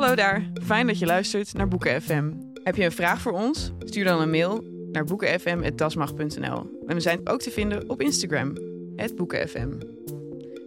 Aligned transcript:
Hallo 0.00 0.14
daar, 0.14 0.50
fijn 0.62 0.86
dat 0.86 0.98
je 0.98 1.06
luistert 1.06 1.54
naar 1.54 1.68
Boeken 1.68 2.02
FM. 2.02 2.32
Heb 2.62 2.76
je 2.76 2.84
een 2.84 2.92
vraag 2.92 3.20
voor 3.20 3.32
ons? 3.32 3.72
Stuur 3.78 4.04
dan 4.04 4.20
een 4.20 4.30
mail 4.30 4.64
naar 4.92 5.04
boekenfm.dasmag.nl. 5.04 6.80
En 6.86 6.94
we 6.94 7.00
zijn 7.00 7.28
ook 7.28 7.40
te 7.40 7.50
vinden 7.50 7.90
op 7.90 8.00
Instagram, 8.00 8.54
boekenfm. 9.16 9.68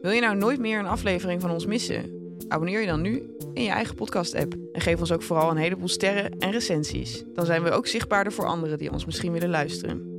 Wil 0.02 0.12
je 0.12 0.22
nou 0.22 0.36
nooit 0.36 0.60
meer 0.60 0.80
een 0.80 0.86
aflevering 0.86 1.42
van 1.42 1.52
ons 1.52 1.66
missen? 1.66 2.36
Abonneer 2.48 2.80
je 2.80 2.86
dan 2.86 3.02
nu 3.02 3.36
in 3.54 3.64
je 3.64 3.70
eigen 3.70 3.96
podcast-app. 3.96 4.56
En 4.74 4.82
geef 4.82 5.00
ons 5.00 5.12
ook 5.12 5.24
vooral 5.24 5.52
een 5.52 5.58
heleboel 5.58 5.88
sterren 5.88 6.40
en 6.40 6.52
recensies. 6.52 7.24
Dan 7.34 7.46
zijn 7.46 7.64
we 7.64 7.72
ook 7.72 7.88
zichtbaarder 7.88 8.34
voor 8.34 8.46
anderen 8.46 8.78
die 8.78 8.92
ons 8.92 9.06
misschien 9.06 9.32
willen 9.32 9.50
luisteren. 9.50 10.12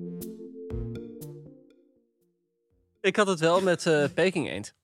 Ik 3.00 3.16
had 3.16 3.26
het 3.26 3.40
wel 3.40 3.60
met 3.60 3.86
eh 3.86 4.04
Peking 4.14 4.50
eend. 4.50 4.74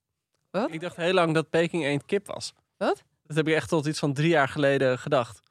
Wat? 0.51 0.73
Ik 0.73 0.81
dacht 0.81 0.97
heel 0.97 1.15
lang 1.15 1.35
dat 1.35 1.51
Peking 1.51 1.85
eend 1.85 2.05
kip 2.05 2.27
was. 2.27 2.55
Wat? 2.77 3.03
Dat 3.31 3.39
heb 3.39 3.49
ik 3.49 3.55
echt 3.55 3.69
tot 3.69 3.87
iets 3.87 3.99
van 3.99 4.13
drie 4.13 4.29
jaar 4.29 4.49
geleden 4.49 4.99
gedacht. 4.99 5.43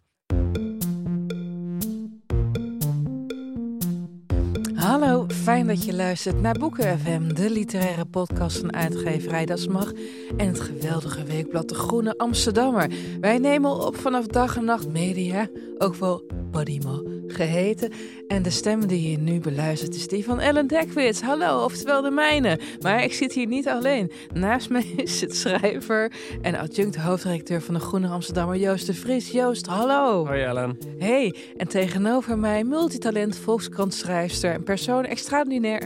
Hallo, 4.79 5.25
fijn 5.27 5.67
dat 5.67 5.85
je 5.85 5.93
luistert 5.95 6.41
naar 6.41 6.53
Boeken 6.53 6.99
FM, 6.99 7.33
de 7.33 7.49
literaire 7.49 8.05
podcast 8.05 8.57
van 8.57 8.73
uitgeverij 8.73 9.45
Das 9.45 9.67
Mag 9.67 9.91
en 10.37 10.47
het 10.47 10.59
geweldige 10.59 11.23
weekblad 11.23 11.69
De 11.69 11.75
Groene 11.75 12.17
Amsterdammer. 12.17 12.91
Wij 13.21 13.37
nemen 13.37 13.85
op 13.85 13.95
vanaf 13.95 14.25
dag 14.25 14.57
en 14.57 14.65
nacht 14.65 14.87
media, 14.87 15.47
ook 15.77 15.95
wel 15.95 16.23
Podimo 16.51 17.03
geheten. 17.27 17.91
En 18.27 18.43
de 18.43 18.49
stem 18.49 18.87
die 18.87 19.11
je 19.11 19.17
nu 19.17 19.39
beluistert 19.39 19.95
is 19.95 20.07
die 20.07 20.23
van 20.23 20.39
Ellen 20.39 20.67
Dekwits. 20.67 21.21
Hallo, 21.21 21.63
oftewel 21.63 22.01
de 22.01 22.11
mijne. 22.11 22.59
Maar 22.79 23.03
ik 23.03 23.13
zit 23.13 23.33
hier 23.33 23.47
niet 23.47 23.67
alleen. 23.67 24.11
Naast 24.33 24.69
mij 24.69 24.85
is 24.95 25.21
het 25.21 25.35
schrijver 25.35 26.11
en 26.41 26.55
adjunct 26.55 26.95
hoofdredacteur 26.95 27.61
van 27.61 27.73
De 27.73 27.79
Groene 27.79 28.07
Amsterdammer 28.07 28.57
Joost 28.57 28.85
de 28.85 28.93
Vries. 28.93 29.31
Joost, 29.31 29.65
hallo. 29.65 30.25
Hoi 30.25 30.41
Ellen. 30.41 30.77
Hey, 30.97 31.35
en 31.57 31.67
tegenover 31.67 32.37
mij 32.37 32.63
multitalent, 32.63 33.37
volkskrantschrijfster 33.37 34.53
en 34.53 34.63
persoon 34.69 35.05
extraordinair 35.05 35.81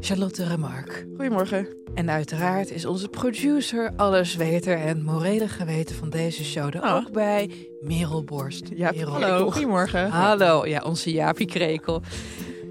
Charlotte 0.00 0.44
Remarque. 0.46 1.06
Goedemorgen. 1.16 1.66
En 1.94 2.10
uiteraard 2.10 2.70
is 2.70 2.86
onze 2.86 3.08
producer, 3.08 3.92
allesweter 3.96 4.78
en 4.78 5.02
morele 5.02 5.48
geweten 5.48 5.96
van 5.96 6.10
deze 6.10 6.44
show 6.44 6.74
er 6.74 6.82
Oh. 6.82 6.94
ook 6.94 7.12
bij, 7.12 7.50
Merel 7.80 8.24
Borst. 8.24 8.68
Ja, 8.74 8.92
hallo. 8.94 9.50
Goedemorgen. 9.50 10.08
Hallo, 10.10 10.66
ja, 10.66 10.82
onze 10.82 11.12
Jaapie 11.12 11.46
Krekel. 11.46 12.02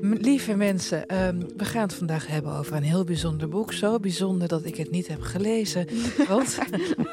Lieve 0.01 0.55
mensen, 0.55 1.07
ehm, 1.07 1.39
we 1.57 1.65
gaan 1.65 1.81
het 1.81 1.93
vandaag 1.93 2.27
hebben 2.27 2.53
over 2.53 2.75
een 2.75 2.83
heel 2.83 3.03
bijzonder 3.03 3.49
boek. 3.49 3.73
Zo 3.73 3.99
bijzonder 3.99 4.47
dat 4.47 4.65
ik 4.65 4.75
het 4.75 4.91
niet 4.91 5.07
heb 5.07 5.21
gelezen. 5.21 5.87
Want 6.27 6.57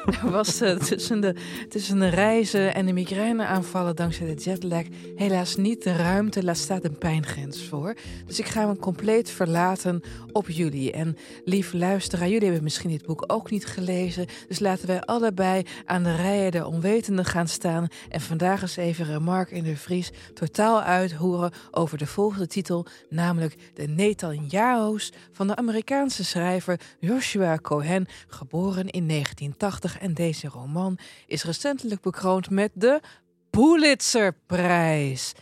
er 0.05 0.31
was 0.31 0.61
eh, 0.61 0.75
tussen, 0.75 1.21
de, 1.21 1.35
tussen 1.69 1.99
de 1.99 2.07
reizen 2.07 2.73
en 2.73 2.85
de 2.85 2.93
migraineaanvallen 2.93 3.95
dankzij 3.95 4.35
de 4.35 4.41
jetlag 4.41 4.83
helaas 5.15 5.55
niet 5.55 5.83
de 5.83 5.95
ruimte. 5.95 6.43
Laat 6.43 6.57
staat 6.57 6.83
een 6.83 6.97
pijngrens 6.97 7.63
voor. 7.63 7.95
Dus 8.25 8.39
ik 8.39 8.45
ga 8.45 8.65
me 8.65 8.77
compleet 8.77 9.29
verlaten 9.29 10.01
op 10.31 10.49
jullie. 10.49 10.91
En 10.91 11.17
lieve 11.45 11.77
luisteraar, 11.77 12.27
jullie 12.27 12.43
hebben 12.43 12.63
misschien 12.63 12.89
dit 12.89 13.05
boek 13.05 13.23
ook 13.27 13.51
niet 13.51 13.65
gelezen. 13.65 14.25
Dus 14.47 14.59
laten 14.59 14.87
wij 14.87 15.01
allebei 15.01 15.63
aan 15.85 16.03
de 16.03 16.15
rijen 16.15 16.51
der 16.51 16.65
onwetenden 16.65 17.25
gaan 17.25 17.47
staan. 17.47 17.87
En 18.09 18.21
vandaag 18.21 18.61
eens 18.61 18.75
even 18.75 19.05
Remarque 19.05 19.55
in 19.55 19.63
de 19.63 19.77
Vries 19.77 20.11
totaal 20.33 20.81
uithoeren 20.81 21.51
over 21.71 21.97
de 21.97 22.07
volgende 22.07 22.47
titel. 22.47 22.72
Namelijk 23.09 23.71
de 23.73 23.87
Netanyahu's 23.87 25.11
van 25.31 25.47
de 25.47 25.55
Amerikaanse 25.55 26.23
schrijver 26.23 26.79
Joshua 26.99 27.57
Cohen. 27.57 28.05
Geboren 28.27 28.89
in 28.89 29.07
1980. 29.07 29.99
En 29.99 30.13
deze 30.13 30.47
roman 30.47 30.97
is 31.27 31.43
recentelijk 31.43 32.01
bekroond 32.01 32.49
met 32.49 32.71
de 32.73 33.01
Pulitzerprijs. 33.49 35.33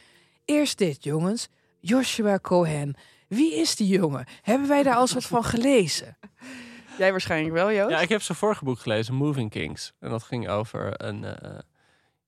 Eerst 0.46 0.78
dit, 0.78 1.04
jongens. 1.04 1.48
Joshua 1.80 2.40
Cohen. 2.40 2.96
Wie 3.28 3.56
is 3.56 3.76
die 3.76 3.88
jongen? 3.88 4.26
Hebben 4.42 4.68
wij 4.68 4.84
daar 4.84 4.96
al 4.96 5.08
wat 5.14 5.26
van 5.26 5.44
gelezen? 5.44 6.18
Jij 6.98 7.12
waarschijnlijk 7.12 7.54
wel, 7.54 7.72
Joost? 7.72 7.90
Ja, 7.90 8.02
ik 8.02 8.10
heb 8.10 8.22
zijn 8.22 8.38
vorige 8.38 8.64
boek 8.64 8.80
gelezen, 8.80 9.14
Moving 9.14 9.50
Kings. 9.50 9.94
En 10.00 10.10
dat 10.10 10.24
ging 10.24 10.50
over 10.50 11.06
een, 11.06 11.24
eh, 11.24 11.60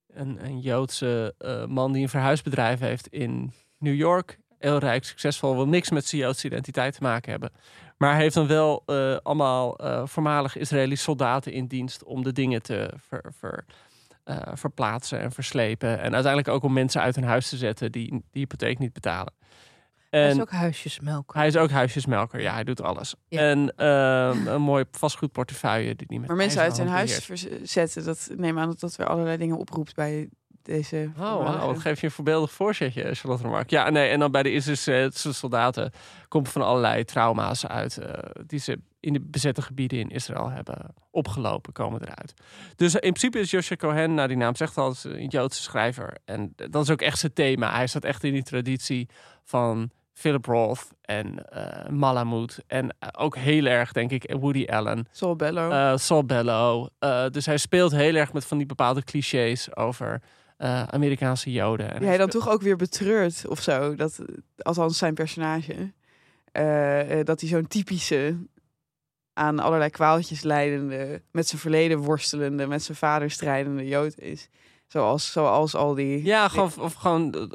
een, 0.08 0.46
een 0.46 0.60
Joodse 0.60 1.36
eh, 1.38 1.66
man 1.66 1.92
die 1.92 2.02
een 2.02 2.10
verhuisbedrijf 2.10 2.80
heeft 2.80 3.08
in 3.08 3.52
New 3.78 3.96
York. 3.96 4.40
Heel 4.64 4.78
rijk, 4.78 5.04
succesvol, 5.04 5.56
wil 5.56 5.68
niks 5.68 5.90
met 5.90 6.06
zijn 6.06 6.22
Joodse 6.22 6.48
identiteit 6.48 6.94
te 6.94 7.02
maken 7.02 7.32
hebben. 7.32 7.52
Maar 7.98 8.14
hij 8.14 8.22
heeft 8.22 8.36
dan 8.36 8.48
wel 8.48 8.84
eh, 8.86 9.16
allemaal 9.24 9.78
eh, 9.78 10.02
voormalig 10.06 10.56
Israëlische 10.58 11.04
soldaten 11.04 11.52
in 11.52 11.66
dienst 11.68 12.04
om 12.04 12.24
de 12.24 12.32
dingen 12.32 12.62
te 12.62 12.90
ver, 13.08 13.24
ver- 13.40 13.66
eh, 14.24 14.38
verplaatsen 14.54 15.20
en 15.20 15.32
verslepen. 15.32 16.00
En 16.00 16.14
uiteindelijk 16.14 16.48
ook 16.48 16.64
om 16.64 16.74
mensen 16.74 17.02
uit 17.02 17.16
hun 17.16 17.24
huis 17.24 17.50
te 17.50 17.58
zetten 17.58 17.92
die 17.92 18.10
die 18.10 18.24
hypotheek 18.32 18.80
niet 18.80 18.94
betalen. 18.94 19.34
Hij 20.10 20.28
is 20.28 20.34
En- 20.36 20.42
ook 20.42 20.52
huisjesmelk. 20.52 21.34
hij 21.34 21.48
is 21.48 21.58
ook 21.58 21.70
huisjesmelker. 21.70 22.42
Ja, 22.42 22.54
hij 22.54 22.64
doet 22.64 22.82
alles. 22.82 23.16
Ja. 23.28 23.40
En 23.40 23.74
ehm, 23.76 24.48
een 24.48 24.62
mooi 24.62 24.86
vastgoedportefeuille 24.92 25.96
die 25.96 26.08
hij 26.10 26.18
met 26.20 26.28
Maar 26.28 26.38
mensen 26.38 26.62
uit 26.62 26.76
zijn 26.76 26.88
huis 26.88 27.16
verzetten, 27.26 28.04
dat 28.04 28.30
neem 28.36 28.60
aan 28.60 28.68
dat 28.68 28.80
dat 28.80 28.96
weer 28.96 29.08
allerlei 29.08 29.38
dingen 29.38 29.58
oproept 29.58 29.96
bij 29.96 30.30
deze... 30.64 31.12
Oh, 31.20 31.66
Wat 31.66 31.80
geef 31.80 32.00
je 32.00 32.06
een 32.06 32.12
voorbeeldig 32.12 32.52
voorzetje, 32.52 33.14
Charlotte 33.16 33.44
Remarque. 33.44 33.76
Ja, 33.76 33.90
nee, 33.90 34.10
en 34.10 34.20
dan 34.20 34.32
bij 34.32 34.44
de 34.44 34.52
Israëlse 34.52 35.34
soldaten 35.34 35.92
komt 36.28 36.50
van 36.50 36.62
allerlei 36.62 37.04
trauma's 37.04 37.66
uit... 37.66 37.98
eh, 37.98 38.14
die 38.46 38.60
ze 38.60 38.80
in 39.00 39.14
de 39.14 39.22
bezette 39.22 39.62
gebieden 39.62 40.00
in 40.00 40.10
Israël 40.10 40.50
hebben 40.50 40.94
opgelopen, 41.12 41.74
komen 41.74 42.02
eruit. 42.02 42.34
Dus 42.76 42.94
in 42.94 43.00
principe 43.00 43.40
is 43.40 43.52
Joshua 43.52 43.76
Cohen, 43.76 44.14
nou 44.14 44.28
die 44.28 44.38
naam 44.38 44.56
zegt 44.56 44.78
al, 44.78 44.96
een 45.04 45.28
Joodse 45.28 45.62
schrijver. 45.62 46.18
En 46.26 46.54
dat 46.56 46.84
is 46.84 46.90
ook 46.90 47.02
echt 47.02 47.20
zijn 47.20 47.34
thema. 47.34 47.72
Hij 47.74 47.88
staat 47.88 48.04
echt 48.04 48.24
in 48.24 48.34
die 48.34 48.44
traditie 48.44 49.10
van 49.44 49.90
Philip 50.14 50.46
Roth 50.46 50.90
en 51.02 51.50
eh 51.50 51.90
Malamud. 51.90 52.60
En 52.68 52.96
eh, 53.00 53.10
ook 53.12 53.36
heel 53.36 53.66
erg, 53.66 53.92
denk 53.92 54.12
ik, 54.12 54.36
Woody 54.40 54.66
Allen. 54.66 55.08
Saul 55.12 55.36
Bellow. 55.36 55.72
eh 55.72 55.98
Saul 55.98 56.26
Bellow. 56.26 56.88
Eh, 57.00 57.26
dus 57.30 57.46
hij 57.46 57.58
speelt 57.58 57.92
heel 57.92 58.16
erg 58.16 58.34
met 58.34 58.46
van 58.46 58.58
die 58.58 58.68
bepaalde 58.68 59.04
clichés 59.04 59.76
over 59.76 60.22
eh, 60.64 60.84
Amerikaanse 60.84 61.52
Joden. 61.52 61.94
En 61.94 62.00
die 62.00 62.08
hij 62.08 62.18
dan 62.18 62.30
toch 62.30 62.50
ook 62.50 62.62
weer 62.62 62.76
betreurt 62.76 63.48
of 63.48 63.62
zo. 63.62 63.96
Dat, 63.96 64.20
althans 64.58 64.98
zijn 64.98 65.14
personage. 65.14 65.94
Eh, 66.52 67.20
eh, 67.20 67.26
dat 67.26 67.40
hij 67.40 67.50
zo'n 67.50 67.68
typische 67.68 68.38
aan 69.34 69.60
allerlei 69.60 69.90
kwaaltjes 69.90 70.42
leidende, 70.42 71.22
met 71.32 71.48
zijn 71.48 71.62
verleden 71.62 71.98
worstelende, 71.98 72.68
met 72.68 72.84
zijn 72.84 72.98
vader 72.98 73.32
strijdende 73.32 73.88
Jood 73.88 74.20
is. 74.20 74.50
Zoals, 74.94 75.32
zoals 75.32 75.76
al 75.76 75.94
die... 75.94 76.24
Ja, 76.24 76.48
gewoon, 76.48 76.72
of 76.80 76.94
gewoon, 76.94 77.34
eh, 77.34 77.50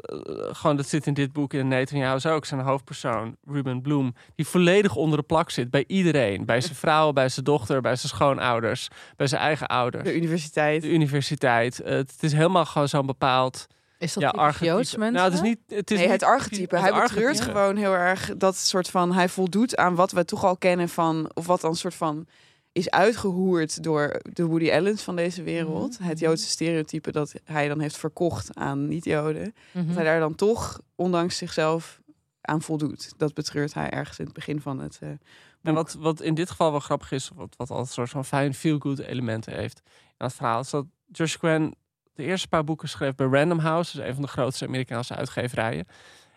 gewoon, 0.51 0.75
dat 0.75 0.87
zit 0.87 1.07
in 1.07 1.13
dit 1.13 1.33
boek 1.33 1.53
in 1.53 1.67
Netanyahu 1.67 2.29
ook. 2.29 2.45
Zijn 2.45 2.61
hoofdpersoon, 2.61 3.35
Ruben 3.45 3.81
Bloem, 3.81 4.13
die 4.35 4.47
volledig 4.47 4.95
onder 4.95 5.17
de 5.17 5.23
plak 5.23 5.49
zit 5.49 5.69
bij 5.69 5.83
iedereen. 5.87 6.45
Bij 6.45 6.61
zijn 6.61 6.75
vrouw, 6.75 7.11
bij 7.11 7.29
zijn 7.29 7.45
dochter, 7.45 7.81
bij 7.81 7.95
zijn 7.95 8.11
schoonouders, 8.11 8.87
bij 9.15 9.27
zijn 9.27 9.41
eigen 9.41 9.67
ouders. 9.67 10.03
De 10.03 10.15
universiteit. 10.15 10.81
De 10.81 10.89
universiteit. 10.89 11.79
Eh, 11.79 11.95
het 11.95 12.17
is 12.19 12.33
helemaal 12.33 12.65
gewoon 12.65 12.87
zo'n 12.87 13.05
bepaald... 13.05 13.67
Is 13.97 14.13
dat 14.13 14.23
ja, 14.23 14.29
archetype. 14.29 14.65
Joods, 14.65 14.95
mensen? 14.95 15.15
Nou, 15.15 15.25
het 15.25 15.33
is 15.33 15.41
niet... 15.41 15.59
Het 15.67 15.91
is 15.91 15.97
nee, 15.97 16.09
het 16.09 16.23
archetype. 16.23 16.75
het 16.75 16.83
hij 16.83 17.01
betreurt 17.01 17.41
gewoon 17.41 17.75
heel 17.75 17.93
erg 17.93 18.31
dat 18.37 18.57
soort 18.57 18.89
van... 18.89 19.13
Hij 19.13 19.29
voldoet 19.29 19.77
aan 19.77 19.95
wat 19.95 20.11
we 20.11 20.25
toch 20.25 20.43
al 20.43 20.57
kennen 20.57 20.89
van... 20.89 21.31
Of 21.33 21.45
wat 21.45 21.61
dan 21.61 21.75
soort 21.75 21.95
van 21.95 22.27
is 22.79 22.89
uitgehoerd 22.89 23.83
door 23.83 24.19
de 24.33 24.45
Woody 24.45 24.71
Allens 24.71 25.01
van 25.03 25.15
deze 25.15 25.43
wereld. 25.43 25.99
Mhm. 25.99 26.09
Het 26.09 26.19
Joodse 26.19 26.47
stereotype 26.49 27.11
dat 27.11 27.33
hij 27.43 27.67
dan 27.67 27.79
heeft 27.79 27.97
verkocht 27.97 28.55
aan 28.55 28.87
niet-Joden. 28.87 29.53
Mhm. 29.71 29.85
Dat 29.87 29.95
hij 29.95 30.03
daar 30.03 30.19
dan 30.19 30.35
toch, 30.35 30.81
ondanks 30.95 31.37
zichzelf, 31.37 31.99
aan 32.41 32.61
voldoet. 32.61 33.13
Dat 33.17 33.33
betreurt 33.33 33.73
hij 33.73 33.89
ergens 33.89 34.19
in 34.19 34.25
het 34.25 34.33
begin 34.33 34.61
van 34.61 34.79
het... 34.79 34.97
eh, 35.01 35.09
En 35.61 35.73
wat, 35.73 35.93
wat 35.99 36.21
in 36.21 36.33
dit 36.33 36.49
geval 36.49 36.71
wel 36.71 36.79
grappig 36.79 37.11
is, 37.11 37.31
wat, 37.35 37.53
wat 37.57 37.69
al 37.69 37.79
een 37.79 37.87
soort 37.87 38.09
van 38.09 38.25
fijn 38.25 38.53
feel-good 38.53 38.99
elementen 38.99 39.53
heeft 39.53 39.81
in 40.17 40.25
het 40.25 40.33
verhaal, 40.33 40.59
is 40.59 40.69
dat 40.69 40.85
Josh 41.11 41.35
Quinn 41.35 41.75
de 42.13 42.23
eerste 42.23 42.47
paar 42.47 42.63
boeken 42.63 42.89
schreef 42.89 43.15
bij 43.15 43.27
Random 43.27 43.59
House, 43.59 43.97
dus 43.97 44.05
een 44.05 44.13
van 44.13 44.21
de 44.21 44.27
grootste 44.27 44.65
Amerikaanse 44.65 45.15
uitgeverijen. 45.15 45.85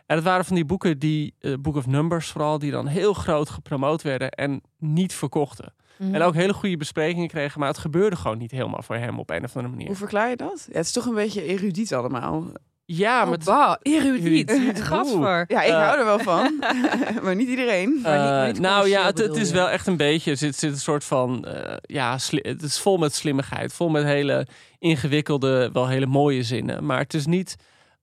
En 0.06 0.16
het 0.16 0.24
waren 0.24 0.44
van 0.44 0.54
die 0.54 0.64
boeken 0.64 0.98
die, 0.98 1.34
eh, 1.38 1.54
Book 1.60 1.76
of 1.76 1.86
Numbers 1.86 2.30
vooral, 2.30 2.58
die 2.58 2.70
dan 2.70 2.86
heel 2.86 3.12
groot 3.12 3.50
gepromoot 3.50 4.02
werden 4.02 4.30
en 4.30 4.62
niet 4.78 5.14
verkochten. 5.14 5.74
Mhm. 5.98 6.14
En 6.14 6.22
ook 6.22 6.34
hele 6.34 6.52
goede 6.52 6.76
besprekingen 6.76 7.28
kregen, 7.28 7.60
maar 7.60 7.68
het 7.68 7.78
gebeurde 7.78 8.16
gewoon 8.16 8.38
niet 8.38 8.50
helemaal 8.50 8.82
voor 8.82 8.96
hem 8.96 9.18
op 9.18 9.30
een 9.30 9.44
of 9.44 9.56
andere 9.56 9.72
manier. 9.74 9.86
Hoe 9.88 9.96
verklaar 9.96 10.28
je 10.28 10.36
dat? 10.36 10.64
Ja, 10.70 10.76
het 10.76 10.86
is 10.86 10.92
toch 10.92 11.06
een 11.06 11.14
beetje 11.14 11.42
erudiet 11.44 11.94
allemaal. 11.94 12.44
Ja, 12.84 13.18
Oh, 13.20 13.24
maar 13.28 13.36
het- 13.36 13.44
bah, 13.44 13.74
erudiet. 13.82 14.50
Erudiet. 14.50 14.82
Gadver. 14.90 15.44
Ja, 15.48 15.62
ik 15.62 15.72
hou 15.72 15.98
er 15.98 16.04
wel 16.04 16.18
van. 16.32 16.54
maar 17.22 17.34
niet 17.36 17.48
iedereen. 17.48 18.00
Maar 18.02 18.18
niet- 18.18 18.30
Eh, 18.30 18.46
niet 18.46 18.60
nou 18.60 18.88
ja, 18.88 19.06
het, 19.06 19.18
het 19.18 19.36
is 19.36 19.50
wel 19.50 19.70
echt 19.70 19.86
een 19.86 19.96
beetje. 19.96 20.30
Er 20.30 20.36
zit, 20.36 20.56
zit 20.56 20.72
een 20.72 20.78
soort 20.78 21.04
van. 21.04 21.44
eh, 21.44 21.76
ja, 21.82 22.18
sli- 22.18 22.42
het 22.48 22.62
is 22.62 22.80
vol 22.80 22.96
met 22.98 23.14
slimmigheid. 23.14 23.72
Vol 23.72 23.88
met 23.88 24.04
hele 24.04 24.46
ingewikkelde, 24.78 25.70
wel 25.72 25.88
hele 25.88 26.06
mooie 26.06 26.42
zinnen. 26.42 26.84
Maar 26.86 26.98
het 26.98 27.14
is 27.14 27.26
niet. 27.26 27.56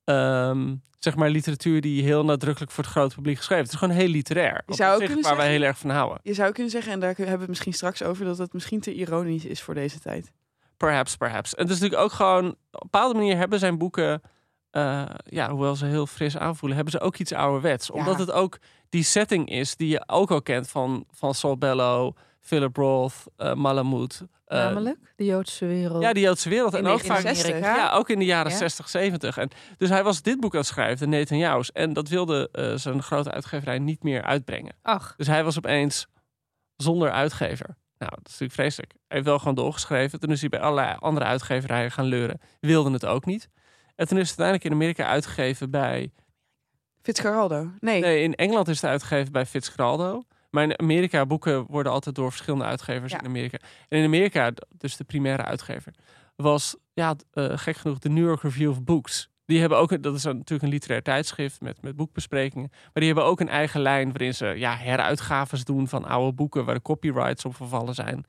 ehm, 0.03 0.75
zeg 0.99 1.15
maar 1.15 1.29
literatuur 1.29 1.81
die 1.81 2.03
heel 2.03 2.25
nadrukkelijk 2.25 2.71
voor 2.71 2.83
het 2.83 2.93
grote 2.93 3.15
publiek 3.15 3.37
geschreven. 3.37 3.63
Het 3.63 3.73
is 3.73 3.79
gewoon 3.79 3.95
heel 3.95 4.07
literair. 4.07 4.63
Je 4.65 4.73
zou 4.75 4.93
ook 4.93 4.99
zich, 5.01 5.09
waar 5.09 5.21
wij 5.21 5.31
zeggen- 5.31 5.51
heel 5.51 5.61
erg 5.63 5.77
van 5.77 5.89
houden. 5.89 6.19
Je 6.23 6.33
zou 6.33 6.51
kunnen 6.51 6.71
zeggen, 6.71 6.91
en 6.91 6.99
daar 6.99 7.15
hebben 7.15 7.33
we 7.33 7.39
het 7.39 7.47
misschien 7.49 7.73
straks 7.73 8.03
over, 8.03 8.25
dat 8.25 8.37
het 8.37 8.53
misschien 8.53 8.79
te 8.79 8.93
ironisch 8.93 9.45
is 9.45 9.61
voor 9.61 9.73
deze 9.73 9.99
tijd. 9.99 10.31
Perhaps, 10.77 11.15
perhaps. 11.15 11.55
En 11.55 11.63
het 11.63 11.73
is 11.73 11.79
natuurlijk 11.79 12.03
ook 12.09 12.15
gewoon. 12.17 12.45
Op 12.47 12.55
een 12.71 12.79
bepaalde 12.91 13.13
manier 13.15 13.37
hebben 13.37 13.59
zijn 13.59 13.77
boeken. 13.77 14.21
eh, 14.69 15.05
ja, 15.23 15.49
hoewel 15.49 15.75
ze 15.75 15.85
heel 15.85 16.07
fris 16.07 16.37
aanvoelen, 16.37 16.75
hebben 16.77 16.93
ze 16.99 17.05
ook 17.05 17.17
iets 17.17 17.33
ouderwets. 17.33 17.91
Omdat 17.91 18.19
het 18.19 18.31
ook 18.31 18.57
die 18.89 19.03
setting 19.03 19.49
is 19.49 19.75
die 19.75 19.87
je 19.89 20.03
ook 20.07 20.31
al 20.31 20.41
kent 20.41 20.69
van, 20.69 21.05
van 21.11 21.33
Saul 21.33 21.57
Bellow, 21.57 22.15
Philip 22.39 22.75
Roth, 22.77 23.13
eh 23.37 23.53
Malamud. 23.53 24.21
Eh, 24.49 24.57
Namelijk 24.57 25.13
de 25.15 25.25
Joodse 25.25 25.65
wereld. 25.65 26.01
Ja, 26.01 26.13
die 26.13 26.23
Joodse 26.23 26.49
wereld. 26.49 26.73
In 26.73 26.79
En 26.79 26.85
ook 26.91 26.99
vaak 26.99 27.21
1960. 27.21 27.83
ja, 27.83 27.91
ook 27.97 28.09
in 28.09 28.19
de 28.19 28.25
jaren 28.25 28.51
Ja. 28.51 28.57
60, 28.57 28.89
70. 28.89 29.37
En, 29.37 29.49
dus 29.77 29.89
hij 29.89 30.03
was 30.03 30.21
dit 30.21 30.39
boek 30.39 30.53
aan 30.53 30.59
het 30.59 30.67
schrijven, 30.67 31.09
de 31.09 31.17
Netanyahu's. 31.17 31.71
En 31.71 31.93
dat 31.93 32.07
wilde 32.07 32.49
eh, 32.51 32.73
zijn 32.75 33.03
grote 33.03 33.31
uitgeverij 33.31 33.79
niet 33.79 34.03
meer 34.03 34.23
uitbrengen. 34.23 34.75
Ach, 34.81 35.13
Dus 35.17 35.27
hij 35.27 35.43
was 35.43 35.57
opeens 35.57 36.07
zonder 36.75 37.11
uitgever. 37.11 37.65
Nou, 37.97 38.11
dat 38.11 38.19
is 38.19 38.31
natuurlijk 38.39 38.53
vreselijk. 38.53 38.91
Hij 38.91 39.01
heeft 39.07 39.25
wel 39.25 39.39
gewoon 39.39 39.55
doorgeschreven. 39.55 40.19
Toen 40.19 40.31
is 40.31 40.39
hij 40.39 40.49
bij 40.49 40.59
allerlei 40.59 40.95
andere 40.99 41.25
uitgeverijen 41.25 41.91
gaan 41.91 42.05
leuren. 42.05 42.39
Wilden 42.59 42.93
het 42.93 43.05
ook 43.05 43.25
niet. 43.25 43.49
En 43.95 44.07
toen 44.07 44.17
is 44.17 44.29
het 44.29 44.39
uiteindelijk 44.39 44.63
in 44.63 44.71
Amerika 44.71 45.05
uitgegeven 45.05 45.71
bij... 45.71 46.11
Fitzgeraldo. 47.01 47.71
Nee. 47.79 48.01
Nee, 48.01 48.23
in 48.23 48.35
Engeland 48.35 48.67
is 48.67 48.81
het 48.81 48.89
uitgegeven 48.89 49.31
bij 49.31 49.45
Fitzgeraldo. 49.45 50.23
Maar 50.49 50.63
in 50.63 50.79
Amerika, 50.79 51.25
boeken 51.25 51.65
worden 51.67 51.91
altijd 51.91 52.15
door 52.15 52.29
verschillende 52.29 52.65
uitgevers 52.65 53.11
Ja. 53.11 53.19
in 53.19 53.25
Amerika. 53.25 53.57
En 53.89 53.99
in 53.99 54.05
Amerika, 54.05 54.51
dus 54.77 54.97
de 54.97 55.03
primaire 55.03 55.43
uitgever, 55.43 55.93
was 56.35 56.75
ja, 56.93 57.15
eh, 57.31 57.57
gek 57.57 57.75
genoeg 57.77 57.99
de 57.99 58.09
New 58.09 58.25
York 58.25 58.41
Review 58.41 58.69
of 58.69 58.83
Books. 58.83 59.29
Die 59.45 59.59
hebben 59.59 59.77
ook, 59.77 60.03
dat 60.03 60.15
is 60.15 60.23
natuurlijk 60.23 60.61
een 60.61 60.69
literair 60.69 61.01
tijdschrift 61.03 61.61
met, 61.61 61.81
met 61.81 61.95
boekbesprekingen. 61.95 62.67
Maar 62.71 62.91
die 62.93 63.05
hebben 63.05 63.23
ook 63.23 63.39
een 63.39 63.49
eigen 63.49 63.81
lijn 63.81 64.07
waarin 64.07 64.33
ze 64.33 64.45
ja, 64.45 64.75
heruitgaves 64.75 65.63
doen 65.63 65.87
van 65.87 66.05
oude 66.05 66.33
boeken 66.33 66.65
waar 66.65 66.75
de 66.75 66.81
copyrights 66.81 67.45
op 67.45 67.55
vervallen 67.55 67.95
zijn. 67.95 68.25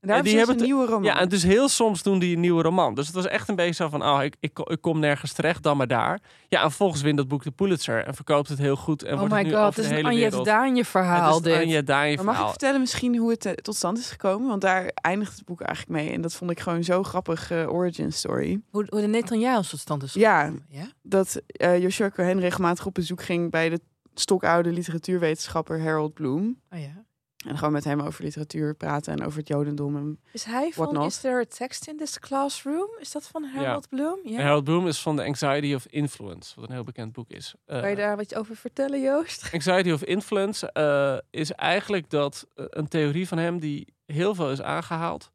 En 0.00 0.08
daar 0.08 0.18
En 0.18 0.24
die 0.24 0.36
hebben 0.36 0.56
een 0.58 0.62
nieuwe 0.64 0.86
roman. 0.86 1.02
Ja, 1.02 1.20
en 1.20 1.28
dus 1.28 1.42
heel 1.42 1.68
soms 1.68 2.02
doen 2.02 2.18
die 2.18 2.34
een 2.34 2.40
nieuwe 2.40 2.62
roman. 2.62 2.94
Dus 2.94 3.06
het 3.06 3.14
was 3.14 3.26
echt 3.26 3.48
een 3.48 3.54
beetje 3.54 3.74
zo 3.74 3.88
van, 3.88 4.02
oh, 4.02 4.22
ik, 4.22 4.36
ik, 4.40 4.58
ik 4.58 4.80
kom 4.80 4.98
nergens 4.98 5.32
terecht, 5.32 5.62
dan 5.62 5.76
maar 5.76 5.86
daar. 5.86 6.20
Ja, 6.48 6.58
en 6.62 6.68
vervolgens 6.68 7.02
wint 7.02 7.16
dat 7.16 7.28
boek 7.28 7.42
de 7.42 7.50
Pulitzer 7.50 8.04
en 8.04 8.14
verkoopt 8.14 8.48
het 8.48 8.58
heel 8.58 8.76
goed. 8.76 9.02
En 9.02 9.12
oh 9.12 9.18
wordt 9.18 9.32
my 9.34 9.38
het 9.38 9.48
nu 9.48 9.52
god, 9.54 9.62
over 9.66 9.82
het 9.82 9.92
is 9.92 9.98
een 9.98 10.08
wereld. 10.08 10.44
Daanje 10.44 10.84
verhaal 10.84 11.26
Het 11.26 11.46
is 11.46 11.52
dit. 11.52 11.60
een 11.60 11.66
Anja 11.68 11.80
Daanje 11.82 12.16
Maar 12.16 12.24
mag 12.24 12.24
ik 12.24 12.30
verhaal. 12.32 12.48
vertellen 12.50 12.80
misschien 12.80 13.16
hoe 13.16 13.30
het 13.30 13.46
eh, 13.46 13.52
tot 13.52 13.76
stand 13.76 13.98
is 13.98 14.10
gekomen? 14.10 14.48
Want 14.48 14.60
daar 14.60 14.90
eindigt 14.94 15.36
het 15.36 15.44
boek 15.44 15.60
eigenlijk 15.60 16.02
mee. 16.02 16.12
En 16.14 16.20
dat 16.20 16.34
vond 16.34 16.50
ik 16.50 16.60
gewoon 16.60 16.84
zo 16.84 17.02
grappig 17.02 17.50
eh, 17.50 17.72
origin 17.72 18.12
story. 18.12 18.60
Hoe, 18.70 18.86
hoe 18.88 19.00
de 19.00 19.06
Netanyahu's 19.06 19.70
tot 19.70 19.80
stand 19.80 20.02
is 20.02 20.12
gekomen. 20.12 20.66
ja? 20.68 20.88
Dat 21.02 21.40
eh 21.46 21.82
Joshua 21.82 22.10
Cohen 22.10 22.40
regelmatig 22.40 22.86
op 22.86 22.94
bezoek 22.94 23.22
ging 23.22 23.50
bij 23.50 23.68
de 23.68 23.80
stokoude 24.14 24.72
literatuurwetenschapper 24.72 25.82
Harold 25.82 26.14
Bloom. 26.14 26.60
Oh 26.70 26.78
ja. 26.80 27.04
En 27.46 27.58
gewoon 27.58 27.72
met 27.72 27.84
hem 27.84 28.00
over 28.00 28.24
literatuur 28.24 28.74
praten 28.74 29.12
en 29.12 29.26
over 29.26 29.38
het 29.38 29.48
jodendom. 29.48 29.96
En 29.96 30.20
Is 30.32 30.44
hij 30.44 30.72
van? 30.72 31.04
Is 31.04 31.20
There 31.20 31.40
a 31.40 31.44
Text 31.44 31.88
in 31.88 31.96
This 31.96 32.18
Classroom? 32.18 32.88
Is 32.98 33.12
dat 33.12 33.26
van 33.26 33.44
Harold 33.44 33.88
Bloom? 33.88 34.18
Ja. 34.24 34.42
Harold 34.42 34.64
Bloom 34.64 34.86
is 34.86 35.00
van 35.00 35.16
The 35.16 35.24
Anxiety 35.24 35.74
of 35.74 35.86
Influence, 35.86 36.60
wat 36.60 36.68
een 36.68 36.74
heel 36.74 36.84
bekend 36.84 37.12
boek 37.12 37.30
is. 37.30 37.54
Eh, 37.64 37.80
Kan 37.80 37.90
je 37.90 37.96
daar 37.96 38.16
wat 38.16 38.34
over 38.34 38.56
vertellen, 38.56 39.00
Joost? 39.00 39.48
Anxiety 39.54 39.90
of 39.90 40.04
Influence 40.04 40.72
eh, 40.72 41.18
is 41.30 41.52
eigenlijk 41.52 42.10
dat 42.10 42.46
eh, 42.54 42.64
een 42.68 42.88
theorie 42.88 43.28
van 43.28 43.38
hem 43.38 43.58
die 43.58 43.94
heel 44.06 44.34
veel 44.34 44.50
is 44.50 44.62
aangehaald. 44.62 45.30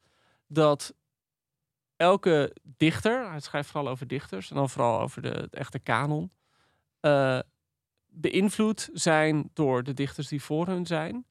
Dat 0.47 0.93
elke 1.97 2.55
dichter, 2.63 3.29
hij 3.29 3.39
schrijft 3.39 3.69
vooral 3.69 3.91
over 3.91 4.07
dichters 4.07 4.49
en 4.49 4.55
dan 4.55 4.69
vooral 4.69 4.99
over 5.01 5.21
de, 5.21 5.29
het 5.29 5.53
echte 5.53 5.79
kanon, 5.79 6.31
eh, 6.99 7.39
beïnvloed 8.07 8.89
zijn 8.93 9.49
door 9.53 9.83
de 9.83 9.93
dichters 9.93 10.27
die 10.27 10.41
voor 10.43 10.67
hun 10.67 10.85
zijn. 10.85 11.25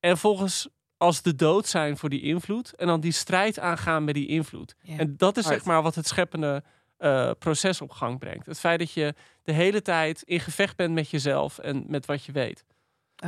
En 0.00 0.18
volgens 0.18 0.68
als 0.96 1.22
de 1.22 1.34
dood 1.34 1.66
zijn 1.66 1.96
voor 1.96 2.08
die 2.08 2.22
invloed 2.22 2.74
en 2.74 2.86
dan 2.86 3.00
die 3.00 3.12
strijd 3.12 3.58
aangaan 3.58 4.04
met 4.04 4.14
die 4.14 4.28
invloed. 4.28 4.74
En 4.86 5.16
dat 5.16 5.36
is 5.36 5.46
zeg 5.46 5.64
maar 5.64 5.82
wat 5.82 5.94
het 5.94 6.06
scheppende 6.06 6.62
eh, 6.96 7.30
proces 7.38 7.80
op 7.80 7.90
gang 7.90 8.18
brengt. 8.18 8.46
Het 8.46 8.58
feit 8.58 8.78
dat 8.78 8.92
je 8.92 9.14
de 9.42 9.52
hele 9.52 9.82
tijd 9.82 10.22
in 10.22 10.40
gevecht 10.40 10.76
bent 10.76 10.94
met 10.94 11.10
jezelf 11.10 11.58
en 11.58 11.84
met 11.86 12.06
wat 12.06 12.24
je 12.24 12.32
weet. 12.32 12.64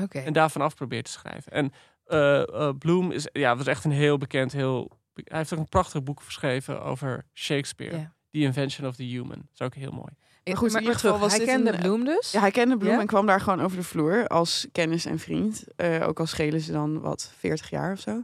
Oké. 0.02 0.18
En 0.18 0.32
daarvan 0.32 0.62
af 0.62 0.74
probeert 0.74 1.04
te 1.04 1.10
schrijven. 1.10 1.52
En 1.52 1.72
eh 2.04 2.48
eh, 2.48 2.76
Bloom 2.78 3.10
is, 3.10 3.28
ja, 3.32 3.56
was 3.56 3.66
echt 3.66 3.84
een 3.84 3.90
heel 3.90 4.18
bekend, 4.18 4.52
heel. 4.52 4.98
Hij 5.14 5.38
heeft 5.38 5.52
ook 5.52 5.58
een 5.58 5.68
prachtig 5.68 6.02
boek 6.02 6.22
geschreven 6.22 6.82
over 6.82 7.26
Shakespeare. 7.34 7.96
Ja. 7.96 8.12
The 8.32 8.38
Invention 8.38 8.88
of 8.88 8.96
the 8.96 9.02
Human. 9.02 9.28
Dat 9.28 9.46
is 9.54 9.60
ook 9.66 9.74
heel 9.74 9.90
mooi. 9.92 10.08
Maar 10.44 10.56
goed, 10.56 10.74
in 10.74 10.80
ieder 10.80 10.94
geval 10.94 11.18
was 11.18 11.30
hij 11.30 11.38
dit 11.38 11.48
kende 11.48 11.72
een- 11.72 11.80
Bloem 11.80 12.04
dus. 12.04 12.30
ja, 12.32 12.40
hij 12.40 12.50
kende 12.50 12.76
Bloem 12.76 12.92
Ja? 12.92 13.00
en 13.00 13.06
kwam 13.06 13.26
daar 13.26 13.40
gewoon 13.40 13.60
over 13.60 13.76
de 13.76 13.82
vloer 13.82 14.26
als 14.26 14.66
kennis 14.72 15.04
en 15.06 15.18
vriend. 15.18 15.64
Eh, 15.76 16.06
ook 16.08 16.20
al 16.20 16.26
schelen 16.26 16.60
ze 16.60 16.72
dan 16.72 17.00
wat 17.00 17.32
40 17.38 17.70
jaar 17.70 17.92
of 17.92 18.00
zo. 18.00 18.22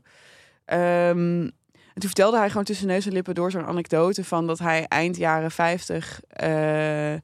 Ehm, 0.64 0.78
en 1.40 1.52
toen 1.94 2.06
vertelde 2.10 2.36
hij 2.38 2.48
gewoon 2.48 2.64
tussen 2.64 2.86
neus 2.86 3.06
en 3.06 3.12
lippen 3.12 3.34
door 3.34 3.50
zo'n 3.50 3.66
anekdote 3.66 4.24
van 4.24 4.46
dat 4.46 4.58
hij 4.58 4.84
eind 4.88 5.16
jaren 5.16 5.50
50. 5.50 6.20
eh, 6.28 7.12
eh, 7.14 7.20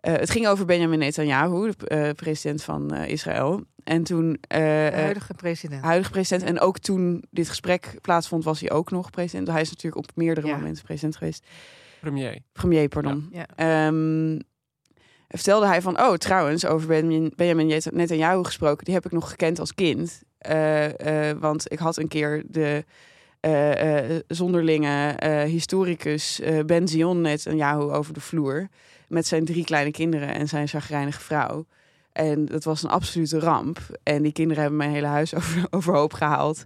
het 0.00 0.30
ging 0.30 0.46
over 0.48 0.64
Benjamin 0.64 0.98
Netanyahu, 0.98 1.72
de 1.76 1.86
eh, 1.88 2.10
president 2.10 2.62
van 2.62 2.90
eh, 2.94 3.08
Israël. 3.08 3.64
En 3.84 4.02
toen. 4.02 4.38
eh, 4.48 4.58
de 4.58 4.88
eh, 4.92 4.98
huidige 5.00 5.34
president. 5.34 5.82
huidige 5.84 6.10
president. 6.10 6.48
En 6.48 6.60
ook 6.60 6.78
toen 6.78 7.24
dit 7.30 7.48
gesprek 7.48 7.94
plaatsvond, 8.00 8.44
was 8.44 8.60
hij 8.60 8.70
ook 8.70 8.90
nog 8.90 9.10
president. 9.10 9.48
Hij 9.48 9.60
is 9.60 9.68
natuurlijk 9.70 10.04
op 10.08 10.10
meerdere 10.16 10.46
Ja. 10.46 10.56
momenten 10.56 10.84
president 10.84 11.16
geweest. 11.16 11.46
Premier. 12.02 12.38
Premier, 12.52 12.88
pardon. 12.88 13.28
Ja. 13.32 13.46
Ehm, 13.56 14.38
vertelde 15.28 15.66
hij 15.66 15.82
van, 15.82 16.00
oh, 16.00 16.14
trouwens, 16.14 16.66
over 16.66 16.86
Benjamin, 16.88 17.32
Benjamin 17.36 17.66
Net- 17.66 17.92
Netanyahu 17.92 18.44
gesproken. 18.44 18.84
Die 18.84 18.94
heb 18.94 19.04
ik 19.04 19.12
nog 19.12 19.30
gekend 19.30 19.58
als 19.58 19.74
kind. 19.74 20.22
Eh, 20.38 21.28
eh, 21.30 21.38
want 21.38 21.72
ik 21.72 21.78
had 21.78 21.96
een 21.96 22.08
keer 22.08 22.42
de 22.46 22.84
eh, 23.40 24.16
zonderlinge 24.28 25.16
historicus 25.46 26.40
Ben 26.66 26.88
Zion 26.88 27.20
Netanyahu 27.20 27.82
over 27.82 28.14
de 28.14 28.20
vloer. 28.20 28.68
Met 29.08 29.26
zijn 29.26 29.44
drie 29.44 29.64
kleine 29.64 29.90
kinderen 29.90 30.34
en 30.34 30.48
zijn 30.48 30.68
zagrijnige 30.68 31.20
vrouw. 31.20 31.66
En 32.12 32.44
dat 32.44 32.64
was 32.64 32.82
een 32.82 32.90
absolute 32.90 33.38
ramp. 33.38 33.78
En 34.02 34.22
die 34.22 34.32
kinderen 34.32 34.62
hebben 34.62 34.78
mijn 34.80 34.92
hele 34.92 35.06
huis 35.06 35.34
over, 35.36 35.66
overhoop 35.70 36.12
gehaald. 36.12 36.64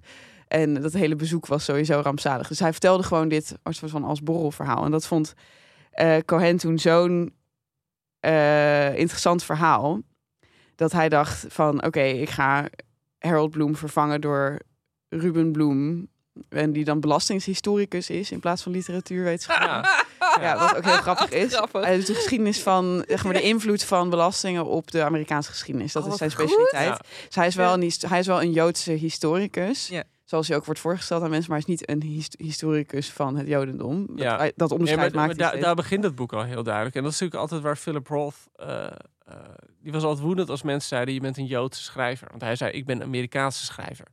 En 0.49 0.75
dat 0.83 0.93
hele 0.93 1.17
bezoek 1.17 1.47
was 1.47 1.65
sowieso 1.65 2.01
rampzalig. 2.01 2.49
Dus 2.49 2.59
hij 2.59 2.73
vertelde 2.73 3.03
gewoon 3.03 3.29
dit 3.29 3.55
als, 3.63 3.79
van 3.85 4.05
als 4.05 4.23
borrelverhaal. 4.23 4.85
En 4.85 4.91
dat 4.91 5.07
vond 5.07 5.35
eh, 5.91 6.17
Cohen 6.25 6.57
toen 6.57 6.79
zo'n 6.79 7.35
eh, 8.21 8.99
interessant 8.99 9.45
verhaal. 9.45 10.01
Dat 10.75 10.93
hij 10.93 11.09
dacht 11.09 11.45
van 11.49 11.85
oké, 11.85 12.03
ik 12.03 12.31
ga 12.31 12.69
Harold 13.19 13.51
Bloom 13.51 13.77
vervangen 13.77 14.21
door 14.21 14.59
Ruben 15.09 15.53
Bloem. 15.53 16.09
En 16.49 16.73
die 16.73 16.85
dan 16.85 17.01
belastingshistoricus 17.01 18.11
is 18.11 18.31
in 18.31 18.41
plaats 18.41 18.63
van 18.63 18.73
literatuurwetenschapper. 18.73 19.67
Ja. 19.69 20.05
Ja, 20.41 20.59
wat 20.59 20.77
ook 20.77 20.85
heel 20.85 20.97
grappig 20.97 21.31
is. 21.31 21.55
Grappig. 21.55 21.85
Hij 21.85 21.97
doet 21.97 22.07
de 22.07 22.15
geschiedenis 22.15 22.61
van, 22.61 23.05
zeg 23.09 23.25
maar, 23.25 23.33
de 23.33 23.43
invloed 23.43 23.85
van 23.85 24.11
belastingen 24.11 24.67
op 24.67 24.91
de 24.91 25.03
Amerikaanse 25.05 25.51
geschiedenis. 25.51 25.93
Dat 25.93 26.05
Oh, 26.05 26.11
is 26.13 26.17
zijn 26.17 26.31
wat 26.31 26.39
goed. 26.39 26.49
specialiteit. 26.49 26.89
Ja. 26.89 27.01
Dus 27.27 27.35
hij 27.35 27.47
is, 27.47 27.55
wel 27.55 27.73
een, 27.73 27.93
hij 28.09 28.19
is 28.19 28.27
wel 28.27 28.43
een 28.43 28.53
Joodse 28.53 28.93
historicus. 28.93 29.89
Ja. 29.89 30.05
Zoals 30.27 30.49
hij 30.49 30.57
ook 30.57 30.65
wordt 30.65 30.81
voorgesteld 30.81 31.23
aan 31.23 31.31
mensen, 31.31 31.51
maar 31.51 31.61
hij 31.61 31.75
is 31.75 31.81
niet 31.81 31.91
een 31.91 32.03
his- 32.03 32.35
historicus 32.39 33.11
van 33.11 33.37
het 33.37 33.47
Jodendom. 33.47 34.09
Ja. 34.15 34.37
Dat, 34.37 34.53
dat 34.57 34.69
Ja, 34.71 34.77
onderscheid 34.77 35.15
maar, 35.15 35.27
maar 35.27 35.37
maakt 35.37 35.53
hij 35.53 35.61
daar- 35.61 35.75
begint 35.75 36.05
het 36.05 36.15
boek 36.15 36.33
al 36.33 36.43
heel 36.45 36.63
duidelijk. 36.63 36.97
En 36.97 37.03
dat 37.03 37.13
is 37.13 37.19
natuurlijk 37.19 37.41
altijd 37.43 37.63
waar 37.63 37.77
Philip 37.77 38.07
Roth... 38.07 38.37
eh, 38.55 38.85
eh, 38.85 38.93
die 39.83 39.93
was 39.93 40.03
altijd 40.03 40.25
woedend 40.25 40.51
als 40.51 40.63
mensen 40.63 40.89
zeiden... 40.89 41.15
je 41.15 41.21
bent 41.21 41.37
een 41.37 41.47
Joodse 41.47 41.83
schrijver. 41.83 42.29
Want 42.31 42.43
hij 42.43 42.57
zei, 42.57 42.71
ik 42.73 42.87
ben 42.87 42.97
een 42.97 43.03
Amerikaanse 43.07 43.65
schrijver. 43.65 44.07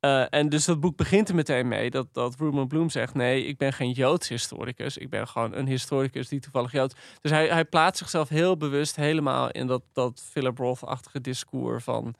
Eh, 0.00 0.24
en 0.30 0.48
dus 0.48 0.64
dat 0.64 0.80
boek 0.80 0.96
begint 0.96 1.28
er 1.28 1.34
meteen 1.34 1.68
mee 1.68 1.90
dat, 1.90 2.06
dat 2.12 2.36
Ruben 2.38 2.68
Bloom 2.68 2.90
zegt... 2.90 3.14
nee, 3.14 3.44
ik 3.44 3.58
ben 3.58 3.72
geen 3.72 3.90
Joods 3.92 4.28
historicus. 4.28 4.96
Ik 4.96 5.10
ben 5.10 5.28
gewoon 5.28 5.54
een 5.54 5.66
historicus 5.66 6.28
die 6.28 6.40
toevallig 6.40 6.72
Joods... 6.72 6.94
Dus 7.20 7.30
hij, 7.30 7.48
hij 7.48 7.64
plaatst 7.64 7.98
zichzelf 7.98 8.28
heel 8.28 8.56
bewust 8.56 8.96
helemaal 8.96 9.50
in 9.50 9.66
dat, 9.66 9.82
dat 9.92 10.22
Philip 10.30 10.58
Roth-achtige 10.58 11.20
discours 11.20 11.84
van... 11.84 12.14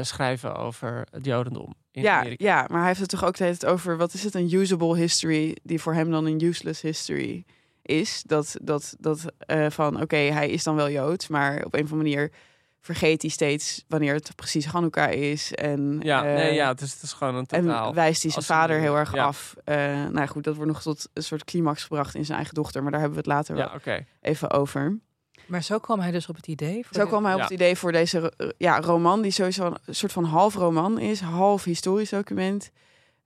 schrijven 0.00 0.56
over 0.56 1.06
het 1.10 1.24
Jodendom 1.24 1.74
in 1.94 2.02
ja, 2.02 2.18
Amerika. 2.18 2.44
ja, 2.44 2.66
maar 2.68 2.78
hij 2.78 2.88
heeft 2.88 3.00
het 3.00 3.08
toch 3.08 3.24
ook 3.24 3.34
tijd 3.34 3.66
over... 3.66 3.96
wat 3.96 4.14
is 4.14 4.24
het, 4.24 4.34
een 4.34 4.52
usable 4.52 4.96
history... 4.96 5.56
die 5.62 5.80
voor 5.80 5.94
hem 5.94 6.10
dan 6.10 6.26
een 6.26 6.44
useless 6.44 6.80
history 6.80 7.44
is. 7.82 8.22
Dat, 8.26 8.56
dat, 8.62 8.96
dat 8.98 9.24
eh, 9.38 9.66
van, 9.70 10.00
oké, 10.00 10.16
hij 10.16 10.50
is 10.50 10.62
dan 10.64 10.74
wel 10.74 10.90
Joods... 10.90 11.28
maar 11.28 11.64
op 11.64 11.74
een 11.74 11.84
of 11.84 11.92
andere 11.92 12.10
manier 12.10 12.32
vergeet 12.80 13.22
hij 13.22 13.30
steeds 13.30 13.84
wanneer 13.88 14.14
het 14.14 14.34
precies 14.34 14.66
Hanukkah 14.66 15.12
is. 15.12 15.54
En, 15.54 16.00
Ja, 16.02 16.24
eh, 16.24 16.34
nee, 16.34 16.54
ja 16.54 16.68
het, 16.68 16.80
is, 16.80 16.92
het 16.92 17.02
is 17.02 17.12
gewoon 17.12 17.34
een 17.34 17.46
totaal... 17.46 17.88
En 17.88 17.94
wijst 17.94 18.22
hij 18.22 18.30
zijn 18.30 18.44
vader 18.44 18.78
heel 18.78 18.96
erg 18.96 19.14
ja. 19.14 19.24
af. 19.24 19.54
Eh, 19.64 19.76
nou 20.06 20.26
goed, 20.26 20.44
dat 20.44 20.56
wordt 20.56 20.70
nog 20.70 20.82
tot 20.82 21.08
een 21.12 21.22
soort 21.22 21.44
climax 21.44 21.82
gebracht 21.82 22.14
in 22.14 22.24
zijn 22.24 22.36
eigen 22.36 22.54
dochter. 22.54 22.82
Maar 22.82 22.90
daar 22.90 23.00
hebben 23.00 23.18
we 23.18 23.24
het 23.24 23.34
later 23.34 23.56
Ja, 23.56 23.80
wel 23.84 23.98
even 24.20 24.50
over. 24.50 24.98
Maar 25.46 25.62
zo 25.62 25.78
kwam 25.78 26.00
hij 26.00 26.10
dus 26.10 26.28
op 26.28 26.36
het 26.36 26.46
idee. 26.46 26.84
voor 26.86 26.94
Zo 26.96 27.02
de- 27.02 27.06
kwam 27.08 27.24
hij 27.24 27.32
op 27.32 27.38
Ja. 27.38 27.44
het 27.44 27.52
idee 27.54 27.76
voor 27.76 27.92
deze 27.92 28.32
eh, 28.36 28.48
ja, 28.58 28.80
roman, 28.80 29.22
die 29.22 29.30
sowieso 29.30 29.72
een 29.84 29.94
soort 29.94 30.12
van 30.12 30.24
half 30.24 30.54
roman 30.54 30.98
is, 30.98 31.20
half 31.20 31.64
historisch 31.64 32.10
document, 32.10 32.70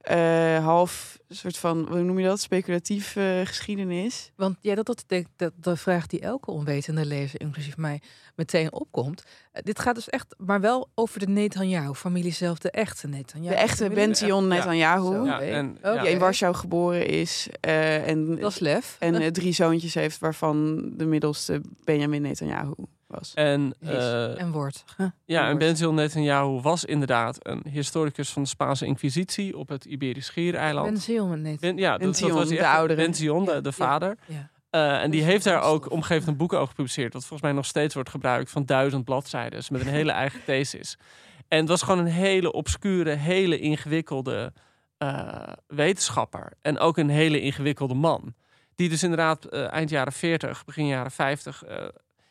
eh, 0.08 0.64
half 0.64 1.18
soort 1.28 1.56
van, 1.56 1.86
hoe 1.88 2.00
noem 2.02 2.18
je 2.18 2.26
dat, 2.26 2.40
speculatief 2.40 3.16
eh, 3.16 3.40
geschiedenis. 3.44 4.32
Want 4.36 4.56
ja, 4.60 4.74
dat, 4.74 4.86
dat, 4.86 5.04
denk, 5.06 5.26
dat 5.36 5.52
de 5.60 5.76
vraag 5.76 6.06
die 6.06 6.20
elke 6.20 6.50
onwetende 6.50 7.04
lezer, 7.06 7.40
inclusief 7.40 7.76
mij, 7.76 8.00
meteen 8.36 8.72
opkomt. 8.72 9.24
Eh, 9.52 9.62
dit 9.62 9.78
gaat 9.78 9.94
dus 9.94 10.08
echt, 10.08 10.34
maar 10.38 10.60
wel 10.60 10.88
over 10.94 11.20
de 11.20 11.26
Netanyahu-familie 11.28 12.32
zelf, 12.32 12.58
de 12.58 12.70
echte 12.70 13.08
Netanyahu. 13.08 13.54
de 13.54 13.60
echte 13.60 13.88
Benzion 13.88 14.42
Ja. 14.42 14.48
Netanyahu. 14.48 15.24
Ja, 15.24 15.40
en, 15.40 15.78
ja, 15.82 16.02
die 16.02 16.10
in 16.10 16.18
Warschau 16.18 16.54
geboren 16.54 17.06
is 17.06 17.48
eh, 17.60 18.08
en, 18.08 18.36
Dat 18.36 18.50
is 18.50 18.58
lef. 18.58 18.96
en 18.98 19.32
drie 19.32 19.52
zoontjes 19.52 19.94
heeft, 19.94 20.18
waarvan 20.18 20.90
de 20.96 21.06
middelste 21.06 21.60
Benjamin 21.84 22.22
Netanyahu 22.22 22.72
was. 23.08 23.34
en, 23.34 23.74
eh, 23.80 24.40
en 24.40 24.50
wordt. 24.52 24.84
Ja, 25.24 25.40
en 25.40 25.44
wordt. 25.44 25.58
Benzion 25.58 25.94
Netanyahu 25.94 26.60
was 26.60 26.84
inderdaad 26.84 27.38
een 27.46 27.62
historicus 27.70 28.30
van 28.30 28.42
de 28.42 28.48
Spaanse 28.48 28.86
Inquisitie 28.86 29.56
op 29.56 29.68
het 29.68 29.84
Iberisch 29.84 30.26
Schiereiland. 30.26 30.90
Benziel 30.90 31.26
met 31.26 31.40
net. 31.40 31.60
Ben, 31.60 31.76
ja, 31.76 31.98
dat, 31.98 32.20
was 32.20 32.48
die 32.48 32.58
de 32.58 32.66
oudere. 32.68 33.02
Benzion, 33.02 33.44
de, 33.44 33.60
de 33.60 33.68
Ja. 33.68 33.72
vader. 33.72 34.16
Ja. 34.26 34.50
Eh, 34.70 35.02
en 35.02 35.10
die 35.10 35.22
heeft 35.22 35.44
daar 35.44 35.62
ook 35.62 35.90
op 35.90 36.04
een 36.10 36.36
boek 36.36 36.52
over 36.52 36.68
gepubliceerd. 36.68 37.12
Dat 37.12 37.20
volgens 37.20 37.42
mij 37.42 37.52
nog 37.52 37.66
steeds 37.66 37.94
wordt 37.94 38.10
gebruikt 38.10 38.50
van 38.50 38.64
duizend 38.64 39.04
bladzijden. 39.04 39.62
Met 39.70 39.80
een 39.80 39.86
hele 39.86 40.12
eigen 40.22 40.40
thesis. 40.44 40.98
En 41.48 41.58
het 41.58 41.68
was 41.68 41.82
gewoon 41.82 41.98
een 41.98 42.12
hele 42.12 42.52
obscure, 42.52 43.10
hele 43.10 43.58
ingewikkelde 43.58 44.52
eh, 44.98 45.52
wetenschapper. 45.66 46.52
En 46.62 46.78
ook 46.78 46.98
een 46.98 47.08
hele 47.08 47.40
ingewikkelde 47.40 47.94
man. 47.94 48.34
Die 48.74 48.88
dus 48.88 49.02
inderdaad 49.02 49.44
eind 49.44 49.90
jaren 49.90 50.12
40, 50.12 50.64
begin 50.64 50.86
jaren 50.86 51.10
50... 51.10 51.62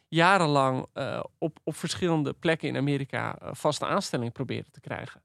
jarenlang 0.08 0.86
eh, 0.94 1.24
op, 1.38 1.60
op 1.64 1.76
verschillende 1.76 2.34
plekken 2.34 2.68
in 2.68 2.78
Amerika 2.78 3.38
eh, 3.40 3.50
vaste 3.54 3.86
aanstelling 3.86 4.32
probeerde 4.32 4.72
te 4.72 4.80
krijgen. 4.80 5.22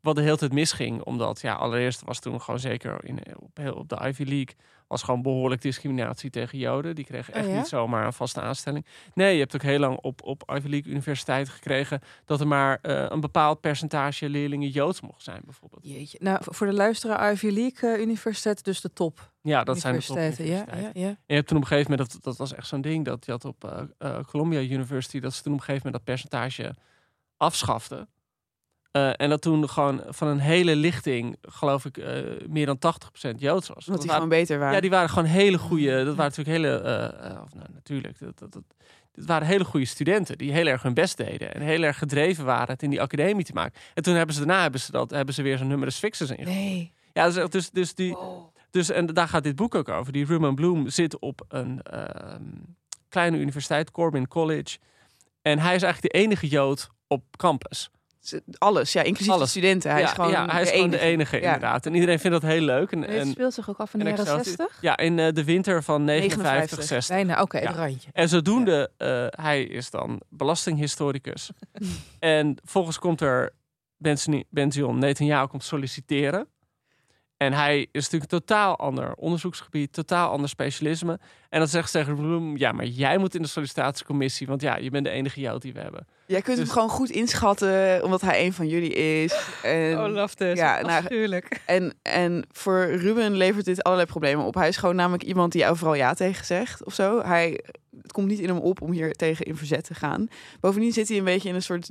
Wat 0.00 0.16
de 0.16 0.22
hele 0.22 0.36
tijd 0.36 0.52
misging, 0.52 1.02
omdat 1.02 1.40
ja, 1.40 1.54
allereerst 1.54 2.02
was 2.04 2.20
toen 2.20 2.40
gewoon 2.40 2.60
zeker 2.60 3.04
in, 3.04 3.18
op, 3.38 3.56
heel, 3.56 3.74
op 3.74 3.88
de 3.88 3.98
Ivy 4.04 4.22
League 4.22 4.54
was 4.88 5.02
gewoon 5.02 5.22
behoorlijk 5.22 5.62
discriminatie 5.62 6.30
tegen 6.30 6.58
Joden. 6.58 6.94
Die 6.94 7.04
kregen 7.04 7.34
echt 7.34 7.46
Oh 7.46 7.52
ja? 7.52 7.58
niet 7.58 7.68
zomaar 7.68 8.06
een 8.06 8.12
vaste 8.12 8.40
aanstelling. 8.40 8.86
Nee, 9.14 9.32
je 9.32 9.40
hebt 9.40 9.54
ook 9.54 9.62
heel 9.62 9.78
lang 9.78 9.98
op, 10.00 10.22
op 10.22 10.52
Ivy 10.54 10.68
League 10.68 10.92
universiteiten 10.92 11.52
gekregen 11.52 12.00
dat 12.24 12.40
er 12.40 12.46
maar 12.46 12.78
eh, 12.82 13.06
een 13.08 13.20
bepaald 13.20 13.60
percentage 13.60 14.28
leerlingen 14.28 14.68
Joods 14.68 15.00
mocht 15.00 15.22
zijn, 15.22 15.40
bijvoorbeeld. 15.44 15.82
Jeetje. 15.84 16.18
Nou, 16.20 16.38
voor 16.40 16.66
de 16.66 16.72
luisteraar 16.72 17.32
Ivy 17.32 17.48
League 17.48 17.94
eh, 17.94 18.00
universiteit, 18.00 18.64
dus 18.64 18.80
de 18.80 18.92
top 18.92 19.32
Ja, 19.42 19.64
dat 19.64 19.78
zijn 19.80 19.98
de 19.98 20.06
universiteiten. 20.08 20.46
Ja, 20.46 20.80
ja, 20.80 20.90
ja. 20.94 21.08
En 21.08 21.18
je 21.26 21.34
hebt 21.34 21.48
toen 21.48 21.56
op 21.56 21.62
een 21.62 21.68
gegeven 21.68 21.90
moment, 21.90 22.12
dat, 22.12 22.22
dat 22.22 22.36
was 22.36 22.54
echt 22.54 22.66
zo'n 22.66 22.80
ding, 22.80 23.04
dat 23.04 23.24
je 23.24 23.30
had 23.30 23.44
op 23.44 23.88
eh, 23.98 24.18
Columbia 24.26 24.60
University, 24.60 25.20
dat 25.20 25.34
ze 25.34 25.42
toen 25.42 25.52
op 25.52 25.58
een 25.58 25.64
gegeven 25.64 25.86
moment 25.86 26.04
dat 26.06 26.14
percentage 26.14 26.74
afschaften. 27.36 28.08
Eh, 28.90 29.10
en 29.16 29.28
dat 29.28 29.42
toen 29.42 29.68
gewoon 29.68 30.02
van 30.08 30.28
een 30.28 30.38
hele 30.38 30.76
lichting, 30.76 31.36
geloof 31.42 31.84
ik, 31.84 31.96
eh, 31.98 32.22
meer 32.48 32.66
dan 32.66 32.78
80% 32.78 33.40
Joods 33.40 33.68
was. 33.68 33.76
Omdat 33.76 33.86
Dat 33.86 34.00
die 34.00 34.06
waren- 34.10 34.22
gewoon 34.22 34.28
beter 34.40 34.58
waren. 34.58 34.74
ja, 34.74 34.80
die 34.80 34.90
waren 34.90 35.08
gewoon 35.08 35.24
hele 35.28 35.58
goede. 35.58 36.04
Dat 36.04 36.16
waren 36.16 36.32
natuurlijk 36.36 36.56
hele. 36.56 36.78
eh, 36.80 37.42
of 37.42 37.54
nou, 37.54 37.66
natuurlijk. 37.72 38.18
Dat, 38.18 38.38
dat, 38.38 38.52
dat, 38.52 38.62
waren 39.26 39.46
hele 39.46 39.64
goede 39.64 39.86
studenten 39.86 40.38
die 40.38 40.52
heel 40.52 40.66
erg 40.66 40.82
hun 40.82 40.94
best 40.94 41.16
deden. 41.16 41.54
En 41.54 41.60
heel 41.62 41.82
erg 41.82 41.98
gedreven 41.98 42.44
waren 42.44 42.68
het 42.70 42.82
in 42.82 42.90
die 42.90 43.00
academie 43.00 43.44
te 43.44 43.52
maken. 43.52 43.80
En 43.94 44.02
toen 44.02 44.14
hebben 44.14 44.34
ze 44.34 44.44
daarna 44.44 44.62
hebben 44.62 44.80
ze, 44.80 44.92
dat, 44.92 45.10
hebben 45.10 45.34
ze 45.34 45.42
weer 45.42 45.58
zo'n 45.58 45.66
numerus 45.66 45.96
fixus 45.96 46.30
in. 46.30 46.44
Nee. 46.44 46.92
Ja, 47.12 47.30
dus, 47.30 47.48
dus, 47.50 47.70
dus 47.70 47.94
die. 47.94 48.18
Oh. 48.18 48.46
Dus, 48.70 48.90
en 48.90 49.06
daar 49.06 49.28
gaat 49.28 49.42
dit 49.42 49.56
boek 49.56 49.74
ook 49.74 49.88
over. 49.88 50.12
Die 50.12 50.24
Ruben 50.24 50.54
Bloom 50.54 50.88
zit 50.88 51.18
op 51.18 51.44
een 51.48 51.82
ehm, 51.82 52.42
kleine 53.08 53.36
universiteit, 53.38 53.90
Corbin 53.90 54.28
College. 54.28 54.78
En 55.42 55.58
hij 55.58 55.74
is 55.74 55.82
eigenlijk 55.82 56.12
de 56.14 56.18
enige 56.20 56.48
Jood 56.48 56.88
op 57.06 57.22
campus. 57.36 57.90
Alles, 58.58 58.92
ja, 58.92 59.02
inclusief 59.02 59.32
Alles. 59.32 59.52
de 59.52 59.58
studenten. 59.58 59.90
Hij 59.90 60.00
ja, 60.00 60.06
is 60.06 60.12
gewoon, 60.12 60.30
ja, 60.30 60.46
hij 60.46 60.62
is 60.62 60.68
de, 60.68 60.74
gewoon 60.74 60.88
enige. 60.90 61.04
de 61.04 61.10
enige, 61.10 61.36
Ja. 61.36 61.42
inderdaad. 61.54 61.86
En 61.86 61.94
iedereen 61.94 62.18
vindt 62.18 62.40
dat 62.40 62.50
heel 62.50 62.60
leuk. 62.60 62.92
En, 62.92 63.02
Het 63.02 63.28
speelt 63.28 63.54
zich 63.54 63.70
ook 63.70 63.78
af 63.78 63.92
in 63.94 63.98
de 63.98 64.04
en 64.04 64.10
jaren 64.10 64.24
Excelsior- 64.26 64.56
60? 64.56 64.78
ja, 64.82 64.96
in 64.96 65.18
eh, 65.18 65.32
de 65.32 65.44
winter 65.44 65.82
van 65.82 66.04
59, 66.04 66.42
59. 66.52 66.88
60. 66.88 67.16
Bijna, 67.16 67.42
oké, 67.42 67.58
Ja. 67.58 67.66
het 67.66 67.76
randje. 67.76 68.10
En 68.12 68.28
zodoende, 68.28 68.90
eh, 68.96 69.26
hij 69.42 69.62
is 69.62 69.90
dan 69.90 70.20
belastinghistoricus. 70.28 71.50
en 72.18 72.56
volgens 72.64 72.98
komt 72.98 73.20
er 73.20 73.52
Benzion, 73.96 74.44
Benzion 74.50 74.98
Netanyahu 74.98 75.46
komt 75.46 75.64
solliciteren. 75.64 76.46
En 77.38 77.52
hij 77.52 77.80
is 77.80 78.02
natuurlijk 78.04 78.32
een 78.32 78.38
totaal 78.38 78.76
ander 78.78 79.14
onderzoeksgebied, 79.14 79.92
totaal 79.92 80.30
ander 80.30 80.48
specialisme. 80.48 81.18
En 81.48 81.58
dan 81.58 81.68
zegt 81.68 81.90
ze 81.90 81.98
tegen 81.98 82.14
Bloem, 82.16 82.56
ja, 82.56 82.72
maar 82.72 82.84
jij 82.84 83.18
moet 83.18 83.34
in 83.34 83.42
de 83.42 83.48
sollicitatiecommissie, 83.48 84.46
want 84.46 84.60
ja, 84.62 84.76
je 84.76 84.90
bent 84.90 85.04
de 85.04 85.10
enige 85.10 85.40
Jood 85.40 85.62
die 85.62 85.72
we 85.72 85.80
hebben. 85.80 86.06
Jij 86.26 86.42
kunt 86.42 86.56
Dus- 86.56 86.64
hem 86.64 86.74
gewoon 86.74 86.88
goed 86.88 87.10
inschatten, 87.10 88.04
omdat 88.04 88.20
hij 88.20 88.44
een 88.44 88.52
van 88.52 88.68
jullie 88.68 88.92
is. 88.94 89.34
En, 89.62 89.98
Oh, 89.98 90.12
love 90.12 90.34
this. 90.34 90.58
ja, 90.58 90.80
nou, 90.80 90.98
Afschuwelijk. 90.98 91.62
en, 91.66 91.94
en 92.02 92.44
voor 92.52 92.84
Ruben 92.84 93.36
levert 93.36 93.64
dit 93.64 93.82
allerlei 93.82 94.08
problemen 94.10 94.44
op. 94.44 94.54
Hij 94.54 94.68
is 94.68 94.76
gewoon 94.76 94.96
namelijk 94.96 95.22
iemand 95.22 95.52
die 95.52 95.66
overal 95.66 95.94
ja 95.94 96.14
tegen 96.14 96.44
zegt 96.44 96.84
of 96.84 96.94
zo. 96.94 97.22
Hij, 97.22 97.64
het 98.02 98.12
komt 98.12 98.26
niet 98.28 98.38
in 98.38 98.48
hem 98.48 98.58
op 98.58 98.82
om 98.82 98.92
hier 98.92 99.12
tegen 99.12 99.44
in 99.44 99.56
verzet 99.56 99.84
te 99.84 99.94
gaan. 99.94 100.28
Bovendien 100.60 100.92
zit 100.92 101.08
hij 101.08 101.18
een 101.18 101.24
beetje 101.24 101.48
in 101.48 101.54
een 101.54 101.62
soort... 101.62 101.90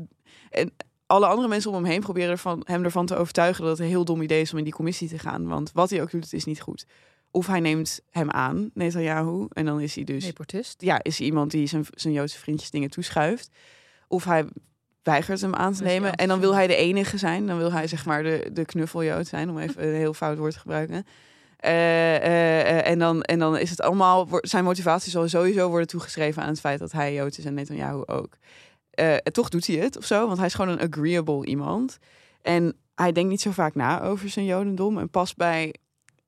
En 0.50 0.72
alle 1.08 1.26
andere 1.26 1.48
mensen 1.48 1.70
om 1.72 1.76
hem 1.76 1.86
heen 1.86 2.02
proberen 2.02 2.30
ervan, 2.30 2.62
hem 2.66 2.84
ervan 2.84 3.06
te 3.06 3.16
overtuigen 3.16 3.62
dat 3.64 3.72
het 3.72 3.80
een 3.80 3.92
heel 3.94 4.06
dom 4.06 4.22
idee 4.22 4.42
is 4.42 4.52
om 4.52 4.58
in 4.58 4.64
die 4.64 4.74
commissie 4.74 5.10
te 5.10 5.20
gaan. 5.20 5.48
Want 5.48 5.72
wat 5.74 5.90
hij 5.90 6.02
ook 6.02 6.12
doet, 6.12 6.24
het 6.24 6.34
is 6.34 6.46
niet 6.46 6.62
goed. 6.62 6.86
Of 7.32 7.48
hij 7.48 7.60
neemt 7.60 8.00
hem 8.10 8.32
aan, 8.32 8.70
Netanyahu, 8.74 9.46
en 9.50 9.66
dan 9.66 9.82
is 9.82 9.96
hij 9.96 10.04
dus 10.04 10.26
Deportist. 10.26 10.82
ja, 10.82 11.04
is 11.04 11.18
hij 11.18 11.28
iemand 11.28 11.52
die 11.52 11.68
zijn, 11.68 11.86
zijn 11.94 12.14
Joodse 12.14 12.40
vriendjes 12.40 12.72
dingen 12.72 12.90
toeschuift. 12.90 13.50
Of 14.08 14.24
hij 14.24 14.46
weigert 15.04 15.42
hem 15.42 15.56
aan 15.56 15.74
te 15.74 15.84
nemen. 15.84 16.14
En 16.14 16.28
dan 16.28 16.40
wil 16.40 16.54
hij 16.56 16.68
de 16.68 16.76
enige 16.76 17.18
zijn. 17.18 17.48
Dan 17.48 17.58
wil 17.58 17.72
hij 17.72 17.88
zeg 17.88 18.06
maar 18.06 18.24
de, 18.24 18.50
de 18.54 18.66
knuffeljood 18.66 19.28
zijn, 19.28 19.50
om 19.50 19.60
even 19.60 19.88
een 19.88 19.94
heel 19.94 20.14
fout 20.14 20.38
woord 20.38 20.54
te 20.54 20.60
gebruiken. 20.60 21.06
Eh, 21.58 22.16
eh, 22.16 22.60
eh, 22.60 22.88
en, 22.88 23.00
dan, 23.00 23.22
en 23.22 23.40
dan 23.40 23.58
is 23.58 23.70
het 23.70 23.82
allemaal, 23.82 24.28
zijn 24.32 24.64
motivatie 24.64 25.12
zal 25.12 25.28
sowieso 25.28 25.70
worden 25.70 25.88
toegeschreven 25.88 26.42
aan 26.42 26.50
het 26.50 26.60
feit 26.60 26.80
dat 26.80 26.92
hij 26.92 27.14
Jood 27.14 27.38
is 27.38 27.46
en 27.46 27.54
Netanyahu 27.54 28.04
ook. 28.06 28.38
En 28.98 29.34
toch 29.34 29.50
doet 29.50 29.68
hij 29.68 29.76
het 29.76 29.98
of 29.98 30.06
zo, 30.06 30.26
want 30.26 30.38
hij 30.38 30.46
is 30.48 30.54
gewoon 30.54 30.80
een 30.80 30.92
agreeable 30.92 31.46
iemand. 31.46 31.98
En 32.42 32.76
hij 32.96 33.12
denkt 33.12 33.30
niet 33.30 33.42
zo 33.42 33.52
vaak 33.52 33.76
na 33.76 34.02
over 34.02 34.30
zijn 34.30 34.46
Jodendom. 34.46 34.98
En 34.98 35.10
pas 35.10 35.36
bij 35.36 35.76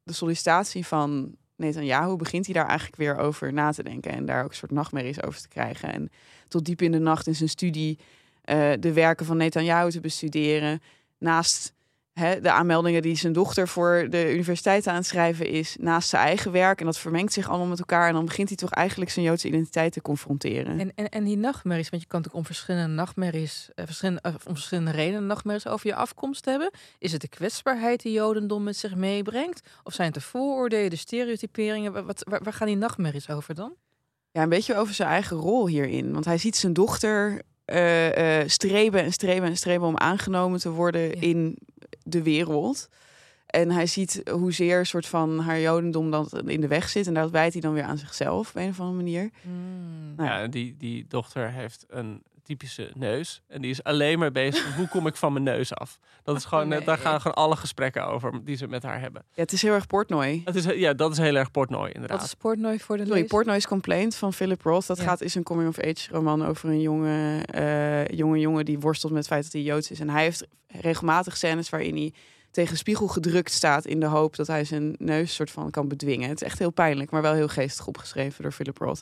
de 0.03 0.13
sollicitatie 0.13 0.85
van 0.85 1.35
Netanyahu 1.55 2.15
begint 2.15 2.45
hij 2.45 2.53
daar 2.53 2.67
eigenlijk 2.67 2.97
weer 2.97 3.17
over 3.17 3.53
na 3.53 3.71
te 3.71 3.83
denken. 3.83 4.11
En 4.11 4.25
daar 4.25 4.43
ook 4.43 4.49
een 4.49 4.55
soort 4.55 4.71
nachtmerries 4.71 5.23
over 5.23 5.41
te 5.41 5.47
krijgen. 5.47 5.93
En 5.93 6.09
tot 6.47 6.65
diep 6.65 6.81
in 6.81 6.91
de 6.91 6.99
nacht 6.99 7.27
in 7.27 7.35
zijn 7.35 7.49
studie 7.49 7.99
eh, 8.41 8.71
de 8.79 8.93
werken 8.93 9.25
van 9.25 9.37
Netanyahu 9.37 9.91
te 9.91 9.99
bestuderen. 9.99 10.81
Naast 11.17 11.73
hè, 12.13 12.41
de 12.41 12.51
aanmeldingen 12.51 13.01
die 13.01 13.15
zijn 13.15 13.33
dochter 13.33 13.67
voor 13.67 14.07
de 14.09 14.33
universiteit 14.33 14.87
aan 14.87 14.95
het 14.95 15.05
schrijven 15.05 15.47
is. 15.47 15.75
Naast 15.79 16.09
zijn 16.09 16.23
eigen 16.25 16.51
werk. 16.51 16.79
En 16.79 16.85
dat 16.85 16.97
vermengt 16.97 17.33
zich 17.33 17.49
allemaal 17.49 17.67
met 17.67 17.79
elkaar. 17.79 18.07
En 18.07 18.13
dan 18.13 18.25
begint 18.25 18.47
hij 18.47 18.57
toch 18.57 18.69
eigenlijk 18.71 19.11
zijn 19.11 19.25
Joodse 19.25 19.47
identiteit 19.47 19.93
te 19.93 20.01
confronteren. 20.01 20.79
En, 20.79 20.91
en, 20.95 21.09
en 21.09 21.23
die 21.23 21.37
nachtmerries, 21.37 21.89
want 21.89 22.01
je 22.01 22.07
kan 22.07 22.19
natuurlijk 22.21 22.47
om 22.47 22.53
verschillende 22.55 22.93
nachtmerries, 22.93 23.69
eh, 23.75 23.85
verschillende, 23.85 24.21
eh, 24.21 24.33
om 24.45 24.53
verschillende 24.53 24.91
redenen 24.91 25.25
nachtmerries 25.27 25.67
over 25.67 25.87
je 25.87 25.95
afkomst 25.95 26.45
hebben. 26.45 26.71
Is 26.97 27.11
het 27.11 27.21
de 27.21 27.27
kwetsbaarheid 27.27 28.01
die 28.01 28.11
Jodendom 28.13 28.63
met 28.63 28.77
zich 28.77 28.95
meebrengt? 28.95 29.61
Of 29.83 29.93
zijn 29.93 30.07
het 30.11 30.15
de 30.15 30.21
vooroordelen, 30.27 30.89
de 30.89 30.95
stereotyperingen? 30.95 31.91
Wa- 31.93 32.03
Wat, 32.03 32.23
waar, 32.29 32.43
waar 32.43 32.53
gaan 32.53 32.67
die 32.67 32.77
nachtmerries 32.77 33.29
over 33.29 33.55
dan? 33.55 33.73
Ja, 34.31 34.41
een 34.43 34.49
beetje 34.49 34.75
over 34.75 34.93
zijn 34.93 35.09
eigen 35.09 35.37
rol 35.37 35.67
hierin. 35.67 36.13
Want 36.13 36.25
hij 36.25 36.37
ziet 36.37 36.55
zijn 36.55 36.73
dochter 36.73 37.41
eh, 37.65 38.39
streven 38.45 39.03
en 39.03 39.11
streven 39.13 39.47
en 39.47 39.57
streven 39.57 39.87
om 39.87 39.97
aangenomen 39.97 40.59
te 40.59 40.69
worden 40.69 41.01
Ja. 41.01 41.15
in 41.21 41.57
de 42.11 42.23
wereld. 42.23 42.89
En 43.45 43.71
hij 43.71 43.85
ziet 43.85 44.21
hoezeer 44.31 44.79
een 44.79 44.85
soort 44.85 45.05
van 45.05 45.39
haar 45.39 45.59
jodendom 45.59 46.11
dat 46.11 46.41
in 46.45 46.61
de 46.61 46.67
weg 46.67 46.89
zit. 46.89 47.07
En 47.07 47.13
dat 47.13 47.31
wijt 47.31 47.53
hij 47.53 47.61
dan 47.61 47.73
weer 47.73 47.83
aan 47.83 47.97
zichzelf 47.97 48.49
op 48.49 48.55
een 48.55 48.69
of 48.69 48.79
andere 48.79 48.97
manier. 48.97 49.29
Nou 50.15 50.29
ja. 50.29 50.39
Ja, 50.39 50.47
die, 50.47 50.75
die 50.77 51.05
dochter 51.07 51.51
heeft 51.51 51.85
een 51.89 52.23
typische 52.49 52.91
neus. 52.95 53.41
En 53.47 53.61
die 53.61 53.71
is 53.71 53.83
alleen 53.83 54.19
maar 54.19 54.31
bezig 54.31 54.65
met 54.65 54.73
hoe 54.75 54.87
kom 54.87 55.07
ik 55.07 55.15
van 55.15 55.33
mijn 55.33 55.45
neus 55.45 55.73
af. 55.73 55.99
Dat 56.23 56.35
is 56.37 56.45
gewoon, 56.45 56.67
Nee. 56.67 56.83
daar 56.83 56.97
gaan 56.97 57.21
gewoon 57.21 57.37
alle 57.37 57.55
gesprekken 57.55 58.05
over 58.07 58.45
die 58.45 58.55
ze 58.55 58.67
met 58.67 58.83
haar 58.83 58.99
hebben. 58.99 59.23
Ja, 59.33 59.41
het 59.41 59.51
is 59.51 59.61
heel 59.61 59.73
erg 59.73 59.87
Portnoy. 59.87 60.41
Het 60.45 60.55
is, 60.55 60.63
ja, 60.65 60.93
dat 60.93 61.11
is 61.11 61.17
heel 61.17 61.35
erg 61.35 61.51
Portnoy 61.51 61.89
inderdaad. 61.89 62.17
Wat 62.17 62.27
is 62.27 62.33
Portnoy 62.33 62.79
voor 62.79 62.95
de 62.97 63.01
Sorry, 63.03 63.19
lezer? 63.21 63.35
Portnoy's 63.35 63.67
Complaint 63.67 64.15
van 64.15 64.33
Philip 64.33 64.61
Roth. 64.61 64.87
Dat 64.87 64.97
Ja. 64.97 65.03
gaat 65.03 65.21
is 65.21 65.35
een 65.35 65.43
coming-of-age 65.43 66.11
roman 66.11 66.45
over 66.45 66.69
een 66.69 66.81
jonge, 66.81 67.41
eh, 67.45 68.07
jonge 68.07 68.39
jongen 68.39 68.65
die 68.65 68.79
worstelt 68.79 69.11
met 69.11 69.21
het 69.21 69.31
feit 69.31 69.43
dat 69.43 69.53
hij 69.53 69.61
Joods 69.61 69.91
is. 69.91 69.99
En 69.99 70.09
hij 70.09 70.23
heeft 70.23 70.47
regelmatig 70.67 71.37
scènes 71.37 71.69
waarin 71.69 71.95
hij 71.95 72.13
tegen 72.51 72.71
de 72.71 72.77
spiegel 72.77 73.07
gedrukt 73.07 73.51
staat 73.51 73.85
in 73.85 73.99
de 73.99 74.05
hoop 74.05 74.35
dat 74.35 74.47
hij 74.47 74.63
zijn 74.63 74.95
neus 74.97 75.35
soort 75.35 75.51
van 75.51 75.71
kan 75.71 75.87
bedwingen. 75.87 76.29
Het 76.29 76.41
is 76.41 76.47
echt 76.47 76.59
heel 76.59 76.71
pijnlijk, 76.71 77.11
maar 77.11 77.21
wel 77.21 77.33
heel 77.33 77.47
geestig 77.47 77.87
opgeschreven 77.87 78.43
door 78.43 78.51
Philip 78.51 78.77
Roth. 78.77 79.01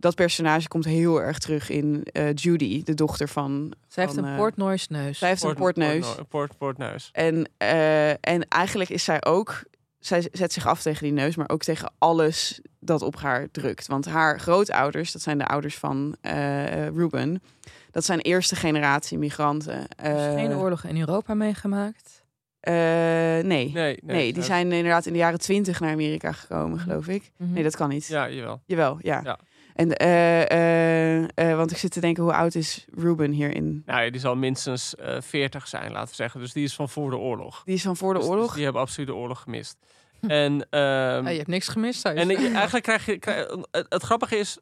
Dat 0.00 0.14
personage 0.14 0.68
komt 0.68 0.84
heel 0.84 1.22
erg 1.22 1.38
terug 1.38 1.68
in 1.70 2.02
eh, 2.12 2.34
Judy, 2.34 2.82
de 2.82 2.94
dochter 2.94 3.28
van. 3.28 3.72
Zij 3.88 4.02
heeft 4.04 4.14
van, 4.16 4.24
een 4.24 4.30
eh, 4.32 4.38
portnoise 4.38 4.86
neus. 4.90 5.18
Zij 5.18 5.28
heeft 5.28 5.42
een 5.42 5.54
portneus. 5.54 6.14
Port, 6.14 6.28
port, 6.28 6.58
portneus. 6.58 7.08
En, 7.12 7.48
eh, 7.56 8.10
en 8.10 8.48
eigenlijk 8.48 8.90
is 8.90 9.04
zij 9.04 9.24
ook, 9.24 9.62
zij 9.98 10.28
zet 10.32 10.52
zich 10.52 10.66
af 10.66 10.82
tegen 10.82 11.02
die 11.02 11.12
neus, 11.12 11.36
maar 11.36 11.48
ook 11.48 11.62
tegen 11.62 11.92
alles 11.98 12.60
dat 12.78 13.02
op 13.02 13.16
haar 13.16 13.48
drukt. 13.50 13.86
Want 13.86 14.06
haar 14.06 14.40
grootouders, 14.40 15.12
dat 15.12 15.22
zijn 15.22 15.38
de 15.38 15.46
ouders 15.46 15.78
van 15.78 16.16
eh, 16.20 16.86
Ruben, 16.86 17.42
dat 17.90 18.04
zijn 18.04 18.20
eerste 18.20 18.56
generatie 18.56 19.18
migranten. 19.18 19.86
Eh, 19.96 20.34
geen 20.34 20.54
oorlog 20.56 20.84
in 20.84 20.98
Europa 21.00 21.34
meegemaakt. 21.34 22.24
eh, 22.60 22.72
nee. 22.74 23.42
nee. 23.42 23.72
Nee, 23.72 23.98
nee. 24.02 24.32
die 24.32 24.42
zijn 24.42 24.72
inderdaad 24.72 25.06
in 25.06 25.12
de 25.12 25.18
jaren 25.18 25.38
twintig 25.40 25.80
naar 25.80 25.92
Amerika 25.92 26.32
gekomen, 26.32 26.78
geloof 26.78 27.08
ik. 27.08 27.30
Mhm. 27.36 27.52
Nee, 27.52 27.62
dat 27.62 27.76
kan 27.76 27.88
niet. 27.88 28.06
Ja, 28.06 28.30
jawel. 28.30 28.62
Jawel, 28.66 28.98
ja. 29.02 29.20
Ja. 29.24 29.38
En, 29.80 29.96
eh, 29.96 30.50
eh, 30.50 31.28
eh, 31.50 31.56
want 31.56 31.70
ik 31.70 31.76
zit 31.76 31.90
te 31.92 32.00
denken, 32.00 32.22
hoe 32.22 32.32
oud 32.34 32.54
is 32.54 32.86
Ruben 32.94 33.30
hierin? 33.30 33.82
Nou, 33.86 34.02
ja, 34.04 34.10
die 34.10 34.20
zal 34.20 34.36
minstens 34.36 34.94
eh 34.96 35.20
40 35.20 35.68
zijn, 35.68 35.92
laten 35.92 36.08
we 36.08 36.14
zeggen. 36.14 36.40
Dus 36.40 36.52
die 36.52 36.64
is 36.64 36.74
van 36.74 36.88
voor 36.88 37.10
de 37.10 37.16
oorlog. 37.16 37.62
Die 37.64 37.74
is 37.74 37.82
van 37.82 37.96
voor 37.96 38.12
de 38.12 38.18
Dus- 38.18 38.28
dus 38.28 38.36
oorlog. 38.36 38.54
die 38.54 38.64
hebben 38.64 38.82
absoluut 38.82 39.08
de 39.08 39.14
oorlog 39.14 39.42
gemist. 39.42 39.76
En, 40.20 40.66
ehm, 40.70 41.26
Ah, 41.26 41.30
je 41.30 41.36
hebt 41.36 41.46
niks 41.48 41.68
gemist 41.68 42.02
thuis. 42.02 42.20
en 42.20 42.30
eigenlijk 42.54 42.84
krijg 42.84 43.06
je... 43.06 43.18
krijg- 43.18 43.48
het, 43.70 43.86
het 43.88 44.02
grappige 44.02 44.36
is, 44.36 44.58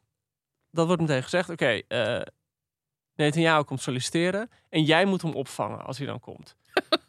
dat 0.71 0.87
wordt 0.87 1.01
meteen 1.01 1.23
gezegd. 1.23 1.49
Oké, 1.49 1.81
eh 1.87 2.21
Netanyahu 3.15 3.63
komt 3.63 3.81
solliciteren. 3.81 4.49
En 4.69 4.83
jij 4.83 5.05
moet 5.05 5.21
hem 5.21 5.33
opvangen 5.33 5.85
als 5.85 5.97
hij 5.97 6.07
dan 6.07 6.19
komt. 6.19 6.55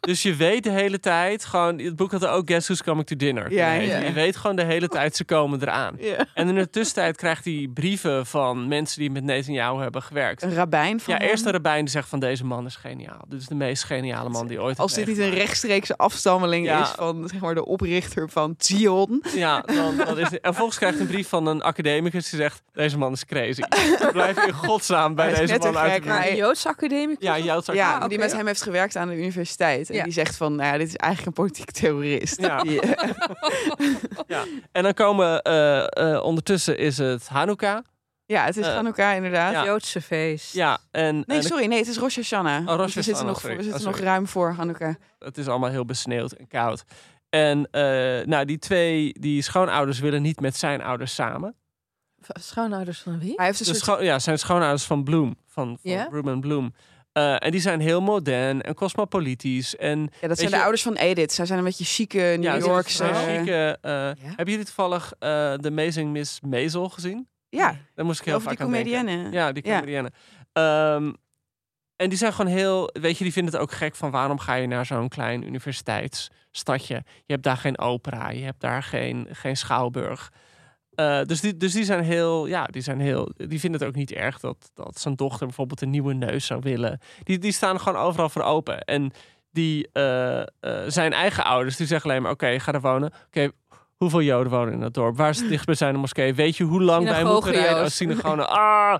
Dus 0.01 0.21
je 0.21 0.35
weet 0.35 0.63
de 0.63 0.69
hele 0.69 0.99
tijd 0.99 1.45
gewoon... 1.45 1.79
Het 1.79 1.95
boek 1.95 2.11
had 2.11 2.23
er 2.23 2.29
ook 2.29 2.47
Guess 2.49 2.65
Who's 2.67 2.83
Coming 2.83 3.07
to 3.07 3.15
Dinner. 3.15 3.51
Ja, 3.51 3.73
ja. 3.73 3.97
Je 3.97 4.11
weet 4.13 4.35
gewoon 4.35 4.55
de 4.55 4.63
hele 4.63 4.87
tijd, 4.87 5.15
ze 5.15 5.23
komen 5.25 5.61
eraan. 5.61 5.95
Ja. 5.99 6.25
En 6.33 6.47
in 6.47 6.55
de 6.55 6.69
tussentijd 6.69 7.17
krijgt 7.17 7.45
hij 7.45 7.69
brieven 7.73 8.25
van 8.25 8.67
mensen 8.67 8.99
die 8.99 9.11
met 9.11 9.23
Netanyahu 9.23 9.81
hebben 9.81 10.01
gewerkt. 10.03 10.41
Een 10.41 10.53
rabbijn 10.53 10.99
van 10.99 11.13
Ja, 11.13 11.19
hem. 11.19 11.29
eerst 11.29 11.45
een 11.45 11.51
rabbijn 11.51 11.79
die 11.79 11.89
zegt 11.89 12.09
van 12.09 12.19
deze 12.19 12.45
man 12.45 12.65
is 12.65 12.75
geniaal. 12.75 13.21
Dit 13.27 13.41
is 13.41 13.47
de 13.47 13.55
meest 13.55 13.83
geniale 13.83 14.29
man 14.29 14.47
die 14.47 14.61
ooit 14.61 14.77
Als 14.77 14.93
dit 14.93 15.07
niet 15.07 15.17
een 15.17 15.29
rechtstreekse 15.33 15.97
afstammeling 15.97 16.65
Ja. 16.65 16.81
is 16.81 16.89
van 16.89 17.27
zeg 17.27 17.39
maar, 17.41 17.55
de 17.55 17.65
oprichter 17.65 18.29
van 18.29 18.55
Zion. 18.57 19.23
Ja, 19.35 19.61
dan, 19.61 19.97
dan 20.05 20.19
is 20.19 20.29
het. 20.29 20.41
En 20.41 20.53
volgens 20.55 20.77
krijgt 20.77 20.97
hij 20.97 21.05
een 21.05 21.11
brief 21.11 21.27
van 21.27 21.47
een 21.47 21.61
academicus 21.61 22.29
die 22.29 22.39
zegt 22.39 22.61
deze 22.73 22.97
man 22.97 23.11
is 23.11 23.25
crazy. 23.25 23.61
Blijf 24.11 24.45
in 24.45 24.53
godsnaam 24.53 25.15
bij 25.15 25.25
Hij 25.25 25.33
is 25.33 25.39
deze 25.39 25.53
net 25.53 25.63
man 25.73 25.77
uit 25.81 26.03
de 26.03 26.29
een 26.29 26.35
Joodse 26.35 26.67
academicus? 26.67 27.23
Ja, 27.25 27.37
Joodse 27.39 27.73
Ja, 27.73 27.81
academicus. 27.85 28.09
die 28.09 28.17
met 28.19 28.31
hem 28.33 28.47
heeft 28.47 28.61
gewerkt 28.61 28.95
aan 28.95 29.07
de 29.07 29.15
universiteit. 29.17 29.89
En 29.91 29.97
Ja. 29.97 30.03
die 30.03 30.13
zegt 30.13 30.35
van, 30.35 30.55
nou 30.55 30.71
ja, 30.71 30.77
dit 30.77 30.87
is 30.87 30.95
eigenlijk 30.95 31.37
een 31.37 31.43
politiek 31.43 31.71
terrorist. 31.71 32.39
Ja. 32.41 32.61
Die, 32.63 32.81
Ja. 34.27 34.43
En 34.71 34.83
dan 34.83 34.93
komen 34.93 35.41
eh, 35.41 36.13
eh, 36.15 36.23
ondertussen 36.23 36.77
is 36.77 36.97
het 36.97 37.27
Hanukkah. 37.27 37.79
ja, 38.25 38.45
het 38.45 38.57
is 38.57 38.65
Eh, 38.67 38.73
Hanukkah 38.73 39.15
inderdaad. 39.15 39.53
ja. 39.53 39.65
Joodse 39.65 40.01
feest. 40.01 40.53
Ja, 40.53 40.77
en, 40.91 41.23
Nee, 41.25 41.37
en 41.37 41.43
sorry, 41.43 41.65
nee, 41.65 41.77
het 41.79 41.87
is 41.87 41.97
Rosh 41.97 42.15
Hashanah. 42.15 42.65
Rosh 42.65 42.77
Want 42.77 42.93
we 42.93 43.01
zitten 43.01 43.25
nog, 43.25 43.41
we 43.41 43.63
zitten 43.63 43.79
Oh, 43.79 43.85
nog 43.85 43.97
ruim 43.97 44.27
voor 44.27 44.51
Hanukkah. 44.51 44.93
het 45.19 45.37
is 45.37 45.47
allemaal 45.47 45.69
heel 45.69 45.85
besneeuwd 45.85 46.31
en 46.31 46.47
koud. 46.47 46.83
En 47.29 47.67
eh, 47.71 47.81
nou, 48.25 48.45
die 48.45 48.59
twee, 48.59 49.13
die 49.19 49.41
schoonouders 49.41 49.99
willen 49.99 50.21
niet 50.21 50.39
met 50.39 50.55
zijn 50.57 50.81
ouders 50.81 51.13
samen. 51.15 51.55
Schoonouders 52.39 52.99
van 53.01 53.19
wie? 53.19 53.33
Hij 53.35 53.45
heeft 53.45 53.59
een 53.59 53.65
soort... 53.65 53.77
scho- 53.77 54.01
ja, 54.01 54.19
zijn 54.19 54.39
schoonouders 54.39 54.83
van 54.83 55.03
Bloem, 55.03 55.35
van, 55.47 55.77
van 55.81 55.91
Ja? 55.91 56.07
Ruben 56.11 56.39
Bloem. 56.39 56.73
Eh, 57.11 57.35
en 57.45 57.51
die 57.51 57.61
zijn 57.61 57.79
heel 57.79 58.01
modern 58.01 58.61
en 58.61 58.73
cosmopolitisch. 58.73 59.75
En 59.75 60.09
Ja, 60.21 60.27
dat 60.27 60.37
zijn 60.37 60.49
je- 60.49 60.55
de 60.55 60.61
ouders 60.61 60.81
van 60.83 60.93
Edith. 60.95 61.31
Zij 61.33 61.45
zijn 61.45 61.59
een 61.59 61.65
beetje 61.65 61.85
chique 61.85 62.19
New 62.21 62.43
ja, 62.43 62.57
Yorkse... 62.57 63.03
chique, 63.03 63.77
eh, 63.81 63.91
Ja? 63.91 64.15
Hebben 64.21 64.45
jullie 64.49 64.65
toevallig 64.65 65.13
eh 65.19 65.53
The 65.53 65.67
Amazing 65.67 66.11
Miss 66.11 66.39
Maisel 66.41 66.89
gezien? 66.89 67.27
Ja, 67.49 67.75
Daar 67.95 68.05
moest 68.05 68.19
ik 68.19 68.25
heel 68.25 68.35
over 68.35 68.47
die 68.49 68.57
vaak 68.57 68.67
aan 68.67 68.73
denken. 68.73 68.93
comedienne. 68.95 69.31
Ja, 69.31 69.51
die 69.51 69.65
Ja. 69.67 69.73
comedienne. 69.75 70.11
Ehm, 70.53 71.13
en 71.95 72.09
die 72.09 72.17
zijn 72.17 72.33
gewoon 72.33 72.51
heel... 72.51 72.89
Weet 73.01 73.17
je, 73.17 73.23
die 73.23 73.33
vinden 73.33 73.53
het 73.53 73.61
ook 73.61 73.71
gek 73.71 73.95
van... 73.95 74.11
waarom 74.11 74.39
ga 74.39 74.53
je 74.53 74.67
naar 74.67 74.85
zo'n 74.85 75.09
klein 75.09 75.47
universiteitsstadje? 75.47 76.95
Je 77.25 77.33
hebt 77.33 77.43
daar 77.43 77.57
geen 77.57 77.79
opera. 77.79 78.29
Je 78.29 78.43
hebt 78.43 78.59
daar 78.61 78.83
geen, 78.83 79.27
geen 79.31 79.57
schouwburg. 79.57 80.31
Eh, 80.95 81.21
dus, 81.23 81.41
die, 81.41 81.57
dus 81.57 81.73
die 81.73 81.83
zijn 81.83 82.03
heel... 82.03 82.45
Ja, 82.47 82.65
die 82.65 82.81
zijn 82.81 82.99
heel... 82.99 83.31
Die 83.35 83.59
vinden 83.59 83.79
het 83.79 83.89
ook 83.89 83.95
niet 83.95 84.11
erg 84.11 84.39
dat, 84.39 84.71
dat 84.73 84.99
zijn 84.99 85.15
dochter 85.15 85.45
bijvoorbeeld 85.45 85.81
een 85.81 85.89
nieuwe 85.89 86.13
neus 86.13 86.45
zou 86.45 86.59
willen. 86.63 86.99
Die, 87.23 87.37
die 87.37 87.51
staan 87.51 87.79
gewoon 87.79 88.01
overal 88.01 88.29
voor 88.29 88.41
open. 88.43 88.81
En 88.81 89.11
die 89.51 89.89
eh, 89.93 90.39
eh, 90.39 90.45
zijn 90.87 91.13
eigen 91.13 91.43
ouders, 91.43 91.75
die 91.77 91.87
zeggen 91.87 92.09
alleen 92.09 92.21
maar... 92.21 92.31
Oké, 92.31 92.59
ga 92.59 92.73
er 92.73 92.81
wonen. 92.81 93.11
Oké, 93.27 93.49
hoeveel 93.97 94.21
Joden 94.21 94.51
wonen 94.51 94.73
in 94.73 94.81
het 94.81 94.93
dorp? 94.93 95.17
Waar 95.17 95.29
is 95.29 95.39
het 95.39 95.47
dichtstbijzijnde 95.49 95.99
moskee? 95.99 96.33
Weet 96.33 96.57
je 96.57 96.63
hoe 96.63 96.81
lang 96.81 97.07
wij 97.09 97.23
moeten 97.23 97.51
rijden? 97.51 97.81
Als 97.83 97.95
synagoge? 97.95 98.45
Ah! 98.45 98.99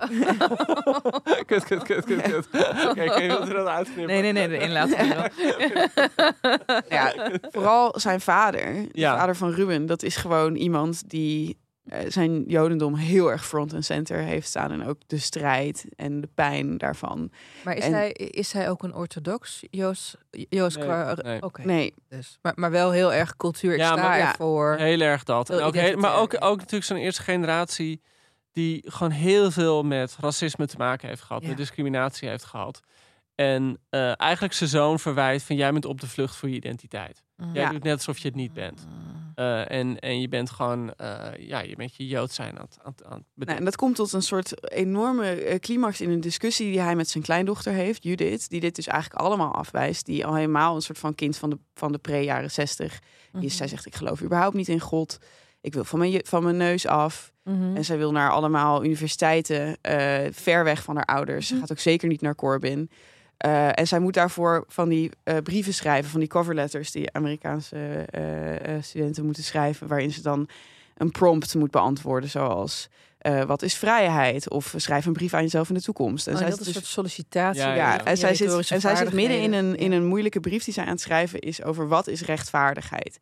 kut, 1.46 1.64
kut, 1.64 1.82
kut, 1.82 2.04
kut, 2.04 2.22
kut. 2.22 2.48
Oké, 2.88 3.04
kun 3.04 3.22
je 3.22 3.28
wilt 3.28 3.48
er 3.48 3.54
dat 3.54 3.66
uitknippen? 3.66 4.06
Nee, 4.06 4.32
nee, 4.32 4.32
nee, 4.32 4.48
de 4.48 4.64
inlaat. 4.64 4.88
Ja, 6.88 7.12
vooral 7.50 7.94
zijn 8.00 8.20
vader, 8.20 8.60
de 8.72 8.88
Ja. 8.92 9.16
vader 9.16 9.36
van 9.36 9.50
Ruben, 9.50 9.86
dat 9.86 10.02
is 10.02 10.16
gewoon 10.16 10.54
iemand 10.54 11.10
die 11.10 11.58
zijn 12.08 12.44
jodendom 12.46 12.94
heel 12.94 13.30
erg 13.30 13.46
front 13.46 13.72
en 13.72 13.84
center 13.84 14.18
heeft 14.18 14.46
staan. 14.48 14.70
En 14.72 14.84
ook 14.86 14.96
de 15.06 15.18
strijd 15.18 15.84
en 15.96 16.20
de 16.20 16.28
pijn 16.34 16.78
daarvan. 16.78 17.30
Maar 17.64 17.76
is, 17.76 17.84
En- 17.84 17.92
hij, 17.92 18.10
is 18.12 18.52
hij 18.52 18.70
ook 18.70 18.82
een 18.82 18.94
orthodox 18.94 19.62
Joods? 19.70 20.16
Joods 20.30 20.76
Nee, 20.76 20.84
qua... 20.84 21.14
nee. 21.22 21.42
Oké, 21.42 21.62
Nee, 21.64 21.94
dus. 22.08 22.38
Maar, 22.42 22.52
maar 22.56 22.70
wel 22.70 22.90
heel 22.90 23.12
erg 23.12 23.36
cultuur. 23.36 23.76
Ja, 23.76 23.96
maar- 23.96 24.18
ja. 24.18 24.28
ervoor. 24.30 24.76
Heel 24.76 25.00
erg 25.00 25.22
dat. 25.24 25.50
En 25.50 25.60
ook 25.60 25.74
heel- 25.74 25.96
maar 25.96 26.16
ook, 26.16 26.36
ook 26.44 26.56
natuurlijk 26.58 26.84
zo'n 26.84 26.96
eerste 26.96 27.22
generatie 27.22 28.00
die 28.52 28.82
gewoon 28.86 29.12
heel 29.12 29.50
veel 29.50 29.82
met 29.82 30.16
racisme 30.20 30.66
te 30.66 30.76
maken 30.78 31.08
heeft 31.08 31.22
gehad, 31.22 31.42
Ja. 31.42 31.48
met 31.48 31.56
discriminatie 31.56 32.28
heeft 32.28 32.44
gehad. 32.44 32.80
En 33.34 33.78
eh, 33.90 34.20
eigenlijk 34.20 34.54
zijn 34.54 34.70
zoon 34.70 34.98
verwijt 34.98 35.42
van 35.42 35.56
jij 35.56 35.72
bent 35.72 35.84
op 35.84 36.00
de 36.00 36.06
vlucht 36.08 36.36
voor 36.36 36.48
je 36.48 36.54
identiteit. 36.54 37.22
Mm. 37.36 37.52
Jij 37.52 37.62
Ja. 37.62 37.70
doet 37.70 37.82
net 37.82 37.92
alsof 37.96 38.18
je 38.18 38.28
het 38.28 38.36
niet 38.36 38.52
bent. 38.52 38.86
Eh, 39.34 39.70
en, 39.70 39.98
en 39.98 40.20
je 40.20 40.28
bent 40.28 40.50
gewoon, 40.50 40.94
eh, 40.94 41.18
ja, 41.38 41.60
je 41.60 41.76
bent 41.76 41.96
je 41.96 42.06
Jood 42.06 42.32
zijn 42.32 42.58
aan, 42.58 42.64
het- 42.64 42.78
aan, 42.82 42.92
het- 42.96 43.04
aan 43.04 43.24
het 43.36 43.46
Nou, 43.46 43.58
en 43.58 43.64
dat 43.64 43.76
komt 43.76 43.96
tot 43.96 44.12
een 44.12 44.22
soort 44.22 44.72
enorme 44.72 45.30
eh, 45.30 45.58
climax 45.58 46.00
in 46.00 46.10
een 46.10 46.20
discussie 46.20 46.70
die 46.70 46.80
hij 46.80 46.96
met 46.96 47.08
zijn 47.08 47.24
kleindochter 47.24 47.72
heeft, 47.72 48.02
Judith, 48.04 48.48
die 48.48 48.60
dit 48.60 48.74
dus 48.74 48.86
eigenlijk 48.86 49.20
allemaal 49.22 49.54
afwijst. 49.54 50.06
Die 50.06 50.26
al 50.26 50.34
helemaal 50.34 50.74
een 50.74 50.82
soort 50.82 50.98
van 50.98 51.14
kind 51.14 51.36
van 51.36 51.50
de, 51.50 51.58
van 51.74 51.92
de 51.92 51.98
pre-jaren 51.98 52.50
zestig 52.50 52.98
is. 53.40 53.56
Zij 53.56 53.68
zegt, 53.68 53.86
ik 53.86 53.94
geloof 53.94 54.22
überhaupt 54.22 54.54
niet 54.56 54.68
in 54.68 54.80
God. 54.80 55.18
Ik 55.60 55.74
wil 55.74 55.84
van 55.84 55.98
mijn, 55.98 56.20
van 56.24 56.42
mijn 56.42 56.56
neus 56.56 56.86
af. 56.86 57.32
Mhm. 57.44 57.76
En 57.76 57.84
zij 57.84 57.98
wil 57.98 58.12
naar 58.12 58.30
allemaal 58.30 58.84
universiteiten, 58.84 59.76
eh, 59.80 60.18
ver 60.32 60.64
weg 60.64 60.82
van 60.82 60.96
haar 60.96 61.04
ouders. 61.04 61.46
Ze 61.46 61.52
Mhm. 61.52 61.60
gaat 61.62 61.72
ook 61.72 61.78
zeker 61.78 62.08
niet 62.08 62.20
naar 62.20 62.34
Corbin. 62.34 62.90
Eh, 63.42 63.78
en 63.78 63.86
zij 63.86 63.98
moet 63.98 64.14
daarvoor 64.14 64.64
van 64.68 64.88
die 64.88 65.10
eh, 65.24 65.36
brieven 65.42 65.74
schrijven, 65.74 66.10
van 66.10 66.20
die 66.20 66.28
cover 66.28 66.54
letters 66.54 66.90
die 66.90 67.12
Amerikaanse 67.12 67.76
eh, 68.10 68.76
eh, 68.76 68.82
studenten 68.82 69.24
moeten 69.24 69.42
schrijven, 69.42 69.86
waarin 69.88 70.10
ze 70.10 70.22
dan 70.22 70.48
een 70.96 71.10
prompt 71.10 71.54
moet 71.54 71.70
beantwoorden, 71.70 72.30
zoals 72.30 72.88
eh, 73.18 73.42
wat 73.42 73.62
is 73.62 73.74
vrijheid? 73.74 74.50
Of 74.50 74.74
schrijf 74.76 75.06
een 75.06 75.12
brief 75.12 75.34
aan 75.34 75.42
jezelf 75.42 75.68
in 75.68 75.74
de 75.74 75.82
toekomst. 75.82 76.26
En 76.26 76.32
Oh, 76.32 76.38
zij 76.38 76.48
dat 76.50 76.60
is 76.60 76.66
is 76.66 76.74
een 76.74 76.80
dus 76.80 76.82
soort 76.82 76.94
sollicitatie. 76.94 77.62
Ja, 77.62 77.74
ja, 77.74 77.92
ja. 77.94 78.04
en 78.04 78.16
zij 78.16 78.34
zit, 78.34 78.70
en 78.70 78.80
zij 78.80 78.96
zit 78.96 79.12
midden 79.12 79.40
in 79.40 79.52
een, 79.52 79.76
in 79.76 79.92
een 79.92 80.06
moeilijke 80.06 80.40
brief 80.40 80.64
die 80.64 80.74
zij 80.74 80.84
aan 80.84 80.90
het 80.90 81.00
schrijven 81.00 81.40
is 81.40 81.62
over 81.62 81.88
wat 81.88 82.06
is 82.06 82.22
rechtvaardigheid. 82.22 83.18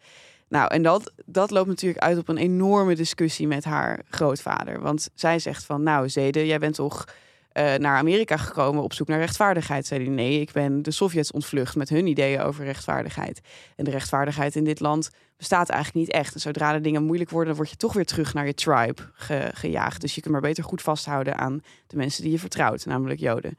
Nou, 0.49 0.69
en 0.75 0.83
dat, 0.83 1.13
dat 1.27 1.51
loopt 1.51 1.69
natuurlijk 1.69 2.03
uit 2.03 2.19
op 2.19 2.29
een 2.29 2.37
enorme 2.37 2.95
discussie 2.95 3.47
met 3.47 3.65
haar 3.65 4.01
grootvader. 4.11 4.81
Want 4.81 5.09
zij 5.15 5.39
zegt 5.39 5.65
van, 5.65 5.83
nou 5.83 6.09
Zede, 6.09 6.47
jij 6.47 6.59
bent 6.59 6.75
toch 6.75 7.05
eh, 7.53 7.75
naar 7.75 7.97
Amerika 7.97 8.37
gekomen 8.37 8.83
op 8.83 8.93
zoek 8.93 9.09
naar 9.09 9.19
rechtvaardigheid. 9.19 9.87
Zei 9.87 10.05
hij, 10.05 10.13
nee, 10.13 10.41
ik 10.41 10.53
ben 10.53 10.83
de 10.83 10.91
Sovjets 10.91 11.33
ontvlucht 11.33 11.77
met 11.77 11.89
hun 11.89 12.07
ideeën 12.07 12.41
over 12.41 12.65
rechtvaardigheid. 12.65 13.41
En 13.77 13.85
de 13.85 13.91
rechtvaardigheid 13.91 14.57
in 14.57 14.65
dit 14.65 14.81
land 14.81 15.11
bestaat 15.37 15.69
eigenlijk 15.69 16.07
niet 16.07 16.17
echt. 16.17 16.35
En 16.35 16.41
zodra 16.41 16.73
de 16.73 16.81
dingen 16.81 17.03
moeilijk 17.03 17.31
worden, 17.31 17.49
dan 17.49 17.57
word 17.57 17.71
je 17.71 17.77
toch 17.77 17.93
weer 17.93 18.05
terug 18.07 18.35
naar 18.35 18.47
je 18.47 18.55
tribe 18.55 19.03
ge- 19.15 19.51
gejaagd. 19.55 20.01
Dus 20.01 20.15
je 20.15 20.21
kunt 20.21 20.33
maar 20.33 20.43
beter 20.43 20.65
goed 20.65 20.83
vasthouden 20.83 21.37
aan 21.39 21.63
de 21.87 21.97
mensen 21.97 22.23
die 22.23 22.33
je 22.33 22.39
vertrouwt, 22.39 22.87
namelijk 22.87 23.21
Joden. 23.21 23.59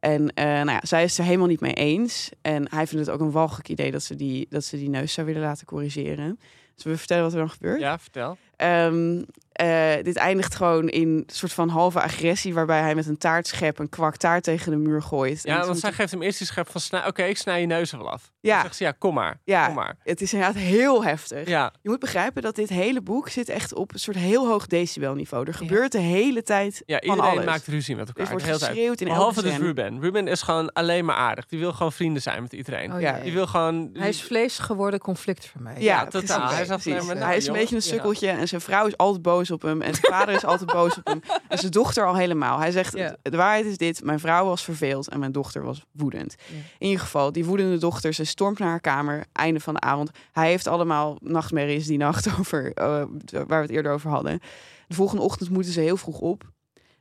En 0.00 0.28
eh, 0.34 0.44
nou 0.44 0.70
ja, 0.70 0.80
zij 0.82 1.04
is 1.04 1.18
er 1.18 1.24
helemaal 1.24 1.46
niet 1.46 1.60
mee 1.60 1.72
eens. 1.72 2.30
En 2.42 2.66
hij 2.70 2.86
vindt 2.86 3.06
het 3.06 3.14
ook 3.14 3.20
een 3.20 3.30
walgelijk 3.30 3.68
idee 3.68 3.90
dat 3.90 4.02
ze 4.02 4.14
die, 4.16 4.46
dat 4.50 4.64
ze 4.64 4.76
die 4.76 4.88
neus 4.88 5.12
zou 5.12 5.26
willen 5.26 5.42
laten 5.42 5.66
corrigeren. 5.66 6.38
Zullen 6.74 6.92
we 6.92 6.98
vertellen 6.98 7.22
wat 7.22 7.32
er 7.32 7.38
dan 7.38 7.50
gebeurt? 7.50 7.80
Ja, 7.80 7.98
vertel. 7.98 8.36
Ehm, 8.56 9.22
Eh, 9.54 9.92
dit 10.02 10.16
eindigt 10.16 10.54
gewoon 10.54 10.88
in 10.88 11.08
een 11.08 11.24
soort 11.26 11.52
van 11.52 11.68
halve 11.68 12.00
agressie, 12.00 12.54
waarbij 12.54 12.80
hij 12.80 12.94
met 12.94 13.06
een 13.06 13.18
taartschep 13.18 13.78
een 13.78 13.88
kwak 13.88 14.16
taart 14.16 14.42
tegen 14.44 14.70
de 14.70 14.76
muur 14.76 15.02
gooit. 15.02 15.40
Ja, 15.42 15.66
want 15.66 15.78
zij 15.78 15.92
geeft 15.92 16.10
hem 16.10 16.22
eerst 16.22 16.38
die 16.38 16.46
schep 16.46 16.70
van... 16.70 16.80
snij- 16.80 17.06
Oké, 17.06 17.22
ik 17.22 17.36
snij 17.36 17.60
je 17.60 17.66
neus 17.66 17.92
er 17.92 17.98
wel 17.98 18.10
af. 18.10 18.30
Ja. 18.40 18.52
Dan 18.54 18.62
zegt 18.62 18.76
ze, 18.76 18.84
ja, 18.84 18.90
kom 18.98 19.14
maar. 19.14 19.40
Ja. 19.44 19.66
Kom 19.66 19.74
maar. 19.74 19.96
Het 20.02 20.20
is 20.20 20.32
inderdaad 20.32 20.56
heel 20.62 21.04
heftig. 21.04 21.48
Ja, 21.48 21.72
Je 21.82 21.88
moet 21.88 21.98
begrijpen 21.98 22.42
dat 22.42 22.54
dit 22.54 22.68
hele 22.68 23.00
boek 23.00 23.28
zit 23.28 23.48
echt 23.48 23.74
op 23.74 23.92
een 23.92 23.98
soort 23.98 24.16
heel 24.16 24.46
hoog 24.48 24.66
decibelniveau. 24.66 25.46
Er 25.46 25.54
gebeurt 25.54 25.92
de 25.92 25.98
hele 26.00 26.42
tijd 26.42 26.82
ja 26.86 26.98
van 26.98 27.08
iedereen 27.10 27.30
alles. 27.30 27.44
maakt 27.44 27.66
ruzie 27.66 27.96
met 27.96 28.06
elkaar. 28.08 28.24
Er 28.24 28.30
wordt 28.30 28.44
geschreeuwd 28.46 29.00
in 29.00 29.06
Behalve 29.06 29.42
dus. 29.42 29.56
Ruben. 29.56 30.00
Ruben 30.00 30.28
is 30.28 30.42
gewoon 30.42 30.72
alleen 30.72 31.04
maar 31.04 31.16
aardig. 31.16 31.46
Die 31.46 31.58
wil 31.58 31.72
gewoon 31.72 31.92
vrienden 31.92 32.22
zijn 32.22 32.42
met 32.42 32.52
iedereen. 32.52 32.92
Oh, 32.94 33.00
Ja. 33.00 33.18
Die 33.18 33.32
wil 33.32 33.46
gewoon... 33.46 33.90
Hij 33.92 34.08
is 34.08 34.22
vlees 34.22 34.58
geworden 34.58 35.00
conflict 35.00 35.46
voor 35.46 35.62
mij. 35.62 35.74
Ja, 35.74 35.80
Ja, 35.80 36.06
totaal. 36.06 36.48
precies. 36.48 36.68
Hij 36.84 36.94
alleen 36.94 37.06
maar, 37.06 37.14
nou, 37.14 37.26
hij 37.26 37.36
is 37.36 37.46
een 37.46 37.52
beetje 37.52 37.76
een 37.76 37.82
ja. 37.84 37.88
sukkeltje 37.88 38.28
en 38.44 38.50
zijn 38.50 38.60
vrouw 38.60 38.86
is 38.86 38.96
altijd 38.96 39.22
boos 39.22 39.50
op 39.50 39.62
hem. 39.62 39.82
En 39.82 39.94
zijn 39.94 40.12
vader 40.12 40.34
is 40.34 40.44
altijd 40.44 40.72
boos 40.72 40.98
op 40.98 41.06
hem. 41.06 41.20
En 41.48 41.58
zijn 41.58 41.72
dochter 41.72 42.06
al 42.06 42.16
helemaal. 42.16 42.58
Hij 42.58 42.70
zegt, 42.70 42.96
Ja. 42.96 43.16
de 43.22 43.36
waarheid 43.36 43.64
is 43.66 43.76
dit, 43.76 44.04
mijn 44.04 44.20
vrouw 44.20 44.44
was 44.44 44.62
verveeld 44.64 45.08
en 45.08 45.18
mijn 45.18 45.32
dochter 45.32 45.62
was 45.62 45.84
woedend. 45.92 46.34
Ja. 46.48 46.56
In 46.78 46.86
ieder 46.86 47.00
geval, 47.02 47.32
die 47.32 47.44
woedende 47.44 47.78
dochter, 47.78 48.12
ze 48.14 48.24
stormt 48.24 48.58
naar 48.58 48.68
haar 48.68 48.80
kamer, 48.80 49.24
einde 49.32 49.60
van 49.60 49.74
de 49.74 49.80
avond. 49.80 50.10
Hij 50.32 50.48
heeft 50.48 50.66
allemaal 50.66 51.16
nachtmerries 51.20 51.86
die 51.86 51.98
nacht 51.98 52.28
over, 52.38 52.72
eh, 52.74 52.84
waar 53.30 53.46
we 53.46 53.54
het 53.54 53.70
eerder 53.70 53.92
over 53.92 54.10
hadden. 54.10 54.40
De 54.88 54.94
volgende 54.94 55.22
ochtend 55.22 55.50
moeten 55.50 55.72
ze 55.72 55.80
heel 55.80 55.96
vroeg 55.96 56.18
op. 56.18 56.44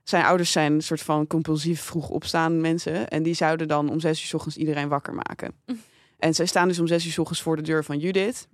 Zijn 0.03 0.25
ouders 0.25 0.51
zijn 0.51 0.73
een 0.73 0.81
soort 0.81 1.01
van 1.01 1.27
compulsief 1.27 1.81
vroeg 1.81 2.09
opstaan 2.09 2.61
mensen. 2.61 3.07
En 3.07 3.23
die 3.23 3.33
zouden 3.33 3.67
dan 3.67 3.89
om 3.89 3.99
zes 3.99 4.21
uur 4.21 4.27
's 4.27 4.33
ochtends 4.33 4.57
iedereen 4.57 4.87
wakker 4.89 5.13
maken. 5.13 5.53
En 6.19 6.33
zij 6.33 6.45
staan 6.45 6.67
dus 6.67 6.79
om 6.79 6.87
zes 6.87 7.05
uur 7.05 7.11
's 7.11 7.17
ochtends 7.17 7.41
voor 7.41 7.55
de 7.55 7.61
deur 7.61 7.83
van 7.83 7.97
Judith 7.99 8.47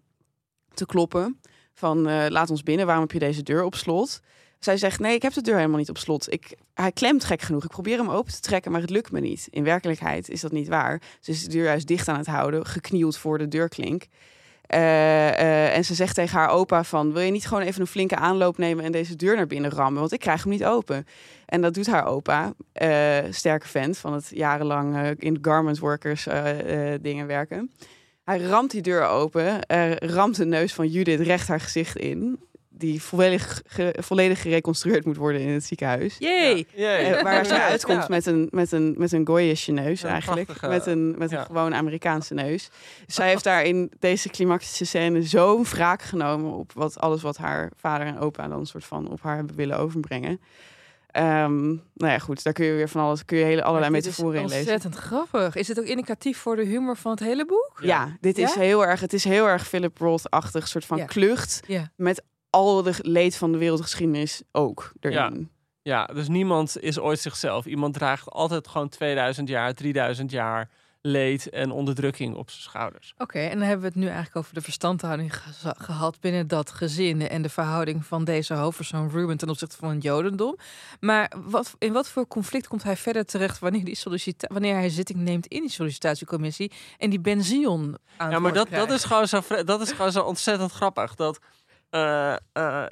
te 0.73 0.85
kloppen. 0.85 1.39
Van 1.79 2.07
eh, 2.07 2.25
laat 2.29 2.49
ons 2.49 2.63
binnen, 2.63 2.85
waarom 2.85 3.03
heb 3.03 3.13
je 3.13 3.19
deze 3.19 3.43
deur 3.43 3.63
op 3.63 3.75
slot? 3.75 4.19
Zij 4.59 4.77
zegt 4.77 4.99
nee, 4.99 5.15
ik 5.15 5.21
heb 5.21 5.33
de 5.33 5.41
deur 5.41 5.55
helemaal 5.55 5.77
niet 5.77 5.89
op 5.89 5.97
slot. 5.97 6.31
Ik, 6.33 6.57
hij 6.73 6.91
klemt 6.91 7.23
gek 7.23 7.41
genoeg. 7.41 7.63
Ik 7.63 7.69
probeer 7.69 7.97
hem 7.97 8.09
open 8.09 8.33
te 8.33 8.39
trekken, 8.39 8.71
maar 8.71 8.81
het 8.81 8.89
lukt 8.89 9.11
me 9.11 9.19
niet. 9.19 9.47
In 9.49 9.63
werkelijkheid 9.63 10.29
is 10.29 10.41
dat 10.41 10.51
niet 10.51 10.67
waar. 10.67 11.01
Ze 11.19 11.31
is 11.31 11.43
de 11.43 11.49
deur 11.49 11.63
juist 11.63 11.87
dicht 11.87 12.07
aan 12.07 12.17
het 12.17 12.27
houden, 12.27 12.65
geknield 12.65 13.17
voor 13.17 13.37
de 13.37 13.47
deurklink. 13.47 14.07
Eh, 14.61 15.27
eh, 15.27 15.75
en 15.75 15.85
ze 15.85 15.93
zegt 15.93 16.15
tegen 16.15 16.37
haar 16.37 16.49
opa 16.49 16.83
van... 16.83 17.13
wil 17.13 17.21
je 17.21 17.31
niet 17.31 17.47
gewoon 17.47 17.63
even 17.63 17.81
een 17.81 17.87
flinke 17.87 18.15
aanloop 18.15 18.57
nemen... 18.57 18.83
en 18.85 18.91
deze 18.91 19.15
deur 19.15 19.35
naar 19.35 19.47
binnen 19.47 19.71
rammen? 19.71 19.99
Want 19.99 20.13
ik 20.13 20.19
krijg 20.19 20.43
hem 20.43 20.51
niet 20.51 20.65
open. 20.65 21.05
En 21.45 21.61
dat 21.61 21.73
doet 21.73 21.87
haar 21.87 22.05
opa. 22.05 22.53
eh, 22.73 23.17
sterke 23.29 23.67
vent 23.67 23.97
van 23.97 24.13
het 24.13 24.31
jarenlang 24.33 25.15
in 25.19 25.37
garment 25.41 25.79
workers 25.79 26.27
dingen 27.01 27.27
werken. 27.27 27.71
Hij 28.29 28.39
ramt 28.39 28.71
die 28.71 28.81
deur 28.81 29.07
open. 29.07 29.65
Er 29.65 30.11
ramt 30.11 30.35
de 30.35 30.45
neus 30.45 30.73
van 30.73 30.87
Judith 30.87 31.19
recht 31.19 31.47
haar 31.47 31.59
gezicht 31.59 31.97
in. 31.97 32.39
Die 32.69 33.01
volledig, 33.01 33.61
ge- 33.65 33.95
volledig 33.99 34.41
gereconstrueerd 34.41 35.05
moet 35.05 35.17
worden 35.17 35.41
in 35.41 35.47
het 35.49 35.63
ziekenhuis. 35.63 36.15
Jee! 36.19 36.67
Eh, 36.75 37.21
waar 37.21 37.45
ze 37.45 37.61
uitkomt 37.61 38.01
ja. 38.01 38.05
met 38.09 38.25
een, 38.25 38.47
met 38.51 38.71
een, 38.71 38.95
met 38.97 39.11
een 39.11 39.27
Goyische 39.27 39.71
neus 39.71 40.01
Ja, 40.01 40.09
eigenlijk. 40.09 40.45
prachtige- 40.45 40.71
met 40.71 40.85
een, 40.85 41.15
met 41.17 41.31
een 41.31 41.37
ja. 41.37 41.43
gewoon 41.43 41.75
Amerikaanse 41.75 42.33
neus. 42.33 42.69
Zij 43.07 43.27
heeft 43.29 43.43
daar 43.43 43.63
in 43.63 43.91
deze 43.99 44.29
climactische 44.29 44.85
scène 44.85 45.21
zo'n 45.23 45.63
wraak 45.63 46.01
genomen... 46.01 46.51
op 46.53 46.71
wat, 46.73 46.99
alles 46.99 47.21
wat 47.21 47.37
haar 47.37 47.71
vader 47.75 48.07
en 48.07 48.19
opa 48.19 48.47
dan 48.47 48.59
een 48.59 48.65
soort 48.65 48.85
van 48.85 49.09
op 49.09 49.21
haar 49.21 49.35
hebben 49.35 49.55
willen 49.55 49.77
overbrengen. 49.77 50.39
Ehm, 51.11 51.67
nou 51.67 52.11
ja, 52.11 52.19
goed, 52.19 52.43
daar 52.43 52.53
kun 52.53 52.65
je 52.65 52.73
weer 52.73 52.89
van 52.89 53.01
alles, 53.01 53.25
kun 53.25 53.37
je 53.37 53.43
hele, 53.43 53.63
allerlei 53.63 53.91
metaforen 53.91 54.35
in 54.35 54.41
lezen. 54.47 54.57
Ontzettend 54.59 54.95
grappig. 54.95 55.55
Is 55.55 55.67
het 55.67 55.79
ook 55.79 55.85
indicatief 55.85 56.37
voor 56.37 56.55
de 56.55 56.63
humor 56.63 56.97
van 56.97 57.11
het 57.11 57.19
hele 57.19 57.45
boek? 57.45 57.79
Ja, 57.81 58.17
dit 58.21 58.37
is 58.37 58.53
Ja? 58.53 58.59
heel 58.59 58.85
erg, 58.85 58.99
het 58.99 59.13
is 59.13 59.23
heel 59.23 59.47
erg 59.47 59.67
Philip 59.67 59.97
Roth-achtig 59.97 60.67
soort 60.67 60.85
van 60.85 60.97
Ja. 60.97 61.05
klucht 61.05 61.59
Ja. 61.67 61.91
met 61.95 62.23
al 62.49 62.83
de 62.83 62.93
leed 63.01 63.35
van 63.35 63.51
de 63.51 63.57
wereldgeschiedenis 63.57 64.41
ook 64.51 64.91
erin. 64.99 65.49
Ja, 65.81 66.05
dus 66.05 66.27
niemand 66.27 66.79
is 66.79 66.99
ooit 66.99 67.19
zichzelf. 67.19 67.65
Iemand 67.65 67.93
draagt 67.93 68.29
altijd 68.29 68.67
gewoon 68.67 68.89
2000 68.89 69.47
jaar, 69.49 69.73
3000 69.73 70.31
jaar 70.31 70.69
leed 71.01 71.49
en 71.49 71.71
onderdrukking 71.71 72.35
op 72.35 72.49
zijn 72.49 72.61
schouders. 72.63 73.13
Oké, 73.17 73.39
en 73.39 73.49
dan 73.57 73.67
hebben 73.67 73.79
we 73.79 73.85
het 73.87 73.95
nu 73.95 74.05
eigenlijk 74.05 74.35
over 74.35 74.53
de 74.53 74.61
verstandhouding 74.61 75.35
ge- 75.35 75.75
gehad 75.77 76.19
binnen 76.19 76.47
dat 76.47 76.71
gezin 76.71 77.29
en 77.29 77.41
de 77.41 77.49
verhouding 77.49 78.05
van 78.05 78.23
deze 78.23 78.53
hoofdpersoon 78.53 79.09
Ruben 79.09 79.37
ten 79.37 79.49
opzichte 79.49 79.77
van 79.77 79.89
het 79.89 80.03
Jodendom. 80.03 80.57
Maar 80.99 81.31
wat, 81.45 81.75
in 81.77 81.93
wat 81.93 82.09
voor 82.09 82.27
conflict 82.27 82.67
komt 82.67 82.83
hij 82.83 82.97
verder 82.97 83.25
terecht 83.25 83.59
wanneer, 83.59 83.85
die 83.85 83.97
wanneer 84.47 84.75
hij 84.75 84.89
zitting 84.89 85.19
neemt 85.19 85.47
in 85.47 85.61
die 85.61 85.71
sollicitatiecommissie 85.71 86.71
en 86.97 87.09
die 87.09 87.19
benzion 87.19 87.97
aan 88.17 88.31
Ja, 88.31 88.39
maar 88.39 88.53
dat, 88.53 88.69
dat, 88.69 88.91
is 88.91 89.03
gewoon 89.03 89.27
zo, 89.27 89.41
dat 89.65 89.81
is 89.81 89.91
gewoon 89.91 90.11
zo 90.11 90.21
ontzettend 90.21 90.71
grappig. 90.71 91.15
Dat, 91.15 91.39
eh, 91.89 92.35
eh, 92.53 92.85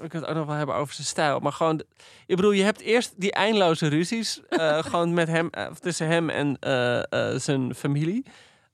we 0.00 0.08
kunnen 0.08 0.20
het 0.20 0.28
ook 0.28 0.36
nog 0.36 0.46
wel 0.46 0.56
hebben 0.56 0.74
over 0.74 0.94
zijn 0.94 1.06
stijl. 1.06 1.38
Maar 1.38 1.52
gewoon, 1.52 1.82
ik 2.26 2.36
bedoel, 2.36 2.50
je 2.52 2.62
hebt 2.62 2.80
eerst 2.80 3.12
die 3.16 3.32
eindeloze 3.32 3.86
ruzies. 3.88 4.40
eh, 4.48 4.78
gewoon 4.90 5.14
met 5.14 5.28
hem, 5.28 5.48
eh, 5.50 5.66
tussen 5.66 6.06
hem 6.06 6.30
en 6.30 6.56
eh, 6.60 7.38
zijn 7.38 7.74
familie. 7.74 8.24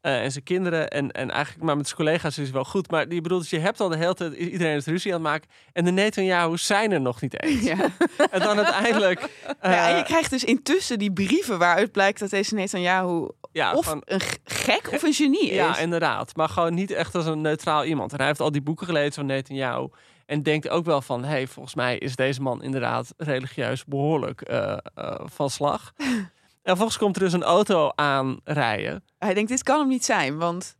en 0.00 0.32
zijn 0.32 0.44
kinderen. 0.44 0.88
En, 0.88 1.12
en 1.12 1.30
eigenlijk 1.30 1.64
maar 1.64 1.76
met 1.76 1.86
zijn 1.86 1.98
collega's 1.98 2.38
is 2.38 2.44
het 2.44 2.54
wel 2.54 2.64
goed. 2.64 2.90
Maar 2.90 3.08
die 3.08 3.20
bedoelt, 3.20 3.40
dus 3.40 3.50
je 3.50 3.58
hebt 3.58 3.80
al 3.80 3.88
de 3.88 3.96
hele 3.96 4.14
tijd 4.14 4.32
iedereen 4.32 4.76
is 4.76 4.86
ruzie 4.86 5.14
aan 5.14 5.20
het 5.20 5.28
maken. 5.28 5.48
En 5.72 5.84
de 5.84 5.90
Netanyahu's 5.90 6.66
zijn 6.66 6.92
er 6.92 7.00
nog 7.00 7.20
niet 7.20 7.42
eens. 7.42 7.62
Ja. 7.72 7.76
En 8.30 8.40
dan 8.40 8.56
uiteindelijk. 8.56 9.28
ja, 9.62 9.88
en 9.90 9.96
je 9.96 10.02
krijgt 10.02 10.30
dus 10.30 10.44
intussen 10.44 10.98
die 10.98 11.12
brieven 11.12 11.58
waaruit 11.58 11.92
blijkt 11.92 12.18
dat 12.18 12.30
deze 12.30 12.54
Netanyahu 12.54 13.28
ja, 13.52 13.74
of 13.74 13.86
een 14.04 14.20
gek 14.44 14.90
of 14.92 15.02
een 15.02 15.12
genie 15.12 15.50
is. 15.50 15.54
Ja, 15.54 15.78
inderdaad. 15.78 16.36
Maar 16.36 16.48
gewoon 16.48 16.74
niet 16.74 16.90
echt 16.90 17.14
als 17.14 17.26
een 17.26 17.40
neutraal 17.40 17.84
iemand. 17.84 18.12
En 18.12 18.18
hij 18.18 18.26
heeft 18.26 18.40
al 18.40 18.52
die 18.52 18.62
boeken 18.62 18.86
gelezen 18.86 19.12
van 19.12 19.26
Netanyahu. 19.26 19.88
En 20.28 20.42
denkt 20.42 20.68
ook 20.68 20.84
wel 20.84 21.00
van, 21.00 21.22
hé, 21.22 21.28
hey, 21.28 21.46
volgens 21.46 21.74
mij 21.74 21.98
is 21.98 22.16
deze 22.16 22.42
man 22.42 22.62
inderdaad 22.62 23.14
religieus 23.16 23.84
behoorlijk 23.84 24.40
eh, 24.40 24.78
eh, 24.94 25.20
van 25.24 25.50
slag. 25.50 25.92
en 26.62 26.76
volgens 26.76 26.98
komt 26.98 27.16
er 27.16 27.22
dus 27.22 27.32
een 27.32 27.42
auto 27.42 27.92
aanrijden. 27.94 29.04
Hij 29.18 29.34
denkt, 29.34 29.50
dit 29.50 29.62
kan 29.62 29.78
hem 29.78 29.88
niet 29.88 30.04
zijn, 30.04 30.38
want 30.38 30.76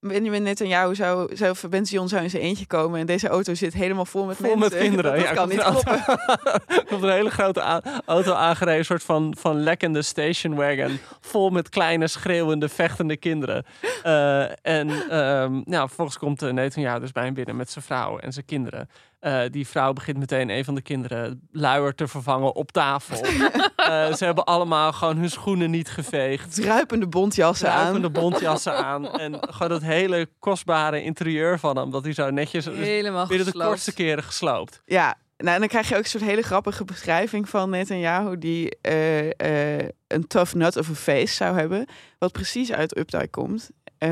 Benjamin 0.00 0.42
Netanyahu 0.42 0.94
zou, 0.94 1.36
zou 1.36 1.56
voor 1.56 1.68
Benzion 1.68 2.08
zou 2.08 2.22
in 2.22 2.30
zijn 2.30 2.42
eentje 2.42 2.66
komen 2.66 3.00
en 3.00 3.06
deze 3.06 3.28
auto 3.28 3.54
zit 3.54 3.72
helemaal 3.74 4.04
vol 4.04 4.24
met 4.24 4.36
Vol 4.36 4.56
mensen. 4.56 4.78
met 4.78 4.88
kinderen. 4.88 5.12
Dat, 5.12 5.22
Ja, 5.22 5.32
kan 5.32 5.48
niet 5.48 5.62
kloppen. 5.62 6.02
komt 6.88 7.02
een 7.02 7.10
hele 7.10 7.30
grote 7.30 7.82
auto 8.06 8.32
aangereden. 8.32 8.78
Een 8.78 8.84
soort 8.84 9.02
van, 9.02 9.34
van 9.38 9.60
lekkende 9.62 10.02
stationwagon. 10.02 10.98
Vol 11.20 11.50
met 11.50 11.68
kleine, 11.68 12.06
schreeuwende, 12.06 12.68
vechtende 12.68 13.16
kinderen. 13.16 13.64
Eh, 14.02 14.66
en 14.66 14.90
ehm, 15.08 15.60
nou, 15.64 15.86
vervolgens 15.86 16.18
komt 16.18 16.42
uh, 16.42 16.50
Netanyahu 16.52 17.00
dus 17.00 17.12
bij 17.12 17.24
hem 17.24 17.34
binnen 17.34 17.56
met 17.56 17.70
zijn 17.70 17.84
vrouw 17.84 18.18
en 18.18 18.32
zijn 18.32 18.44
kinderen. 18.44 18.88
Eh, 19.20 19.42
die 19.50 19.66
vrouw 19.66 19.92
begint 19.92 20.18
meteen 20.18 20.50
een 20.50 20.64
van 20.64 20.74
de 20.74 20.80
kinderen 20.82 21.48
luier 21.52 21.94
te 21.94 22.08
vervangen 22.08 22.54
op 22.54 22.72
tafel. 22.72 23.24
Eh, 23.80 24.12
ze 24.14 24.24
hebben 24.24 24.44
allemaal 24.44 24.92
gewoon 24.92 25.16
hun 25.16 25.30
schoenen 25.30 25.70
niet 25.70 25.90
geveegd. 25.90 26.54
Druipende 26.54 27.06
bontjassen 27.06 27.70
aan. 27.72 27.78
Druipende 27.78 28.10
bontjassen 28.20 28.76
aan. 28.84 29.18
En 29.18 29.38
gewoon 29.40 29.68
dat 29.68 29.82
hele 29.82 30.28
kostbare 30.38 31.02
interieur 31.02 31.58
van 31.58 31.76
hem. 31.76 31.90
Dat 31.90 32.04
hij 32.04 32.12
zo 32.12 32.30
netjes 32.30 32.64
Helemaal 32.64 33.26
binnen 33.26 33.46
de 33.46 33.50
gesloopt. 33.52 33.68
kortste 33.68 33.94
keren 33.94 34.24
gesloopt. 34.24 34.82
Ja, 34.84 35.16
nou, 35.36 35.54
en 35.54 35.60
dan 35.60 35.68
krijg 35.68 35.88
je 35.88 35.96
ook 35.96 36.02
een 36.02 36.08
soort 36.08 36.24
hele 36.24 36.42
grappige 36.42 36.84
beschrijving 36.84 37.48
van 37.48 37.70
Netanyahu... 37.70 38.38
die 38.38 38.78
eh, 38.80 39.78
eh, 39.80 39.88
een 40.06 40.26
tough 40.26 40.54
nut 40.54 40.76
of 40.76 40.90
a 40.90 40.94
face 40.94 41.34
zou 41.34 41.56
hebben. 41.58 41.86
Wat 42.18 42.32
precies 42.32 42.72
uit 42.72 42.98
Updike 42.98 43.28
komt. 43.28 43.70
Eh, 43.98 44.10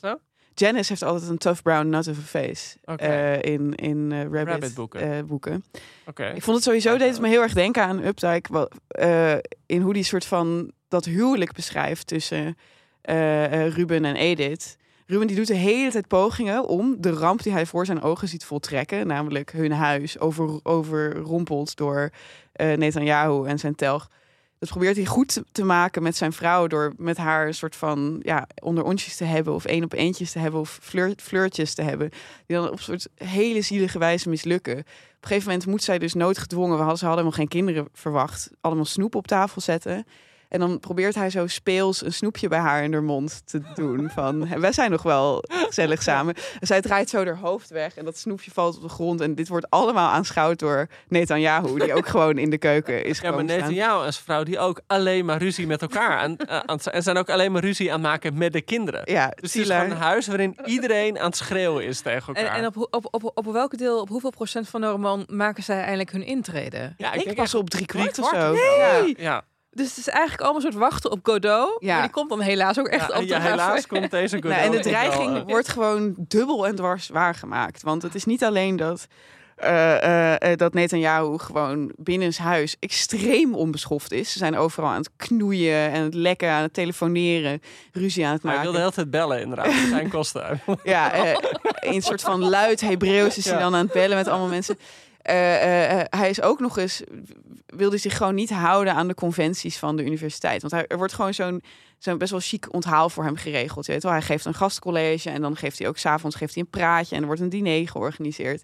Zo? 0.00 0.18
Janice 0.58 0.88
heeft 0.88 1.02
altijd 1.02 1.30
een 1.30 1.38
tough 1.38 1.62
brown 1.62 1.88
nut 1.88 2.08
of 2.08 2.18
a 2.18 2.20
face. 2.20 2.76
Eh, 2.84 3.42
in 3.42 3.74
in 3.74 4.12
eh, 4.12 4.18
Rabbit, 4.22 4.46
Rabbit 4.46 4.74
boeken. 4.74 5.00
eh, 5.12 5.22
boeken. 5.24 5.64
Ik 6.34 6.42
vond 6.42 6.56
het 6.56 6.62
sowieso, 6.64 6.96
deed 6.96 7.10
het 7.10 7.20
me 7.20 7.28
heel 7.28 7.42
erg 7.42 7.52
denken 7.52 7.82
aan 7.82 8.04
Updike. 8.04 8.52
Wat, 8.52 8.74
in 9.66 9.80
hoe 9.80 9.92
die 9.92 10.02
soort 10.02 10.24
van 10.24 10.72
dat 10.88 11.04
huwelijk 11.04 11.52
beschrijft 11.52 12.06
tussen 12.06 12.56
Ruben 13.68 14.04
en 14.04 14.16
Edith. 14.16 14.76
Ruben 15.06 15.26
die 15.26 15.36
doet 15.36 15.46
de 15.46 15.54
hele 15.54 15.90
tijd 15.90 16.08
pogingen 16.08 16.68
om 16.68 16.96
de 16.98 17.10
ramp 17.10 17.42
die 17.42 17.52
hij 17.52 17.66
voor 17.66 17.86
zijn 17.86 18.02
ogen 18.02 18.28
ziet 18.28 18.44
voltrekken, 18.44 19.06
namelijk 19.06 19.52
hun 19.52 19.72
huis 19.72 20.18
over, 20.18 20.60
overrompeld 20.62 21.76
door 21.76 22.10
eh 22.52 22.76
Netanyahu 22.76 23.46
en 23.46 23.58
zijn 23.58 23.74
telg. 23.74 24.10
Dat 24.58 24.68
probeert 24.68 24.96
hij 24.96 25.04
goed 25.04 25.42
te- 25.52 25.64
maken 25.64 26.02
met 26.02 26.16
zijn 26.16 26.32
vrouw 26.32 26.66
door 26.66 26.92
met 26.96 27.16
haar 27.16 27.46
een 27.46 27.54
soort 27.54 27.76
van 27.76 28.20
ja, 28.22 28.46
onder 28.62 28.84
onsjes 28.84 29.16
te 29.16 29.24
hebben 29.24 29.54
of 29.54 29.64
één 29.64 29.84
op 29.84 29.92
eentjes 29.92 30.32
te 30.32 30.38
hebben 30.38 30.60
of 30.60 30.78
flirt, 30.82 31.22
flirtjes 31.22 31.74
te 31.74 31.82
hebben. 31.82 32.10
Die 32.46 32.56
dan 32.56 32.66
op 32.66 32.72
een 32.72 32.78
soort 32.78 33.08
hele 33.14 33.60
zielige 33.60 33.98
wijze 33.98 34.28
mislukken. 34.28 34.78
Op 34.78 34.84
een 35.20 35.28
gegeven 35.28 35.48
moment 35.48 35.66
moet 35.66 35.82
zij 35.82 35.98
dus 35.98 36.14
noodgedwongen, 36.14 36.78
we 36.78 36.82
ze 36.82 36.88
hadden 36.88 37.08
helemaal 37.08 37.30
geen 37.30 37.48
kinderen 37.48 37.88
verwacht, 37.92 38.50
allemaal 38.60 38.84
snoep 38.84 39.14
op 39.14 39.26
tafel 39.26 39.60
zetten. 39.60 40.06
En 40.48 40.60
dan 40.60 40.78
probeert 40.80 41.14
hij 41.14 41.30
zo 41.30 41.46
speels 41.46 42.04
een 42.04 42.12
snoepje 42.12 42.48
bij 42.48 42.58
haar 42.58 42.82
in 42.84 42.92
haar 42.92 43.02
mond 43.02 43.42
te 43.44 43.60
doen. 43.74 44.10
Van, 44.14 44.58
wij 44.60 44.72
zijn 44.72 44.90
nog 44.90 45.02
wel 45.02 45.44
gezellig 45.48 46.02
samen. 46.02 46.34
En 46.60 46.66
zij 46.66 46.80
draait 46.80 47.08
zo 47.08 47.24
haar 47.24 47.36
hoofd 47.38 47.70
weg 47.70 47.96
en 47.96 48.04
dat 48.04 48.18
snoepje 48.18 48.50
valt 48.50 48.76
op 48.76 48.82
de 48.82 48.88
grond. 48.88 49.20
En 49.20 49.34
dit 49.34 49.48
wordt 49.48 49.70
allemaal 49.70 50.08
aanschouwd 50.10 50.58
door 50.58 50.86
Netanyahu, 51.08 51.78
die 51.78 51.94
ook 51.94 52.06
gewoon 52.08 52.38
in 52.38 52.50
de 52.50 52.58
keuken 52.58 53.04
is 53.04 53.20
Ja, 53.20 53.30
maar. 53.30 53.44
Netanyahu 53.44 54.04
en 54.04 54.12
zijn 54.12 54.24
vrouw 54.24 54.42
die 54.42 54.58
ook 54.58 54.80
alleen 54.86 55.24
maar 55.24 55.38
ruzie 55.38 55.66
met 55.66 55.82
elkaar 55.82 56.18
aan, 56.18 56.36
eh, 56.36 56.56
aan 56.58 56.76
het- 56.76 56.86
en 56.86 57.02
zijn 57.02 57.16
ook 57.16 57.30
alleen 57.30 57.52
maar 57.52 57.62
ruzie 57.62 57.88
aan 57.92 57.98
het 58.00 58.08
maken 58.08 58.38
met 58.38 58.52
de 58.52 58.60
kinderen. 58.62 59.02
Ja, 59.04 59.26
Dus 59.40 59.52
het 59.52 59.62
is 59.62 59.70
gewoon 59.70 59.90
een 59.90 59.96
huis 59.96 60.26
waarin 60.26 60.56
iedereen 60.64 61.18
aan 61.18 61.26
het 61.26 61.36
schreeuwen 61.36 61.84
is 61.84 62.00
tegen 62.00 62.34
En, 62.34 62.42
elkaar. 62.42 62.58
en 62.58 62.66
op, 62.66 62.76
op, 62.90 63.06
op, 63.10 63.30
op 63.34 63.52
welke 63.52 63.76
deel, 63.76 64.00
op 64.00 64.08
hoeveel 64.08 64.30
procent 64.30 64.68
van 64.68 64.80
de 64.80 64.86
roman 64.86 65.24
maken 65.30 65.62
zij 65.62 65.80
eindelijk 65.80 66.10
hun 66.12 66.24
intrede? 66.24 66.94
ja, 66.96 67.12
ik 67.12 67.24
denk 67.24 67.36
pas 67.36 67.44
echt 67.44 67.54
op 67.54 67.70
drie 67.70 67.86
kwart 67.86 68.14
zo. 68.14 68.20
of 68.22 68.28
zo. 68.28 68.54
Ja. 68.54 69.04
Ja, 69.16 69.44
Dus 69.76 69.88
het 69.88 69.96
is 69.98 70.08
eigenlijk 70.08 70.40
allemaal 70.42 70.64
een 70.64 70.72
soort 70.72 70.82
wachten 70.82 71.10
op 71.10 71.18
Godot. 71.22 71.76
Ja. 71.78 71.92
Maar 71.92 72.02
die 72.02 72.10
komt 72.10 72.28
dan 72.28 72.40
helaas 72.40 72.78
ook 72.78 72.86
echt 72.88 73.08
ja, 73.12 73.18
op 73.18 73.24
ja, 73.24 73.38
de 73.38 73.44
helaas 73.48 73.86
komt 73.86 74.10
deze 74.10 74.36
Nou, 74.36 74.52
en 74.54 74.70
de 74.70 74.76
Godot 74.76 74.84
wel, 74.84 74.92
dreiging 74.92 75.42
wordt 75.48 75.68
gewoon 75.68 76.14
dubbel 76.18 76.66
en 76.66 76.74
dwars 76.74 77.08
waargemaakt. 77.08 77.82
Want 77.82 78.02
het 78.02 78.14
is 78.14 78.24
niet 78.24 78.44
alleen 78.44 78.76
dat, 78.76 79.06
eh 79.56 80.02
eh, 80.02 80.50
eh, 80.52 80.58
dat 80.58 80.74
Netanyahu 80.74 81.38
gewoon 81.38 81.92
binnen 81.96 82.32
zijn 82.32 82.48
huis 82.48 82.76
extreem 82.80 83.54
onbeschoft 83.54 84.12
is. 84.12 84.32
Ze 84.32 84.38
zijn 84.38 84.56
overal 84.56 84.90
aan 84.90 84.96
het 84.96 85.10
knoeien 85.16 85.90
en 85.90 86.02
het 86.02 86.14
lekken, 86.14 86.50
aan 86.50 86.62
het 86.62 86.74
telefoneren, 86.74 87.62
ruzie 87.92 88.26
aan 88.26 88.32
het 88.32 88.42
Maar 88.42 88.54
hij 88.54 88.64
maken. 88.64 88.80
wilde 88.80 88.92
de 88.92 89.00
hele 89.00 89.10
tijd 89.10 89.10
bellen 89.10 89.40
inderdaad, 89.42 89.88
zijn 89.98 90.10
kosten. 90.10 90.60
Ja, 90.84 91.12
in 91.12 91.94
een 91.94 92.02
soort 92.02 92.22
van 92.22 92.44
luid 92.48 92.80
Hebreeuws 92.80 93.36
is 93.36 93.44
hij 93.44 93.54
Ja. 93.54 93.60
dan 93.60 93.74
aan 93.74 93.84
het 93.84 93.92
bellen 93.92 94.16
met 94.16 94.28
allemaal 94.28 94.48
mensen. 94.48 94.78
Eh, 95.26 95.54
eh, 95.54 96.00
eh, 96.00 96.06
hij 96.10 96.30
is 96.30 96.42
ook 96.42 96.60
nog 96.60 96.78
eens, 96.78 97.02
wilde 97.66 97.96
zich 97.96 98.16
gewoon 98.16 98.34
niet 98.34 98.50
houden 98.50 98.94
aan 98.94 99.08
de 99.08 99.14
conventies 99.14 99.78
van 99.78 99.96
de 99.96 100.04
universiteit. 100.04 100.62
Want 100.62 100.84
er 100.88 100.96
wordt 100.96 101.12
gewoon 101.12 101.34
zo'n 101.34 101.62
zo'n 101.98 102.18
best 102.18 102.30
wel 102.30 102.40
chic 102.40 102.74
onthaal 102.74 103.10
voor 103.10 103.24
hem 103.24 103.36
geregeld. 103.36 103.86
Weet 103.86 104.02
wel, 104.02 104.12
hij 104.12 104.22
geeft 104.22 104.44
een 104.44 104.54
gastcollege 104.54 105.30
en 105.30 105.40
dan 105.40 105.56
geeft 105.56 105.78
hij 105.78 105.88
ook 105.88 105.98
s'avonds 105.98 106.36
geeft 106.36 106.54
hij 106.54 106.62
een 106.62 106.70
praatje 106.70 107.14
en 107.14 107.20
er 107.20 107.26
wordt 107.26 107.40
een 107.40 107.48
diner 107.48 107.88
georganiseerd. 107.88 108.62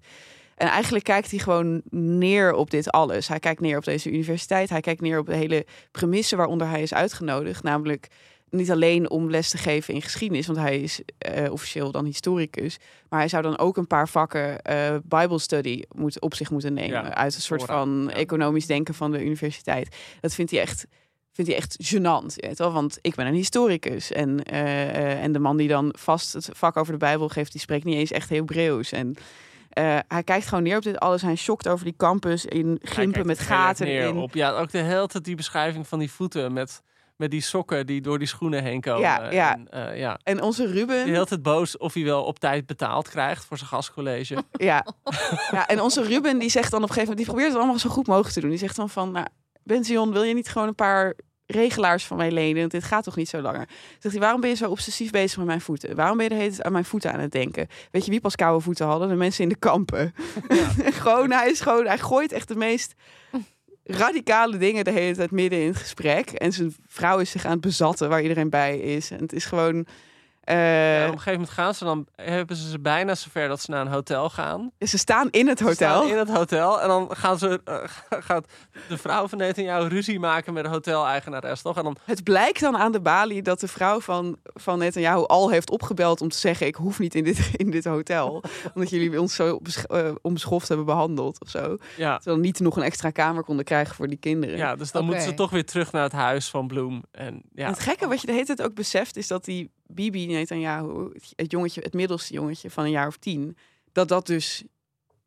En 0.57 0.69
eigenlijk 0.69 1.05
kijkt 1.05 1.31
hij 1.31 1.39
gewoon 1.41 1.83
neer 1.91 2.53
op 2.53 2.71
dit 2.71 2.91
alles. 2.91 3.29
Hij 3.29 3.39
kijkt 3.39 3.61
neer 3.61 3.77
op 3.77 3.85
deze 3.85 4.11
universiteit. 4.11 4.69
Hij 4.69 4.81
kijkt 4.81 5.01
neer 5.01 5.19
op 5.19 5.27
de 5.27 5.37
hele 5.37 5.67
premisse 5.91 6.37
waaronder 6.37 6.69
hij 6.69 6.83
is 6.83 6.95
uitgenodigd. 6.95 7.63
Namelijk 7.63 8.09
niet 8.53 8.71
alleen 8.71 9.11
om 9.11 9.31
les 9.31 9.49
te 9.51 9.59
geven 9.59 9.95
in 9.95 10.03
geschiedenis, 10.03 10.47
want 10.47 10.59
hij 10.59 10.81
is 10.81 11.01
eh, 11.19 11.53
officieel 11.53 11.91
dan 11.91 12.05
historicus. 12.05 12.79
Maar 13.09 13.19
hij 13.19 13.29
zou 13.29 13.43
dan 13.43 13.59
ook 13.59 13.77
een 13.77 13.87
paar 13.87 14.09
vakken 14.09 14.63
eh 14.63 14.97
Bible 15.05 15.39
study 15.39 15.83
moet, 15.95 16.21
op 16.21 16.35
zich 16.35 16.51
moeten 16.51 16.75
nemen. 16.75 17.03
Ja, 17.03 17.15
uit 17.15 17.35
een 17.35 17.41
soort 17.41 17.65
van 17.65 18.05
ja. 18.09 18.15
economisch 18.15 18.67
denken 18.67 18.95
van 18.95 19.11
de 19.11 19.25
universiteit. 19.25 19.97
Dat 20.21 20.35
vindt 20.35 20.51
hij 20.51 20.61
echt, 20.61 20.87
vindt 21.33 21.51
hij 21.51 21.61
echt 21.61 21.77
gênant. 21.95 22.35
Je 22.35 22.47
weet 22.47 22.59
wel? 22.59 22.73
Want 22.73 22.99
ik 23.01 23.15
ben 23.15 23.27
een 23.27 23.35
historicus. 23.35 24.13
En, 24.13 24.43
eh, 24.45 25.23
en 25.23 25.33
de 25.33 25.39
man 25.39 25.57
die 25.57 25.69
dan 25.69 25.95
vast 25.99 26.33
het 26.33 26.49
vak 26.53 26.77
over 26.77 26.93
de 26.93 26.99
Bijbel 26.99 27.29
geeft, 27.29 27.53
die 27.53 27.61
spreekt 27.61 27.85
niet 27.85 27.97
eens 27.97 28.11
echt 28.11 28.29
Hebreeuws. 28.29 28.93
En 28.93 29.17
hij 30.09 30.23
kijkt 30.25 30.47
gewoon 30.47 30.65
neer 30.65 30.77
op 30.77 30.83
dit 30.83 30.99
alles. 30.99 31.23
Hij 31.23 31.37
schokt 31.37 31.69
over 31.69 31.85
die 31.85 31.97
campus 31.97 32.45
in 32.45 32.79
gimpen 32.83 33.27
met 33.27 33.39
gaten 33.39 33.87
in. 33.87 34.17
Op, 34.17 34.35
ja, 34.35 34.51
ook 34.51 34.71
de 34.71 34.79
hele 34.79 35.07
tijd 35.07 35.25
die 35.25 35.37
beschrijving 35.37 35.87
van 35.89 35.99
die 35.99 36.11
voeten 36.11 36.53
met, 36.53 36.83
met 37.23 37.31
die 37.31 37.41
sokken 37.41 37.87
die 37.87 38.01
door 38.01 38.19
die 38.19 38.29
schoenen 38.29 38.63
heen 38.63 38.81
komen. 38.81 39.01
Ja, 39.01 39.31
ja. 39.31 39.55
En, 39.55 39.69
eh, 39.71 39.99
ja. 39.99 40.19
En 40.23 40.43
onze 40.43 40.67
Ruben. 40.67 41.05
Die 41.05 41.13
hele 41.13 41.27
tijd 41.27 41.43
boos 41.43 41.77
of 41.77 41.95
hij 41.95 42.05
wel 42.05 42.25
op 42.25 42.39
tijd 42.39 42.67
betaald 42.67 43.09
krijgt 43.09 43.45
voor 43.45 43.57
zijn 43.57 43.69
gastcollege. 43.69 44.45
Ja. 44.53 44.87
ja, 45.51 45.67
en 45.67 45.81
onze 45.81 46.03
Ruben 46.03 46.39
die 46.39 46.51
zegt 46.51 46.71
dan 46.71 46.83
op 46.83 46.89
een 46.89 46.95
gegeven 46.95 47.09
moment, 47.09 47.17
die 47.17 47.27
probeert 47.27 47.49
het 47.49 47.57
allemaal 47.57 47.79
zo 47.79 47.91
goed 47.91 48.07
mogelijk 48.07 48.35
te 48.35 48.41
doen. 48.41 48.51
Die 48.51 48.59
zegt 48.59 48.77
dan 48.77 48.91
van, 48.91 49.11
nou, 49.11 49.27
Benzion, 49.63 50.13
wil 50.13 50.23
je 50.23 50.35
niet 50.35 50.49
gewoon 50.49 50.69
een 50.69 50.75
paar 50.75 51.15
regelaars 51.47 52.05
van 52.05 52.17
mij 52.17 52.31
lenen? 52.31 52.59
Want 52.59 52.71
dit 52.71 52.85
gaat 52.85 53.05
toch 53.05 53.17
niet 53.17 53.29
zo 53.29 53.41
langer. 53.41 53.69
Zegt 53.99 54.15
hij, 54.15 54.23
waarom 54.23 54.41
ben 54.41 54.51
je 54.51 54.57
zo 54.57 54.71
obsessief 54.71 55.11
bezig 55.11 55.37
met 55.37 55.47
mijn 55.47 55.61
voeten? 55.61 55.97
Waarom 55.97 56.17
ben 56.17 56.25
je 56.25 56.33
de 56.33 56.39
hele 56.39 56.51
tijd 56.51 56.63
aan 56.63 56.73
mijn 56.73 56.85
voeten 56.85 57.13
aan 57.13 57.21
het 57.21 57.33
denken? 57.33 57.69
Weet 57.91 58.05
je 58.05 58.11
wie 58.11 58.21
pas 58.21 58.37
koude 58.37 58.65
voeten 58.65 58.87
hadden? 58.87 59.09
De 59.09 59.15
mensen 59.15 59.43
in 59.43 59.49
de 59.49 59.57
kampen. 59.59 60.15
gewoon, 61.03 61.31
hij 61.31 61.51
is 61.51 61.61
gewoon, 61.61 61.87
hij 61.87 61.99
gooit 61.99 62.33
echt 62.33 62.49
de 62.49 62.57
meest 62.57 62.95
radicale 63.85 64.57
dingen 64.57 64.85
de 64.85 64.91
hele 64.91 65.15
tijd 65.15 65.31
midden 65.31 65.61
in 65.61 65.67
het 65.67 65.77
gesprek. 65.77 66.31
En 66.31 66.53
zijn 66.53 66.75
vrouw 66.87 67.19
is 67.19 67.31
zich 67.31 67.45
aan 67.45 67.53
het 67.53 67.61
bezatten 67.61 68.09
waar 68.09 68.23
iedereen 68.23 68.51
bij 68.51 68.79
is. 68.79 69.11
En 69.11 69.21
het 69.21 69.33
is 69.33 69.45
gewoon... 69.45 69.87
Ja, 70.45 71.07
op 71.07 71.13
een 71.13 71.19
gegeven 71.19 71.33
moment 71.33 71.51
gaan 71.51 71.75
ze 71.75 71.85
dan, 71.85 72.07
hebben 72.17 72.57
ze 72.57 72.71
ze 72.71 72.79
bijna 72.81 73.15
zover 73.15 73.49
dat 73.49 73.61
ze 73.61 73.71
naar 73.71 73.81
een 73.81 73.93
hotel 73.93 74.31
gaan. 74.31 74.71
ze 74.79 74.99
staan 74.99 75.29
in 75.31 75.49
het 75.49 75.59
Ze 75.59 75.65
hotel. 75.65 75.97
staan 76.03 76.09
in 76.11 76.17
het 76.19 76.31
hotel 76.31 76.81
en 76.81 76.89
dan 76.89 77.09
gaan 77.17 77.39
ze, 77.39 77.61
eh, 77.65 77.75
gaat 78.29 78.47
de 78.89 78.99
vrouw 78.99 79.29
van 79.29 79.39
Netanyahu 79.39 79.89
ruzie 79.89 80.19
maken 80.21 80.53
met 80.53 80.65
de 80.65 80.71
hoteleigenares, 80.71 81.63
toch? 81.63 81.77
En 81.77 81.83
dan, 81.85 81.97
Het 82.05 82.25
blijkt 82.25 82.61
dan 82.61 82.77
aan 82.77 82.93
de 82.93 83.01
balie 83.01 83.43
dat 83.43 83.61
de 83.61 83.69
vrouw 83.69 84.01
van, 84.01 84.37
van 84.45 84.79
Netanyahu 84.79 85.25
al 85.27 85.51
heeft 85.51 85.71
opgebeld 85.71 86.21
om 86.21 86.29
te 86.29 86.39
zeggen: 86.39 86.67
Ik 86.67 86.75
hoef 86.75 86.99
niet 86.99 87.15
in 87.15 87.25
dit, 87.25 87.51
in 87.57 87.71
dit 87.71 87.85
hotel. 87.85 88.43
omdat 88.75 88.91
jullie 88.91 89.21
ons 89.21 89.35
zo 89.35 89.59
besch- 89.61 89.85
eh, 89.85 90.11
onbeschoft 90.23 90.69
hebben 90.69 90.87
behandeld 90.87 91.41
of 91.41 91.49
zo. 91.49 91.77
ja, 91.97 92.21
Ze 92.23 92.29
dan 92.29 92.41
niet 92.41 92.61
nog 92.61 92.77
een 92.77 92.83
extra 92.83 93.11
kamer 93.11 93.45
konden 93.45 93.65
krijgen 93.65 93.95
voor 93.95 94.09
die 94.09 94.19
kinderen. 94.19 94.57
ja, 94.57 94.77
dus 94.77 94.91
dan 94.93 95.05
moeten 95.05 95.23
ze 95.25 95.35
toch 95.35 95.51
weer 95.51 95.65
terug 95.67 95.93
naar 95.93 96.03
het 96.03 96.13
huis 96.13 96.49
van 96.51 96.67
Bloem. 96.67 97.03
En 97.11 97.43
ja, 97.55 97.65
En 97.65 97.71
het 97.71 97.81
gekke 97.81 98.09
wat 98.09 98.21
je 98.21 98.27
de 98.27 98.33
hele 98.33 98.45
tijd 98.45 98.63
ook 98.63 98.75
beseft 98.75 99.17
is 99.17 99.27
dat 99.29 99.45
die 99.45 99.71
Bibi 99.95 100.27
Netanyahu, 100.27 101.13
het 101.37 101.51
jongetje, 101.51 101.81
het 101.81 101.93
middelste 101.93 102.33
jongetje 102.35 102.71
van 102.71 102.85
een 102.85 102.91
jaar 102.91 103.07
of 103.07 103.17
tien, 103.17 103.57
dat 103.93 104.09
dat 104.09 104.27
dus 104.27 104.65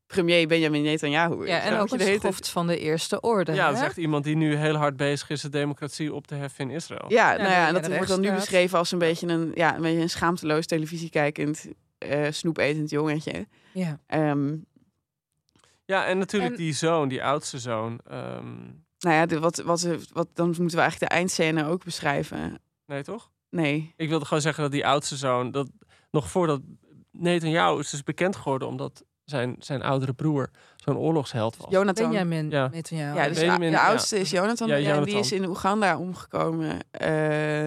premier 0.07 0.47
Benjamin 0.47 0.81
Netanyahu 0.83 1.43
is. 1.43 1.49
Ja, 1.49 1.59
en 1.59 1.77
ook 1.77 1.89
je 1.89 1.97
de 1.97 2.11
een 2.13 2.19
schoft 2.19 2.49
van 2.49 2.67
de 2.67 2.79
eerste 2.79 3.19
orde. 3.19 3.53
ja, 3.53 3.67
dat 3.69 3.77
is 3.77 3.83
echt 3.83 3.97
iemand 3.97 4.23
die 4.23 4.35
nu 4.35 4.55
heel 4.55 4.75
hard 4.75 4.97
bezig 4.97 5.29
is 5.29 5.41
de 5.41 5.49
democratie 5.49 6.13
op 6.13 6.27
te 6.27 6.35
heffen 6.35 6.69
in 6.69 6.75
Israël. 6.75 7.05
Ja, 7.07 7.29
nou 7.35 7.43
ja, 7.43 7.49
ja, 7.49 7.67
en 7.67 7.73
dat 7.73 7.87
wordt 7.87 8.07
dan 8.07 8.19
nu 8.21 8.31
beschreven 8.31 8.77
als 8.77 8.91
een 8.91 8.99
beetje 8.99 9.27
een, 9.27 9.51
ja, 9.55 9.75
een, 9.75 9.81
beetje 9.81 10.01
een 10.01 10.09
schaamteloos 10.09 10.65
televisiekijkend, 10.65 11.65
eh 11.97 12.27
snoepetend 12.31 12.89
jongetje. 12.89 13.47
Ja. 13.71 13.99
Ehm, 14.07 14.55
Ja, 15.85 16.05
en 16.05 16.17
natuurlijk 16.17 16.51
En- 16.51 16.57
die 16.57 16.73
zoon, 16.73 17.07
die 17.07 17.23
oudste 17.23 17.59
zoon. 17.59 17.99
ehm, 18.07 18.53
nou 18.99 19.15
ja, 19.15 19.25
de, 19.25 19.39
wat, 19.39 19.57
wat, 19.57 19.87
wat, 20.13 20.27
dan 20.33 20.47
moeten 20.47 20.75
we 20.75 20.81
eigenlijk 20.81 21.11
de 21.11 21.17
eindscène 21.17 21.65
ook 21.65 21.83
beschrijven. 21.83 22.59
nee, 22.85 23.03
toch? 23.03 23.31
Nee. 23.55 23.93
Ik 23.97 24.09
wilde 24.09 24.25
gewoon 24.25 24.41
zeggen 24.41 24.63
dat 24.63 24.71
die 24.71 24.87
oudste 24.87 25.15
zoon, 25.15 25.51
dat 25.51 25.69
nog 26.11 26.29
voordat 26.29 26.61
Netanyahu 27.11 27.79
is 27.79 27.89
dus 27.89 28.03
bekend 28.03 28.35
geworden 28.35 28.67
omdat 28.67 29.03
zijn, 29.23 29.55
zijn 29.59 29.81
oudere 29.83 30.13
broer 30.13 30.49
zo'n 30.75 30.97
oorlogsheld 30.97 31.57
was. 31.57 31.71
Jonathan. 31.71 32.09
Benjamin 32.09 32.49
Ja. 32.49 32.67
Netanyahu. 32.67 33.15
Ja, 33.17 33.27
dus 33.27 33.37
Benjamin, 33.39 33.71
de 33.71 33.77
ja. 33.77 33.87
oudste 33.87 34.19
is 34.19 34.29
Jonathan. 34.29 34.67
Ja, 34.67 34.73
en 34.75 34.79
die 34.83 34.89
Jonathan. 34.89 35.19
is 35.19 35.31
in 35.31 35.45
Oeganda 35.45 35.97
omgekomen. 35.97 36.79
Eh, 36.91 37.65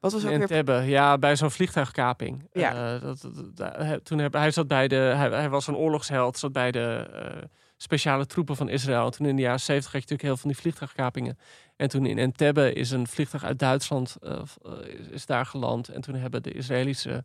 wat 0.00 0.12
was 0.12 0.24
ook 0.24 0.30
in 0.30 0.38
weer... 0.38 0.46
Tebbe, 0.46 0.72
ja, 0.72 1.18
bij 1.18 1.36
zo'n 1.36 1.50
vliegtuigkaping. 1.50 2.48
Ja. 2.52 2.94
Eh, 2.94 3.02
dat, 3.02 3.20
dat, 3.20 3.56
dat- 3.56 3.76
hij- 3.76 4.00
toen 4.00 4.18
heb, 4.18 4.32
hij 4.32 4.50
zat 4.50 4.68
bij 4.68 4.88
de, 4.88 4.96
hij, 4.96 5.28
hij 5.30 5.48
was 5.48 5.66
een 5.66 5.76
oorlogsheld, 5.76 6.38
zat 6.38 6.52
bij 6.52 6.70
de 6.70 7.08
eh, 7.12 7.42
speciale 7.82 8.26
troepen 8.26 8.56
van 8.56 8.68
Israël. 8.68 9.04
En 9.04 9.10
toen 9.10 9.26
in 9.26 9.36
de 9.36 9.42
jaren 9.42 9.60
70 9.60 9.92
had 9.92 10.02
je 10.02 10.08
natuurlijk 10.08 10.22
heel 10.22 10.30
veel 10.30 10.40
van 10.42 10.50
die 10.50 10.60
vliegtuigkapingen. 10.60 11.38
En 11.76 11.88
toen 11.88 12.06
in 12.06 12.18
Entebbe 12.18 12.72
is 12.72 12.90
een 12.90 13.06
vliegtuig 13.06 13.44
uit 13.44 13.58
Duitsland 13.58 14.16
eh, 14.22 14.32
eh, 14.32 14.98
is, 15.00 15.06
is 15.06 15.26
daar 15.26 15.46
geland. 15.46 15.88
En 15.88 16.00
toen 16.00 16.14
hebben 16.14 16.42
de 16.42 16.52
Israëlische 16.52 17.24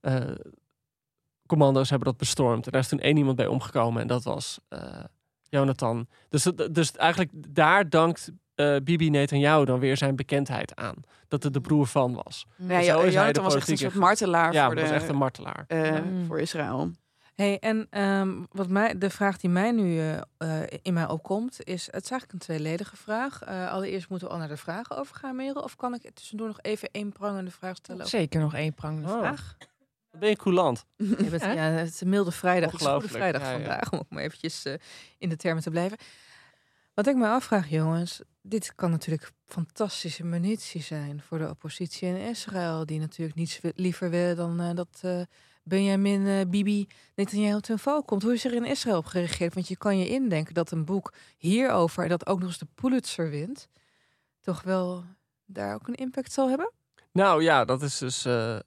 eh, 0.00 0.20
commando's 1.46 1.90
hebben 1.90 2.08
dat 2.08 2.16
bestormd. 2.16 2.66
En 2.66 2.72
daar 2.72 2.80
is 2.80 2.88
toen 2.88 3.00
één 3.00 3.16
iemand 3.16 3.36
bij 3.36 3.46
omgekomen 3.46 4.02
en 4.02 4.06
dat 4.08 4.24
was 4.24 4.58
eh, 4.68 5.04
Jonathan. 5.42 6.06
Dus, 6.28 6.42
dus 6.70 6.92
eigenlijk 6.92 7.30
daar 7.48 7.88
dankt 7.88 8.30
eh, 8.54 8.76
Bibi 8.84 9.10
Netanyahu 9.10 9.64
dan 9.64 9.78
weer 9.78 9.96
zijn 9.96 10.16
bekendheid 10.16 10.76
aan. 10.76 10.94
Dat 11.28 11.42
het 11.42 11.52
de 11.52 11.60
broer 11.60 11.86
van 11.86 12.14
was. 12.14 12.46
Nee, 12.56 12.84
Zo 12.84 13.00
is 13.00 13.02
hij 13.02 13.04
de 13.04 13.10
Jonathan 13.12 13.44
was 13.44 13.54
echt 13.54 13.68
een 13.68 13.76
soort 13.76 13.94
martelaar 13.94 14.52
Ja, 14.52 14.66
voor, 14.66 14.74
de, 14.74 14.80
was 14.80 14.90
echt 14.90 15.08
een 15.08 15.16
martelaar. 15.16 15.66
voor 16.26 16.40
Israël. 16.40 16.90
Hey, 17.40 17.58
en 17.58 17.86
ehm, 17.90 18.44
wat 18.50 18.68
mij, 18.68 18.98
de 18.98 19.10
vraag 19.10 19.38
die 19.38 19.50
mij 19.50 19.70
nu 19.70 19.98
eh, 19.98 20.16
eh, 20.38 20.78
in 20.82 20.94
mij 20.94 21.08
opkomt, 21.08 21.64
is: 21.64 21.86
het 21.86 22.04
is 22.04 22.10
eigenlijk 22.10 22.32
een 22.32 22.38
tweeledige 22.38 22.96
vraag. 22.96 23.42
Eh, 23.42 23.70
allereerst 23.70 24.08
moeten 24.08 24.28
we 24.28 24.34
al 24.34 24.40
naar 24.40 24.48
de 24.48 24.56
vragen 24.56 24.96
overgaan, 24.96 25.36
Merel. 25.36 25.62
Of 25.62 25.76
kan 25.76 25.94
ik 25.94 26.10
tussendoor 26.14 26.46
nog 26.46 26.58
even 26.60 26.88
één 26.92 27.12
prangende 27.12 27.50
vraag 27.50 27.76
stellen? 27.76 28.06
Zeker 28.06 28.40
nog 28.40 28.54
één 28.54 28.74
prangende 28.74 29.08
Oh. 29.08 29.18
vraag. 29.18 29.56
Wat 30.10 30.20
ben 30.20 30.28
je 30.28 30.36
coulant? 30.36 30.84
Je 30.96 31.28
bent, 31.30 31.42
ja, 31.42 31.54
het 31.54 31.88
is 31.88 32.00
een 32.00 32.08
milde 32.08 32.32
vrijdag. 32.32 32.70
Het 32.70 32.80
is 32.80 32.86
een 32.86 32.92
goede 32.92 33.08
vrijdag 33.08 33.42
ja, 33.42 33.50
ja. 33.50 33.56
vandaag, 33.56 33.92
om 33.92 33.98
ook 33.98 34.10
maar 34.10 34.22
eventjes 34.22 34.64
eh, 34.64 34.74
in 35.18 35.28
de 35.28 35.36
termen 35.36 35.62
te 35.62 35.70
blijven. 35.70 35.98
Wat 36.94 37.06
ik 37.06 37.16
me 37.16 37.28
afvraag, 37.28 37.68
jongens, 37.68 38.20
dit 38.42 38.74
kan 38.74 38.90
natuurlijk 38.90 39.32
fantastische 39.46 40.24
munitie 40.24 40.82
zijn 40.82 41.20
voor 41.20 41.38
de 41.38 41.48
oppositie 41.48 42.08
in 42.08 42.16
Israël, 42.16 42.86
die 42.86 43.00
natuurlijk 43.00 43.38
niets 43.38 43.60
liever 43.74 44.10
willen 44.10 44.36
dan 44.36 44.60
eh, 44.60 44.74
dat 44.74 44.98
eh, 45.00 45.20
Benjamin 45.62 46.26
eh, 46.26 46.40
Bibi 46.48 46.86
Netanyahu 47.14 47.60
ten 47.60 47.78
val 47.78 48.02
komt. 48.02 48.22
Hoe 48.22 48.32
is 48.32 48.44
er 48.44 48.54
in 48.54 48.64
Israël 48.64 48.96
op 48.96 49.06
gereageerd? 49.06 49.54
Want 49.54 49.68
je 49.68 49.76
kan 49.76 49.98
je 49.98 50.08
indenken 50.08 50.54
dat 50.54 50.70
een 50.70 50.84
boek 50.84 51.12
hierover, 51.36 52.02
en 52.02 52.08
dat 52.08 52.26
ook 52.26 52.38
nog 52.38 52.48
eens 52.48 52.58
de 52.58 52.66
Pulitzer 52.74 53.30
wint, 53.30 53.68
toch 54.40 54.62
wel 54.62 55.04
daar 55.44 55.74
ook 55.74 55.88
een 55.88 55.94
impact 55.94 56.32
zal 56.32 56.48
hebben? 56.48 56.72
Nou 57.12 57.42
ja, 57.42 57.64
dat 57.64 57.82
is 57.82 57.98
dus. 57.98 58.24
eh, 58.24 58.56
eh, 58.56 58.62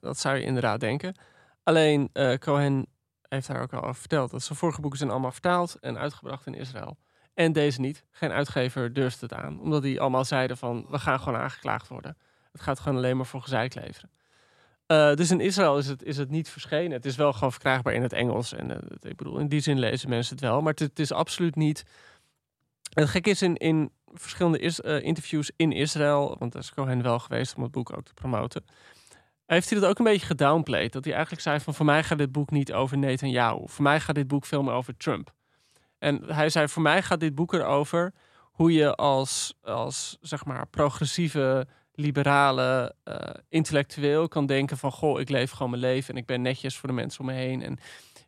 dat 0.00 0.18
zou 0.18 0.36
je 0.36 0.44
inderdaad 0.44 0.80
denken. 0.80 1.14
Alleen 1.62 2.10
Cohen 2.38 2.86
heeft 3.28 3.46
daar 3.46 3.62
ook 3.62 3.72
al 3.72 3.82
over 3.82 3.94
verteld. 3.94 4.30
Dat 4.30 4.42
zijn 4.42 4.58
vorige 4.58 4.80
boeken 4.80 4.98
zijn 4.98 5.10
allemaal 5.10 5.32
vertaald 5.32 5.76
en 5.80 5.98
uitgebracht 5.98 6.46
in 6.46 6.54
Israël. 6.54 6.96
En 7.34 7.52
deze 7.52 7.80
niet. 7.80 8.04
Geen 8.10 8.30
uitgever 8.30 8.92
durfde 8.92 9.26
het 9.26 9.34
aan. 9.34 9.60
Omdat 9.60 9.82
die 9.82 10.00
allemaal 10.00 10.24
zeiden 10.24 10.56
van, 10.56 10.86
we 10.88 10.98
gaan 10.98 11.20
gewoon 11.20 11.38
aangeklaagd 11.38 11.88
worden. 11.88 12.16
Het 12.52 12.60
gaat 12.60 12.80
gewoon 12.80 12.98
alleen 12.98 13.16
maar 13.16 13.26
voor 13.26 13.42
gezeik 13.42 13.74
leveren. 13.74 14.10
Uh, 14.92 15.14
dus 15.14 15.30
in 15.30 15.40
Israël 15.40 15.78
is 15.78 15.86
het, 15.86 16.02
is 16.02 16.16
het 16.16 16.30
niet 16.30 16.48
verschenen. 16.48 16.92
Het 16.92 17.04
is 17.04 17.16
wel 17.16 17.32
gewoon 17.32 17.52
verkrijgbaar 17.52 17.92
in 17.92 18.02
het 18.02 18.12
Engels. 18.12 18.52
En 18.52 18.70
uh, 18.70 18.76
ik 19.00 19.16
bedoel, 19.16 19.38
in 19.38 19.48
die 19.48 19.60
zin 19.60 19.78
lezen 19.78 20.08
mensen 20.08 20.34
het 20.34 20.44
wel. 20.44 20.60
Maar 20.62 20.74
het, 20.74 20.98
is 20.98 21.12
absoluut 21.12 21.56
niet... 21.56 21.84
En 22.92 23.02
het 23.02 23.10
gek 23.10 23.26
is 23.26 23.42
in, 23.42 23.56
in 23.56 23.90
verschillende 24.12 24.60
uh, 24.60 25.02
interviews 25.02 25.50
in 25.56 25.72
Israël... 25.72 26.36
want 26.38 26.52
daar 26.52 26.62
is 26.62 26.74
Cohen 26.74 27.02
wel 27.02 27.18
geweest 27.18 27.54
om 27.54 27.62
het 27.62 27.72
boek 27.72 27.96
ook 27.96 28.04
te 28.04 28.14
promoten... 28.14 28.64
heeft 29.46 29.70
hij 29.70 29.80
dat 29.80 29.90
ook 29.90 29.98
een 29.98 30.04
beetje 30.04 30.26
gedownplayed. 30.26 30.92
Dat 30.92 31.04
hij 31.04 31.12
eigenlijk 31.12 31.42
zei 31.42 31.60
van... 31.60 31.74
voor 31.74 31.86
mij 31.86 32.04
gaat 32.04 32.18
dit 32.18 32.32
boek 32.32 32.50
niet 32.50 32.72
over 32.72 32.98
Netanyahu. 32.98 33.62
Voor 33.64 33.82
mij 33.82 34.00
gaat 34.00 34.14
dit 34.14 34.28
boek 34.28 34.44
veel 34.44 34.62
meer 34.62 34.74
over 34.74 34.96
Trump. 34.96 35.32
En 35.98 36.24
hij 36.34 36.48
zei, 36.48 36.68
voor 36.68 36.82
mij 36.82 37.02
gaat 37.02 37.20
dit 37.20 37.34
boek 37.34 37.52
erover... 37.52 38.12
hoe 38.40 38.72
je 38.72 38.94
als, 38.94 39.54
als 39.62 40.18
zeg 40.20 40.44
maar, 40.44 40.66
progressieve 40.66 41.66
liberale 41.98 42.94
uh, 43.04 43.14
intellectueel 43.48 44.28
kan 44.28 44.46
denken 44.46 44.76
van... 44.76 44.92
goh, 44.92 45.20
ik 45.20 45.28
leef 45.28 45.50
gewoon 45.50 45.70
mijn 45.70 45.82
leven 45.82 46.14
en 46.14 46.20
ik 46.20 46.26
ben 46.26 46.42
netjes 46.42 46.76
voor 46.76 46.88
de 46.88 46.94
mensen 46.94 47.20
om 47.20 47.26
me 47.26 47.32
heen. 47.32 47.62
En 47.62 47.78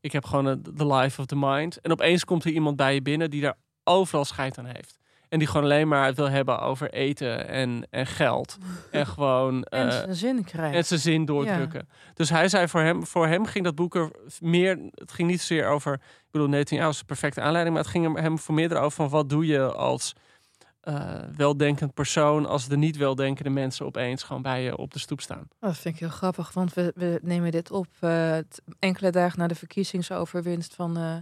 ik 0.00 0.12
heb 0.12 0.24
gewoon 0.24 0.62
de 0.74 0.86
life 0.86 1.20
of 1.20 1.26
the 1.26 1.36
mind. 1.36 1.80
En 1.80 1.90
opeens 1.90 2.24
komt 2.24 2.44
er 2.44 2.50
iemand 2.50 2.76
bij 2.76 2.94
je 2.94 3.02
binnen 3.02 3.30
die 3.30 3.40
daar 3.40 3.56
overal 3.84 4.24
scheid 4.24 4.58
aan 4.58 4.66
heeft. 4.66 4.98
En 5.28 5.38
die 5.38 5.48
gewoon 5.48 5.62
alleen 5.62 5.88
maar 5.88 6.14
wil 6.14 6.30
hebben 6.30 6.60
over 6.60 6.90
eten 6.90 7.48
en, 7.48 7.86
en 7.90 8.06
geld. 8.06 8.58
En 8.90 9.06
gewoon... 9.06 9.62
En 9.62 9.86
uh, 9.86 9.92
zijn 9.92 10.14
zin 10.14 10.44
krijgen. 10.44 10.76
En 10.76 10.84
zijn 10.84 11.00
zin 11.00 11.24
doordrukken. 11.24 11.86
Ja. 11.88 12.12
Dus 12.14 12.30
hij 12.30 12.48
zei 12.48 12.68
voor 12.68 12.80
hem, 12.80 13.06
voor 13.06 13.26
hem 13.26 13.46
ging 13.46 13.64
dat 13.64 13.74
boek 13.74 13.94
er 13.94 14.10
meer... 14.40 14.78
Het 14.94 15.12
ging 15.12 15.28
niet 15.28 15.40
zozeer 15.40 15.66
over... 15.66 15.92
Ik 15.94 16.30
bedoel, 16.30 16.48
Netanyahu 16.48 16.88
is 16.88 16.98
een 16.98 17.06
perfecte 17.06 17.40
aanleiding. 17.40 17.74
Maar 17.74 17.84
het 17.84 17.92
ging 17.92 18.18
hem 18.20 18.38
voor 18.38 18.54
meer 18.54 18.72
erover 18.72 18.92
van 18.92 19.08
wat 19.08 19.28
doe 19.28 19.46
je 19.46 19.72
als 19.72 20.14
uh, 20.84 21.20
weldenkend 21.36 21.94
persoon 21.94 22.46
als 22.46 22.68
de 22.68 22.76
niet 22.76 22.96
weldenkende 22.96 23.50
mensen 23.50 23.86
opeens 23.86 24.22
gewoon 24.22 24.42
bij 24.42 24.62
je 24.62 24.76
op 24.76 24.92
de 24.92 24.98
stoep 24.98 25.20
staan. 25.20 25.48
Dat 25.58 25.76
vind 25.76 25.94
ik 25.94 26.00
heel 26.00 26.10
grappig, 26.10 26.52
want 26.52 26.74
we, 26.74 26.92
we 26.94 27.18
nemen 27.22 27.50
dit 27.50 27.70
op 27.70 27.86
uh, 28.00 28.36
enkele 28.78 29.10
dagen 29.10 29.38
na 29.38 29.46
de 29.46 29.54
verkiezingsoverwinst 29.54 30.74
van 30.74 30.98
uh, 30.98 31.16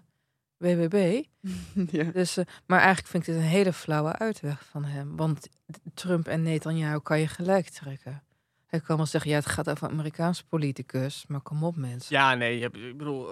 WWB. 0.57 1.23
ja. 1.99 2.05
Dus, 2.05 2.38
maar 2.66 2.79
eigenlijk 2.79 3.09
vind 3.09 3.27
ik 3.27 3.35
dit 3.35 3.42
een 3.42 3.49
hele 3.49 3.73
flauwe 3.73 4.12
uitweg 4.12 4.64
van 4.64 4.85
hem. 4.85 5.16
Want 5.16 5.49
Trump 5.94 6.27
en 6.27 6.42
Netanyahu 6.42 6.99
kan 7.01 7.21
je 7.21 7.29
gelijk 7.29 7.68
trekken. 7.68 8.23
Hij 8.66 8.81
kan 8.81 8.97
wel 8.97 9.07
zeggen, 9.07 9.31
ja, 9.31 9.37
het 9.37 9.47
gaat 9.47 9.71
over 9.71 9.87
een 9.87 9.92
Amerikaanse 9.92 10.44
politicus, 10.44 11.25
maar 11.29 11.40
kom 11.40 11.64
op 11.64 11.77
mensen. 11.77 12.16
Ja, 12.16 12.35
nee, 12.35 12.61
ik 12.61 12.97
bedoel, 12.97 13.29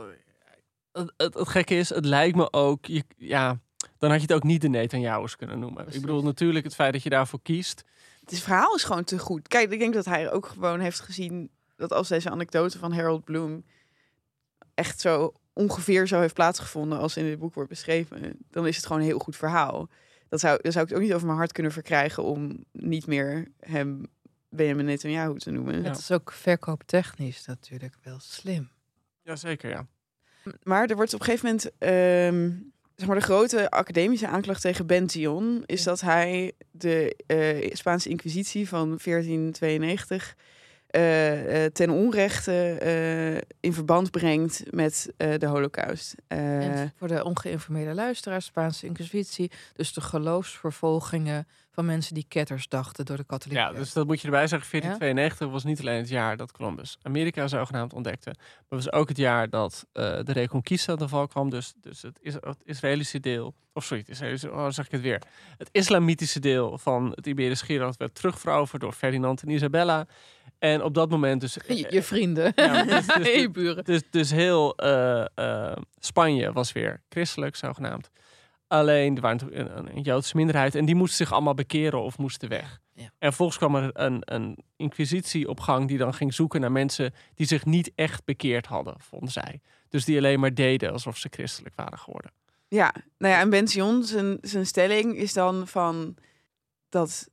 het, 0.92 1.12
het, 1.16 1.34
het 1.34 1.48
gekke 1.48 1.74
is, 1.74 1.88
het 1.88 2.04
lijkt 2.04 2.36
me 2.36 2.52
ook, 2.52 2.86
je, 2.86 3.04
ja, 3.16 3.58
dan 4.06 4.18
had 4.18 4.26
je 4.26 4.34
het 4.34 4.42
ook 4.42 4.50
niet 4.50 4.60
de 4.60 4.68
Netanyahu's 4.68 5.36
kunnen 5.36 5.58
noemen. 5.58 5.82
Precies. 5.82 6.00
Ik 6.00 6.06
bedoel 6.06 6.22
natuurlijk 6.22 6.64
het 6.64 6.74
feit 6.74 6.92
dat 6.92 7.02
je 7.02 7.10
daarvoor 7.10 7.42
kiest. 7.42 7.84
Het 8.24 8.38
verhaal 8.38 8.74
is 8.74 8.84
gewoon 8.84 9.04
te 9.04 9.18
goed. 9.18 9.48
Kijk, 9.48 9.70
ik 9.70 9.78
denk 9.78 9.94
dat 9.94 10.04
hij 10.04 10.32
ook 10.32 10.46
gewoon 10.46 10.80
heeft 10.80 11.00
gezien 11.00 11.50
dat 11.76 11.92
als 11.92 12.08
deze 12.08 12.30
anekdote 12.30 12.78
van 12.78 12.92
Harold 12.92 13.24
Bloom 13.24 13.64
echt 14.74 15.00
zo 15.00 15.32
ongeveer 15.52 16.06
zo 16.06 16.20
heeft 16.20 16.34
plaatsgevonden 16.34 16.98
als 16.98 17.16
in 17.16 17.24
dit 17.24 17.38
boek 17.38 17.54
wordt 17.54 17.70
beschreven, 17.70 18.38
dan 18.50 18.66
is 18.66 18.76
het 18.76 18.86
gewoon 18.86 19.02
een 19.02 19.08
heel 19.08 19.18
goed 19.18 19.36
verhaal. 19.36 19.88
Dat 20.28 20.40
zou, 20.40 20.58
dat 20.62 20.72
zou 20.72 20.86
ik 20.86 20.94
ook 20.94 21.02
niet 21.02 21.14
over 21.14 21.26
mijn 21.26 21.38
hart 21.38 21.52
kunnen 21.52 21.72
verkrijgen 21.72 22.22
om 22.22 22.64
niet 22.72 23.06
meer 23.06 23.48
hem 23.60 24.06
Benjamin 24.48 24.84
Netanyahu 24.84 25.38
te 25.38 25.50
noemen. 25.50 25.82
Ja. 25.82 25.88
Het 25.88 25.98
is 25.98 26.10
ook 26.10 26.32
verkooptechnisch 26.32 27.46
natuurlijk 27.46 27.96
wel 28.02 28.18
slim. 28.20 28.70
Jazeker, 29.22 29.70
ja. 29.70 29.86
Maar 30.62 30.88
er 30.88 30.96
wordt 30.96 31.14
op 31.14 31.20
een 31.20 31.26
gegeven 31.26 31.46
moment 31.46 31.70
um, 32.34 32.72
zeg 32.96 33.06
maar, 33.06 33.16
de 33.16 33.22
grote 33.22 33.70
academische 33.70 34.26
aanklacht 34.26 34.60
tegen 34.60 34.86
Bention 34.86 35.62
is 35.66 35.84
ja. 35.84 35.90
dat 35.90 36.00
hij 36.00 36.52
de 36.70 37.16
uh, 37.26 37.74
Spaanse 37.74 38.08
Inquisitie 38.08 38.68
van 38.68 38.98
1492 39.04 40.36
uh, 40.90 41.64
uh, 41.64 41.64
ten 41.64 41.90
onrechte 41.90 43.42
in 43.60 43.72
verband 43.72 44.10
brengt 44.10 44.62
met 44.70 45.12
de 45.16 45.46
Holocaust. 45.46 46.14
voor 46.96 47.08
de 47.08 47.24
ongeïnformeerde 47.24 47.94
luisteraars, 47.94 48.44
Spaanse 48.44 48.86
Inquisitie, 48.86 49.50
dus 49.74 49.92
de 49.92 50.00
geloofsvervolgingen 50.00 51.46
van 51.76 51.84
mensen 51.84 52.14
die 52.14 52.24
ketters 52.28 52.68
dachten 52.68 53.04
door 53.04 53.16
de 53.16 53.24
katholieken. 53.24 53.66
Ja, 53.66 53.78
dus 53.78 53.92
dat 53.92 54.06
moet 54.06 54.20
je 54.20 54.26
erbij 54.26 54.46
zeggen. 54.46 54.70
1492 54.70 55.46
ja? 55.46 55.52
was 55.52 55.64
niet 55.64 55.80
alleen 55.80 55.98
het 55.98 56.08
jaar 56.08 56.36
dat 56.36 56.52
Columbus 56.52 56.98
Amerika 57.02 57.48
zogenaamd 57.48 57.92
ontdekte, 57.92 58.34
maar 58.36 58.78
was 58.78 58.92
ook 58.92 59.08
het 59.08 59.16
jaar 59.16 59.50
dat 59.50 59.86
uh, 59.92 60.18
de 60.22 60.32
Reconquista 60.32 60.96
de 60.96 61.08
val 61.08 61.26
kwam. 61.26 61.50
Dus, 61.50 61.72
dus 61.80 62.02
het, 62.02 62.18
is, 62.22 62.34
het 62.34 62.56
Israëlische 62.64 63.20
deel, 63.20 63.54
of 63.72 63.84
sorry, 63.84 64.02
het 64.02 64.10
Israëlische, 64.10 64.52
oh, 64.52 64.68
zeg 64.70 64.84
ik 64.84 64.90
het 64.90 65.00
weer. 65.00 65.22
Het 65.58 65.68
islamitische 65.72 66.40
deel 66.40 66.78
van 66.78 67.12
het 67.14 67.26
Iberisch 67.26 67.58
Schiereiland 67.58 67.96
werd 67.96 68.14
terugveroverd 68.14 68.82
door 68.82 68.92
Ferdinand 68.92 69.42
en 69.42 69.48
Isabella. 69.48 70.06
En 70.58 70.82
op 70.82 70.94
dat 70.94 71.10
moment 71.10 71.40
dus... 71.40 71.56
Je, 71.66 71.86
je 71.90 72.02
vrienden. 72.02 72.52
Ja, 72.54 72.82
dus, 72.82 73.06
dus, 73.16 73.50
buren. 73.50 73.84
Dus, 73.84 74.02
dus 74.10 74.30
heel 74.30 74.84
uh, 74.84 75.24
uh, 75.36 75.72
Spanje 75.98 76.52
was 76.52 76.72
weer 76.72 77.02
christelijk, 77.08 77.56
zogenaamd. 77.56 78.10
Alleen, 78.68 79.16
er 79.16 79.22
waren 79.22 79.58
een, 79.58 79.96
een, 79.96 80.02
Joodse 80.02 80.36
minderheid 80.36 80.74
en 80.74 80.84
die 80.84 80.94
moesten 80.94 81.16
zich 81.16 81.32
allemaal 81.32 81.54
bekeren 81.54 82.02
of 82.02 82.18
moesten 82.18 82.48
weg. 82.48 82.80
Ja. 82.92 83.10
En 83.18 83.32
volgens 83.32 83.58
kwam 83.58 83.74
er 83.74 83.90
een, 83.92 84.22
een 84.24 84.58
inquisitie 84.76 85.48
op 85.48 85.60
gang 85.60 85.88
die 85.88 85.98
dan 85.98 86.14
ging 86.14 86.34
zoeken 86.34 86.60
naar 86.60 86.72
mensen 86.72 87.14
die 87.34 87.46
zich 87.46 87.64
niet 87.64 87.92
echt 87.94 88.24
bekeerd 88.24 88.66
hadden, 88.66 88.94
vonden 88.98 89.30
zij. 89.30 89.60
Dus 89.88 90.04
die 90.04 90.16
alleen 90.16 90.40
maar 90.40 90.54
deden 90.54 90.92
alsof 90.92 91.16
ze 91.16 91.28
christelijk 91.30 91.74
waren 91.74 91.98
geworden. 91.98 92.32
Ja, 92.68 92.94
nou 93.18 93.34
ja, 93.34 93.40
en 93.40 93.50
Benzion, 93.50 94.04
zijn, 94.04 94.38
zijn 94.40 94.66
stelling 94.66 95.16
is 95.16 95.32
dan 95.32 95.66
van 95.66 96.16
dat 96.88 97.28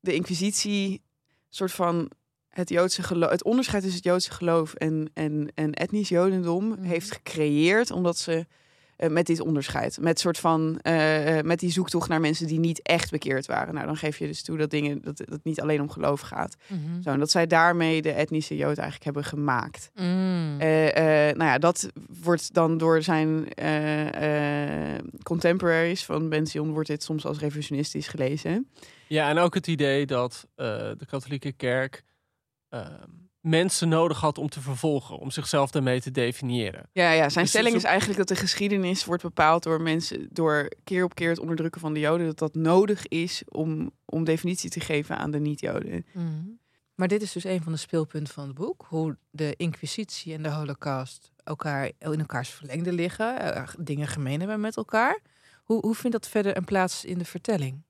de 0.00 0.14
inquisitie 0.14 1.02
soort 1.48 1.72
van 1.72 2.10
het 2.48 2.68
Joodse 2.68 3.02
geloof, 3.02 3.30
het 3.30 3.44
onderscheid 3.44 3.82
tussen 3.82 4.00
het 4.00 4.10
Joodse 4.10 4.32
geloof 4.32 4.74
en, 4.74 5.10
en, 5.14 5.52
en 5.54 5.72
etnisch 5.72 6.08
Jodendom 6.08 6.64
mm 6.64 6.72
-hmm. 6.72 6.82
heeft 6.82 7.10
gecreëerd, 7.10 7.90
omdat 7.90 8.18
ze 8.18 8.46
uh, 8.98 9.08
met 9.08 9.26
dit 9.26 9.40
onderscheid, 9.40 9.98
met 10.00 10.20
soort 10.20 10.38
van 10.38 10.80
uh, 10.82 11.40
met 11.40 11.58
die 11.58 11.70
zoektocht 11.70 12.08
naar 12.08 12.20
mensen 12.20 12.46
die 12.46 12.58
niet 12.58 12.82
echt 12.82 13.10
bekeerd 13.10 13.46
waren. 13.46 13.74
Nou, 13.74 13.86
dan 13.86 13.96
geef 13.96 14.18
je 14.18 14.26
dus 14.26 14.42
toe 14.42 14.56
dat 14.56 14.70
dingen 14.70 15.02
dat 15.02 15.18
het 15.18 15.44
niet 15.44 15.60
alleen 15.60 15.80
om 15.80 15.90
geloof 15.90 16.20
gaat. 16.20 16.56
Mhm. 16.66 16.80
Mm 16.80 16.86
-hmm. 16.86 17.02
Zo, 17.02 17.10
en 17.10 17.18
dat 17.18 17.30
zij 17.30 17.46
daarmee 17.46 18.02
de 18.02 18.12
etnische 18.12 18.56
Jood 18.56 18.76
eigenlijk 18.76 19.04
hebben 19.04 19.24
gemaakt. 19.24 19.90
Mm. 19.94 20.56
Uh, 20.60 20.66
nou 21.34 21.44
ja, 21.44 21.58
dat 21.58 21.88
wordt 22.22 22.54
dan 22.54 22.78
door 22.78 23.02
zijn 23.02 23.48
contemporaries 25.22 26.04
van 26.04 26.28
Benzion 26.28 26.72
wordt 26.72 26.88
dit 26.88 27.02
soms 27.02 27.26
als 27.26 27.38
revolutionistisch 27.38 28.08
gelezen. 28.08 28.68
Ja, 29.06 29.28
en 29.28 29.38
ook 29.38 29.54
het 29.54 29.66
idee 29.66 30.06
dat 30.06 30.48
de 30.54 31.06
katholieke 31.06 31.52
kerk 31.52 32.04
uh, 32.70 32.86
mensen 33.40 33.88
nodig 33.88 34.20
had 34.20 34.38
om 34.38 34.48
te 34.48 34.60
vervolgen, 34.60 35.18
om 35.18 35.30
zichzelf 35.30 35.70
daarmee 35.70 36.00
te 36.00 36.10
definiëren. 36.10 36.88
Ja, 36.92 37.10
ja 37.10 37.28
zijn 37.28 37.44
dus 37.44 37.52
stelling 37.52 37.76
is 37.76 37.84
eigenlijk 37.84 38.18
dat 38.18 38.28
de 38.28 38.36
geschiedenis 38.36 39.04
wordt 39.04 39.22
bepaald 39.22 39.62
door 39.62 39.80
mensen, 39.80 40.28
door 40.32 40.72
keer 40.84 41.04
op 41.04 41.14
keer 41.14 41.28
het 41.28 41.38
onderdrukken 41.38 41.80
van 41.80 41.94
de 41.94 42.00
Joden, 42.00 42.26
dat 42.26 42.38
dat 42.38 42.54
nodig 42.54 43.06
is 43.06 43.42
om, 43.48 43.90
om 44.04 44.24
definitie 44.24 44.70
te 44.70 44.80
geven 44.80 45.18
aan 45.18 45.30
de 45.30 45.40
niet-Joden. 45.40 46.06
Mm. 46.12 46.58
Maar 46.94 47.08
dit 47.08 47.22
is 47.22 47.32
dus 47.32 47.44
een 47.44 47.62
van 47.62 47.72
de 47.72 47.78
speelpunten 47.78 48.34
van 48.34 48.46
het 48.46 48.54
boek, 48.54 48.86
hoe 48.88 49.16
de 49.30 49.54
Inquisitie 49.56 50.34
en 50.34 50.42
de 50.42 50.50
Holocaust 50.50 51.32
elkaar 51.44 51.90
in 51.98 52.18
elkaars 52.18 52.48
verlengde 52.48 52.92
liggen, 52.92 53.56
uh, 53.56 53.68
dingen 53.78 54.08
gemeen 54.08 54.38
hebben 54.38 54.60
met 54.60 54.76
elkaar. 54.76 55.20
Hoe, 55.64 55.80
hoe 55.80 55.94
vindt 55.94 56.16
dat 56.16 56.28
verder 56.28 56.56
een 56.56 56.64
plaats 56.64 57.04
in 57.04 57.18
de 57.18 57.24
vertelling? 57.24 57.82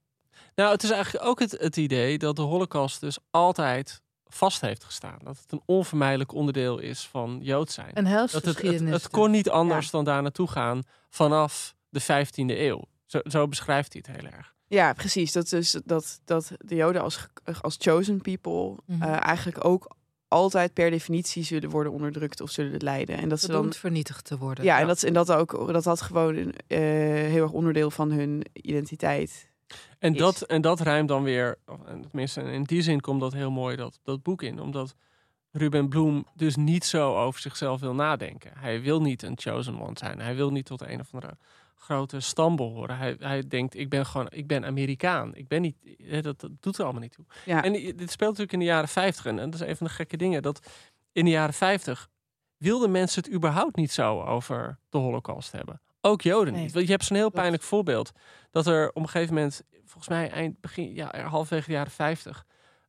Nou, 0.54 0.72
het 0.72 0.82
is 0.82 0.90
eigenlijk 0.90 1.24
ook 1.24 1.38
het, 1.38 1.50
het 1.50 1.76
idee 1.76 2.18
dat 2.18 2.36
de 2.36 2.42
Holocaust 2.42 3.00
dus 3.00 3.18
altijd 3.30 4.02
vast 4.28 4.60
heeft 4.60 4.84
gestaan. 4.84 5.18
Dat 5.22 5.38
het 5.38 5.52
een 5.52 5.62
onvermijdelijk 5.64 6.32
onderdeel 6.32 6.78
is 6.78 7.06
van 7.06 7.38
Jood 7.42 7.70
zijn. 7.70 7.90
Een 7.94 8.04
dat 8.04 8.32
het, 8.32 8.62
het, 8.62 8.80
het, 8.80 9.08
kon 9.08 9.30
niet 9.30 9.50
anders 9.50 9.84
ja. 9.84 9.90
dan 9.90 10.04
daar 10.04 10.22
naartoe 10.22 10.48
gaan 10.48 10.82
vanaf 11.10 11.74
de 11.88 12.02
15e 12.02 12.58
eeuw. 12.58 12.82
Zo, 13.06 13.20
zo, 13.24 13.48
beschrijft 13.48 13.92
hij 13.92 14.02
het 14.06 14.20
heel 14.20 14.30
erg. 14.30 14.54
Ja, 14.66 14.92
precies. 14.92 15.32
Dat, 15.32 15.48
dus, 15.48 15.76
dat, 15.84 16.20
dat 16.24 16.52
de 16.58 16.74
Joden 16.74 17.02
als, 17.02 17.26
als 17.60 17.76
chosen 17.78 18.20
people 18.20 18.68
mm 18.68 18.80
-hmm. 18.86 19.02
uh, 19.02 19.26
eigenlijk 19.26 19.64
ook 19.64 19.96
altijd 20.28 20.72
per 20.72 20.90
definitie 20.90 21.44
zullen 21.44 21.70
worden 21.70 21.92
onderdrukt 21.92 22.40
of 22.40 22.50
zullen 22.50 22.80
lijden. 22.82 23.18
En 23.18 23.28
dat 23.28 23.40
ze 23.40 23.46
dan 23.46 23.72
vernietigd 23.72 24.24
te 24.24 24.38
worden. 24.38 24.64
Ja, 24.64 24.74
ja, 24.74 24.80
en 24.80 24.86
dat, 24.86 25.02
en 25.02 25.12
dat 25.12 25.32
ook 25.32 25.72
dat 25.72 25.84
had 25.84 26.00
gewoon 26.00 26.36
uh, 26.36 26.52
heel 26.68 27.42
erg 27.42 27.52
onderdeel 27.52 27.90
van 27.90 28.10
hun 28.10 28.44
identiteit. 28.52 29.47
En 29.98 30.16
dat, 30.16 30.42
en 30.42 30.60
dat 30.60 30.80
ruimt 30.80 31.08
dan 31.08 31.22
weer, 31.22 31.58
tenminste 32.08 32.42
in 32.42 32.62
die 32.62 32.82
zin 32.82 33.00
komt 33.00 33.20
dat 33.20 33.32
heel 33.32 33.50
mooi 33.50 33.76
dat, 33.76 34.00
dat 34.02 34.22
boek 34.22 34.42
in. 34.42 34.60
Omdat 34.60 34.94
Ruben 35.50 35.88
Bloem 35.88 36.26
dus 36.34 36.56
niet 36.56 36.84
zo 36.84 37.16
over 37.16 37.40
zichzelf 37.40 37.80
wil 37.80 37.94
nadenken. 37.94 38.52
Hij 38.54 38.80
wil 38.80 39.00
niet 39.00 39.22
een 39.22 39.38
chosen 39.38 39.80
one 39.80 39.98
zijn. 39.98 40.20
Hij 40.20 40.34
wil 40.34 40.50
niet 40.50 40.66
tot 40.66 40.80
een 40.80 41.00
of 41.00 41.14
andere 41.14 41.36
grote 41.74 42.20
stam 42.20 42.56
behoren. 42.56 42.96
Hij, 42.96 43.16
hij 43.18 43.48
denkt, 43.48 43.76
ik 43.76 43.88
ben 43.88 44.06
gewoon, 44.06 44.26
ik 44.30 44.46
ben 44.46 44.64
Amerikaan. 44.64 45.34
Ik 45.34 45.48
ben 45.48 45.60
niet, 45.60 45.76
dat, 46.22 46.40
dat 46.40 46.50
doet 46.60 46.78
er 46.78 46.84
allemaal 46.84 47.02
niet 47.02 47.12
toe. 47.12 47.24
Ja. 47.44 47.64
En 47.64 47.72
dit 47.72 48.10
speelt 48.10 48.30
natuurlijk 48.30 48.52
in 48.52 48.58
de 48.58 48.64
jaren 48.64 48.88
50. 48.88 49.24
En 49.24 49.36
dat 49.36 49.54
is 49.54 49.60
een 49.60 49.76
van 49.76 49.86
de 49.86 49.92
gekke 49.92 50.16
dingen. 50.16 50.42
Dat 50.42 50.70
in 51.12 51.24
de 51.24 51.30
jaren 51.30 51.54
50 51.54 52.08
wilden 52.56 52.90
mensen 52.90 53.22
het 53.22 53.32
überhaupt 53.32 53.76
niet 53.76 53.92
zo 53.92 54.22
over 54.22 54.78
de 54.88 54.98
holocaust 54.98 55.52
hebben. 55.52 55.80
Ook 56.00 56.22
Joden 56.22 56.52
Nee. 56.52 56.62
niet. 56.62 56.72
Want 56.72 56.84
je 56.84 56.90
hebt 56.92 57.04
zo'n 57.04 57.16
heel 57.16 57.30
pijnlijk 57.30 57.62
voorbeeld. 57.62 58.12
Dat 58.50 58.66
er 58.66 58.88
op 58.88 59.02
een 59.02 59.08
gegeven 59.08 59.34
moment, 59.34 59.62
volgens 59.84 60.08
mij 60.08 60.30
eind, 60.30 60.60
begin, 60.60 60.94
ja, 60.94 61.22
halverwege 61.28 61.66
de 61.66 61.72
jaren 61.72 61.92
50, 61.92 62.44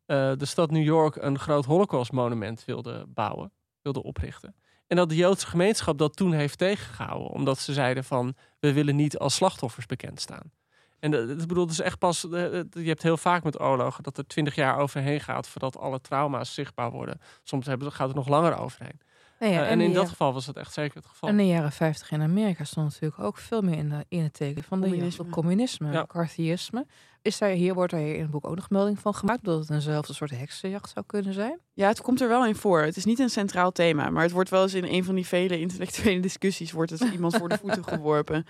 eh, 0.05 0.31
de 0.37 0.45
stad 0.45 0.71
New 0.71 0.83
York 0.83 1.15
een 1.15 1.39
groot 1.39 1.65
holocaustmonument 1.65 2.65
wilde 2.65 3.05
bouwen, 3.07 3.51
wilde 3.81 4.03
oprichten. 4.03 4.55
En 4.87 4.95
dat 4.95 5.09
de 5.09 5.15
Joodse 5.15 5.47
gemeenschap 5.47 5.97
dat 5.97 6.15
toen 6.15 6.33
heeft 6.33 6.57
tegengehouden. 6.57 7.29
Omdat 7.29 7.59
ze 7.59 7.73
zeiden 7.73 8.03
van, 8.03 8.35
we 8.59 8.73
willen 8.73 8.95
niet 8.95 9.17
als 9.17 9.35
slachtoffers 9.35 9.85
bekend 9.85 10.21
staan. 10.21 10.51
En 10.99 11.11
dat, 11.11 11.27
dat 11.27 11.47
bedoel, 11.47 11.67
dus 11.67 11.79
echt 11.79 11.99
pas, 11.99 12.29
eh, 12.29 12.59
eh, 12.59 12.65
je 12.71 12.87
hebt 12.87 13.03
heel 13.03 13.17
vaak 13.17 13.43
met 13.43 13.59
oorlogen 13.61 14.03
dat 14.03 14.17
er 14.17 14.27
twintig 14.27 14.55
jaar 14.55 14.77
overheen 14.77 15.19
gaat 15.19 15.47
voordat 15.47 15.77
alle 15.77 16.01
trauma's 16.01 16.53
zichtbaar 16.53 16.91
worden. 16.91 17.19
Soms 17.43 17.67
gaat 17.67 18.07
het 18.07 18.15
nog 18.15 18.27
langer 18.27 18.57
overheen. 18.57 18.99
Nou 19.39 19.53
ja, 19.53 19.63
Eh, 19.63 19.71
en 19.71 19.79
in 19.81 19.85
die 19.85 19.95
dat 19.95 20.09
geval 20.09 20.33
was 20.33 20.45
dat 20.45 20.55
echt 20.55 20.73
zeker 20.73 20.95
het 20.97 21.05
geval. 21.05 21.29
En 21.29 21.39
in 21.39 21.45
de 21.45 21.51
jaren 21.51 21.71
50 21.71 22.11
in 22.11 22.21
Amerika 22.21 22.63
stond 22.63 22.85
natuurlijk 22.85 23.21
ook 23.21 23.37
veel 23.37 23.61
meer 23.61 23.77
in, 23.77 23.89
de, 23.89 24.05
in 24.07 24.23
het 24.23 24.33
teken 24.33 24.63
van 24.63 24.81
de 24.81 24.87
Communisme. 24.87 25.25
communisme, 25.29 25.81
communisme 25.81 25.91
Ja. 25.91 26.01
McCarthyisme. 26.01 26.85
Is 27.21 27.37
daar, 27.37 27.49
hier 27.49 27.73
wordt 27.73 27.93
er 27.93 27.99
hier 27.99 28.15
in 28.15 28.21
het 28.21 28.31
boek 28.31 28.47
ook 28.47 28.55
nog 28.55 28.69
melding 28.69 28.99
van 28.99 29.13
gemaakt 29.13 29.43
dat 29.43 29.59
het 29.59 29.69
eenzelfde 29.69 30.13
soort 30.13 30.31
heksenjacht 30.31 30.89
zou 30.89 31.05
kunnen 31.05 31.33
zijn. 31.33 31.59
Ja, 31.73 31.87
het 31.87 32.01
komt 32.01 32.21
er 32.21 32.27
wel 32.27 32.45
in 32.45 32.55
voor. 32.55 32.81
Het 32.81 32.97
is 32.97 33.05
niet 33.05 33.19
een 33.19 33.29
centraal 33.29 33.71
thema, 33.71 34.09
maar 34.09 34.23
het 34.23 34.31
wordt 34.31 34.49
wel 34.49 34.61
eens 34.61 34.73
in 34.73 34.83
een 34.83 35.03
van 35.03 35.15
die 35.15 35.27
vele 35.27 35.59
intellectuele 35.59 36.19
discussies 36.19 36.71
wordt 36.71 36.91
het 36.91 37.01
iemand 37.01 37.35
voor 37.37 37.49
de 37.49 37.57
voeten 37.63 37.83
geworpen. 37.83 38.45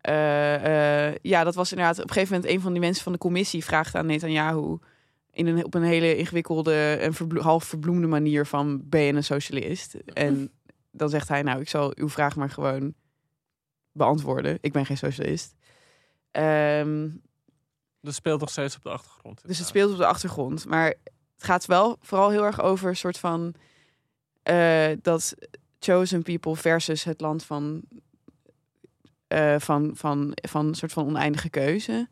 Eh, 0.00 1.06
eh, 1.08 1.14
ja, 1.22 1.44
dat 1.44 1.54
was 1.54 1.70
inderdaad 1.70 1.98
op 1.98 2.04
een 2.08 2.12
gegeven 2.12 2.34
moment 2.34 2.52
een 2.52 2.60
van 2.60 2.72
die 2.72 2.80
mensen 2.80 3.02
van 3.02 3.12
de 3.12 3.18
commissie 3.18 3.64
vraagt 3.64 3.94
aan 3.94 4.06
Netanyahu 4.06 4.78
in 5.32 5.46
een, 5.46 5.64
op 5.64 5.74
een 5.74 5.82
hele 5.82 6.16
ingewikkelde 6.16 6.94
en 7.00 7.14
verblo- 7.14 7.40
half 7.42 7.64
verbloemde 7.64 8.06
manier 8.06 8.46
van 8.46 8.88
ben 8.88 9.00
je 9.00 9.12
een 9.12 9.24
socialist? 9.24 9.94
En 9.94 10.50
dan 10.90 11.08
zegt 11.08 11.28
hij 11.28 11.42
nou, 11.42 11.60
ik 11.60 11.68
zal 11.68 11.92
uw 11.94 12.08
vraag 12.08 12.36
maar 12.36 12.50
gewoon 12.50 12.94
beantwoorden. 13.92 14.58
Ik 14.60 14.72
ben 14.72 14.86
geen 14.86 14.96
socialist. 14.96 15.54
Ehm, 16.30 17.08
Dat 18.00 18.14
speelt 18.14 18.40
nog 18.40 18.50
steeds 18.50 18.76
op 18.76 18.82
de 18.82 18.90
achtergrond. 18.90 19.46
dus 19.46 19.58
het 19.58 19.66
speelt 19.66 19.92
op 19.92 19.98
de 19.98 20.06
achtergrond. 20.06 20.66
Maar 20.66 20.86
het 21.34 21.44
gaat 21.44 21.66
wel 21.66 21.96
vooral 22.00 22.30
heel 22.30 22.44
erg 22.44 22.60
over 22.60 22.88
een 22.88 22.96
soort 22.96 23.18
van 23.18 23.54
eh, 24.42 24.90
dat 25.02 25.34
chosen 25.78 26.22
people 26.22 26.56
versus 26.56 27.04
het 27.04 27.20
land 27.20 27.44
van, 27.44 27.82
eh, 29.26 29.58
van, 29.58 29.90
van, 29.94 30.32
van 30.48 30.66
een 30.66 30.74
soort 30.74 30.92
van 30.92 31.06
oneindige 31.06 31.48
keuze. 31.50 32.08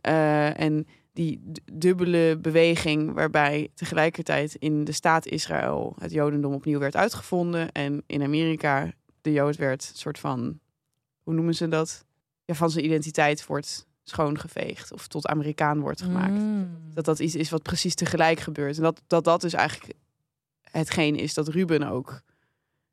Eh, 0.00 0.60
en 0.60 0.86
die 1.20 1.52
dubbele 1.72 2.38
beweging 2.40 3.12
waarbij 3.12 3.70
tegelijkertijd 3.74 4.54
in 4.54 4.84
de 4.84 4.92
staat 4.92 5.26
Israël 5.26 5.96
het 5.98 6.12
Jodendom 6.12 6.54
opnieuw 6.54 6.78
werd 6.78 6.96
uitgevonden 6.96 7.72
en 7.72 8.02
in 8.06 8.22
Amerika 8.22 8.92
de 9.20 9.32
Jood 9.32 9.56
werd 9.56 9.90
een 9.92 9.98
soort 9.98 10.18
van, 10.18 10.58
hoe 11.22 11.34
noemen 11.34 11.54
ze 11.54 11.68
dat? 11.68 12.04
Ja, 12.44 12.54
van 12.54 12.70
zijn 12.70 12.84
identiteit 12.84 13.46
wordt 13.46 13.86
schoongeveegd 14.02 14.92
of 14.92 15.06
tot 15.06 15.26
Amerikaan 15.26 15.80
wordt 15.80 16.02
gemaakt 16.02 16.32
Mm. 16.32 16.68
dat 16.94 17.04
dat 17.04 17.18
iets 17.18 17.34
is 17.34 17.50
wat 17.50 17.62
precies 17.62 17.94
tegelijk 17.94 18.40
gebeurt. 18.40 18.76
En 18.76 18.82
dat 18.82 19.02
dat, 19.06 19.24
dat 19.24 19.40
dus 19.40 19.52
eigenlijk 19.52 19.94
hetgeen 20.62 21.16
is 21.16 21.34
dat 21.34 21.48
Ruben 21.48 21.82
ook 21.82 22.20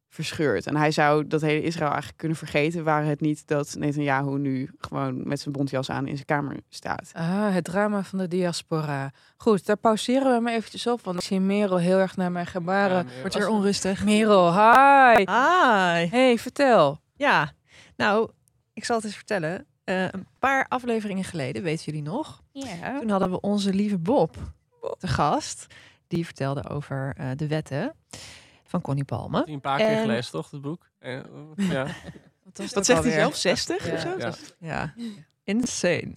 verscheurt. 0.10 0.68
En 0.68 0.76
hij 0.76 0.92
zou 0.92 1.28
dat 1.28 1.42
hele 1.42 1.62
Israël 1.62 1.90
eigenlijk 1.90 2.18
kunnen 2.18 2.38
vergeten... 2.38 2.84
waren 2.84 3.10
het 3.10 3.22
niet 3.22 3.48
dat 3.48 3.76
Netanyahu 3.80 4.38
nu 4.38 4.70
gewoon 4.80 5.28
met 5.28 5.40
zijn 5.40 5.54
bontjas 5.54 5.90
aan 5.90 6.08
in 6.08 6.14
zijn 6.14 6.26
kamer 6.26 6.58
staat. 6.70 7.12
Ah, 7.14 7.54
het 7.54 7.64
drama 7.64 8.04
van 8.04 8.20
de 8.20 8.28
diaspora. 8.28 9.12
Goed, 9.38 9.66
daar 9.66 9.78
pauzeren 9.78 10.36
we 10.36 10.42
maar 10.42 10.54
eventjes 10.54 10.88
op, 10.88 11.02
want 11.02 11.18
ik 11.18 11.24
zie 11.24 11.40
Merel 11.40 11.78
heel 11.78 11.98
erg 11.98 12.16
naar 12.16 12.32
mijn 12.32 12.46
gebaren. 12.46 12.98
Ja, 12.98 13.20
Wordt 13.22 13.36
weer 13.36 13.50
onrustig. 13.50 14.04
Merel, 14.04 14.54
hi! 14.54 15.16
Hi. 15.16 16.08
Hey, 16.08 16.38
vertel. 16.38 17.00
Ja, 17.16 17.52
nou, 17.96 18.30
ik 18.74 18.86
zal 18.86 18.96
het 18.96 19.06
eens 19.06 19.16
vertellen. 19.16 19.66
Eh, 19.84 20.04
een 20.04 20.28
paar 20.40 20.66
afleveringen 20.68 21.24
geleden, 21.24 21.64
weten 21.64 21.86
jullie 21.86 22.02
nog? 22.02 22.44
Ja. 22.52 23.00
Toen 23.00 23.10
hadden 23.10 23.32
we 23.32 23.40
onze 23.40 23.74
lieve 23.74 23.98
Bob 23.98 24.36
te 24.98 25.08
gast. 25.08 25.66
Die 26.08 26.26
vertelde 26.26 26.70
over 26.70 27.14
eh, 27.18 27.30
de 27.36 27.48
wetten 27.48 27.96
van 28.78 28.82
Connie 28.86 29.04
Palme. 29.06 29.46
Die 29.46 29.54
een 29.54 29.62
paar 29.62 29.78
keer 29.78 29.88
En- 29.88 30.02
gelezen, 30.02 30.32
toch, 30.32 30.52
het 30.52 30.62
boek? 30.62 30.90
Eh, 31.00 31.20
ja. 31.56 31.88
Dat 32.74 32.86
zegt 32.86 33.04
hij 33.04 33.12
zelf, 33.12 33.36
60 33.36 33.92
of 33.92 34.00
zo? 34.00 34.18
Ja. 34.18 34.34
Ja, 34.60 34.94
insane. 35.44 36.14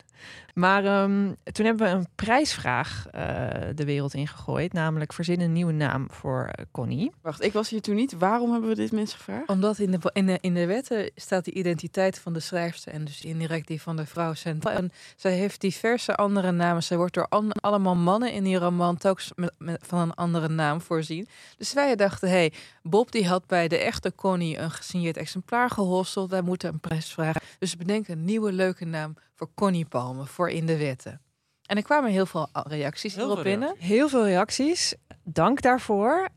Maar 0.61 0.85
ehm, 0.85 1.33
toen 1.53 1.65
hebben 1.67 1.87
we 1.87 1.93
een 1.93 2.07
prijsvraag 2.15 3.07
eh, 3.11 3.49
de 3.75 3.85
wereld 3.85 4.15
ingegooid. 4.15 4.73
Namelijk 4.73 5.13
verzin 5.13 5.41
een 5.41 5.53
nieuwe 5.53 5.73
naam 5.73 6.07
voor 6.11 6.45
eh, 6.53 6.65
Connie. 6.71 7.13
Wacht, 7.23 7.43
ik 7.45 7.53
was 7.53 7.69
hier 7.71 7.81
toen 7.81 7.95
niet. 7.95 8.13
Waarom 8.19 8.53
hebben 8.53 8.69
we 8.69 8.75
dit 8.77 8.93
mensen 8.93 9.19
gevraagd? 9.19 9.49
Omdat 9.49 9.79
in 9.79 9.91
de, 9.91 9.99
in, 10.13 10.27
de, 10.27 10.39
in 10.41 10.55
de 10.55 10.67
wetten 10.67 11.11
staat 11.15 11.45
de 11.45 11.53
identiteit 11.53 12.19
van 12.19 12.33
de 12.33 12.41
schrijfster 12.41 12.93
en 12.93 13.05
dus 13.05 13.25
indirect 13.25 13.67
die 13.67 13.83
van 13.83 13.97
de 13.97 14.07
vrouw 14.07 14.35
centraal. 14.35 14.75
En 14.77 14.91
zij 15.17 15.33
heeft 15.33 15.61
diverse 15.61 16.15
andere 16.15 16.51
namen. 16.51 16.83
Zij 16.83 16.97
wordt 16.97 17.15
door 17.15 17.27
an- 17.29 17.53
allemaal 17.53 17.97
mannen 17.97 18.33
in 18.33 18.45
die 18.45 18.57
roman 18.59 18.97
telkens 18.97 19.33
met, 19.37 19.53
met- 19.59 19.85
van 19.87 19.99
een 19.99 20.15
andere 20.15 20.49
naam 20.49 20.81
voorzien. 20.81 21.29
Dus 21.59 21.73
wij 21.73 21.97
dachten, 21.97 22.29
hé, 22.29 22.35
hey, 22.35 22.53
Bob 22.83 23.13
die 23.13 23.27
had 23.29 23.47
bij 23.47 23.69
de 23.69 23.79
echte 23.79 24.13
Connie 24.15 24.59
een 24.59 24.71
gesigneerd 24.71 25.17
exemplaar 25.17 25.71
gehosteld. 25.71 26.31
Wij 26.31 26.43
moeten 26.43 26.73
een 26.73 26.81
prijs 26.81 27.13
vragen. 27.13 27.41
Dus 27.59 27.77
bedenk 27.77 28.09
een 28.09 28.25
nieuwe 28.25 28.53
leuke 28.53 28.85
naam 28.85 29.15
voor 29.41 29.51
Connie 29.55 29.85
Palme, 29.85 30.27
voor 30.27 30.51
in 30.51 30.67
de 30.67 30.77
wetten. 30.77 31.21
En 31.67 31.77
er 31.77 31.83
kwamen 31.83 32.11
heel 32.11 32.27
veel 32.27 32.49
reacties 32.53 33.15
Heel 33.15 33.25
hierop 33.25 33.43
veel 33.43 33.51
binnen. 33.53 33.75
Heel 33.79 34.09
veel 34.09 34.25
reacties. 34.25 34.95
Dank 35.25 35.63
daarvoor. 35.63 36.29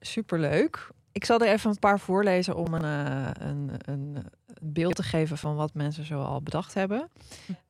Superleuk. 0.00 0.88
Ik 1.12 1.24
zal 1.24 1.40
er 1.40 1.48
even 1.48 1.70
een 1.70 1.78
paar 1.78 2.00
voorlezen 2.00 2.56
om 2.56 2.74
een, 2.74 2.84
eh, 2.84 3.46
een, 3.48 3.70
een, 3.84 4.26
beeld 4.60 4.94
te 4.94 5.02
geven 5.02 5.38
van 5.38 5.56
wat 5.56 5.74
mensen 5.74 6.04
zo 6.04 6.22
al 6.22 6.42
bedacht 6.42 6.74
hebben. 6.74 7.08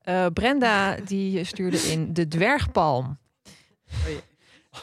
Eh, 0.02 0.26
Brenda 0.32 0.96
die 0.96 1.44
stuurde 1.44 1.76
in 1.76 2.12
de 2.12 2.28
dwergpalm. 2.28 3.18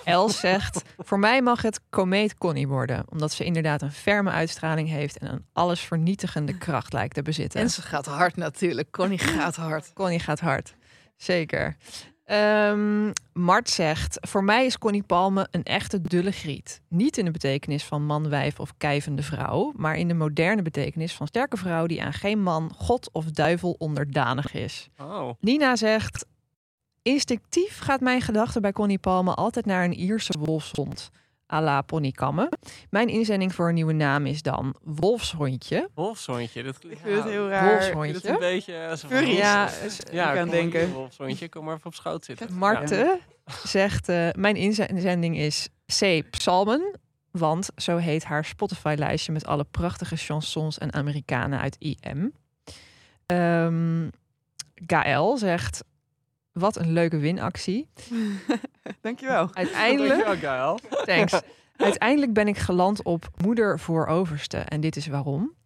Els 0.03 0.39
zegt, 0.39 0.81
voor 0.97 1.19
mij 1.19 1.41
mag 1.41 1.61
het 1.61 1.81
komeet 1.89 2.37
Connie 2.37 2.67
worden. 2.67 3.05
Omdat 3.09 3.31
ze 3.31 3.43
inderdaad 3.43 3.81
een 3.81 3.91
ferme 3.91 4.29
uitstraling 4.29 4.89
heeft 4.89 5.17
en 5.17 5.31
een 5.31 5.45
allesvernietigende 5.53 6.57
kracht 6.57 6.93
lijkt 6.93 7.13
te 7.13 7.21
bezitten. 7.21 7.59
En 7.61 7.69
ze 7.69 7.81
gaat 7.81 8.05
hard 8.05 8.35
natuurlijk. 8.35 8.91
Connie 8.91 9.17
gaat 9.17 9.55
hard. 9.55 9.93
Connie 9.93 10.19
gaat 10.19 10.39
hard. 10.39 10.75
Zeker. 11.17 11.77
Ehm, 12.29 13.11
Mart 13.33 13.69
zegt: 13.69 14.17
Voor 14.21 14.43
mij 14.43 14.65
is 14.65 14.77
Connie 14.77 15.03
Palme 15.03 15.47
een 15.51 15.63
echte 15.63 16.01
dulle 16.01 16.31
griet. 16.31 16.81
Niet 16.87 17.17
in 17.17 17.25
de 17.25 17.31
betekenis 17.31 17.83
van 17.83 18.05
man, 18.05 18.29
wijf 18.29 18.59
of 18.59 18.73
kijvende 18.77 19.23
vrouw, 19.23 19.73
maar 19.75 19.95
in 19.95 20.07
de 20.07 20.13
moderne 20.13 20.61
betekenis 20.61 21.13
van 21.13 21.27
sterke 21.27 21.57
vrouw 21.57 21.85
die 21.85 22.03
aan 22.03 22.13
geen 22.13 22.41
man, 22.41 22.71
god 22.75 23.09
of 23.11 23.25
duivel 23.25 23.75
onderdanig 23.77 24.53
is. 24.53 24.89
Oh. 25.01 25.29
Nina 25.39 25.75
zegt: 25.75 26.25
Instinctief 27.09 27.79
gaat 27.79 27.99
mijn 28.01 28.21
gedachte 28.21 28.59
bij 28.59 28.71
Connie 28.71 28.99
Palme 28.99 29.33
altijd 29.33 29.65
naar 29.65 29.83
een 29.83 29.93
Ierse 29.93 30.33
wolfshond. 30.39 31.09
à 31.53 31.61
la 31.61 31.81
ponykammen. 31.81 32.49
Mijn 32.89 33.07
inzending 33.07 33.55
voor 33.55 33.67
een 33.67 33.73
nieuwe 33.73 33.93
naam 33.93 34.25
is 34.25 34.41
dan 34.41 34.75
Wolfshondje. 34.83 35.89
Wolfshondje. 35.93 36.63
Dat, 36.63 36.75
Ik 36.83 36.97
vind 37.03 37.15
het 37.15 37.23
heel 37.31 37.49
raar. 37.49 37.69
Wolfshondje. 37.69 38.13
Dat 38.13 38.23
is 38.23 38.29
een 38.29 38.39
beetje... 38.39 38.73
eh, 38.73 38.97
van, 38.97 39.09
Furry. 39.09 39.35
Ja, 39.35 39.69
ja, 40.11 40.33
ik 40.33 40.41
kom 40.41 40.49
denken. 40.49 40.91
Wolfshondje, 40.91 41.49
kom 41.49 41.65
maar 41.65 41.75
even 41.75 41.85
op 41.85 41.93
schoot 41.93 42.25
zitten. 42.25 42.53
Marten 42.53 43.19
zegt: 43.63 44.09
eh, 44.09 44.29
Mijn 44.31 44.55
inzending 44.55 45.37
is 45.37 45.69
C. 45.99 46.29
Psalmen. 46.29 46.99
Want 47.31 47.69
zo 47.75 47.97
heet 47.97 48.23
haar 48.23 48.45
Spotify-lijstje 48.45 49.31
met 49.31 49.45
alle 49.45 49.65
prachtige 49.71 50.15
chansons 50.15 50.77
en 50.77 50.93
Amerikanen 50.93 51.59
uit 51.59 51.75
IM. 51.79 52.33
Ehm 53.25 54.07
Gaël 54.87 55.37
zegt: 55.37 55.83
Wat 56.59 56.77
een 56.77 56.93
leuke 56.93 57.17
winactie. 57.17 57.89
Dankjewel. 59.01 59.49
Uiteindelijk, 59.53 60.25
Dankjewel, 60.25 60.79
thanks. 61.05 61.41
Uiteindelijk 61.77 62.33
ben 62.33 62.47
ik 62.47 62.57
geland 62.57 63.03
op 63.03 63.29
moeder 63.43 63.79
voor 63.79 64.07
overste. 64.07 64.57
En 64.57 64.81
dit 64.81 64.95
is 64.95 65.07
waarom. 65.07 65.57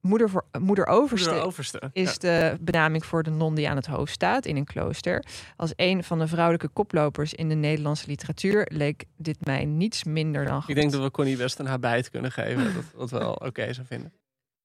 Moeder, 0.00 0.30
voor, 0.30 0.44
moeder 0.60 0.86
overste 0.86 1.90
is 1.92 2.18
de 2.18 2.56
benaming 2.60 3.04
voor 3.04 3.22
de 3.22 3.30
non 3.30 3.54
die 3.54 3.68
aan 3.68 3.76
het 3.76 3.86
hoofd 3.86 4.12
staat 4.12 4.46
in 4.46 4.56
een 4.56 4.64
klooster. 4.64 5.24
Als 5.56 5.72
een 5.76 6.04
van 6.04 6.18
de 6.18 6.26
vrouwelijke 6.26 6.68
koplopers 6.68 7.34
in 7.34 7.48
de 7.48 7.54
Nederlandse 7.54 8.06
literatuur 8.06 8.68
leek 8.72 9.04
dit 9.16 9.44
mij 9.44 9.64
niets 9.64 10.04
minder 10.04 10.44
dan 10.44 10.60
goed. 10.60 10.70
Ik 10.70 10.76
denk 10.76 10.92
dat 10.92 11.02
we 11.02 11.10
Connie 11.10 11.36
best 11.36 11.58
een 11.58 11.66
habijt 11.66 12.10
kunnen 12.10 12.32
geven. 12.32 12.74
Dat 12.74 12.84
dat 12.96 13.10
wel 13.10 13.32
oké 13.32 13.72
zou 13.72 13.86
vinden. 13.86 14.12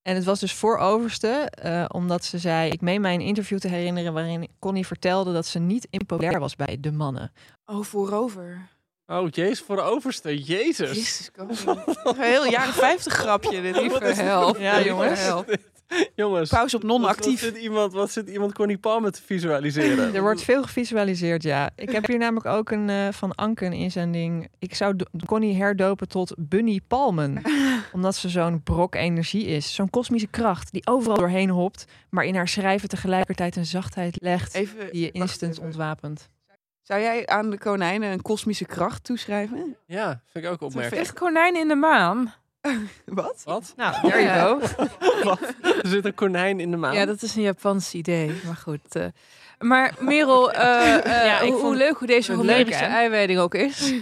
En 0.06 0.16
het 0.16 0.24
was 0.24 0.40
dus 0.40 0.54
voor 0.54 0.78
overste, 0.78 1.28
eh, 1.28 1.86
omdat 1.88 2.26
ze 2.26 2.38
zei... 2.38 2.72
Ik 2.72 2.82
meen 2.82 3.02
mij 3.02 3.14
een 3.14 3.22
interview 3.22 3.60
te 3.60 3.68
herinneren 3.68 4.14
waarin 4.14 4.50
Connie 4.60 4.88
vertelde... 4.88 5.34
dat 5.34 5.46
ze 5.46 5.60
niet 5.60 5.88
impopulair 5.90 6.40
was 6.40 6.56
bij 6.56 6.78
de 6.80 6.92
mannen. 6.92 7.32
Oh, 7.66 7.84
voorover. 7.84 8.70
Oh, 9.08 9.28
jezus, 9.30 9.62
voor 9.62 9.76
de 9.76 9.82
overste. 9.82 10.44
Jezus. 10.44 10.90
Jezus, 10.90 11.32
Een 12.04 12.16
heel 12.18 12.46
jaren 12.46 12.74
50 12.74 13.14
grapje. 13.14 13.62
Dit 13.62 13.76
lieve. 13.76 14.14
Ja, 14.60 14.82
jongens. 14.82 15.30
Jongens. 16.16 16.50
Pauze 16.50 16.76
op 16.76 16.82
Wat, 16.82 16.92
wat, 16.92 17.00
non-actief. 17.00 17.40
zit 17.40 17.58
iemand, 17.58 17.94
wat 17.94 18.12
zit 18.12 18.30
iemand 18.30 18.54
Connie 18.54 18.78
Palmer 18.78 19.12
te 19.12 19.22
visualiseren? 19.22 20.16
Er 20.16 20.22
wordt 20.22 20.42
veel 20.42 20.64
gevisualiseerd, 20.64 21.44
ja. 21.44 21.70
Ik 21.76 21.92
heb 21.92 22.08
hier 22.08 22.18
namelijk 22.18 22.46
ook 22.46 22.72
een 22.72 22.90
eh, 22.90 23.08
van 23.12 23.36
Anke 23.36 23.66
een 23.66 23.74
inzending. 23.74 24.48
Ik 24.60 24.76
zou 24.76 24.96
Connie 25.26 25.56
herdopen 25.56 26.08
tot 26.08 26.36
Bunny 26.38 26.82
Palmen. 26.88 27.42
omdat 27.94 28.16
ze 28.16 28.30
zo'n 28.30 28.64
brok 28.64 28.96
energie 28.96 29.46
is. 29.46 29.76
Zo'n 29.76 29.90
kosmische 29.90 30.28
kracht 30.28 30.72
die 30.72 30.88
overal 30.88 31.18
doorheen 31.18 31.50
hopt. 31.50 31.86
Maar 32.10 32.26
in 32.26 32.36
haar 32.36 32.48
schrijven 32.48 32.90
tegelijkertijd 32.90 33.56
een 33.56 33.66
zachtheid 33.66 34.18
legt. 34.22 34.54
Even, 34.54 34.92
die 34.92 35.02
je 35.02 35.12
instant 35.12 35.52
even. 35.52 35.64
ontwapent. 35.64 36.30
Zou 36.82 37.02
jij 37.02 37.28
aan 37.28 37.50
de 37.50 37.58
konijnen 37.58 38.12
een 38.12 38.22
kosmische 38.22 38.66
kracht 38.66 39.04
toeschrijven? 39.04 39.78
Ja, 39.86 40.22
vind 40.26 40.46
ik 40.46 40.52
ook 40.52 40.62
opmerkelijk. 40.62 41.02
Echt 41.02 41.14
konijn 41.14 41.56
in 41.56 41.68
de 41.68 41.76
maan. 41.76 42.34
Wat? 43.06 43.42
Wat? 43.46 43.74
Nou, 43.78 44.10
there 44.10 44.24
you 44.24 44.40
go. 44.40 44.60
Wat? 45.30 45.42
Er 45.62 45.88
zit 45.88 46.06
een 46.06 46.14
konijn 46.16 46.60
in 46.60 46.72
de 46.72 46.78
maan. 46.78 46.94
Ja, 46.94 47.06
dat 47.06 47.22
is 47.22 47.36
een 47.36 47.42
Japans 47.42 47.94
idee. 47.94 48.32
Maar 48.46 48.56
goed. 48.56 48.96
eh. 48.96 49.06
maar 49.60 49.94
Merel, 50.00 50.52
eh, 50.52 50.96
eh, 51.06 51.26
Ja, 51.26 51.40
ik 51.40 51.54
hoe, 51.54 51.76
leuk 51.76 51.98
hoe 51.98 52.08
deze 52.08 52.34
Homerische 52.34 52.86
eiwijding 52.86 53.40
ook 53.40 53.56
is. 53.56 53.94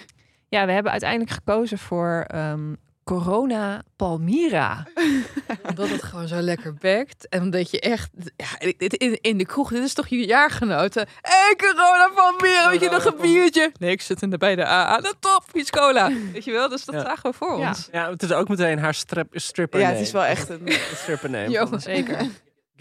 Ja, 0.50 0.66
we 0.66 0.72
hebben 0.72 0.92
uiteindelijk 0.92 1.32
gekozen 1.32 1.78
voor 1.78 2.26
ehm, 2.28 2.74
Corona 3.04 3.82
Palmira. 3.96 4.88
Omdat 5.70 5.90
het 5.90 6.04
gewoon 6.04 6.28
zo 6.28 6.40
lekker 6.40 6.74
bekt. 6.74 7.28
En 7.30 7.42
omdat 7.42 7.72
je 7.72 7.80
echt... 7.80 8.10
Ja, 8.36 8.60
in, 8.78 9.22
in 9.22 9.38
de 9.38 9.46
kroeg, 9.46 9.70
dit 9.70 9.84
is 9.84 9.94
toch 9.94 10.08
je 10.08 10.26
jaargenoten. 10.26 11.08
Hé, 11.22 11.56
corona 11.56 12.10
van 12.16 12.34
meer, 12.42 12.70
weet 12.70 12.80
je 12.82 12.90
nog 12.90 13.06
een 13.06 13.18
biertje? 13.22 13.72
Nee, 13.80 13.92
ik 13.92 14.02
zit 14.02 14.22
in 14.22 14.30
de, 14.30 14.38
bij 14.38 14.56
de 14.56 14.66
AA. 14.66 14.98
De 14.98 15.14
top, 15.20 15.44
iets 15.54 15.70
cola. 15.70 16.12
Weet 16.34 16.44
je 16.44 16.52
wel, 16.52 16.70
dus 16.70 16.86
dat 16.86 16.96
Ja. 16.96 17.02
zagen 17.02 17.30
we 17.32 17.38
voor 17.38 17.60
Ja. 17.60 17.68
ons. 17.68 17.88
Ja, 17.92 18.10
het 18.10 18.24
is 18.24 18.32
ook 18.32 18.48
meteen 18.48 18.80
haar 18.80 18.94
strip, 18.94 19.28
stripper 19.32 19.80
Ja, 19.80 19.90
het 19.90 20.00
is 20.00 20.12
wel 20.12 20.24
echt 20.26 20.50
een... 20.50 20.62
stripper 21.02 21.30
name. 21.30 21.50
Jo. 21.50 21.66
van, 21.66 21.82
Zeker. 21.82 22.18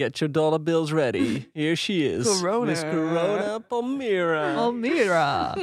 Get 0.03 0.19
your 0.19 0.33
dollar 0.33 0.63
bills 0.63 0.93
ready. 0.93 1.49
Here 1.53 1.77
she 1.77 1.93
is. 1.93 2.41
Corona. 2.41 2.65
Miss 2.67 2.81
Corona 2.83 3.59
Palmira. 3.69 4.55
Palmira. 4.55 5.57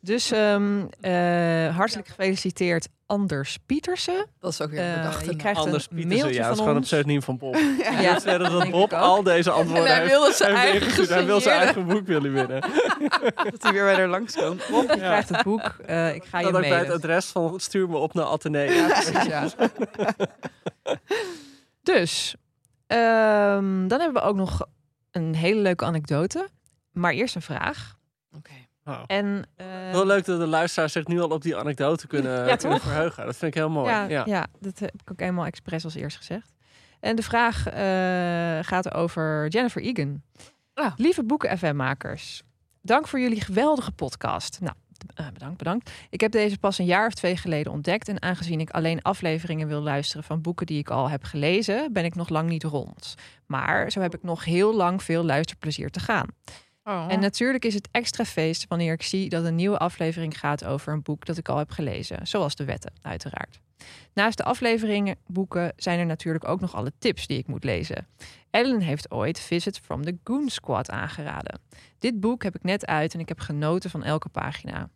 dus 0.00 0.30
ehm, 0.30 0.84
eh, 1.00 1.76
hartelijk 1.76 2.08
gefeliciteerd 2.08 2.88
Anders 3.06 3.58
Pietersen. 3.66 4.26
Dat 4.40 4.52
is 4.52 4.60
ook 4.60 4.70
weer 4.70 4.80
Eh, 4.80 4.88
een 4.88 4.94
bedachte 4.96 5.30
je 5.30 5.36
krijgt 5.36 5.60
Anders 5.60 5.86
een 5.90 5.96
Pietersen, 5.96 6.18
mailtje 6.18 6.40
ja, 6.40 6.48
dat 6.48 6.50
is 6.50 6.56
van 6.56 6.58
gewoon 6.66 6.70
een 6.70 6.76
ons. 6.76 6.86
pseudoniem 6.86 7.22
van 7.22 7.38
Bob. 7.38 7.54
Ja, 7.82 8.00
Ja, 8.00 8.12
dat 8.14 8.22
denk 8.24 8.50
dat 8.50 8.70
Bob 8.70 8.92
al 8.92 9.22
deze 9.22 9.50
antwoorden 9.50 9.86
En 9.86 9.90
hij 9.92 10.00
heeft. 10.00 10.10
wilde 10.12 10.32
zijn 10.32 10.56
heeft 10.56 10.82
eigen. 10.82 11.14
Hij 11.14 11.26
wil 11.26 11.40
zijn 11.40 11.60
eigen 11.60 11.86
boek 11.86 12.06
willen 12.06 12.32
winnen. 12.32 12.60
Dat 13.50 13.62
hij 13.62 13.72
weer 13.72 13.84
bij 13.84 13.94
haar 13.94 14.08
langskomt. 14.08 14.62
Bob, 14.70 14.90
je 14.90 14.96
krijgt 14.96 15.28
het 15.28 15.42
boek. 15.42 15.74
Eh, 15.86 16.14
ik 16.14 16.24
ga 16.24 16.38
je 16.38 16.44
Dat 16.44 16.54
ook 16.54 16.60
bij 16.60 16.78
het 16.78 16.90
adres 16.90 17.26
van 17.26 17.60
stuur 17.60 17.88
me 17.88 17.96
op 17.96 18.14
naar. 18.14 18.26
Ja, 18.74 18.86
precies, 18.86 19.24
ja. 19.26 19.48
dus, 21.82 22.34
ehm, 22.86 23.86
dan 23.88 24.00
hebben 24.00 24.22
we 24.22 24.28
ook 24.28 24.36
nog 24.36 24.66
een 25.10 25.34
hele 25.34 25.60
leuke 25.60 25.84
anekdote. 25.84 26.48
Maar 26.92 27.12
eerst 27.12 27.34
een 27.34 27.42
vraag. 27.42 27.96
Oké. 28.36 28.50
Oh. 28.84 29.02
En, 29.06 29.46
eh, 29.56 29.66
Heel 29.66 30.06
leuk 30.06 30.24
dat 30.24 30.40
de 30.40 30.46
luisteraars 30.46 30.92
zich 30.92 31.06
nu 31.06 31.20
al 31.20 31.28
op 31.28 31.42
die 31.42 31.56
anekdote 31.56 32.06
kunnen, 32.06 32.32
Ja, 32.48 32.56
kunnen 32.56 32.78
toch? 32.78 32.86
verheugen. 32.88 33.26
Dat 33.26 33.36
vind 33.36 33.54
ik 33.54 33.60
heel 33.60 33.70
mooi. 33.70 33.90
Ja, 33.90 34.04
Ja, 34.04 34.22
ja. 34.26 34.46
dat 34.60 34.78
heb 34.78 34.94
ik 35.02 35.10
ook 35.10 35.20
eenmaal 35.20 35.44
expres 35.46 35.84
als 35.84 35.94
eerst 35.94 36.16
gezegd. 36.16 36.52
En 37.00 37.16
de 37.16 37.22
vraag 37.22 37.66
eh, 37.66 38.68
gaat 38.68 38.94
over 38.94 39.48
Jennifer 39.48 39.82
Egan. 39.82 40.22
Ah. 40.74 40.92
Lieve 40.96 41.24
boeken 41.24 41.58
FM-makers, 41.58 42.42
dank 42.82 43.08
voor 43.08 43.20
jullie 43.20 43.40
geweldige 43.40 43.92
podcast. 43.92 44.60
Nou, 44.60 44.74
eh, 45.14 45.26
bedankt, 45.32 45.58
bedankt. 45.58 45.90
Ik 46.10 46.20
heb 46.20 46.32
deze 46.32 46.58
pas 46.58 46.78
een 46.78 46.84
jaar 46.84 47.06
of 47.06 47.14
twee 47.14 47.36
geleden 47.36 47.72
ontdekt. 47.72 48.08
En 48.08 48.22
aangezien 48.22 48.60
ik 48.60 48.70
alleen 48.70 49.02
afleveringen 49.02 49.68
wil 49.68 49.80
luisteren 49.80 50.24
van 50.24 50.40
boeken 50.40 50.66
die 50.66 50.78
ik 50.78 50.90
al 50.90 51.10
heb 51.10 51.24
gelezen, 51.24 51.92
ben 51.92 52.04
ik 52.04 52.14
nog 52.14 52.28
lang 52.28 52.48
niet 52.48 52.64
rond. 52.64 53.14
Maar 53.46 53.90
zo 53.90 54.00
heb 54.00 54.14
ik 54.14 54.22
nog 54.22 54.44
heel 54.44 54.74
lang 54.74 55.02
veel 55.02 55.24
luisterplezier 55.24 55.90
te 55.90 56.00
gaan. 56.00 56.28
Oh. 56.84 57.06
En 57.08 57.20
natuurlijk 57.20 57.64
is 57.64 57.74
het 57.74 57.88
extra 57.90 58.24
feest 58.24 58.66
wanneer 58.68 58.92
ik 58.92 59.02
zie 59.02 59.28
dat 59.28 59.44
een 59.44 59.54
nieuwe 59.54 59.78
aflevering 59.78 60.38
gaat 60.38 60.64
over 60.64 60.92
een 60.92 61.02
boek 61.02 61.26
dat 61.26 61.36
ik 61.36 61.48
al 61.48 61.58
heb 61.58 61.70
gelezen, 61.70 62.26
zoals 62.26 62.54
de 62.54 62.64
wetten, 62.64 62.92
uiteraard. 63.02 63.60
Naast 64.14 64.36
de 64.36 64.44
afleveringen 64.44 65.16
boeken 65.26 65.72
zijn 65.76 65.98
er 65.98 66.06
natuurlijk 66.06 66.48
ook 66.48 66.60
nog 66.60 66.74
alle 66.74 66.92
tips 66.98 67.26
die 67.26 67.38
ik 67.38 67.46
moet 67.46 67.64
lezen. 67.64 68.06
Ellen 68.50 68.80
heeft 68.80 69.10
ooit 69.10 69.40
Visit 69.40 69.78
from 69.78 70.04
the 70.04 70.18
Goon 70.24 70.48
Squad 70.48 70.90
aangeraden. 70.90 71.60
Dit 71.98 72.20
boek 72.20 72.42
heb 72.42 72.54
ik 72.54 72.62
net 72.62 72.86
uit 72.86 73.14
en 73.14 73.20
ik 73.20 73.28
heb 73.28 73.40
genoten 73.40 73.90
van 73.90 74.02
elke 74.02 74.28
pagina. 74.28 74.88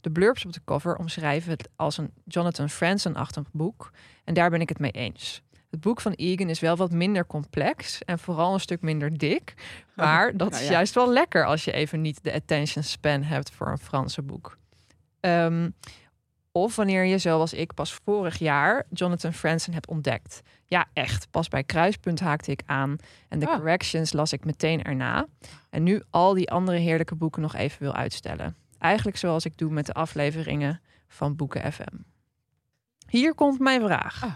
De 0.00 0.10
blurbs 0.10 0.44
op 0.44 0.52
de 0.52 0.60
cover 0.64 0.96
omschrijven 0.96 1.50
het 1.50 1.68
als 1.76 1.98
een 1.98 2.10
Jonathan 2.24 2.70
Franzen-achtig 2.70 3.44
boek 3.52 3.90
en 4.24 4.34
daar 4.34 4.50
ben 4.50 4.60
ik 4.60 4.68
het 4.68 4.78
mee 4.78 4.90
eens. 4.90 5.42
Het 5.70 5.80
boek 5.80 6.00
van 6.00 6.12
Egan 6.12 6.48
is 6.48 6.60
wel 6.60 6.76
wat 6.76 6.92
minder 6.92 7.26
complex 7.26 8.04
en 8.04 8.18
vooral 8.18 8.54
een 8.54 8.60
stuk 8.60 8.80
minder 8.80 9.18
dik. 9.18 9.54
Maar 9.94 10.36
dat 10.36 10.50
Nou 10.50 10.62
is 10.62 10.68
juist 10.68 10.94
wel 10.94 11.12
lekker 11.12 11.46
als 11.46 11.64
je 11.64 11.72
even 11.72 12.00
niet 12.00 12.24
de 12.24 12.32
attention 12.32 12.84
span 12.84 13.22
hebt 13.22 13.50
voor 13.50 13.68
een 13.68 13.78
Franse 13.78 14.22
boek. 14.22 14.58
Ehm, 15.20 15.70
of 16.56 16.76
wanneer 16.76 17.04
je, 17.04 17.18
zoals 17.18 17.52
ik, 17.52 17.74
pas 17.74 17.92
vorig 18.04 18.38
jaar 18.38 18.86
Jonathan 18.90 19.32
Franzen 19.32 19.72
hebt 19.72 19.88
ontdekt. 19.88 20.42
Ja, 20.66 20.86
echt. 20.92 21.30
Pas 21.30 21.48
bij 21.48 21.64
Kruispunt 21.64 22.20
haakte 22.20 22.50
ik 22.50 22.62
aan 22.66 22.96
en 23.28 23.38
de 23.38 23.46
Ah. 23.46 23.56
corrections 23.56 24.12
las 24.12 24.32
ik 24.32 24.44
meteen 24.44 24.82
erna. 24.82 25.26
En 25.70 25.82
nu 25.82 26.02
al 26.10 26.34
die 26.34 26.50
andere 26.50 26.78
heerlijke 26.78 27.14
boeken 27.14 27.42
nog 27.42 27.54
even 27.54 27.82
wil 27.82 27.94
uitstellen. 27.94 28.56
Eigenlijk 28.78 29.16
zoals 29.16 29.44
ik 29.44 29.58
doe 29.58 29.70
met 29.70 29.86
de 29.86 29.92
afleveringen 29.92 30.80
van 31.08 31.36
Boeken 31.36 31.72
FM. 31.72 31.96
Hier 33.08 33.34
komt 33.34 33.58
mijn 33.58 33.80
vraag. 33.80 34.22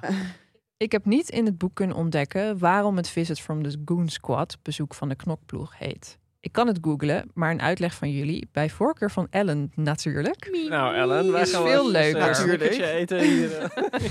Ik 0.76 0.92
heb 0.92 1.04
niet 1.04 1.28
in 1.28 1.44
het 1.44 1.58
boek 1.58 1.74
kunnen 1.74 1.96
ontdekken 1.96 2.58
waarom 2.58 2.96
het 2.96 3.08
Visit 3.08 3.40
from 3.40 3.62
the 3.62 3.82
Goon 3.84 4.08
Squad, 4.08 4.58
bezoek 4.62 4.94
van 4.94 5.08
de 5.08 5.14
knokploeg, 5.14 5.78
heet. 5.78 6.18
Ik 6.40 6.52
kan 6.52 6.66
het 6.66 6.78
googlen, 6.80 7.30
maar 7.34 7.50
een 7.50 7.60
uitleg 7.62 7.94
van 7.94 8.10
jullie, 8.10 8.48
bij 8.52 8.70
voorkeur 8.70 9.10
van 9.10 9.26
Ellen 9.30 9.72
natuurlijk. 9.74 10.66
Nou, 10.68 10.94
Ellen, 10.96 11.32
wij 11.32 11.42
Is 11.42 11.50
gaan 11.52 11.66
veel 11.66 11.90
leuker. 11.90 12.20
eh, 12.20 12.26
Natuurlijk. 12.26 12.72
een 12.74 12.80
eten 12.84 13.18
hier. 13.20 13.58
eh. 13.58 14.10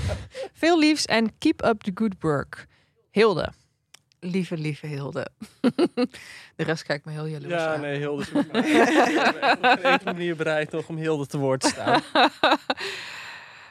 Veel 0.52 0.78
liefs 0.78 1.04
en 1.04 1.38
keep 1.38 1.64
up 1.64 1.80
the 1.80 1.90
good 1.94 2.14
work. 2.20 2.66
Hilde. 3.10 3.52
Lieve, 4.20 4.56
lieve 4.56 4.86
Hilde. 4.86 5.26
de 6.56 6.64
rest 6.64 6.82
kijkt 6.82 7.04
me 7.04 7.12
heel 7.12 7.26
jaloers 7.26 7.52
Ja, 7.52 7.74
aan. 7.74 7.80
nee, 7.86 7.96
Hilde. 7.98 8.22
is 8.22 8.30
op 8.32 8.44
enkele 9.82 10.12
manier 10.12 10.36
bereid 10.36 10.70
nog 10.70 10.88
om 10.88 10.96
Hilde 10.96 11.26
te 11.26 11.38
woord 11.38 11.60
te 11.60 11.68
staan. 11.68 12.02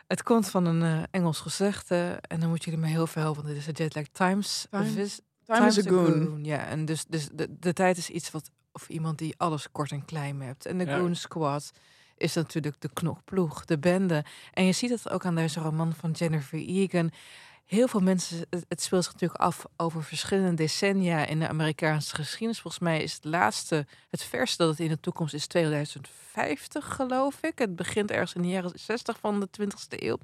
Het 0.07 0.23
komt 0.23 0.49
van 0.49 0.65
een 0.65 0.81
eh, 0.83 1.03
Engels 1.11 1.39
gezegde. 1.39 2.17
En 2.21 2.39
dan 2.39 2.49
moeten 2.49 2.71
jullie 2.71 2.85
me 2.87 2.91
heel 2.91 3.07
veel 3.07 3.21
helpen. 3.21 3.43
Want 3.43 3.55
dit 3.55 3.67
is 3.67 3.73
de 3.73 3.83
jetlag 3.83 4.05
times. 4.11 4.67
Time 5.55 5.67
is 5.67 5.87
a 5.87 5.89
goon. 5.89 6.39
Ja, 6.43 6.65
en 6.65 6.85
dus, 6.85 7.05
dus 7.05 7.29
de, 7.33 7.59
de 7.59 7.73
tijd 7.73 7.97
is 7.97 8.09
iets 8.09 8.31
wat... 8.31 8.49
Of 8.71 8.89
iemand 8.89 9.17
die 9.17 9.33
alles 9.37 9.71
kort 9.71 9.91
en 9.91 10.05
klein 10.05 10.41
hebt. 10.41 10.65
En 10.65 10.77
de 10.77 10.85
Ja. 10.85 10.97
Goon 10.97 11.15
Squad 11.15 11.71
is 12.17 12.33
natuurlijk 12.33 12.81
de 12.81 12.89
knokploeg, 12.93 13.65
de 13.65 13.79
bende. 13.79 14.25
En 14.53 14.65
je 14.65 14.71
ziet 14.71 14.89
het 14.89 15.09
ook 15.09 15.25
aan 15.25 15.35
deze 15.35 15.59
roman 15.59 15.93
van 15.93 16.11
Jennifer 16.11 16.59
Egan. 16.59 17.11
Heel 17.65 17.87
veel 17.87 17.99
mensen, 17.99 18.45
het, 18.49 18.65
het 18.67 18.81
speelt 18.81 19.03
zich 19.03 19.13
natuurlijk 19.13 19.41
af 19.41 19.65
over 19.77 20.03
verschillende 20.03 20.53
decennia 20.53 21.25
in 21.25 21.39
de 21.39 21.47
Amerikaanse 21.47 22.15
geschiedenis. 22.15 22.59
Volgens 22.59 22.83
mij 22.83 23.03
is 23.03 23.13
het 23.13 23.25
laatste, 23.25 23.85
het 24.09 24.23
verste 24.23 24.63
dat 24.63 24.71
het 24.71 24.79
in 24.79 24.89
de 24.89 24.99
toekomst 24.99 25.33
is 25.33 25.47
2050, 25.47 26.95
geloof 26.95 27.41
ik. 27.41 27.59
Het 27.59 27.75
begint 27.75 28.11
ergens 28.11 28.33
in 28.33 28.41
de 28.41 28.47
jaren 28.47 28.71
60 28.75 29.19
van 29.19 29.39
de 29.39 29.47
20ste 29.61 30.03
eeuw. 30.03 30.17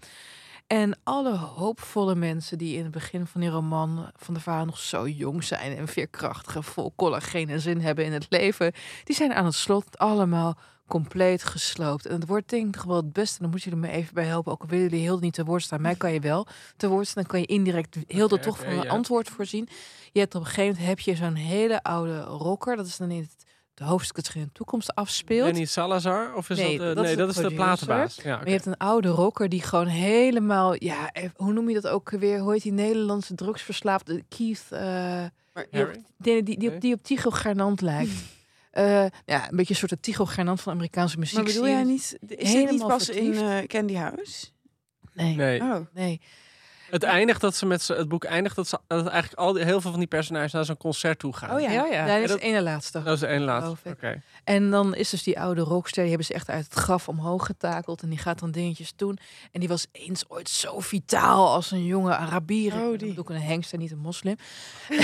En 0.68 1.00
alle 1.04 1.36
hoopvolle 1.38 2.16
mensen 2.16 2.58
die 2.58 2.78
in 2.78 2.84
het 2.84 2.92
begin 2.92 3.28
van 3.28 3.42
die 3.42 3.50
roman 3.50 4.12
van 4.16 4.34
de 4.34 4.40
verhaal 4.40 4.66
nog 4.66 4.80
zo 4.80 5.08
jong 5.08 5.44
zijn 5.44 5.78
en 5.78 5.88
veerkrachtig 5.88 6.56
en 6.56 6.64
vol 6.64 6.94
collageen 6.96 7.50
en 7.50 7.62
zin 7.62 7.82
hebben 7.82 8.06
in 8.06 8.14
het 8.14 8.26
leven, 8.30 8.74
die 9.04 9.16
zijn 9.16 9.34
aan 9.34 9.46
het 9.46 9.54
slot 9.54 9.98
allemaal 9.98 10.58
compleet 10.88 11.44
gesloopt. 11.44 12.06
En 12.06 12.14
het 12.14 12.28
wordt 12.28 12.50
denk 12.50 12.76
ik 12.76 12.82
wel 12.82 12.96
het 12.96 13.14
beste. 13.14 13.42
Dan 13.42 13.50
moeten 13.50 13.70
jullie 13.70 13.88
me 13.88 13.94
even 13.94 14.14
bij 14.14 14.26
helpen. 14.26 14.52
Ook 14.52 14.62
al 14.62 14.68
willen 14.68 14.90
jullie 14.90 15.04
heel 15.04 15.20
niet 15.20 15.34
te 15.34 15.46
woord 15.46 15.64
staan. 15.64 15.82
Mij 15.82 15.96
kan 15.96 16.14
je 16.14 16.20
wel 16.20 16.48
te 16.78 16.88
woord 16.88 17.08
staan. 17.08 17.24
Dan 17.24 17.32
kan 17.32 17.40
je 17.40 17.46
indirect 17.46 17.98
heel 18.08 18.26
Oké, 18.26 18.40
toch 18.40 18.60
van 18.60 18.68
een 18.68 18.90
antwoord 18.90 19.30
voorzien. 19.30 19.68
Je 20.12 20.20
hebt 20.20 20.36
op 20.36 20.42
een 20.42 20.48
gegeven 20.48 20.70
moment 20.72 20.88
heb 20.88 21.00
je 21.00 21.16
zo'n 21.16 21.36
hele 21.36 21.84
oude 21.84 22.22
rocker. 22.22 22.76
Dat 22.76 22.86
is 22.86 22.98
dan 22.98 23.12
in 23.12 23.22
het 23.22 23.46
de 23.76 23.84
hoofdstuk 23.84 24.16
dat 24.16 24.26
zich 24.26 24.36
in 24.36 24.42
de 24.44 24.52
toekomst 24.52 24.96
afspeelt. 24.96 25.52
Benny 25.52 25.66
Salazar? 25.66 26.36
Of 26.36 26.50
is 26.50 26.58
Nee, 26.58 26.78
dat, 26.78 26.90
eh, 26.90 26.96
dat 26.96 27.04
nee, 27.04 27.16
de 27.16 27.22
dat 27.22 27.30
is 27.30 27.36
de 27.36 27.54
platenbaas. 27.54 28.16
Ja, 28.24 28.36
Maar 28.36 28.46
je 28.46 28.52
hebt 28.52 28.66
een 28.66 28.78
oude 28.78 29.08
rocker 29.08 29.50
die 29.50 29.62
gewoon 29.62 29.88
helemaal, 29.88 30.84
ja, 30.84 31.12
eh, 31.12 31.30
hoe 31.36 31.54
noem 31.54 31.70
je 31.70 31.76
dat 31.82 31.88
ook 31.88 32.10
weer? 32.10 32.40
Hoe 32.40 32.52
heet 32.52 32.62
die 32.64 32.72
Nederlandse 32.72 33.36
drugsverslaafde 33.36 34.24
Keith? 34.30 34.64
eh, 34.70 34.80
Maar 35.54 35.66
die, 35.72 35.84
op, 35.84 35.94
die, 36.18 36.44
die, 36.44 36.58
die, 36.58 36.70
Nee. 36.70 36.80
die 36.80 36.94
op 36.94 37.04
Tycho 37.04 37.30
Gernand 37.30 37.82
lijkt. 37.82 38.12
Eh, 38.76 39.06
ja, 39.26 39.50
een 39.50 39.56
beetje 39.56 39.74
een 39.74 39.80
soort 39.80 39.92
de 39.92 40.00
Tycho 40.00 40.26
Gernand 40.26 40.62
van 40.62 40.74
Amerikaanse 40.74 41.20
muziek. 41.20 41.36
Maar 41.36 41.46
bedoel 41.46 41.68
jij 41.68 41.84
niet... 41.84 42.02
Is 42.02 42.10
dit 42.20 42.40
niet 42.40 42.48
Helemaal 42.48 42.88
pas 42.88 43.10
in 43.10 43.68
Candy 43.68 43.94
House? 43.94 44.46
Nee. 45.14 45.36
Nee. 45.36 45.62
Oh. 45.62 45.76
nee. 45.94 46.22
Het 46.90 47.04
eindigt 47.04 47.42
dat 47.42 47.56
ze 47.56 47.66
met 47.66 47.82
z'n- 47.82 47.94
het 47.94 48.08
boek 48.08 48.24
eindigt 48.24 48.56
dat 48.56 48.68
ze 48.68 48.80
dat 48.88 49.08
eigenlijk 49.08 49.42
al 49.42 49.54
die, 49.54 49.64
heel 49.64 49.82
veel 49.82 49.90
van 49.92 50.00
die 50.00 50.10
personages 50.10 50.52
naar 50.52 50.66
zo'n 50.66 50.78
concert 50.78 51.20
toe 51.20 51.34
gaan. 51.34 51.56
Oh 51.56 51.62
ja. 51.62 51.72
Ja, 51.72 51.86
ja. 51.86 52.06
dat 52.06 52.18
is 52.24 52.30
dat- 52.30 52.40
de 52.40 52.46
ene 52.46 52.62
laatste. 52.62 53.04
Dat 53.04 53.14
is 53.14 53.20
de 53.20 53.28
ene 53.28 53.46
laatste. 53.46 53.90
Oké. 53.90 54.22
En 54.44 54.70
dan 54.70 54.96
is 54.96 55.10
dus 55.10 55.24
die 55.24 55.40
oude 55.40 55.62
rockster, 55.62 56.00
die 56.02 56.10
hebben 56.10 56.28
ze 56.28 56.34
echt 56.34 56.50
uit 56.50 56.64
het 56.64 56.74
graf 56.74 57.08
omhoog 57.08 57.46
getakeld. 57.46 58.02
En 58.02 58.10
die 58.10 58.18
gaat 58.18 58.40
dan 58.40 58.52
dingetjes 58.52 58.94
doen. 58.96 59.18
En 59.52 59.60
die 59.60 59.70
was 59.70 59.88
eens 59.92 60.24
ooit 60.28 60.50
zo 60.50 60.80
vitaal 60.80 61.48
als 61.54 61.72
een 61.72 61.86
jonge 61.86 62.16
Arabier. 62.16 62.74
Oh, 62.74 62.90
die. 62.90 62.98
die. 62.98 63.20
Ik 63.20 63.30
een 63.30 63.42
hengst 63.42 63.74
en 63.74 63.80
niet 63.80 63.92
een 63.92 63.98
moslim. 63.98 64.36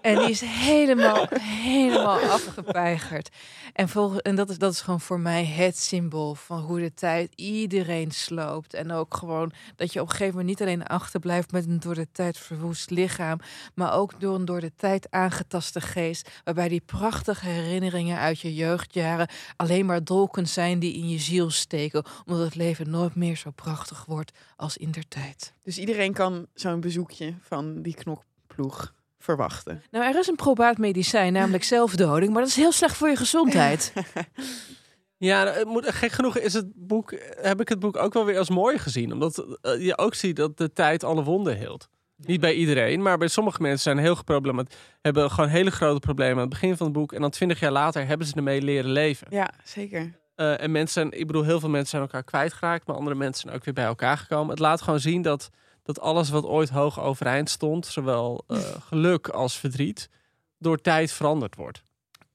en 0.00 0.18
die 0.18 0.30
is 0.30 0.40
helemaal, 0.40 1.26
helemaal 1.40 2.18
afgepeigerd. 2.18 3.28
En, 3.72 3.88
volgens, 3.88 4.20
en 4.20 4.34
dat, 4.36 4.50
is, 4.50 4.58
dat 4.58 4.72
is 4.72 4.80
gewoon 4.80 5.00
voor 5.00 5.20
mij 5.20 5.44
het 5.44 5.78
symbool 5.78 6.34
van 6.34 6.58
hoe 6.60 6.80
de 6.80 6.94
tijd 6.94 7.32
iedereen 7.34 8.10
sloopt. 8.10 8.74
En 8.74 8.92
ook 8.92 9.14
gewoon 9.16 9.52
dat 9.76 9.92
je 9.92 10.00
op 10.00 10.06
een 10.06 10.10
gegeven 10.12 10.30
moment 10.34 10.43
niet 10.44 10.60
alleen 10.60 10.86
achterblijft 10.86 11.52
met 11.52 11.66
een 11.66 11.80
door 11.80 11.94
de 11.94 12.08
tijd 12.12 12.38
verwoest 12.38 12.90
lichaam. 12.90 13.38
Maar 13.74 13.92
ook 13.92 14.20
door 14.20 14.34
een 14.34 14.44
door 14.44 14.60
de 14.60 14.72
tijd 14.76 15.06
aangetaste 15.10 15.80
geest. 15.80 16.30
Waarbij 16.44 16.68
die 16.68 16.82
prachtige 16.86 17.46
herinneringen 17.46 18.18
uit 18.18 18.40
je 18.40 18.54
jeugdjaren 18.54 19.28
alleen 19.56 19.86
maar 19.86 20.04
dolken 20.04 20.48
zijn 20.48 20.78
die 20.78 20.94
in 20.94 21.08
je 21.08 21.18
ziel 21.18 21.50
steken. 21.50 22.04
Omdat 22.26 22.44
het 22.44 22.54
leven 22.54 22.90
nooit 22.90 23.14
meer 23.14 23.36
zo 23.36 23.50
prachtig 23.50 24.04
wordt 24.04 24.32
als 24.56 24.76
in 24.76 24.90
der 24.90 25.08
tijd. 25.08 25.52
Dus 25.62 25.78
iedereen 25.78 26.12
kan 26.12 26.46
zo'n 26.54 26.80
bezoekje 26.80 27.34
van 27.40 27.82
die 27.82 27.94
knokploeg 27.94 28.92
verwachten. 29.18 29.82
Nou, 29.90 30.04
er 30.04 30.18
is 30.18 30.26
een 30.26 30.36
probaat 30.36 30.78
medicijn, 30.78 31.32
namelijk 31.32 31.64
zelfdoding. 31.64 32.32
Maar 32.32 32.40
dat 32.42 32.50
is 32.50 32.56
heel 32.56 32.72
slecht 32.72 32.96
voor 32.96 33.08
je 33.08 33.16
gezondheid. 33.16 33.92
Ja, 35.16 35.46
het 35.46 35.64
moet, 35.66 35.88
gek 35.88 36.12
genoeg 36.12 36.38
is 36.38 36.52
het 36.52 36.66
boek, 36.74 37.14
heb 37.40 37.60
ik 37.60 37.68
het 37.68 37.78
boek 37.78 37.96
ook 37.96 38.12
wel 38.12 38.24
weer 38.24 38.38
als 38.38 38.50
mooi 38.50 38.78
gezien. 38.78 39.12
Omdat 39.12 39.58
eh, 39.60 39.84
je 39.84 39.98
ook 39.98 40.14
ziet 40.14 40.36
dat 40.36 40.56
de 40.56 40.72
tijd 40.72 41.04
alle 41.04 41.22
wonden 41.22 41.56
heelt. 41.56 41.88
Niet 42.16 42.40
bij 42.40 42.54
iedereen, 42.54 43.02
maar 43.02 43.18
bij 43.18 43.28
sommige 43.28 43.62
mensen 43.62 43.82
zijn 43.82 43.98
heel 43.98 44.16
geproblemet. 44.16 44.76
Hebben 45.00 45.30
gewoon 45.30 45.50
hele 45.50 45.70
grote 45.70 46.00
problemen 46.00 46.34
aan 46.34 46.40
het 46.40 46.60
begin 46.60 46.76
van 46.76 46.86
het 46.86 46.94
boek. 46.94 47.12
En 47.12 47.20
dan 47.20 47.30
twintig 47.30 47.60
jaar 47.60 47.72
later 47.72 48.06
hebben 48.06 48.26
ze 48.26 48.34
ermee 48.34 48.62
leren 48.62 48.90
leven. 48.90 49.26
Ja, 49.30 49.50
zeker. 49.64 50.12
Eh, 50.34 50.60
en 50.60 50.70
mensen, 50.72 51.12
ik 51.12 51.26
bedoel, 51.26 51.42
heel 51.44 51.60
veel 51.60 51.68
mensen 51.68 51.88
zijn 51.88 52.02
elkaar 52.02 52.24
kwijtgeraakt. 52.24 52.86
Maar 52.86 52.96
andere 52.96 53.16
mensen 53.16 53.42
zijn 53.42 53.54
ook 53.54 53.64
weer 53.64 53.74
bij 53.74 53.84
elkaar 53.84 54.18
gekomen. 54.18 54.50
Het 54.50 54.58
laat 54.58 54.82
gewoon 54.82 55.00
zien 55.00 55.22
dat, 55.22 55.50
dat 55.82 56.00
alles 56.00 56.30
wat 56.30 56.44
ooit 56.44 56.68
hoog 56.68 57.00
overeind 57.00 57.50
stond, 57.50 57.86
zowel 57.86 58.44
eh, 58.46 58.58
geluk 58.88 59.28
als 59.28 59.58
verdriet, 59.58 60.10
door 60.58 60.80
tijd 60.80 61.12
veranderd 61.12 61.56
wordt. 61.56 61.82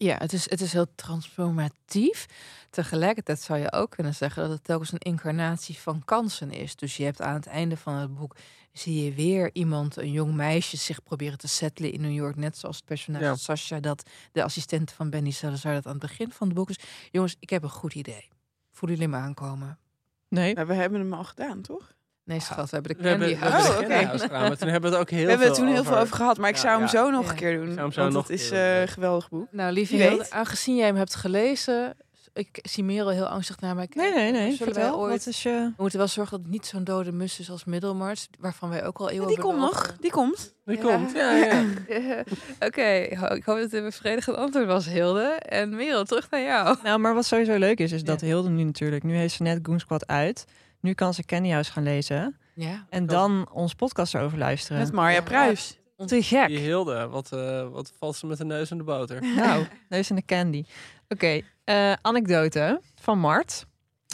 Ja, 0.01 0.15
het 0.17 0.33
is, 0.33 0.49
het 0.49 0.61
is 0.61 0.73
heel 0.73 0.95
transformatief. 0.95 2.25
Tegelijkertijd 2.69 3.41
zou 3.41 3.59
je 3.59 3.71
ook 3.71 3.89
kunnen 3.91 4.15
zeggen 4.15 4.41
dat 4.43 4.51
het 4.51 4.63
telkens 4.63 4.91
een 4.91 4.99
incarnatie 4.99 5.77
van 5.77 6.05
kansen 6.05 6.51
is. 6.51 6.75
Dus 6.75 6.97
je 6.97 7.03
hebt 7.03 7.21
aan 7.21 7.33
het 7.33 7.47
einde 7.47 7.77
van 7.77 7.93
het 7.93 8.15
boek 8.15 8.35
zie 8.71 9.03
je 9.03 9.13
weer 9.13 9.49
iemand, 9.53 9.97
een 9.97 10.11
jong 10.11 10.33
meisje, 10.33 10.77
zich 10.77 11.03
proberen 11.03 11.37
te 11.37 11.47
settelen 11.47 11.91
in 11.91 12.01
New 12.01 12.13
York. 12.13 12.35
Net 12.35 12.57
zoals 12.57 12.75
het 12.75 12.85
personage 12.85 13.23
Ja. 13.23 13.35
Sasha, 13.35 13.79
dat 13.79 14.09
de 14.31 14.43
assistente 14.43 14.93
van 14.93 15.09
Benny 15.09 15.31
Salazar 15.31 15.73
dat 15.73 15.85
aan 15.85 15.91
het 15.91 16.01
begin 16.01 16.31
van 16.31 16.47
het 16.47 16.55
boek 16.55 16.69
is. 16.69 16.79
Jongens, 17.11 17.35
ik 17.39 17.49
heb 17.49 17.63
een 17.63 17.69
goed 17.69 17.93
idee. 17.93 18.27
Voelen 18.71 18.97
jullie 18.97 19.13
me 19.13 19.21
aankomen? 19.21 19.79
Nee. 20.27 20.55
Maar 20.55 20.67
we 20.67 20.73
hebben 20.73 20.99
hem 20.99 21.13
al 21.13 21.23
gedaan, 21.23 21.61
toch? 21.61 21.93
Nee, 22.29 22.39
schat, 22.39 22.69
we 22.69 22.75
hebben 22.75 22.95
de 22.97 23.03
We 23.03 23.09
hebben, 23.09 23.27
we 23.27 23.33
Candy 23.33 23.45
hebben 23.49 23.61
House. 23.67 23.87
de 23.87 24.13
Oh, 24.13 24.21
gedaan, 24.21 24.47
maar 24.47 24.57
toen 24.57 24.67
hebben 24.69 24.89
we 24.89 24.95
het 24.97 25.05
ook 25.05 25.09
heel 25.09 25.23
we 25.23 25.29
hebben 25.29 25.47
veel 25.47 25.55
het 25.55 25.65
toen 25.65 25.73
heel 25.75 25.83
veel 25.83 25.97
over 25.97 26.15
gehad, 26.15 26.37
maar 26.37 26.49
ik 26.49 26.55
Ja, 26.55 26.61
zou 26.61 26.73
hem 26.73 26.81
ja. 26.81 26.87
zo 26.87 27.09
nog 27.09 27.23
Ja. 27.25 27.29
een 27.29 27.35
keer 27.35 27.53
doen. 27.57 27.67
Ik 27.67 27.69
zou 27.73 27.81
hem 27.81 27.91
zo 27.91 28.01
want 28.01 28.13
nog 28.13 28.27
het 28.27 28.39
is 28.39 28.51
eh, 28.51 28.81
een 28.81 28.87
geweldig 28.87 29.29
boek. 29.29 29.47
Nou, 29.51 29.71
lieve. 29.73 29.95
Hilde, 29.95 30.25
aangezien 30.31 30.75
jij 30.75 30.85
hem 30.85 30.95
hebt 30.95 31.15
gelezen, 31.15 31.95
ik 32.33 32.59
zie 32.61 32.83
Merel 32.83 33.09
heel 33.09 33.27
angstig 33.27 33.59
naar 33.59 33.75
mij 33.75 33.87
Nee, 33.93 34.05
kijken. 34.11 34.21
nee, 34.21 34.31
nee. 34.31 34.55
Zullen 34.55 34.73
Vertel, 34.73 34.99
ooit 34.99 35.11
wat 35.11 35.27
is 35.27 35.43
je... 35.43 35.49
We 35.49 35.73
moeten 35.81 35.97
wel 35.99 36.07
zorgen 36.07 36.31
dat 36.37 36.41
het 36.45 36.51
niet 36.55 36.65
zo'n 36.65 36.83
dode 36.83 37.11
mus 37.11 37.39
is 37.39 37.49
als 37.51 37.63
Middelmars, 37.65 38.27
waarvan 38.39 38.69
wij 38.69 38.85
ook 38.85 38.97
al 38.97 39.09
eeuwen 39.09 39.27
die 39.27 39.39
komt 39.39 39.57
nog, 39.59 39.95
die 39.99 40.11
komt. 40.11 40.53
Die 40.65 40.77
Ja. 40.77 40.83
komt, 40.83 41.11
ja, 41.11 41.35
ja. 41.45 41.63
Ja. 41.87 42.23
Oké, 42.59 43.15
ho- 43.15 43.33
ik 43.35 43.43
hoop 43.43 43.55
dat 43.55 43.57
het 43.63 43.73
een 43.73 43.83
bevredigend 43.83 44.35
antwoord 44.37 44.65
was, 44.65 44.85
Hilde. 44.85 45.23
En 45.29 45.75
Merel, 45.75 46.03
terug 46.03 46.29
naar 46.29 46.41
jou. 46.41 46.77
Nou, 46.83 46.99
maar 46.99 47.13
wat 47.13 47.25
sowieso 47.25 47.55
leuk 47.57 47.79
is, 47.79 47.91
is 47.91 48.03
dat 48.03 48.21
Ja. 48.21 48.27
Hilde 48.27 48.49
nu 48.49 48.63
natuurlijk... 48.63 49.03
Nu 49.03 49.15
heeft 49.15 49.33
ze 49.33 49.43
net 49.43 49.59
Goon 49.63 49.79
Squad 49.79 50.07
uit. 50.07 50.45
Nu 50.81 50.93
kan 50.93 51.13
ze 51.13 51.23
Candy 51.23 51.49
House 51.49 51.71
gaan 51.71 51.83
lezen. 51.83 52.37
Ja. 52.55 52.85
En 52.89 53.05
dan 53.05 53.49
ons 53.51 53.73
podcast 53.73 54.13
erover 54.15 54.37
luisteren. 54.37 54.81
Met 54.81 54.91
Marja 54.91 55.15
Ja. 55.17 55.21
Pruis. 55.23 55.77
Te 56.05 56.23
gek. 56.23 56.47
Die 56.47 56.57
Hilde, 56.57 57.07
wat, 57.07 57.31
eh, 57.31 57.67
wat 57.69 57.93
valt 57.97 58.15
ze 58.15 58.25
met 58.27 58.37
de 58.37 58.45
neus 58.45 58.71
in 58.71 58.77
de 58.77 58.83
boter? 58.83 59.21
Nou, 59.35 59.65
neus 59.89 60.09
in 60.09 60.15
de 60.15 60.25
candy. 60.25 60.65
Oké, 61.07 61.41
eh, 61.63 61.93
anekdote 62.01 62.81
van 62.95 63.19
Mart. 63.19 63.65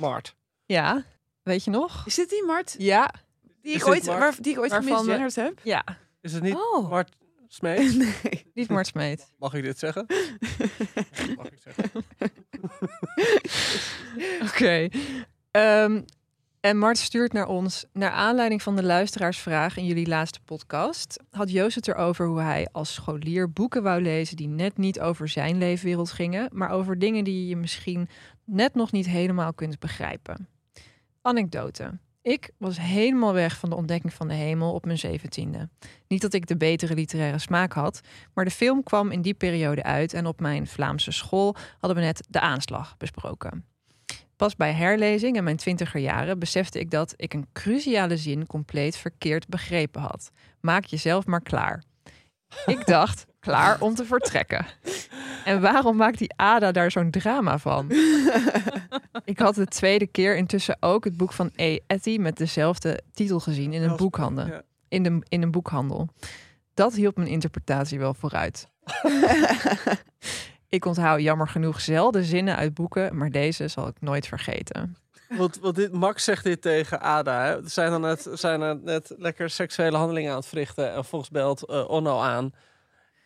Mart. 0.01 0.35
Ja, 0.65 1.03
weet 1.43 1.63
je 1.63 1.71
nog? 1.71 2.03
Is 2.05 2.15
dit 2.15 2.29
die 2.29 2.43
Mart 2.45 2.75
Ja. 2.77 3.13
die 3.61 3.73
Is 3.73 3.79
ik 3.79 3.79
dit 3.79 3.87
ooit, 3.87 4.05
waar, 4.05 4.35
die 4.39 4.51
ik 4.53 4.59
ooit 4.59 4.73
gemisgenderd 4.73 5.35
heb? 5.35 5.59
Ja, 5.63 5.83
Is 6.21 6.33
het 6.33 6.43
niet 6.43 6.55
Oh. 6.55 6.89
Mart 6.89 7.15
Smeet? 7.47 7.95
Nee. 8.23 8.45
niet 8.53 8.69
Mart 8.69 8.87
Smeet. 8.87 9.27
Mag 9.37 9.53
ik 9.53 9.63
dit 9.63 9.79
zeggen? 9.79 10.05
Mag 11.37 11.45
ik 11.45 11.59
zeggen? 11.63 11.91
Oké. 14.41 14.87
Ehm, 15.51 16.01
en 16.65 16.77
Mart 16.77 16.97
stuurt 16.97 17.33
naar 17.33 17.47
ons, 17.47 17.85
naar 17.93 18.11
aanleiding 18.11 18.61
van 18.61 18.75
de 18.75 18.83
luisteraarsvraag 18.83 19.77
in 19.77 19.85
jullie 19.85 20.07
laatste 20.07 20.39
podcast, 20.45 21.23
had 21.31 21.51
Joost 21.51 21.75
het 21.75 21.87
erover 21.87 22.27
hoe 22.27 22.41
hij 22.41 22.67
als 22.71 22.93
scholier 22.93 23.51
boeken 23.51 23.83
wou 23.83 24.01
lezen 24.01 24.35
die 24.35 24.47
net 24.47 24.77
niet 24.77 24.99
over 24.99 25.27
zijn 25.27 25.57
leefwereld 25.57 26.11
gingen, 26.11 26.49
maar 26.53 26.69
over 26.69 26.99
dingen 26.99 27.23
die 27.23 27.47
je 27.47 27.55
misschien 27.55 28.09
net 28.43 28.75
nog 28.75 28.91
niet 28.91 29.05
helemaal 29.05 29.53
kunt 29.53 29.79
begrijpen. 29.79 30.47
Anekdote. 31.21 31.99
Ik 32.21 32.51
was 32.57 32.79
helemaal 32.79 33.33
weg 33.33 33.57
van 33.57 33.69
de 33.69 33.75
ontdekking 33.75 34.13
van 34.13 34.27
de 34.27 34.33
hemel 34.33 34.73
op 34.73 34.85
mijn 34.85 34.97
zeventiende. 34.97 35.69
Niet 36.07 36.21
dat 36.21 36.33
ik 36.33 36.47
de 36.47 36.57
betere 36.57 36.93
literaire 36.93 37.39
smaak 37.39 37.73
had, 37.73 38.01
maar 38.33 38.45
de 38.45 38.51
film 38.51 38.83
kwam 38.83 39.11
in 39.11 39.21
die 39.21 39.33
periode 39.33 39.83
uit 39.83 40.13
en 40.13 40.25
op 40.25 40.39
mijn 40.39 40.67
Vlaamse 40.67 41.11
school 41.11 41.55
hadden 41.79 41.99
we 41.99 42.05
net 42.05 42.27
de 42.29 42.39
aanslag 42.39 42.97
besproken. 42.97 43.74
Pas 44.35 44.55
bij 44.55 44.73
herlezing 44.73 45.35
in 45.35 45.43
mijn 45.43 45.57
twintiger 45.57 45.99
jaren 45.99 46.39
besefte 46.39 46.79
ik 46.79 46.91
dat 46.91 47.13
ik 47.15 47.33
een 47.33 47.47
cruciale 47.53 48.17
zin 48.17 48.47
compleet 48.47 48.97
verkeerd 48.97 49.47
begrepen 49.47 50.01
had. 50.01 50.31
Maak 50.61 50.85
jezelf 50.85 51.25
maar 51.25 51.41
klaar. 51.41 51.83
Ik 52.65 52.85
dacht, 52.95 53.25
klaar 53.39 53.81
om 53.81 53.95
te 53.95 54.05
vertrekken. 54.05 54.65
En 55.45 55.61
waarom 55.61 55.95
maakt 55.95 56.17
die 56.17 56.33
Ada 56.35 56.71
daar 56.71 56.91
zo'n 56.91 57.11
drama 57.11 57.57
van? 57.57 57.91
Ik 59.25 59.39
had 59.39 59.55
de 59.55 59.65
tweede 59.65 60.07
keer 60.07 60.35
intussen 60.37 60.77
ook 60.79 61.03
het 61.03 61.17
boek 61.17 61.33
van 61.33 61.51
E. 61.55 61.77
Etty 61.87 62.17
met 62.17 62.37
dezelfde 62.37 63.01
titel 63.13 63.39
gezien 63.39 63.73
in 63.73 63.83
een 63.83 63.95
boekhandel. 63.95 64.61
In, 64.87 65.03
de, 65.03 65.21
in 65.27 65.41
een 65.41 65.51
boekhandel. 65.51 66.09
Dat 66.73 66.95
hielp 66.95 67.17
mijn 67.17 67.29
interpretatie 67.29 67.99
wel 67.99 68.13
vooruit. 68.13 68.67
ik 70.75 70.85
onthoud 70.85 71.21
jammer 71.21 71.47
genoeg 71.47 71.81
zelden 71.81 72.23
zinnen 72.23 72.55
uit 72.55 72.73
boeken, 72.73 73.17
maar 73.17 73.29
deze 73.29 73.67
zal 73.67 73.87
ik 73.87 73.95
nooit 73.99 74.27
vergeten. 74.27 74.97
Want, 75.29 75.59
want 75.59 75.75
dit, 75.75 75.91
Max 75.91 76.23
zegt 76.23 76.43
dit 76.43 76.61
tegen 76.61 77.01
Ada. 77.01 77.43
Hè? 77.43 77.61
Ze 77.63 77.69
zijn 77.69 77.91
dan 77.91 78.01
net, 78.01 78.27
zijn 78.33 78.61
er 78.61 78.77
net 78.77 79.13
lekker 79.17 79.49
seksuele 79.49 79.97
handelingen 79.97 80.31
aan 80.31 80.37
het 80.37 80.47
verrichten. 80.47 80.93
En 80.93 81.05
volgens 81.05 81.31
belt 81.31 81.65
eh, 81.65 81.89
Onno 81.89 82.19
aan. 82.19 82.53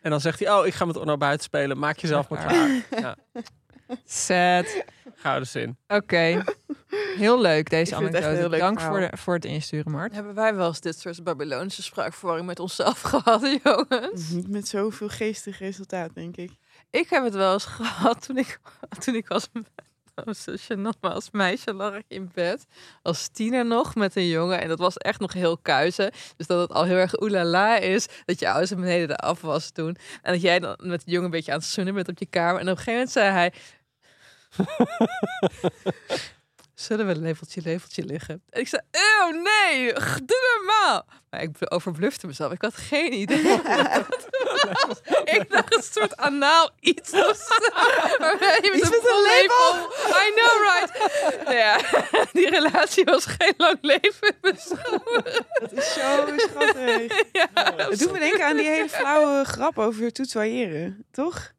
En 0.02 0.10
dan 0.10 0.22
zegt 0.22 0.40
hij, 0.40 0.52
oh, 0.54 0.66
ik 0.66 0.74
ga 0.74 0.86
met 0.86 0.98
Onno 0.98 1.18
buiten 1.18 1.44
spelen. 1.44 1.80
Maak 1.80 1.98
jezelf 1.98 2.30
maar 2.30 2.46
klaar. 2.46 2.86
Ja, 3.00 3.16
Sad. 4.06 4.84
gouden 5.16 5.48
zin. 5.48 5.78
Oké. 5.88 6.44
Heel 7.18 7.42
leuk 7.42 7.70
deze 7.70 7.96
anekdote. 7.96 8.50
leuk 8.50 8.60
Dank 8.60 8.80
voor, 8.80 9.00
de, 9.00 9.10
voor 9.18 9.34
het 9.34 9.46
insturen, 9.46 9.92
Mart. 9.92 10.14
Hebben 10.14 10.34
wij 10.34 10.56
wel 10.56 10.68
eens 10.68 10.82
dit 10.82 11.00
soort 11.00 11.24
Babylonische 11.24 11.84
spraakverwarring 11.84 12.48
met 12.48 12.60
onszelf 12.60 13.02
gehad, 13.12 13.60
jongens? 13.64 14.30
Niet 14.30 14.50
met 14.50 14.68
zoveel 14.68 15.10
geestig 15.10 15.60
resultaat, 15.60 16.14
denk 16.14 16.38
ik. 16.38 16.52
Ik 16.92 17.10
heb 17.10 17.24
het 17.24 17.34
wel 17.34 17.54
eens 17.54 17.66
gehad 17.80 18.26
toen 18.26 18.38
ik, 18.38 18.60
toen 19.00 19.16
ik 19.16 19.30
als, 19.30 19.48
als, 20.16 20.48
gênant, 20.48 21.00
maar 21.02 21.12
als 21.12 21.32
meisje 21.32 21.74
lag 21.74 21.96
ik 21.96 22.06
in 22.08 22.32
bed. 22.34 22.66
Als 23.02 23.28
tiener 23.28 23.66
nog 23.66 23.96
met 23.96 24.16
een 24.16 24.28
jongen. 24.28 24.62
En 24.62 24.68
dat 24.68 24.80
was 24.80 24.98
echt 24.98 25.20
nog 25.20 25.34
heel 25.34 25.58
kuizen. 25.58 26.12
Dus 26.38 26.48
dat 26.48 26.60
het 26.60 26.72
al 26.72 26.84
heel 26.84 26.96
erg 26.96 27.22
oelala 27.22 27.78
is. 27.78 28.08
Dat 28.26 28.40
je 28.40 28.50
ouders 28.50 28.76
beneden 28.76 29.08
de 29.08 29.18
afwas 29.18 29.74
doen. 29.74 29.98
En 30.22 30.34
dat 30.34 30.42
jij 30.42 30.60
dan 30.60 30.76
met 30.84 31.06
de 31.06 31.12
jongen 31.12 31.26
een 31.26 31.32
beetje 31.32 31.52
aan 31.52 31.58
het 31.58 31.68
zoenen 31.68 31.94
bent 31.94 32.08
op 32.08 32.18
je 32.18 32.26
kamer. 32.26 32.62
En 32.62 32.70
op 32.70 32.78
een 32.78 32.84
gegeven 32.84 32.94
moment 32.94 33.12
zei 33.12 33.30
hij... 33.32 33.54
Zullen 36.80 37.08
we 37.08 37.16
leveltje, 37.16 37.62
leveltje 37.62 38.06
liggen? 38.06 38.42
En 38.50 38.60
ik 38.62 38.68
zei, 38.68 38.82
eeuw, 38.92 39.42
nee, 39.42 39.94
doe 40.26 40.58
normaal. 40.58 41.06
Maar 41.30 41.42
ik 41.42 41.56
overblufte 41.60 42.28
mezelf. 42.28 42.52
Ik 42.52 42.62
had 42.62 42.76
geen 42.76 43.14
idee. 43.14 43.44
ik 45.36 45.46
dacht 45.50 45.76
een 45.76 45.84
soort 45.84 46.18
anaal 46.18 46.70
iets 46.80 47.12
of 47.14 47.36
zo. 47.50 47.70
Waarbij 48.18 48.60
je 48.62 48.70
met 48.70 48.80
Iets 48.80 48.86
een 48.86 48.92
met 48.92 49.10
een 49.10 49.22
lepel... 49.22 49.90
I 50.10 50.32
know, 50.36 50.62
right? 50.70 51.44
Nou 51.44 51.56
ja, 51.56 51.78
die 52.40 52.50
relatie 52.50 53.04
was 53.04 53.26
geen 53.26 53.54
lang 53.58 53.78
leven 53.82 54.36
beschouwen. 54.42 55.24
Dat 55.60 55.72
is 55.72 55.94
zo 55.94 56.26
schattig. 56.38 57.18
Ja. 57.32 57.48
Het 57.90 58.00
doet 58.00 58.12
me 58.12 58.20
denken 58.20 58.46
aan 58.46 58.58
die 58.58 58.66
hele 58.68 58.90
flauwe 58.90 59.44
grap 59.46 59.78
over 59.78 60.12
toetoyeren, 60.12 61.06
toch? 61.12 61.52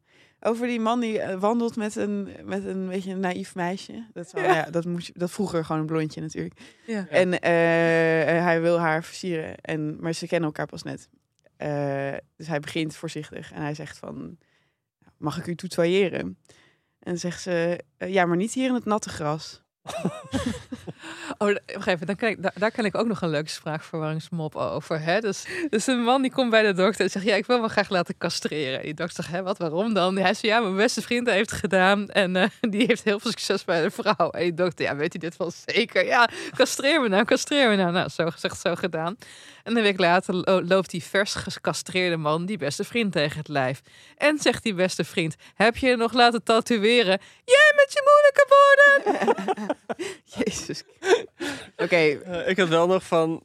Over 0.43 0.67
die 0.67 0.79
man 0.79 0.99
die 0.99 1.19
eh, 1.19 1.39
wandelt 1.39 1.75
met 1.75 1.95
een, 1.95 2.35
met 2.43 2.65
een 2.65 2.87
beetje 2.87 3.11
een 3.11 3.19
naïef 3.19 3.55
meisje. 3.55 4.05
Dat, 4.13 4.25
is 4.25 4.31
wel- 4.33 4.43
ja. 4.43 4.63
dat, 4.69 4.85
moest, 4.85 5.07
je- 5.07 5.13
dat 5.15 5.31
vroeger 5.31 5.65
gewoon 5.65 5.81
een 5.81 5.87
blondje 5.87 6.21
natuurlijk. 6.21 6.53
Ja. 6.85 7.05
En 7.09 7.39
eh, 7.39 7.49
hij 8.43 8.61
wil 8.61 8.79
haar 8.79 9.03
versieren. 9.03 9.55
En, 9.61 9.97
maar 9.99 10.13
ze 10.13 10.27
kennen 10.27 10.47
elkaar 10.47 10.65
pas 10.65 10.83
net. 10.83 11.09
Eh, 11.61 12.17
dus 12.35 12.47
hij 12.47 12.59
begint 12.59 12.95
voorzichtig. 12.95 13.51
En 13.51 13.61
hij 13.61 13.73
zegt 13.73 13.97
van, 13.97 14.37
mag 15.17 15.37
ik 15.37 15.47
u 15.47 15.55
tutoyeren? 15.55 16.37
En 16.99 17.17
zegt 17.17 17.41
ze, 17.41 17.83
"Eh, 17.97 18.13
ja, 18.13 18.25
maar 18.25 18.37
niet 18.37 18.53
hier 18.53 18.67
in 18.67 18.73
het 18.73 18.85
natte 18.85 19.09
gras. 19.09 19.61
Oh, 21.37 21.55
wacht 21.73 21.87
even, 21.87 22.07
dan 22.07 22.15
kan 22.15 22.29
ik, 22.29 22.37
daar, 22.59 22.71
kan 22.71 22.85
ik 22.85 22.97
ook 22.97 23.07
nog 23.07 23.21
een 23.21 23.29
leuke 23.29 23.49
spraakverwarringsmop 23.49 24.55
over. 24.55 25.01
Hè? 25.01 25.19
Dus, 25.19 25.45
dus 25.69 25.87
een 25.87 26.03
man 26.03 26.21
die 26.21 26.31
komt 26.31 26.49
bij 26.49 26.63
de 26.63 26.73
dokter 26.73 27.05
en 27.05 27.09
zegt, 27.09 27.25
ja, 27.25 27.35
ik 27.35 27.45
wil 27.45 27.61
me 27.61 27.67
graag 27.67 27.89
laten 27.89 28.17
castreren. 28.17 28.79
En 28.79 28.85
die 28.85 28.93
dokter 28.93 29.23
zegt, 29.23 29.35
hè, 29.35 29.43
wat, 29.43 29.57
waarom 29.57 29.93
dan? 29.93 30.15
Hij 30.15 30.33
zegt, 30.33 30.41
ja, 30.41 30.59
mijn 30.59 30.75
beste 30.75 31.01
vriend 31.01 31.29
heeft 31.29 31.49
het 31.49 31.59
gedaan 31.59 32.09
en 32.09 32.35
eh, 32.35 32.49
die 32.71 32.85
heeft 32.85 33.03
heel 33.03 33.19
veel 33.19 33.31
succes 33.31 33.65
bij 33.65 33.81
de 33.81 33.91
vrouw. 33.91 34.29
En 34.29 34.41
die 34.41 34.53
dokter, 34.53 34.85
ja, 34.85 34.95
weet 34.95 35.15
u 35.15 35.17
dit 35.17 35.37
wel 35.37 35.51
zeker? 35.65 36.05
Ja, 36.05 36.29
castreer 36.55 37.01
me 37.01 37.07
nou, 37.07 37.25
castreer 37.25 37.69
me 37.69 37.75
nou. 37.75 37.91
Nou, 37.91 38.09
zo 38.09 38.29
gezegd, 38.29 38.61
zo 38.61 38.75
gedaan. 38.75 39.17
En 39.63 39.77
een 39.77 39.83
week 39.83 39.99
later 39.99 40.35
lo- 40.35 40.61
loopt 40.61 40.89
die 40.89 41.03
vers 41.03 41.33
gecastreerde 41.33 42.17
man 42.17 42.45
die 42.45 42.57
beste 42.57 42.83
vriend 42.83 43.11
tegen 43.11 43.37
het 43.37 43.47
lijf. 43.47 43.81
En 44.17 44.37
zegt 44.39 44.63
die 44.63 44.73
beste 44.73 45.03
vriend, 45.03 45.35
heb 45.55 45.77
je 45.77 45.87
je 45.87 45.95
nog 45.95 46.13
laten 46.13 46.43
tatoeëren? 46.43 47.19
Jij 47.45 47.73
met 47.75 47.93
je 47.93 48.03
moeilijke 48.11 48.45
woorden! 48.49 49.77
Jezus. 50.45 50.83
Oké, 51.77 51.95
Eh, 51.95 52.47
ik 52.49 52.57
had 52.57 52.67
wel 52.67 52.87
nog 52.87 53.03
van, 53.03 53.43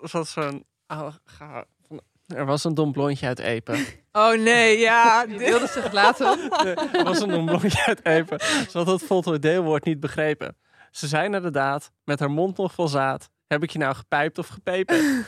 van 0.00 0.26
zo'n... 0.26 0.64
oude 0.86 1.18
ga- 1.24 1.64
van- 1.88 2.00
er 2.26 2.46
was 2.46 2.64
een 2.64 2.74
dom 2.74 2.92
blondje 2.92 3.26
uit 3.26 3.38
Epen. 3.38 3.84
Oh 4.12 4.34
nee, 4.38 4.78
ja, 4.78 5.26
die 5.26 5.38
wilde 5.38 5.66
zich 5.66 5.92
laten. 5.92 6.52
er 6.92 7.04
was 7.04 7.20
een 7.20 7.28
dom 7.28 7.46
blondje 7.46 7.84
uit 7.86 8.04
Epen. 8.06 8.40
Ze 8.40 8.78
had 8.78 8.86
het 8.86 9.02
voltooid 9.02 9.42
deelwoord 9.42 9.84
niet 9.84 10.00
begrepen. 10.00 10.56
Ze 10.90 11.06
zei 11.06 11.24
inderdaad, 11.24 11.90
met 12.04 12.18
haar 12.20 12.30
mond 12.30 12.56
nog 12.56 12.72
vol 12.72 12.88
zaad... 12.88 13.28
Heb 13.48 13.62
ik 13.62 13.70
je 13.70 13.78
nou 13.78 13.94
gepijpt 13.94 14.38
of 14.38 14.46
gepepen? 14.48 14.96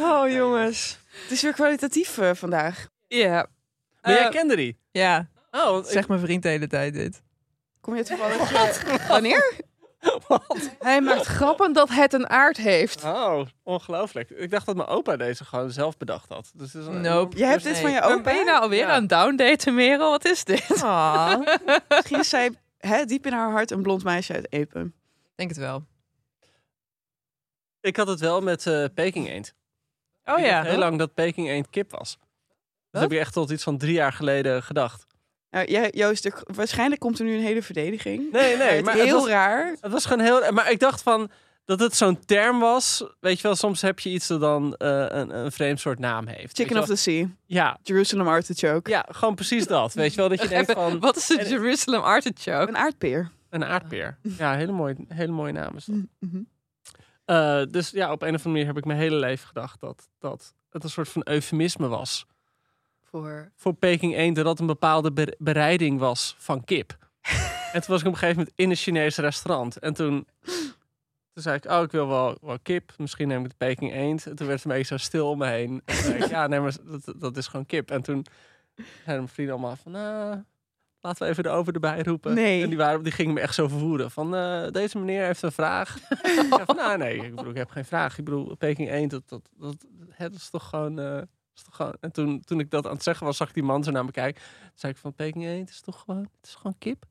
Oh, 0.00 0.30
jongens. 0.30 0.98
het 1.22 1.30
is 1.30 1.42
weer 1.42 1.52
kwalitatief 1.52 2.18
eh, 2.18 2.30
vandaag. 2.34 2.88
Ja. 3.08 3.46
Maar 4.02 4.12
jij 4.12 4.24
Eh, 4.24 4.30
kende 4.30 4.56
die? 4.56 4.78
Ja, 4.90 5.28
Oh, 5.50 5.78
ik- 5.78 5.90
zeg 5.90 6.08
mijn 6.08 6.20
vriend 6.20 6.42
de 6.42 6.48
hele 6.48 6.66
tijd 6.66 6.94
dit. 6.94 7.22
Kom 7.80 7.96
je 7.96 8.04
toevallig... 8.04 8.52
eh, 8.84 9.08
wanneer? 9.08 9.54
Hij 10.78 11.00
maakt 11.00 11.24
grappen 11.26 11.72
dat 11.72 11.88
het 11.90 12.12
een 12.12 12.28
aard 12.30 12.56
heeft. 12.56 13.04
Oh, 13.04 13.46
ongelooflijk. 13.62 14.30
Ik 14.30 14.50
dacht 14.50 14.66
dat 14.66 14.76
mijn 14.76 14.88
opa 14.88 15.16
deze 15.16 15.44
gewoon 15.44 15.70
zelf 15.70 15.96
bedacht 15.96 16.28
had. 16.28 16.50
Dus 16.54 16.74
is 16.74 16.86
een 16.86 17.00
Nope. 17.00 17.36
Jij 17.36 17.48
hebt 17.48 17.62
dit 17.64 17.72
Nee. 17.72 17.82
van 17.82 17.90
je 17.90 18.02
opa? 18.02 18.22
ben 18.22 18.34
je 18.36 18.44
nou 18.44 18.60
alweer 18.62 18.78
Ja. 18.86 18.88
aan 18.94 19.06
downdaten, 19.06 19.74
Merel? 19.74 20.10
Wat 20.10 20.24
is 20.24 20.44
dit? 20.44 20.82
Ah, 20.82 21.40
Misschien 21.88 22.18
is 22.18 22.28
zij 22.28 22.50
hè, 22.78 23.04
diep 23.04 23.26
in 23.26 23.32
haar 23.32 23.50
hart 23.50 23.70
een 23.70 23.82
blond 23.82 24.04
meisje 24.04 24.32
uit 24.32 24.52
Epen. 24.52 24.94
denk 25.34 25.48
het 25.48 25.58
wel. 25.58 25.84
Ik 27.80 27.96
had 27.96 28.08
het 28.08 28.20
wel 28.20 28.40
met 28.40 28.66
eh 28.66 28.84
Peking 28.94 29.28
eend. 29.28 29.54
Oh 30.24 30.38
ik 30.38 30.44
ja. 30.44 30.62
heel 30.62 30.78
lang 30.78 30.98
dat 30.98 31.14
Peking 31.14 31.48
eend 31.48 31.70
kip 31.70 31.90
was. 31.90 32.18
Dat 32.90 33.02
heb 33.02 33.12
ik 33.12 33.18
echt 33.18 33.32
tot 33.32 33.50
iets 33.50 33.62
van 33.62 33.78
drie 33.78 33.92
jaar 33.92 34.12
geleden 34.12 34.62
gedacht. 34.62 35.06
Nou, 35.50 35.90
Joost, 35.90 36.30
waarschijnlijk 36.54 37.00
komt 37.00 37.18
er 37.18 37.24
nu 37.24 37.34
een 37.34 37.42
hele 37.42 37.62
verdediging. 37.62 38.32
Nee, 38.32 38.56
nee, 38.56 38.82
maar 38.82 38.94
het 38.94 39.02
heel 39.02 39.20
was, 39.20 39.28
raar. 39.28 39.76
het 39.80 39.92
was 39.92 40.06
gewoon 40.06 40.24
heel... 40.24 40.52
Maar 40.52 40.70
ik 40.70 40.78
dacht 40.78 41.02
van 41.02 41.30
dat 41.64 41.80
het 41.80 41.96
zo'n 41.96 42.24
term 42.24 42.60
was. 42.60 43.04
Weet 43.20 43.36
je 43.36 43.42
wel, 43.42 43.56
soms 43.56 43.82
heb 43.82 43.98
je 44.00 44.10
iets 44.10 44.26
dat 44.26 44.40
dan 44.40 44.74
eh, 44.74 45.06
een, 45.08 45.38
een 45.38 45.52
vreemd 45.52 45.80
soort 45.80 45.98
naam 45.98 46.26
heeft. 46.26 46.56
Chicken 46.56 46.78
of 46.78 46.86
the 46.86 46.96
Sea. 46.96 47.28
Ja, 47.46 47.78
Jerusalem 47.82 48.28
Artichoke. 48.28 48.90
ja, 48.90 49.06
gewoon 49.10 49.34
precies 49.34 49.66
dat. 49.66 49.94
Weet 49.94 50.10
je 50.10 50.16
wel, 50.16 50.28
dat 50.28 50.42
je 50.42 50.48
denkt 50.56 50.72
van 50.72 51.00
Wat 51.00 51.16
is 51.16 51.26
de 51.26 51.48
Jerusalem 51.48 52.00
Artichoke? 52.02 52.68
Een 52.68 52.76
aardpeer. 52.76 53.30
een 53.50 53.64
aardpeer. 53.64 54.18
Ja, 54.22 54.54
hele 54.54 54.72
mooie, 54.72 54.96
hele 55.08 55.32
mooie 55.32 55.52
naam 55.52 55.76
is 55.76 55.84
dat. 55.84 55.96
Mhm. 56.18 56.40
Eh, 57.28 57.62
dus 57.70 57.90
ja, 57.90 58.12
op 58.12 58.22
een 58.22 58.28
of 58.28 58.34
andere 58.34 58.48
manier 58.48 58.66
heb 58.66 58.76
ik 58.76 58.84
mijn 58.84 58.98
hele 58.98 59.16
leven 59.16 59.46
gedacht 59.46 59.80
dat, 59.80 60.08
dat 60.18 60.54
het 60.70 60.84
een 60.84 60.90
soort 60.90 61.08
van 61.08 61.22
eufemisme 61.24 61.88
was. 61.88 62.26
Voor... 63.02 63.50
Voor 63.54 63.74
Peking 63.74 64.14
eend 64.14 64.36
dat 64.36 64.44
dat 64.44 64.60
een 64.60 64.66
bepaalde 64.66 65.12
be- 65.12 65.36
bereiding 65.38 65.98
was 65.98 66.34
van 66.38 66.64
kip. 66.64 66.96
en 67.72 67.80
toen 67.80 67.90
was 67.90 68.00
ik 68.00 68.06
op 68.06 68.12
een 68.12 68.18
gegeven 68.18 68.36
moment 68.36 68.52
in 68.56 68.70
een 68.70 68.76
Chinees 68.76 69.16
restaurant. 69.16 69.78
En 69.78 69.94
toen, 69.94 70.26
toen 71.32 71.42
zei 71.42 71.56
ik, 71.56 71.64
oh, 71.64 71.82
ik 71.82 71.90
wil 71.90 72.08
wel, 72.08 72.38
wel 72.40 72.58
kip. 72.62 72.92
Misschien 72.96 73.28
neem 73.28 73.44
ik 73.44 73.50
de 73.50 73.56
Peking 73.56 73.92
eend. 73.92 74.26
En 74.26 74.36
toen 74.36 74.46
werd 74.46 74.62
het 74.62 74.70
een 74.70 74.76
beetje 74.76 74.98
zo 74.98 75.04
stil 75.04 75.30
om 75.30 75.38
me 75.38 75.46
heen. 75.46 75.82
En 75.84 75.94
toen 75.94 76.04
zei 76.04 76.22
ik, 76.22 76.28
ja, 76.30 76.46
nee, 76.46 76.60
maar 76.60 76.76
dat, 76.84 77.14
dat 77.16 77.36
is 77.36 77.46
gewoon 77.46 77.66
kip. 77.66 77.90
En 77.90 78.02
toen 78.02 78.26
zeiden 78.76 79.02
mijn 79.04 79.28
vrienden 79.28 79.54
allemaal 79.54 79.76
van, 79.76 79.92
nou, 79.92 80.44
laten 81.00 81.24
we 81.24 81.30
even 81.30 81.42
de 81.42 81.48
over 81.48 81.74
erbij 81.74 82.02
roepen. 82.02 82.34
Nee. 82.34 82.62
En 82.62 82.68
die, 82.68 82.78
waren, 82.78 83.02
die 83.02 83.12
gingen 83.12 83.34
me 83.34 83.40
echt 83.40 83.54
zo 83.54 83.68
vervoeren. 83.68 84.10
Van, 84.10 84.34
eh, 84.34 84.70
deze 84.70 84.98
meneer 84.98 85.24
heeft 85.24 85.42
een 85.42 85.52
vraag. 85.52 85.98
van, 86.66 86.76
nou, 86.76 86.98
nee, 86.98 87.16
ik, 87.16 87.34
bedoel, 87.34 87.50
ik 87.50 87.56
heb 87.56 87.70
geen 87.70 87.84
vraag. 87.84 88.18
Ik 88.18 88.24
bedoel, 88.24 88.56
Peking 88.56 88.90
eend, 88.90 89.10
dat, 89.10 89.28
dat, 89.28 89.50
dat, 89.56 89.86
het 90.10 90.34
is 90.34 90.50
toch 90.50 90.68
gewoon... 90.68 90.98
eh, 90.98 91.22
is 91.54 91.62
toch 91.62 91.76
gewoon... 91.76 91.96
En 92.00 92.12
toen, 92.12 92.40
toen 92.40 92.60
ik 92.60 92.70
dat 92.70 92.86
aan 92.86 92.92
het 92.92 93.02
zeggen 93.02 93.26
was, 93.26 93.36
zag 93.36 93.48
ik 93.48 93.54
die 93.54 93.62
man 93.62 93.84
zo 93.84 93.90
naar 93.90 94.04
me 94.04 94.10
kijken. 94.10 94.42
Toen 94.42 94.70
zei 94.74 94.92
ik 94.92 94.98
van, 94.98 95.14
Peking 95.14 95.44
eend 95.44 95.70
is 95.70 95.80
toch 95.80 96.00
gewoon, 96.00 96.20
het 96.40 96.48
is 96.48 96.54
gewoon 96.54 96.78
kip? 96.78 97.04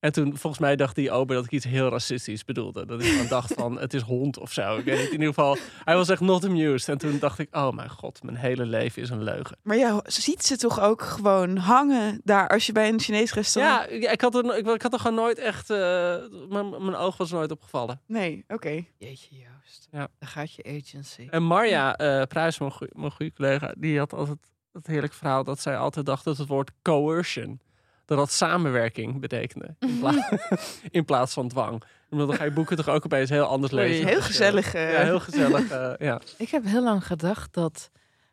En 0.00 0.12
toen, 0.12 0.36
volgens 0.36 0.62
mij 0.62 0.76
dacht 0.76 0.94
die 0.94 1.10
ober 1.10 1.36
dat 1.36 1.44
ik 1.44 1.50
iets 1.50 1.64
heel 1.64 1.88
racistisch 1.88 2.44
bedoelde. 2.44 2.86
Dat 2.86 3.00
ik 3.00 3.06
gewoon 3.06 3.28
dacht 3.38 3.54
van, 3.54 3.78
het 3.78 3.94
is 3.94 4.02
hond 4.02 4.38
of 4.38 4.52
zo. 4.52 4.76
Ik 4.76 4.84
weet 4.84 4.98
niet, 4.98 5.06
in 5.06 5.12
ieder 5.12 5.26
geval, 5.26 5.56
hij 5.84 5.96
was 5.96 6.08
echt 6.08 6.20
not 6.20 6.44
amused. 6.44 6.88
En 6.88 6.98
toen 6.98 7.18
dacht 7.18 7.38
ik, 7.38 7.56
oh 7.56 7.70
mijn 7.72 7.90
god, 7.90 8.22
mijn 8.22 8.36
hele 8.36 8.66
leven 8.66 9.02
is 9.02 9.10
een 9.10 9.22
leugen. 9.22 9.56
Maar 9.62 9.76
je 9.76 10.02
ziet 10.06 10.44
ze 10.44 10.56
toch 10.56 10.80
ook 10.80 11.02
gewoon 11.02 11.56
hangen 11.56 12.20
daar 12.24 12.48
als 12.48 12.66
je 12.66 12.72
bij 12.72 12.88
een 12.88 13.00
Chinees 13.00 13.34
restaurant... 13.34 13.90
Ja, 13.90 14.10
ik, 14.10 14.20
had 14.20 14.34
er, 14.34 14.56
ik, 14.56 14.66
ik 14.66 14.82
had 14.82 14.92
er 14.92 14.98
gewoon 14.98 15.16
nooit 15.16 15.38
echt, 15.38 15.70
eh, 15.70 16.16
mijn, 16.48 16.70
mijn 16.70 16.94
oog 16.94 17.16
was 17.16 17.30
nooit 17.30 17.50
opgevallen. 17.50 18.00
Nee, 18.06 18.44
oké. 18.48 18.84
Jeetje, 18.98 19.36
Joost. 19.36 19.88
Ja. 19.90 20.08
Daar 20.18 20.28
gaat 20.28 20.54
je 20.54 20.64
agency. 20.64 21.26
En 21.30 21.42
Marja 21.42 21.96
eh 21.96 22.22
Pruis, 22.22 22.58
mijn 22.58 22.72
goede 23.12 23.32
collega, 23.32 23.74
die 23.78 23.98
had 23.98 24.12
altijd 24.12 24.38
het 24.72 24.86
heerlijk 24.86 25.12
verhaal 25.12 25.44
dat 25.44 25.60
zij 25.60 25.76
altijd 25.76 26.06
dacht 26.06 26.24
dat 26.24 26.36
het 26.36 26.48
woord 26.48 26.70
coercion, 26.82 27.60
dat 28.10 28.18
dat 28.18 28.30
samenwerking 28.32 29.20
betekende. 29.20 29.74
In, 29.78 29.98
pla- 29.98 30.38
in 30.90 31.04
plaats 31.04 31.32
van 31.32 31.48
dwang. 31.48 31.82
Omdat 32.10 32.28
dan 32.28 32.36
ga 32.36 32.44
je 32.44 32.50
boeken 32.50 32.76
toch 32.76 32.88
ook 32.88 33.04
opeens 33.04 33.30
heel 33.30 33.44
anders 33.44 33.72
Oei, 33.72 33.82
lezen. 33.82 34.06
Heel 34.06 34.22
gezellig. 34.22 34.74
eh. 34.74 34.92
Ja, 34.92 35.02
heel 35.02 35.20
gezellig. 35.20 35.70
eh, 35.70 35.92
ja. 36.08 36.20
Ik 36.36 36.48
heb 36.50 36.64
heel 36.64 36.82
lang 36.82 37.06
gedacht 37.06 37.54
dat 37.54 37.90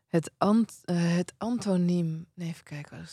het, 0.07 0.32
ant, 0.38 0.80
eh, 0.84 1.15
het 1.15 1.34
antoniem... 1.38 2.25
Nee, 2.34 2.47
even 2.49 2.63
kijken. 2.63 3.05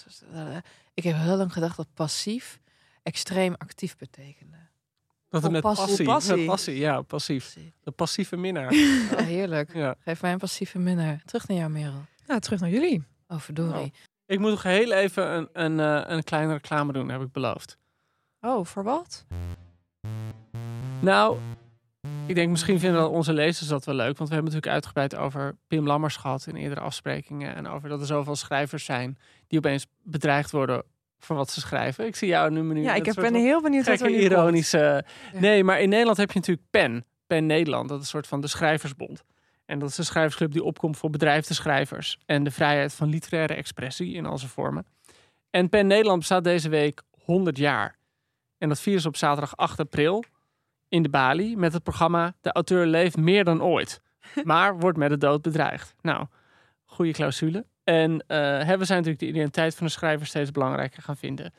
Ik 0.95 1.05
heb 1.05 1.17
heel 1.17 1.37
lang 1.37 1.53
gedacht 1.53 1.77
dat 1.77 1.87
passief 1.95 2.61
extreem 3.03 3.55
actief 3.59 3.97
betekende. 3.97 4.57
Dat 5.29 5.43
het 5.43 5.53
met 5.53 5.61
Passie. 5.63 5.87
passie, 5.87 6.05
Passie. 6.07 6.37
met 6.37 6.47
passie, 6.47 6.77
ja, 6.79 7.03
passief. 7.03 7.57
De 7.83 7.91
passieve 7.91 8.37
minnaar. 8.37 8.73
Heerlijk. 9.35 9.75
ja. 9.75 9.95
Geef 9.99 10.23
mij 10.23 10.33
een 10.33 10.39
passieve 10.39 10.79
minnaar. 10.79 11.23
Terug 11.25 11.49
naar 11.49 11.57
jou, 11.59 11.71
Merel. 11.71 12.05
Nou, 12.27 12.41
terug 12.41 12.61
naar 12.61 12.71
jullie. 12.71 13.03
Oh, 13.29 13.39
verdorie. 13.41 13.93
Ik 14.27 14.39
moet 14.39 14.51
nog 14.51 14.63
heel 14.63 14.93
even 14.93 15.31
een, 15.37 15.49
een, 15.53 15.81
eh, 15.81 16.17
een 16.17 16.25
kleine 16.25 16.53
reclame 16.53 16.93
doen, 16.93 17.09
heb 17.09 17.21
ik 17.21 17.33
beloofd. 17.33 17.79
Oh, 18.41 18.65
voor 18.65 18.83
wat? 18.85 19.25
Nou, 21.01 21.39
ik 22.27 22.35
denk 22.35 22.51
misschien 22.51 22.79
vinden 22.79 23.11
onze 23.11 23.33
lezers 23.33 23.69
dat 23.69 23.85
wel 23.85 23.95
leuk. 23.95 24.17
Want 24.19 24.29
we 24.29 24.35
hebben 24.35 24.53
natuurlijk 24.53 24.73
uitgebreid 24.73 25.15
over 25.17 25.57
Pim 25.69 25.87
Lammers 25.87 26.17
gehad 26.17 26.47
in 26.47 26.57
eerdere 26.57 26.81
afsprekingen. 26.81 27.55
En 27.55 27.67
over 27.69 27.89
dat 27.89 28.01
er 28.01 28.07
zoveel 28.07 28.37
schrijvers 28.37 28.85
zijn 28.85 29.19
die 29.49 29.59
opeens 29.59 29.87
bedreigd 30.03 30.51
worden 30.51 30.83
voor 31.19 31.37
wat 31.37 31.51
ze 31.51 31.61
schrijven. 31.61 32.07
Ik 32.07 32.17
zie 32.17 32.29
jou 32.29 32.51
nu 32.51 32.63
nu 32.63 32.83
Ja, 32.83 32.95
ik 32.95 33.07
heb- 33.07 33.15
ben 33.15 33.35
heel 33.35 33.63
benieuwd 33.63 33.87
wat 33.87 34.01
er 34.01 34.11
nu 34.11 34.17
ironische... 34.17 35.05
Ja. 35.33 35.41
Nee, 35.41 35.65
maar 35.65 35.81
in 35.81 35.89
Nederland 35.89 36.17
heb 36.17 36.31
je 36.33 36.39
natuurlijk 36.39 36.67
PEN. 36.71 37.05
PEN 37.27 37.47
Nederland, 37.47 37.89
dat 37.89 37.99
is 37.99 38.05
een 38.05 38.11
soort 38.11 38.27
van 38.27 38.41
de 38.41 38.47
schrijversbond. 38.47 39.25
En 39.67 39.79
dat 39.79 39.89
is 39.89 39.99
een 39.99 40.05
schrijversclub 40.05 40.53
die 40.53 40.63
opkomt 40.63 40.97
voor 40.97 41.11
bedrijfde 41.11 41.55
schrijvers. 41.55 42.19
En 42.27 42.45
de 42.45 42.51
vrijheid 42.51 42.95
van 42.95 43.09
literaire 43.09 43.55
expressie 43.55 44.15
in 44.15 44.27
al 44.27 44.39
zijn 44.39 44.51
vormen. 44.51 44.87
En 45.51 45.69
PEN 45.69 45.87
Nederland 45.87 46.19
bestaat 46.19 46.45
deze 46.45 46.69
week 46.69 47.03
100 47.25 47.59
jaar. 47.59 47.97
En 48.59 48.69
dat 48.69 48.81
vieren 48.81 49.03
ze 49.03 49.09
op 49.09 49.17
zaterdag 49.17 49.57
8 49.57 49.81
april 49.81 50.25
in 50.89 51.03
de 51.03 51.09
Bali 51.09 51.57
met 51.57 51.73
het 51.73 51.83
programma 51.83 52.35
De 52.41 52.53
auteur 52.53 52.87
leeft 52.87 53.17
meer 53.17 53.45
dan 53.45 53.63
ooit. 53.63 54.03
Maar 54.45 54.79
wordt 54.79 54.99
met 54.99 55.11
de 55.11 55.19
dood 55.19 55.43
bedreigd. 55.43 55.95
Nou, 56.01 56.27
goede 56.85 57.13
clausule. 57.13 57.67
En 57.85 58.25
eh, 58.27 58.77
we 58.77 58.85
zijn 58.85 58.99
natuurlijk 58.99 59.19
de 59.19 59.27
identiteit 59.29 59.75
van 59.75 59.87
de 59.87 59.93
schrijver 59.93 60.27
steeds 60.27 60.51
belangrijker 60.51 61.03
gaan 61.03 61.17
vinden. 61.17 61.53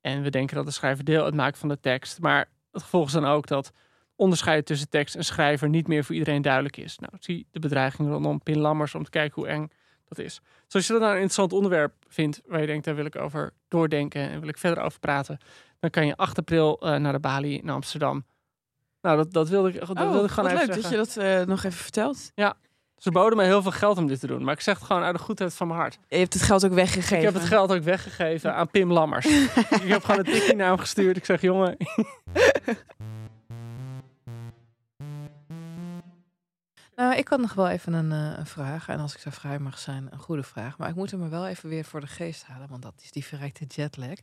En 0.00 0.22
we 0.22 0.30
denken 0.30 0.56
dat 0.56 0.64
de 0.64 0.70
schrijver 0.70 1.04
deel 1.04 1.24
uitmaakt 1.24 1.58
van 1.58 1.68
de 1.68 1.80
tekst. 1.80 2.20
Maar 2.20 2.48
het 2.72 2.82
gevolg 2.82 3.06
is 3.06 3.12
dan 3.12 3.24
ook 3.24 3.46
dat 3.46 3.72
onderscheid 4.20 4.66
tussen 4.66 4.88
tekst 4.88 5.14
en 5.14 5.24
schrijver 5.24 5.68
niet 5.68 5.88
meer 5.88 6.04
voor 6.04 6.14
iedereen 6.14 6.42
duidelijk 6.42 6.76
is. 6.76 6.98
Nou, 6.98 7.12
zie 7.20 7.46
de 7.50 7.58
bedreiging 7.58 8.08
rondom 8.08 8.42
Pin 8.42 8.58
Lammers 8.58 8.94
om 8.94 9.04
te 9.04 9.10
kijken 9.10 9.42
hoe 9.42 9.50
eng 9.50 9.70
dat 10.08 10.18
is. 10.18 10.40
Dus 10.64 10.74
als 10.74 10.86
je 10.86 10.92
dat 10.92 11.02
nou 11.02 11.14
een 11.14 11.20
interessant 11.20 11.52
onderwerp 11.52 11.92
vindt 12.08 12.40
waar 12.46 12.60
je 12.60 12.66
denkt, 12.66 12.84
daar 12.84 12.94
wil 12.94 13.04
ik 13.04 13.16
over 13.16 13.52
doordenken 13.68 14.30
en 14.30 14.40
wil 14.40 14.48
ik 14.48 14.58
verder 14.58 14.84
over 14.84 15.00
praten, 15.00 15.38
dan 15.78 15.90
kan 15.90 16.06
je 16.06 16.16
8 16.16 16.38
april 16.38 16.80
eh, 16.80 16.96
naar 16.96 17.12
de 17.12 17.18
Bali 17.18 17.58
in 17.58 17.70
Amsterdam. 17.70 18.24
Nou, 19.02 19.16
dat, 19.16 19.32
dat 19.32 19.48
wilde 19.48 19.68
ik, 19.68 19.78
dat 19.78 19.88
Oh, 19.90 20.10
wilde 20.10 20.24
ik 20.24 20.30
gewoon 20.30 20.50
even 20.50 20.66
leuk 20.66 20.74
zeggen. 20.74 20.96
dat 20.96 21.14
je 21.14 21.20
dat 21.20 21.40
eh, 21.40 21.46
nog 21.46 21.64
even 21.64 21.78
vertelt. 21.78 22.32
Dat 22.34 22.56
Ze 22.96 23.10
boden 23.10 23.36
mij 23.36 23.46
heel 23.46 23.62
veel 23.62 23.70
geld 23.70 23.98
om 23.98 24.06
dit 24.06 24.20
te 24.20 24.26
doen. 24.26 24.44
Maar 24.44 24.54
ik 24.54 24.60
zeg 24.60 24.78
het 24.78 24.86
gewoon 24.86 25.02
uit 25.02 25.16
de 25.16 25.22
goedheid 25.22 25.54
van 25.54 25.66
mijn 25.66 25.80
hart. 25.80 25.98
Je 26.08 26.16
hebt 26.16 26.32
het 26.32 26.42
geld 26.42 26.64
ook 26.64 26.72
weggegeven. 26.72 27.18
Ik 27.18 27.24
heb 27.24 27.34
het 27.34 27.44
geld 27.44 27.72
ook 27.72 27.82
weggegeven 27.82 28.54
aan 28.54 28.70
Pim 28.70 28.92
Lammers. 28.92 29.26
ik 29.82 29.88
heb 29.88 30.04
gewoon 30.04 30.18
een 30.26 30.32
tikkie 30.32 30.56
naar 30.56 30.68
hem 30.68 30.78
gestuurd. 30.78 31.16
Ik 31.16 31.24
zeg, 31.24 31.40
jongen... 31.40 31.76
Nou, 37.00 37.14
ik 37.14 37.28
had 37.28 37.40
nog 37.40 37.54
wel 37.54 37.68
even 37.68 37.92
een, 37.92 38.12
eh, 38.12 38.38
een 38.38 38.46
vraag. 38.46 38.88
En 38.88 38.98
als 38.98 39.14
ik 39.14 39.20
zo 39.20 39.30
vrij 39.30 39.58
mag 39.58 39.78
zijn, 39.78 40.08
een 40.10 40.18
goede 40.18 40.42
vraag. 40.42 40.78
Maar 40.78 40.88
ik 40.88 40.94
moet 40.94 41.10
hem 41.10 41.22
er 41.22 41.30
wel 41.30 41.46
even 41.46 41.68
weer 41.68 41.84
voor 41.84 42.00
de 42.00 42.06
geest 42.06 42.44
halen. 42.44 42.68
Want 42.68 42.82
dat 42.82 42.94
is 43.02 43.10
die 43.10 43.24
verrijkte 43.24 43.64
jetlag. 43.64 44.18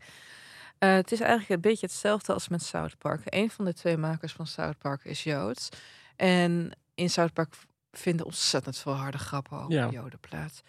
Eh, 0.77 0.93
het 0.93 1.11
is 1.11 1.19
eigenlijk 1.19 1.49
een 1.49 1.69
beetje 1.69 1.85
hetzelfde 1.85 2.33
als 2.33 2.47
met 2.47 2.63
South 2.63 2.97
Park. 2.97 3.21
Een 3.25 3.49
van 3.49 3.65
de 3.65 3.73
twee 3.73 3.97
makers 3.97 4.33
van 4.33 4.47
South 4.47 4.77
Park 4.77 5.05
is 5.05 5.23
Joods. 5.23 5.69
En 6.15 6.71
in 6.95 7.09
South 7.09 7.33
Park 7.33 7.53
vinden 7.91 8.25
ontzettend 8.25 8.77
veel 8.77 8.93
harde 8.93 9.17
grappen 9.17 9.57
over 9.57 9.73
Ja. 9.73 9.89
Joden 9.89 10.19
plaats. 10.19 10.61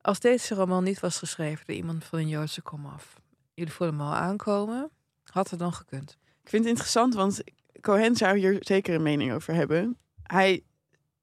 Als 0.00 0.20
deze 0.20 0.54
roman 0.54 0.84
niet 0.84 1.00
was 1.00 1.18
geschreven 1.18 1.66
door 1.66 1.76
iemand 1.76 2.04
van 2.04 2.18
een 2.18 2.28
Joodse 2.28 2.62
komaf, 2.62 3.20
jullie 3.54 3.72
voelen 3.72 3.98
hem 3.98 4.06
al 4.06 4.14
aankomen, 4.14 4.90
had 5.24 5.50
het 5.50 5.58
dan 5.58 5.72
gekund? 5.72 6.18
Ik 6.42 6.48
vind 6.48 6.62
het 6.62 6.72
interessant, 6.72 7.14
want 7.14 7.42
Cohen 7.80 8.16
zou 8.16 8.38
hier 8.38 8.56
zeker 8.60 8.94
een 8.94 9.02
mening 9.02 9.32
over 9.32 9.54
hebben. 9.54 9.96
Hij. 10.22 10.62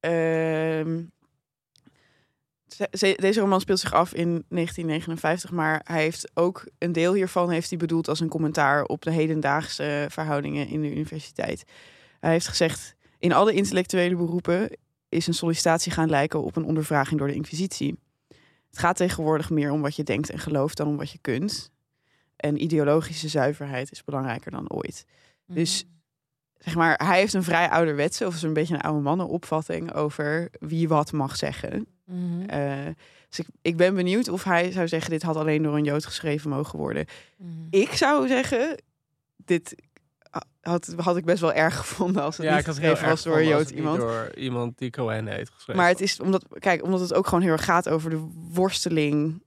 Ehm, 0.06 1.03
ze- 2.68 2.88
ze- 2.91 3.18
deze 3.20 3.39
roman 3.39 3.62
speelt 3.62 3.80
zich 3.80 3.93
af 3.93 4.14
in 4.14 4.45
1959, 4.49 5.51
maar 5.51 5.82
hij 5.84 6.01
heeft 6.01 6.32
ook 6.34 6.68
een 6.78 6.91
deel 6.91 7.14
hiervan 7.14 7.49
heeft 7.49 7.70
hij 7.70 7.78
bedoeld 7.78 8.08
als 8.08 8.20
een 8.20 8.28
commentaar 8.28 8.84
op 8.84 9.01
de 9.01 9.12
hedendaagse 9.12 10.06
verhoudingen 10.10 10.68
in 10.68 10.82
de 10.82 10.91
universiteit. 10.91 11.64
Hij 12.20 12.32
heeft 12.32 12.47
gezegd: 12.47 12.95
in 13.20 13.34
alle 13.34 13.53
intellectuele 13.53 14.16
beroepen 14.16 14.78
is 15.10 15.28
een 15.28 15.34
sollicitatie 15.34 15.91
gaan 15.91 16.10
lijken 16.10 16.43
op 16.43 16.56
een 16.56 16.66
ondervraging 16.66 17.20
door 17.20 17.28
de 17.28 17.34
Inquisitie. 17.34 17.99
Het 18.70 18.80
gaat 18.80 18.95
tegenwoordig 18.97 19.49
meer 19.49 19.72
om 19.72 19.82
wat 19.82 19.95
je 19.95 20.03
denkt 20.03 20.30
en 20.30 20.39
gelooft 20.39 20.78
dan 20.78 20.88
om 20.88 20.97
wat 20.97 21.12
je 21.12 21.18
kunt. 21.22 21.72
En 22.36 22.62
ideologische 22.64 23.28
zuiverheid 23.28 23.91
is 23.91 24.03
belangrijker 24.03 24.51
dan 24.51 24.72
ooit. 24.72 25.06
Dus 25.47 25.86
zeg 26.58 26.76
maar, 26.76 27.01
hij 27.03 27.20
heeft 27.20 27.34
een 27.34 27.43
vrij 27.43 27.70
ouderwetse 27.70 28.26
of 28.26 28.36
zo'n 28.36 28.53
beetje 28.53 28.74
een 28.74 28.82
oude 28.82 29.01
mannenopvatting 29.01 29.93
over 29.93 30.49
wie 30.60 30.88
wat 30.88 31.12
mag 31.12 31.36
zeggen. 31.36 31.88
Mhm. 32.06 32.49
Eh, 32.49 32.86
dus 33.30 33.39
ik, 33.39 33.47
ik 33.62 33.78
ben 33.78 33.95
benieuwd 33.95 34.30
of 34.30 34.43
hij 34.43 34.72
zou 34.72 34.88
zeggen: 34.88 35.10
dit 35.10 35.24
had 35.24 35.36
alleen 35.36 35.64
door 35.64 35.76
een 35.76 35.84
Jood 35.84 36.06
geschreven 36.06 36.49
mogen 36.49 36.80
worden. 36.80 37.06
Mhm. 37.38 37.49
Ik 37.70 37.91
zou 37.91 38.28
zeggen: 38.28 38.82
dit 39.36 39.76
had, 40.62 40.93
had 40.97 41.18
ik 41.18 41.26
best 41.26 41.41
wel 41.41 41.53
erg 41.53 41.78
gevonden 41.78 42.24
als 42.24 42.38
het 42.38 42.45
Ja, 42.45 42.56
niet 42.56 42.66
geschreven 42.66 42.97
erg 42.97 43.10
was 43.10 43.24
door 43.24 43.38
een 43.38 43.47
Jood 43.47 43.70
iemand. 43.70 43.99
door 43.99 44.32
iemand 44.36 44.78
die 44.78 44.89
Cohen 44.89 45.28
heet 45.28 45.49
geschreven. 45.49 45.82
Maar 45.82 45.91
het 45.91 46.01
is 46.01 46.20
omdat, 46.20 46.45
kijk, 46.60 46.84
omdat 46.84 46.99
het 46.99 47.14
ook 47.14 47.28
gewoon 47.28 47.43
heel 47.43 47.51
erg 47.51 47.66
gaat 47.66 47.89
over 47.89 48.10
de 48.10 48.28
worsteling 48.51 49.43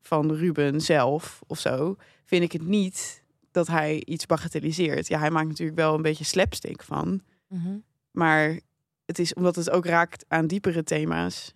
van 0.00 0.34
Ruben 0.34 0.80
zelf 0.80 1.40
of 1.46 1.58
zo, 1.58 1.96
vind 2.24 2.42
ik 2.42 2.52
het 2.52 2.62
niet 2.66 3.21
dat 3.52 3.66
hij 3.66 4.02
iets 4.04 4.26
bagatelliseert. 4.26 5.08
Ja, 5.08 5.18
hij 5.18 5.30
maakt 5.30 5.48
natuurlijk 5.48 5.78
wel 5.78 5.94
een 5.94 6.02
beetje 6.02 6.24
slapstick 6.24 6.82
van. 6.82 7.22
Mhm. 7.48 7.76
Maar 8.10 8.60
het 9.06 9.18
is 9.18 9.34
omdat 9.34 9.56
het 9.56 9.70
ook 9.70 9.86
raakt 9.86 10.24
aan 10.28 10.46
diepere 10.46 10.82
thema's. 10.82 11.52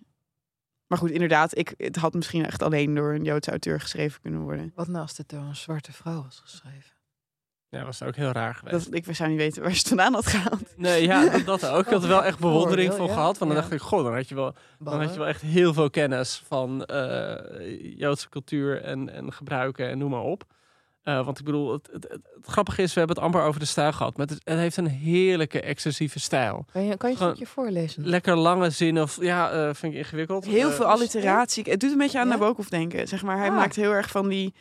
Maar 0.87 0.97
goed, 0.97 1.11
inderdaad, 1.11 1.57
ik, 1.57 1.73
het 1.77 1.95
had 1.95 2.13
misschien 2.13 2.45
echt 2.45 2.61
alleen 2.63 2.95
door 2.95 3.13
een 3.13 3.23
Joodse 3.23 3.49
auteur 3.49 3.79
geschreven 3.79 4.21
kunnen 4.21 4.41
worden. 4.41 4.71
Wat 4.75 4.87
nou 4.87 5.01
als 5.01 5.17
het 5.17 5.29
door 5.29 5.39
een 5.39 5.55
zwarte 5.55 5.91
vrouw 5.93 6.23
was 6.23 6.39
geschreven? 6.39 6.95
Ja, 7.69 7.85
was 7.85 8.03
ook 8.03 8.15
heel 8.15 8.31
raar 8.31 8.55
geweest. 8.55 8.85
Dat, 8.85 8.93
ik 8.93 9.15
zou 9.15 9.29
niet 9.29 9.37
weten 9.37 9.61
waar 9.61 9.71
ze 9.71 9.77
het 9.77 9.87
vandaan 9.87 10.13
had 10.13 10.25
gehaald. 10.27 10.77
Nee, 10.77 11.03
ja, 11.03 11.29
dat, 11.29 11.45
dat 11.45 11.65
ook. 11.67 11.85
Ik 11.85 11.91
had 11.91 12.01
er 12.03 12.07
wel 12.09 12.23
echt 12.31 12.39
bewondering 12.39 12.93
voor 12.93 13.07
gehad. 13.09 13.37
Want 13.37 13.39
dan 13.39 13.49
Ja. 13.49 13.55
dacht 13.55 13.71
ik, 13.71 13.79
goh, 13.81 14.03
dan 14.03 14.13
had 14.13 14.29
je 14.29 14.35
wel, 14.35 14.55
dan 14.79 15.01
had 15.01 15.11
je 15.13 15.17
wel 15.19 15.27
echt 15.27 15.41
heel 15.41 15.73
veel 15.73 15.89
kennis 15.89 16.43
van 16.45 16.85
eh, 16.85 17.97
Joodse 17.97 18.29
cultuur 18.29 18.81
en, 18.81 19.09
en 19.09 19.33
gebruiken 19.33 19.89
en 19.89 19.97
noem 19.97 20.09
maar 20.11 20.21
op. 20.21 20.45
Eh, 21.07 21.25
want 21.25 21.39
ik 21.39 21.45
bedoel, 21.45 21.71
het, 21.71 21.89
het, 21.91 22.03
het, 22.03 22.21
het 22.35 22.45
grappige 22.45 22.81
is, 22.81 22.93
we 22.93 22.99
hebben 22.99 23.15
het 23.15 23.25
amper 23.25 23.41
over 23.41 23.59
de 23.59 23.65
stijl 23.65 23.91
gehad. 23.91 24.17
Maar 24.17 24.27
het, 24.27 24.39
het 24.43 24.57
heeft 24.57 24.77
een 24.77 24.87
heerlijke, 24.87 25.61
excessieve 25.61 26.19
stijl. 26.19 26.65
Kan 26.71 26.85
je, 26.85 26.97
kan 26.97 27.09
je 27.09 27.15
een 27.15 27.21
Gewoon- 27.21 27.35
stukje 27.35 27.53
voorlezen? 27.53 28.07
Lekker 28.07 28.35
lange 28.35 28.69
zinnen. 28.69 29.03
Of, 29.03 29.17
ja, 29.21 29.51
eh, 29.51 29.73
vind 29.73 29.93
ik 29.93 29.99
ingewikkeld. 29.99 30.45
Heel 30.45 30.69
Eh, 30.69 30.75
veel 30.75 30.85
alliteratie. 30.85 31.63
Het 31.69 31.79
doet 31.79 31.91
een 31.91 31.97
beetje 31.97 32.19
aan 32.19 32.27
Ja? 32.27 32.33
Nabokov 32.33 32.67
denken. 32.67 33.07
Zeg 33.07 33.23
maar, 33.23 33.37
hij 33.37 33.49
Ah. 33.49 33.55
maakt 33.55 33.75
heel 33.75 33.91
erg 33.91 34.09
van 34.09 34.27
die... 34.27 34.53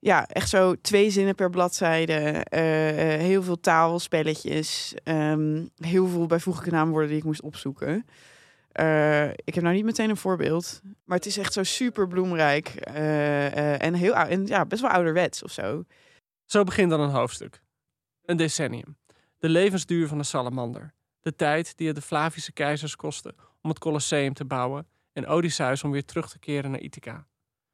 Ja, 0.00 0.26
echt 0.28 0.48
zo 0.48 0.74
twee 0.80 1.10
zinnen 1.10 1.34
per 1.34 1.50
bladzijde. 1.50 2.12
eh, 2.12 3.14
eh, 3.14 3.20
heel 3.20 3.42
veel 3.42 3.60
taalspelletjes. 3.60 4.94
ehm, 5.04 5.62
heel 5.76 6.06
veel 6.06 6.26
bijvoeglijke 6.26 6.70
naamwoorden 6.70 7.08
die 7.08 7.18
ik 7.18 7.24
moest 7.24 7.42
opzoeken. 7.42 8.06
Eh, 8.76 9.30
ik 9.30 9.54
heb 9.54 9.62
nou 9.62 9.74
niet 9.74 9.84
meteen 9.84 10.10
een 10.10 10.16
voorbeeld. 10.16 10.80
Maar 11.04 11.16
het 11.16 11.26
is 11.26 11.38
echt 11.38 11.52
zo 11.52 11.62
super 11.62 12.08
bloemrijk. 12.08 12.68
eh, 12.68 13.46
eh, 13.46 13.82
en, 13.82 13.94
heel, 13.94 14.14
en 14.14 14.46
ja, 14.46 14.66
best 14.66 14.82
wel 14.82 14.90
ouderwets 14.90 15.42
of 15.42 15.50
zo. 15.52 15.84
Zo 16.44 16.64
begint 16.64 16.90
dan 16.90 17.00
een 17.00 17.10
hoofdstuk. 17.10 17.62
Een 18.24 18.36
decennium. 18.36 18.96
De 19.38 19.48
levensduur 19.48 20.08
van 20.08 20.18
een 20.18 20.24
salamander. 20.24 20.94
De 21.20 21.34
tijd 21.34 21.76
die 21.76 21.86
het 21.86 21.96
de 21.96 22.02
Flavische 22.02 22.52
keizers 22.52 22.96
kostte 22.96 23.34
om 23.62 23.70
het 23.70 23.78
Colosseum 23.78 24.34
te 24.34 24.44
bouwen 24.44 24.86
en 25.12 25.26
Odysseus 25.26 25.84
om 25.84 25.90
weer 25.90 26.04
terug 26.04 26.30
te 26.30 26.38
keren 26.38 26.70
naar 26.70 26.80
Ithaca. 26.80 27.26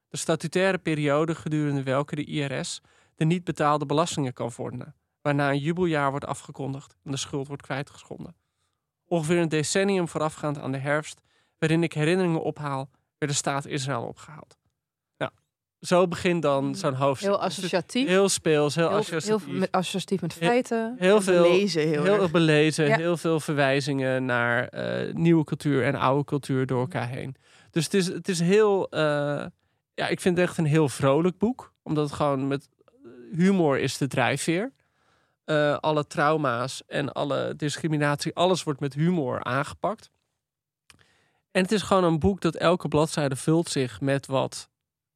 De 0.08 0.16
statutaire 0.16 0.78
periode 0.78 1.34
gedurende 1.34 1.82
welke 1.82 2.14
de 2.14 2.24
IRS 2.24 2.80
de 3.14 3.24
niet 3.24 3.44
betaalde 3.44 3.86
belastingen 3.86 4.32
kan 4.32 4.52
vorderen, 4.52 4.94
waarna 5.22 5.50
een 5.50 5.58
jubeljaar 5.58 6.10
wordt 6.10 6.26
afgekondigd 6.26 6.96
en 7.04 7.10
de 7.10 7.16
schuld 7.16 7.46
wordt 7.46 7.62
kwijtgeschonden. 7.62 8.34
Ongeveer 9.12 9.38
een 9.38 9.48
decennium 9.48 10.08
voorafgaand 10.08 10.58
aan 10.58 10.72
de 10.72 10.78
herfst, 10.78 11.20
waarin 11.58 11.82
ik 11.82 11.92
herinneringen 11.92 12.42
ophaal, 12.42 12.90
werd 13.18 13.32
de 13.32 13.38
staat 13.38 13.66
Israël 13.66 14.02
opgehaald. 14.02 14.56
Nou, 15.18 15.30
zo 15.80 16.08
begint 16.08 16.42
dan 16.42 16.74
zo'n 16.74 16.94
hoofdstuk. 16.94 17.28
Heel 17.30 17.40
associatief. 17.40 18.08
Heel 18.08 18.28
speels, 18.28 18.74
heel, 18.74 18.88
Heel, 18.88 18.96
associatief. 18.98 19.46
heel 19.46 19.58
met, 19.58 19.70
associatief 19.72 20.20
met 20.20 20.32
feiten. 20.32 20.94
heel 20.98 21.20
veel 21.20 21.42
Lezen 21.42 21.82
heel, 21.82 22.02
heel 22.02 22.12
erg. 22.12 22.22
erg 22.22 22.30
belezen, 22.30 22.86
Ja. 22.86 22.96
heel 22.96 23.16
veel 23.16 23.40
verwijzingen 23.40 24.24
naar 24.24 24.68
eh, 24.68 25.14
nieuwe 25.14 25.44
cultuur 25.44 25.84
en 25.84 25.94
oude 25.94 26.24
cultuur 26.24 26.66
door 26.66 26.80
elkaar 26.80 27.08
heen. 27.08 27.34
Dus 27.70 27.84
het 27.84 27.94
is, 27.94 28.06
het 28.06 28.28
is 28.28 28.40
heel, 28.40 28.90
eh, 28.90 29.00
ja, 29.94 30.08
ik 30.08 30.20
vind 30.20 30.36
het 30.36 30.48
echt 30.48 30.58
een 30.58 30.64
heel 30.64 30.88
vrolijk 30.88 31.38
boek, 31.38 31.72
omdat 31.82 32.04
het 32.04 32.14
gewoon 32.14 32.46
met 32.48 32.68
humor 33.32 33.78
is 33.78 33.98
de 33.98 34.06
drijfveer. 34.06 34.72
Eh, 35.52 35.76
alle 35.78 36.06
trauma's 36.06 36.82
en 36.86 37.12
alle 37.12 37.54
discriminatie, 37.56 38.34
alles 38.34 38.62
wordt 38.62 38.80
met 38.80 38.94
humor 38.94 39.44
aangepakt. 39.44 40.10
En 41.50 41.62
het 41.62 41.72
is 41.72 41.82
gewoon 41.82 42.04
een 42.04 42.18
boek 42.18 42.40
dat 42.40 42.54
elke 42.54 42.88
bladzijde 42.88 43.36
vult 43.36 43.68
zich 43.68 44.00
met 44.00 44.26
wat, 44.26 44.68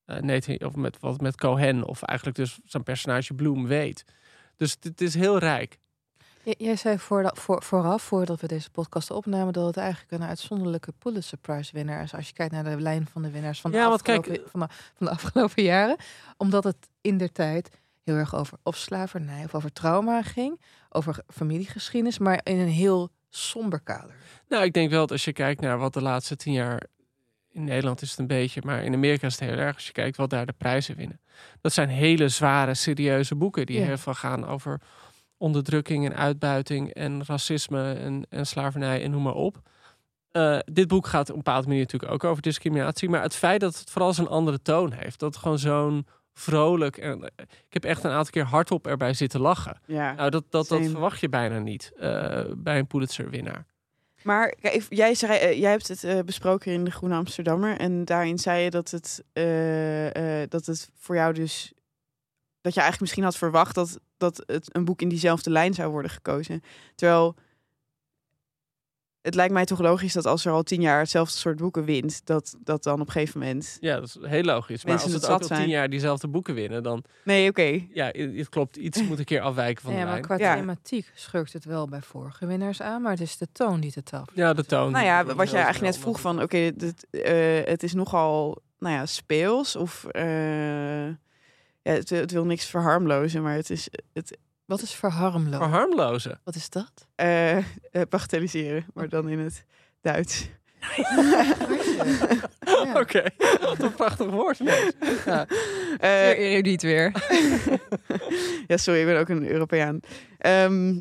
eh 0.05 0.16
Nathan, 0.18 0.61
of 0.64 0.74
met 0.74 0.97
wat 1.01 1.20
met 1.20 1.37
Cohen 1.37 1.84
of 1.84 2.03
eigenlijk 2.03 2.39
dus 2.39 2.59
zijn 2.64 2.82
personage 2.82 3.34
Bloem 3.34 3.66
weet. 3.66 4.05
Dus 4.57 4.76
het- 4.80 5.01
is 5.01 5.14
heel 5.14 5.39
rijk. 5.39 5.78
J- 6.43 6.55
Jij 6.59 6.76
zei 6.76 6.99
voor, 6.99 7.30
voor, 7.34 7.62
vooraf, 7.62 8.03
voordat 8.03 8.41
we 8.41 8.47
deze 8.47 8.70
podcast 8.70 9.11
opnamen, 9.11 9.53
dat 9.53 9.66
het 9.66 9.76
eigenlijk 9.76 10.12
een 10.12 10.28
uitzonderlijke 10.28 10.93
Pulitzer 10.99 11.39
Prize 11.39 11.72
winnaar 11.72 12.03
is. 12.03 12.14
Als 12.14 12.26
je 12.26 12.32
kijkt 12.32 12.53
naar 12.53 12.64
de 12.64 12.80
lijn 12.80 13.07
van 13.12 13.22
de 13.22 13.30
winnaars 13.30 13.61
van 13.61 13.70
de, 13.70 13.76
Ja, 13.76 13.97
kijk, 14.03 14.18
afgelopen, 14.18 14.51
van 14.51 14.61
de, 14.61 14.66
van 14.97 15.07
de 15.07 15.12
afgelopen 15.12 15.62
jaren. 15.62 15.97
Omdat 16.37 16.64
het 16.64 16.89
in 17.01 17.16
der 17.18 17.32
tijd 17.32 17.70
heel 18.07 18.14
erg 18.16 18.34
over 18.34 18.59
of 18.62 18.76
slavernij 18.76 19.44
of 19.44 19.54
over 19.54 19.72
trauma 19.72 20.22
ging. 20.22 20.61
Over 20.88 21.18
familiegeschiedenis, 21.28 22.18
maar 22.18 22.40
in 22.42 22.59
een 22.59 22.68
heel 22.68 23.11
somber 23.30 23.80
kader. 23.80 24.14
Nou, 24.48 24.64
ik 24.64 24.72
denk 24.72 24.90
wel 24.90 25.00
dat 25.00 25.11
als 25.11 25.24
je 25.24 25.32
kijkt 25.32 25.61
naar 25.61 25.78
wat 25.78 25.92
de 25.92 26.02
laatste 26.02 26.36
tien 26.36 26.52
jaar. 26.52 26.82
In 27.48 27.64
Nederland 27.64 28.02
is 28.02 28.11
het 28.11 28.18
een 28.18 28.26
beetje, 28.26 28.61
maar 28.64 28.84
in 28.84 28.94
Amerika 28.94 29.26
is 29.26 29.38
het 29.40 29.48
heel 29.48 29.59
erg. 29.59 29.74
Als 29.74 29.86
je 29.86 29.92
kijkt 29.92 30.16
wat 30.16 30.30
daar 30.30 30.46
de 30.46 30.52
prijzen 30.52 30.96
winnen. 30.96 31.20
Dat 31.61 31.72
zijn 31.72 31.88
hele 31.88 32.28
zware, 32.28 32.74
serieuze 32.74 33.34
boeken. 33.34 33.66
Die 33.66 33.78
Ja. 33.78 33.84
heel 33.84 33.98
veel 33.98 34.14
gaan 34.14 34.46
over 34.46 34.80
onderdrukking 35.36 36.04
en 36.04 36.16
uitbuiting 36.16 36.92
en 36.94 37.24
racisme 37.26 37.92
en, 37.92 38.26
en 38.28 38.46
slavernij 38.46 39.02
en 39.02 39.11
noem 39.11 39.22
maar 39.22 39.34
op. 39.34 39.57
Eh, 40.30 40.59
dit 40.64 40.88
boek 40.88 41.07
gaat 41.07 41.28
op 41.28 41.36
een 41.36 41.42
bepaalde 41.42 41.66
manier 41.66 41.82
natuurlijk 41.82 42.12
ook 42.12 42.24
over 42.24 42.42
discriminatie. 42.42 43.09
Maar 43.09 43.22
het 43.22 43.36
feit 43.36 43.61
dat 43.61 43.78
het 43.78 43.90
vooral 43.90 44.12
zo'n 44.12 44.28
andere 44.28 44.62
toon 44.62 44.92
heeft. 44.92 45.18
Dat 45.18 45.32
het 45.34 45.42
gewoon 45.42 45.59
zo'n 45.59 46.07
vrolijk. 46.39 46.97
En, 46.97 47.22
eh, 47.22 47.47
ik 47.66 47.72
heb 47.72 47.84
echt 47.84 48.05
een 48.05 48.11
aantal 48.11 48.30
keer 48.30 48.45
hardop 48.45 48.87
erbij 48.87 49.14
zitten 49.14 49.41
lachen. 49.41 49.80
Ja. 49.87 50.12
Nou, 50.12 50.30
dat, 50.30 50.45
dat, 50.51 50.68
dat 50.68 50.82
verwacht 50.82 51.20
je 51.20 51.28
bijna 51.28 51.59
niet 51.59 51.93
eh, 51.99 52.45
bij 52.57 52.78
een 52.78 52.87
Pulitzer-winnaar. 52.87 53.66
Maar 54.22 54.55
kijk, 54.61 54.87
jij, 54.89 55.14
zei, 55.14 55.39
eh, 55.39 55.59
jij 55.59 55.70
hebt 55.70 55.89
het 55.89 56.26
besproken 56.26 56.72
in 56.72 56.84
de 56.84 56.91
Groene 56.91 57.14
Amsterdammer. 57.14 57.78
En 57.78 58.05
daarin 58.05 58.39
zei 58.39 58.62
je 58.62 58.70
dat 58.70 58.91
het, 58.91 59.24
dat 60.51 60.66
het 60.66 60.91
voor 60.99 61.14
jou 61.14 61.32
dus. 61.32 61.72
Dat 62.61 62.74
je 62.74 62.80
eigenlijk 62.80 63.01
misschien 63.01 63.24
had 63.24 63.37
verwacht 63.37 63.74
dat, 63.74 64.01
dat 64.16 64.43
het 64.47 64.74
een 64.74 64.84
boek 64.84 65.03
in 65.03 65.09
diezelfde 65.09 65.51
lijn 65.51 65.74
zou 65.74 65.91
worden 65.91 66.11
gekozen. 66.11 66.62
Terwijl 66.95 67.37
het 69.26 69.34
lijkt 69.34 69.52
mij 69.52 69.64
toch 69.64 69.78
logisch 69.80 70.12
dat 70.12 70.26
als 70.26 70.44
er 70.44 70.52
al 70.52 70.62
tien 70.62 70.80
jaar 70.80 70.98
hetzelfde 70.98 71.36
soort 71.38 71.56
boeken 71.56 71.84
wint, 71.84 72.20
dat 72.26 72.56
dat 72.64 72.82
dan 72.82 73.00
op 73.00 73.06
een 73.06 73.12
gegeven 73.12 73.40
moment. 73.40 73.76
Ja, 73.80 73.94
dat 74.00 74.04
is 74.04 74.16
heel 74.20 74.42
logisch. 74.42 74.84
Maar 74.84 74.92
Mensen 74.94 75.12
als 75.12 75.22
het 75.22 75.30
ook 75.32 75.40
al 75.40 75.46
tien 75.46 75.56
zijn. 75.56 75.68
jaar 75.68 75.88
diezelfde 75.88 76.28
boeken 76.28 76.54
winnen, 76.54 76.82
dan 76.82 77.04
Nee, 77.24 77.48
oké. 77.48 77.80
ja, 77.92 78.06
het 78.12 78.48
klopt. 78.48 78.76
Iets 78.76 79.02
moet 79.02 79.18
een 79.18 79.24
keer 79.24 79.40
afwijken 79.40 79.82
van 79.82 79.92
ja, 79.92 79.98
de 79.98 80.04
maar 80.04 80.12
lijn. 80.14 80.24
qua 80.26 80.36
Ja. 80.38 80.54
thematiek 80.54 81.10
schurkt 81.14 81.52
het 81.52 81.64
wel 81.64 81.88
bij 81.88 82.02
vorige 82.02 82.46
winnaars 82.46 82.82
aan, 82.82 83.02
maar 83.02 83.12
het 83.12 83.20
is 83.20 83.36
de 83.36 83.48
toon 83.52 83.80
die 83.80 83.92
te 83.92 84.02
taf. 84.02 84.24
Ja, 84.34 84.52
de 84.54 84.64
toon. 84.64 84.92
Nou 84.92 85.04
ja, 85.04 85.24
wat 85.24 85.50
jij 85.50 85.62
eigenlijk 85.62 85.92
net 85.94 86.02
vroeg 86.02 86.20
van, 86.20 86.42
oké, 86.42 86.72
dit, 86.76 87.06
eh, 87.10 87.64
het 87.64 87.82
is 87.82 87.92
nogal, 87.94 88.62
nou 88.78 88.94
ja, 88.94 89.06
speels 89.06 89.76
of, 89.76 90.04
eh, 90.04 91.06
ja, 91.06 91.92
het, 91.92 92.10
het 92.10 92.30
wil 92.30 92.44
niks 92.44 92.64
verharmlozen, 92.66 93.42
maar 93.42 93.54
het 93.54 93.70
is 93.70 93.88
het 94.12 94.38
Wat 94.66 94.82
is 94.82 94.92
verharmloos? 94.94 95.56
Verharmlozen. 95.62 96.40
Wat 96.44 96.54
is 96.54 96.70
dat? 96.70 97.06
eh, 97.14 97.56
eh, 97.56 97.64
bagatelliseren, 98.08 98.86
maar 98.94 99.08
dan 99.08 99.28
in 99.28 99.38
het 99.38 99.64
Duits. 100.00 100.48
Ja. 102.84 103.00
Oké, 103.00 103.22
wat 103.60 103.82
een 103.82 103.94
prachtig 103.94 104.30
woord. 104.30 104.58
Ja. 104.58 105.46
Eh, 105.98 106.10
Zeer 106.10 106.36
erudiet 106.36 106.82
weer. 106.82 107.12
ja, 108.66 108.76
sorry, 108.76 109.00
ik 109.00 109.06
ben 109.06 109.18
ook 109.18 109.28
een 109.28 109.48
Europeaan. 109.50 110.00
Ehm, 110.38 111.00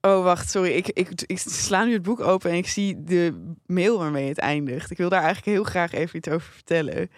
oh, 0.00 0.22
wacht, 0.22 0.50
sorry. 0.50 0.70
Ik, 0.70 0.88
ik, 0.88 1.08
ik 1.26 1.38
sla 1.38 1.84
nu 1.84 1.92
het 1.92 2.02
boek 2.02 2.20
open 2.20 2.50
en 2.50 2.56
ik 2.56 2.68
zie 2.68 3.04
de 3.04 3.52
mail 3.66 3.98
waarmee 3.98 4.28
het 4.28 4.38
eindigt. 4.38 4.90
Ik 4.90 4.96
wil 4.96 5.08
daar 5.08 5.22
eigenlijk 5.22 5.56
heel 5.56 5.64
graag 5.64 5.92
even 5.92 6.16
iets 6.16 6.28
over 6.28 6.52
vertellen. 6.52 7.10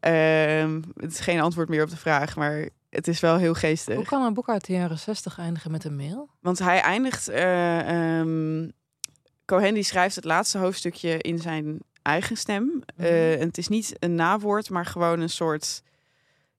Ehm, 0.00 0.82
het 0.96 1.10
is 1.12 1.20
geen 1.20 1.40
antwoord 1.40 1.68
meer 1.68 1.82
op 1.82 1.90
de 1.90 1.96
vraag, 1.96 2.36
maar 2.36 2.68
het 2.94 3.08
is 3.08 3.20
wel 3.20 3.36
heel 3.36 3.54
geestig. 3.54 3.94
Hoe 3.94 4.04
kan 4.04 4.22
een 4.22 4.34
boek 4.34 4.48
uit 4.48 4.66
de 4.66 4.72
jaren 4.72 4.98
60 4.98 5.38
eindigen 5.38 5.70
met 5.70 5.84
een 5.84 5.96
mail? 5.96 6.28
Want 6.40 6.58
hij 6.58 6.80
eindigt. 6.80 7.28
eh 7.28 8.18
ehm, 8.18 8.68
Cohen 9.44 9.74
die 9.74 9.82
schrijft 9.82 10.14
het 10.16 10.24
laatste 10.24 10.58
hoofdstukje 10.58 11.18
in 11.18 11.38
zijn 11.38 11.78
eigen 12.02 12.36
stem. 12.36 12.82
Eh, 12.96 13.40
en 13.40 13.46
het 13.46 13.58
is 13.58 13.68
niet 13.68 13.96
een 13.98 14.14
nawoord, 14.14 14.70
maar 14.70 14.86
gewoon 14.86 15.20
een 15.20 15.30
soort. 15.30 15.82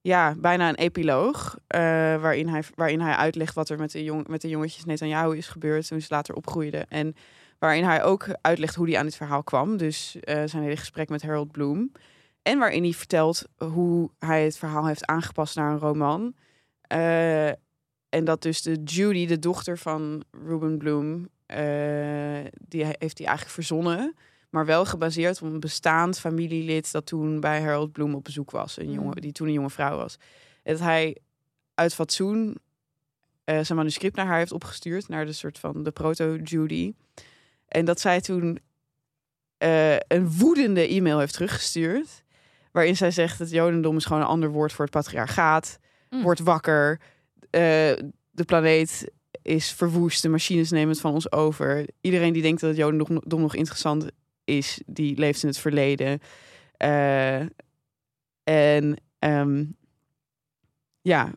Ja, 0.00 0.34
bijna 0.38 0.68
een 0.68 0.74
epiloog. 0.74 1.56
eh, 1.66 1.80
waarin, 2.20 2.48
hij, 2.48 2.62
waarin 2.74 3.00
hij 3.00 3.14
uitlegt 3.14 3.54
wat 3.54 3.68
er 3.68 3.78
met 3.78 3.90
de, 3.92 4.04
jong, 4.04 4.28
met 4.28 4.40
de 4.40 4.48
jongetjes 4.48 4.84
Netanyahu 4.84 5.36
is 5.36 5.48
gebeurd. 5.48 5.86
toen 5.88 6.00
ze 6.00 6.06
later 6.10 6.34
opgroeiden. 6.34 6.88
En 6.88 7.16
waarin 7.58 7.84
hij 7.84 8.02
ook 8.02 8.26
uitlegt 8.40 8.74
hoe 8.74 8.88
hij 8.88 8.98
aan 8.98 9.04
dit 9.04 9.16
verhaal 9.16 9.42
kwam. 9.42 9.76
Dus 9.76 10.16
eh, 10.20 10.42
zijn 10.44 10.62
hele 10.62 10.76
gesprek 10.76 11.08
met 11.08 11.22
Harold 11.22 11.50
Bloom. 11.50 11.92
En 12.46 12.58
waarin 12.58 12.82
hij 12.82 12.92
vertelt 12.92 13.44
hoe 13.56 14.10
hij 14.18 14.44
het 14.44 14.56
verhaal 14.58 14.86
heeft 14.86 15.06
aangepast 15.06 15.56
naar 15.56 15.72
een 15.72 15.78
roman. 15.78 16.34
Eh, 16.80 17.48
en 18.08 18.24
dat 18.24 18.42
dus 18.42 18.62
de 18.62 18.82
Judy, 18.84 19.26
de 19.26 19.38
dochter 19.38 19.78
van 19.78 20.24
Ruben 20.30 20.78
Bloom, 20.78 21.28
eh, 21.46 21.58
die 22.52 22.84
he- 22.84 22.96
heeft 22.98 23.18
hij 23.18 23.26
eigenlijk 23.26 23.48
verzonnen. 23.50 24.14
Maar 24.50 24.66
wel 24.66 24.84
gebaseerd 24.84 25.42
op 25.42 25.48
een 25.52 25.60
bestaand 25.60 26.18
familielid 26.18 26.92
dat 26.92 27.06
toen 27.06 27.40
bij 27.40 27.62
Harold 27.62 27.92
Bloom 27.92 28.14
op 28.14 28.24
bezoek 28.24 28.50
was. 28.50 28.78
Een 28.78 28.92
jongen, 28.92 29.14
Mm. 29.14 29.20
die 29.20 29.32
toen 29.32 29.46
een 29.46 29.52
jonge 29.52 29.70
vrouw 29.70 29.96
was. 29.96 30.16
En 30.62 30.72
dat 30.72 30.82
hij 30.82 31.16
uit 31.74 31.94
fatsoen 31.94 32.56
eh, 33.44 33.60
zijn 33.62 33.78
manuscript 33.78 34.16
naar 34.16 34.26
haar 34.26 34.38
heeft 34.38 34.52
opgestuurd. 34.52 35.08
Naar 35.08 35.26
de 35.26 35.32
soort 35.32 35.58
van 35.58 35.82
de 35.82 35.90
proto-Judy. 35.90 36.94
En 37.68 37.84
dat 37.84 38.00
zij 38.00 38.20
toen 38.20 38.58
een 40.08 40.30
woedende 40.38 40.88
e-mail 40.88 41.18
heeft 41.18 41.32
teruggestuurd. 41.32 42.24
Waarin 42.76 42.96
zij 42.96 43.10
zegt 43.10 43.38
dat 43.38 43.50
Jodendom 43.50 43.96
is 43.96 44.04
gewoon 44.04 44.22
een 44.22 44.28
ander 44.28 44.50
woord 44.50 44.72
voor 44.72 44.84
het 44.84 44.94
patriarchaat. 44.94 45.78
Mm. 46.10 46.22
Word 46.22 46.38
wakker. 46.38 47.00
Eh, 47.50 47.60
de 48.30 48.44
planeet 48.46 49.10
is 49.42 49.72
verwoest. 49.72 50.22
De 50.22 50.28
machines 50.28 50.70
nemen 50.70 50.88
het 50.88 51.00
van 51.00 51.12
ons 51.12 51.32
over. 51.32 51.88
Iedereen 52.00 52.32
die 52.32 52.42
denkt 52.42 52.60
dat 52.60 52.70
het 52.70 52.78
Jodendom 52.78 53.22
dom 53.24 53.40
nog 53.40 53.54
interessant 53.54 54.06
is, 54.44 54.80
die 54.86 55.18
leeft 55.18 55.42
in 55.42 55.48
het 55.48 55.58
verleden. 55.58 56.20
Eh, 56.76 57.40
en 58.44 58.96
ehm, 59.18 59.64
ja, 61.00 61.32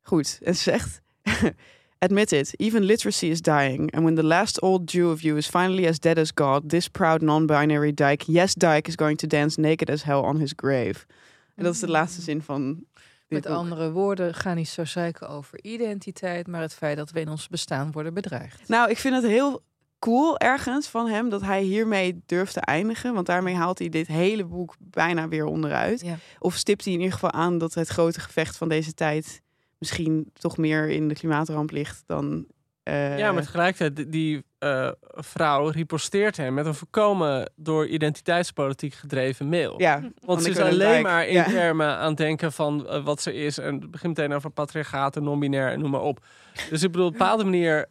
goed. 0.00 0.38
En 0.42 0.56
ze 0.56 0.62
zegt... 0.62 1.00
Admit 2.02 2.32
it, 2.32 2.54
even 2.58 2.82
literacy 2.84 3.26
is 3.26 3.40
dying. 3.40 3.94
And 3.94 4.04
when 4.04 4.14
the 4.14 4.24
last 4.24 4.62
old 4.62 4.90
Jew 4.92 5.10
of 5.10 5.20
you 5.20 5.36
is 5.36 5.46
finally 5.46 5.86
as 5.86 5.98
dead 5.98 6.18
as 6.18 6.32
God, 6.34 6.68
this 6.68 6.88
proud 6.88 7.22
non-binary 7.22 7.94
dyke, 7.94 8.24
yes 8.26 8.54
dyke, 8.54 8.88
is 8.88 8.94
going 8.94 9.18
to 9.18 9.26
dance 9.26 9.60
naked 9.60 9.90
as 9.90 10.02
hell 10.02 10.22
on 10.22 10.38
his 10.38 10.52
grave. 10.56 11.06
En 11.54 11.64
dat 11.64 11.74
is 11.74 11.80
de 11.80 11.88
laatste 11.88 12.20
zin 12.22 12.42
van 12.42 12.74
dit 12.74 12.84
Met 13.28 13.42
boek. 13.42 13.52
andere 13.52 13.90
woorden, 13.90 14.34
ga 14.34 14.54
niet 14.54 14.68
zo 14.68 14.84
zeiken 14.84 15.28
over 15.28 15.58
identiteit, 15.62 16.46
maar 16.46 16.60
het 16.60 16.74
feit 16.74 16.96
dat 16.96 17.10
we 17.10 17.20
in 17.20 17.28
ons 17.28 17.48
bestaan 17.48 17.92
worden 17.92 18.14
bedreigd. 18.14 18.68
Nou, 18.68 18.90
ik 18.90 18.98
vind 18.98 19.14
het 19.14 19.24
heel 19.24 19.62
cool 19.98 20.38
ergens 20.38 20.86
van 20.86 21.06
hem 21.08 21.28
dat 21.28 21.42
hij 21.42 21.62
hiermee 21.62 22.22
durft 22.26 22.52
te 22.52 22.60
eindigen. 22.60 23.14
Want 23.14 23.26
daarmee 23.26 23.54
haalt 23.54 23.78
hij 23.78 23.88
dit 23.88 24.06
hele 24.06 24.44
boek 24.44 24.74
bijna 24.78 25.28
weer 25.28 25.44
onderuit. 25.44 26.00
Ja. 26.00 26.16
Of 26.38 26.54
stipt 26.54 26.84
hij 26.84 26.92
in 26.92 26.98
ieder 26.98 27.14
geval 27.14 27.32
aan 27.32 27.58
dat 27.58 27.74
het 27.74 27.88
grote 27.88 28.20
gevecht 28.20 28.56
van 28.56 28.68
deze 28.68 28.94
tijd 28.94 29.40
misschien 29.80 30.30
toch 30.32 30.56
meer 30.56 30.88
in 30.88 31.08
de 31.08 31.14
klimaatramp 31.14 31.70
ligt 31.70 32.02
dan. 32.06 32.46
eh, 32.82 33.18
Ja, 33.18 33.32
maar 33.32 33.42
tegelijkertijd, 33.42 33.96
die- 33.96 34.08
die 34.08 34.44
eh, 34.58 34.90
vrouw 35.02 35.68
riposteert 35.68 36.36
hem 36.36 36.54
met 36.54 36.66
een 36.66 36.74
voorkomen 36.74 37.50
door 37.56 37.86
identiteitspolitiek 37.86 38.94
gedreven 38.94 39.48
mail. 39.48 39.74
ja, 39.80 40.00
Want 40.00 40.12
van 40.24 40.40
ze 40.40 40.50
is 40.50 40.58
alleen 40.58 41.02
maar 41.02 41.26
in 41.26 41.34
Ja. 41.34 41.44
termen 41.44 41.86
aan 41.96 42.08
het 42.08 42.16
denken 42.16 42.52
van 42.52 42.88
eh, 42.88 43.04
wat 43.04 43.22
ze 43.22 43.34
is. 43.34 43.58
En 43.58 43.74
het 43.80 43.90
begint 43.90 44.16
meteen 44.16 44.32
over 44.36 44.50
patriarchaat 44.50 45.16
en 45.16 45.22
non-binair 45.22 45.70
en 45.72 45.80
noem 45.80 45.90
maar 45.90 46.00
op. 46.00 46.24
Dus 46.70 46.82
ik 46.82 46.90
bedoel, 46.90 47.06
op 47.06 47.12
een 47.12 47.18
bepaalde 47.18 47.44
manier 47.44 47.88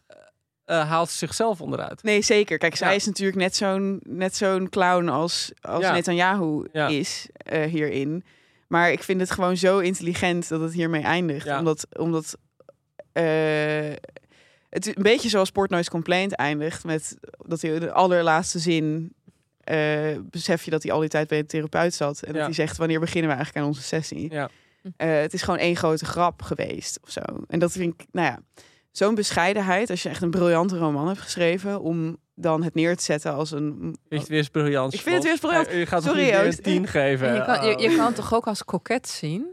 eh, 0.66 0.90
haalt 0.90 1.10
ze 1.10 1.18
zichzelf 1.18 1.62
onderuit. 1.62 2.04
Nee, 2.04 2.22
zeker. 2.22 2.58
Kijk, 2.58 2.76
zij 2.76 2.90
Ja. 2.90 2.96
is 2.96 3.06
natuurlijk 3.06 3.38
net 3.38 3.56
zo'n 3.56 4.00
net 4.08 4.36
zo'n 4.36 4.70
clown 4.70 5.08
als, 5.08 5.52
als 5.62 5.84
Ja. 5.84 5.92
Netanyahu 5.94 6.68
Ja. 6.72 6.88
is 6.88 7.30
eh, 7.34 7.64
hierin. 7.64 8.24
Maar 8.70 8.92
ik 8.92 9.04
vind 9.04 9.20
het 9.20 9.32
gewoon 9.32 9.58
zo 9.58 9.80
intelligent 9.80 10.50
dat 10.50 10.62
het 10.62 10.74
hiermee 10.74 11.02
eindigt. 11.02 11.46
Ja. 11.46 11.58
Omdat, 11.60 11.88
omdat 11.98 12.38
eh, 13.12 13.24
het 14.70 14.88
een 14.88 15.04
beetje 15.04 15.30
zoals 15.30 15.52
Portnoy's 15.52 15.90
Complaint 15.90 16.34
eindigt. 16.34 16.84
Met 16.84 17.18
dat 17.48 17.62
hij 17.62 17.80
de 17.80 17.92
allerlaatste 17.92 18.60
zin 18.60 19.14
eh, 19.64 20.18
besef 20.24 20.64
je 20.64 20.72
dat 20.72 20.84
hij 20.84 20.92
al 20.92 21.00
die 21.00 21.10
tijd 21.10 21.28
bij 21.28 21.40
een 21.40 21.48
therapeut 21.48 21.94
zat. 21.94 22.22
En 22.22 22.28
Ja. 22.28 22.34
dat 22.34 22.44
hij 22.46 22.54
zegt, 22.54 22.78
wanneer 22.78 23.00
beginnen 23.00 23.30
we 23.30 23.36
eigenlijk 23.36 23.66
aan 23.66 23.72
onze 23.72 23.84
sessie? 23.88 24.32
Ja. 24.32 24.50
Eh, 24.98 25.20
het 25.20 25.34
is 25.34 25.42
gewoon 25.42 25.60
één 25.60 25.76
grote 25.76 26.06
grap 26.06 26.42
geweest 26.42 27.00
of 27.04 27.10
zo. 27.10 27.22
En 27.48 27.60
dat 27.60 27.72
vind 27.72 27.94
ik, 27.94 28.06
nou 28.12 28.28
ja, 28.28 28.40
zo'n 28.92 29.16
bescheidenheid. 29.16 29.90
Als 29.90 30.04
je 30.04 30.10
echt 30.10 30.22
een 30.22 30.30
briljante 30.30 30.78
roman 30.78 31.08
hebt 31.08 31.20
geschreven, 31.20 31.82
om 31.82 32.18
dan 32.42 32.64
het 32.64 32.74
neer 32.74 32.96
te 32.98 33.04
zetten 33.04 33.34
als 33.34 33.52
een. 33.52 33.98
Het 34.10 34.28
weer 34.28 34.50
briljant? 34.52 34.94
Ik 34.94 35.00
vind 35.02 35.16
het 35.16 35.24
weer 35.24 35.40
briljant. 35.40 35.68
Ja, 35.72 35.78
Je 35.78 35.86
gaat 35.86 36.04
Sorry, 36.04 36.24
weer 36.26 36.46
een 36.46 36.62
tien 36.62 36.88
geven? 36.88 37.28
En 37.28 37.36
je, 37.36 37.44
kan, 37.46 37.66
je, 37.68 37.76
Oh. 37.76 37.82
je 37.82 37.96
kan 37.96 38.06
het 38.06 38.16
toch 38.16 38.34
ook 38.34 38.48
als 38.48 38.64
koket 38.66 39.08
zien? 39.10 39.48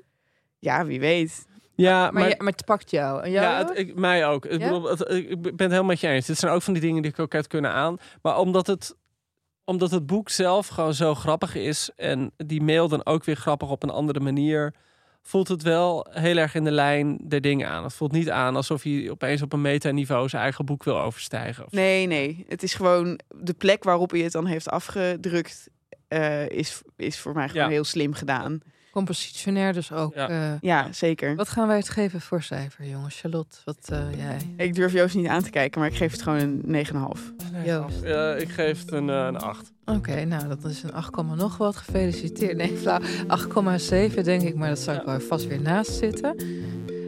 Ja, 0.58 0.84
wie 0.86 1.00
weet. 1.00 1.46
Ja, 1.74 2.00
Maar, 2.02 2.12
maar... 2.12 2.28
je- 2.28 2.34
maar 2.38 2.52
het 2.52 2.64
pakt 2.64 2.90
jou. 2.90 3.22
En 3.22 3.30
jou 3.30 3.46
Ja, 3.46 3.58
het, 3.68 3.78
ik, 3.78 3.94
mij 3.94 4.26
ook. 4.26 4.44
Ik, 4.46 4.58
bedoel, 4.58 4.84
het, 4.88 5.00
ik 5.10 5.40
ben 5.42 5.50
het 5.52 5.58
helemaal 5.60 5.82
met 5.84 6.00
je 6.00 6.08
eens. 6.08 6.26
Dit 6.26 6.38
zijn 6.38 6.52
ook 6.52 6.62
van 6.62 6.72
die 6.72 6.82
dingen 6.82 7.02
die 7.02 7.12
koket 7.12 7.46
kunnen 7.46 7.70
aan. 7.70 7.96
Maar 8.22 8.38
omdat 8.38 8.66
het, 8.66 8.94
omdat 9.64 9.90
het 9.90 10.06
boek 10.06 10.28
zelf 10.28 10.66
gewoon 10.66 10.94
zo 10.94 11.14
grappig 11.14 11.54
is... 11.54 11.90
en 11.96 12.32
die 12.36 12.62
mail 12.62 12.88
dan 12.88 13.06
ook 13.06 13.24
weer 13.24 13.36
grappig 13.36 13.70
op 13.70 13.82
een 13.82 13.90
andere 13.90 14.20
manier... 14.20 14.74
voelt 15.28 15.48
het 15.48 15.62
wel 15.62 16.06
heel 16.10 16.36
erg 16.36 16.54
in 16.54 16.64
de 16.64 16.70
lijn 16.70 17.18
der 17.22 17.40
dingen 17.40 17.68
aan. 17.68 17.84
Het 17.84 17.94
voelt 17.94 18.12
niet 18.12 18.30
aan 18.30 18.56
alsof 18.56 18.82
hij 18.82 19.10
opeens 19.10 19.42
op 19.42 19.52
een 19.52 19.60
metaniveau... 19.60 20.28
zijn 20.28 20.42
eigen 20.42 20.64
boek 20.64 20.84
wil 20.84 21.00
overstijgen. 21.00 21.64
Nee, 21.70 22.06
nee. 22.06 22.44
Het 22.48 22.62
is 22.62 22.74
gewoon 22.74 23.20
de 23.36 23.54
plek 23.54 23.84
waarop 23.84 24.10
hij 24.10 24.20
het 24.20 24.32
dan 24.32 24.46
heeft 24.46 24.68
afgedrukt. 24.70 25.68
eh, 26.08 26.48
is, 26.48 26.82
is 26.96 27.18
voor 27.18 27.34
mij 27.34 27.48
gewoon 27.48 27.62
Ja. 27.64 27.68
heel 27.70 27.84
slim 27.84 28.12
gedaan. 28.12 28.60
Compositionair 28.96 29.72
dus 29.72 29.92
ook. 29.92 30.14
Ja. 30.14 30.28
eh, 30.28 30.52
Ja, 30.60 30.92
zeker. 30.92 31.34
wat 31.34 31.48
gaan 31.48 31.68
wij 31.68 31.76
het 31.76 31.88
geven 31.88 32.20
voor 32.20 32.42
cijfer, 32.42 32.84
jongens? 32.86 33.20
Charlotte, 33.20 33.56
wat 33.64 33.78
eh, 33.88 33.98
jij? 34.16 34.66
Ik 34.66 34.74
durf 34.74 34.92
Joost 34.92 35.14
niet 35.14 35.26
aan 35.26 35.42
te 35.42 35.50
kijken, 35.50 35.80
maar 35.80 35.88
ik 35.90 35.96
geef 35.96 36.12
het 36.12 36.22
gewoon 36.22 36.38
een 36.38 36.62
9,5. 36.66 37.32
Joost. 37.64 38.02
Eh, 38.02 38.40
ik 38.40 38.48
geef 38.48 38.80
het 38.80 38.92
een, 38.92 39.10
eh, 39.10 39.24
een 39.26 39.38
8. 39.38 39.72
Oké, 39.84 40.24
nou 40.24 40.48
dat 40.48 40.64
is 40.64 40.82
een 40.82 40.92
8, 40.92 41.22
nog 41.36 41.56
wat. 41.56 41.76
Gefeliciteerd. 41.76 42.56
Nee, 42.56 42.76
flauw. 42.76 43.00
8,7 43.26 44.24
denk 44.24 44.42
ik, 44.42 44.54
maar 44.54 44.68
dat 44.68 44.78
zou 44.78 44.96
ik 44.98 45.04
wel 45.04 45.20
vast 45.20 45.46
weer 45.46 45.60
naast 45.62 45.92
zitten. 45.92 46.36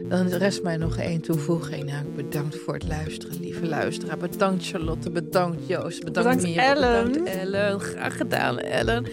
Dan 0.09 0.27
rest 0.27 0.63
mij 0.63 0.77
nog 0.77 0.97
één 0.97 1.21
toevoeging. 1.21 1.83
Nou, 1.83 2.05
bedankt 2.15 2.55
voor 2.57 2.73
het 2.73 2.87
luisteren, 2.87 3.39
lieve 3.39 3.65
luisteraar. 3.65 4.17
Bedankt 4.17 4.67
Charlotte, 4.67 5.11
bedankt 5.11 5.67
Joost, 5.67 6.03
bedankt, 6.03 6.41
Bedankt, 6.41 6.55
Merel, 6.55 6.83
Ellen. 6.83 7.11
bedankt 7.11 7.29
Ellen. 7.29 7.79
Graag 7.79 8.17
gedaan, 8.17 8.59
Ellen. 8.59 9.05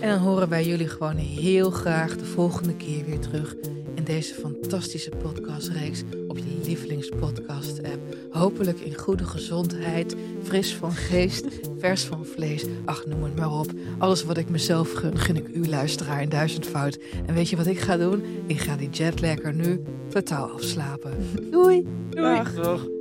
En 0.00 0.08
dan 0.08 0.18
horen 0.18 0.48
wij 0.48 0.64
jullie 0.64 0.88
gewoon 0.88 1.16
heel 1.16 1.70
graag 1.70 2.16
de 2.16 2.24
volgende 2.24 2.76
keer 2.76 3.04
weer 3.04 3.18
terug 3.18 3.54
in 3.94 4.04
deze 4.04 4.34
fantastische 4.34 5.10
podcastreeks 5.10 6.02
op 6.28 6.38
je 6.38 6.60
lievelingspodcast-app. 6.64 8.16
Hopelijk 8.30 8.80
in 8.80 8.94
goede 8.94 9.24
gezondheid, 9.24 10.16
fris 10.42 10.74
van 10.74 10.92
geest, 10.92 11.46
vers 11.78 12.04
van 12.04 12.24
vlees. 12.24 12.64
Ach, 12.84 13.06
noem 13.06 13.22
het 13.22 13.36
maar 13.36 13.52
op. 13.52 13.70
Alles 13.98 14.24
wat 14.24 14.36
ik 14.36 14.48
mezelf 14.48 14.92
gun, 14.92 15.18
gun 15.18 15.36
ik 15.36 15.48
u 15.48 15.68
luisteraar 15.68 16.22
in 16.22 16.28
duizendvoud. 16.28 16.98
En 17.26 17.34
weet 17.34 17.48
je 17.48 17.56
wat 17.56 17.66
ik 17.66 17.80
ga 17.80 17.96
doen? 17.96 18.22
Ik 18.46 18.58
ga 18.58 18.76
die 18.76 18.90
jetlag 18.90 19.38
er 19.38 19.54
nu 19.54 19.82
totaal 20.08 20.50
afslapen. 20.50 21.12
Doei! 21.50 21.86
Doei. 22.10 22.42
Dag. 22.54 22.99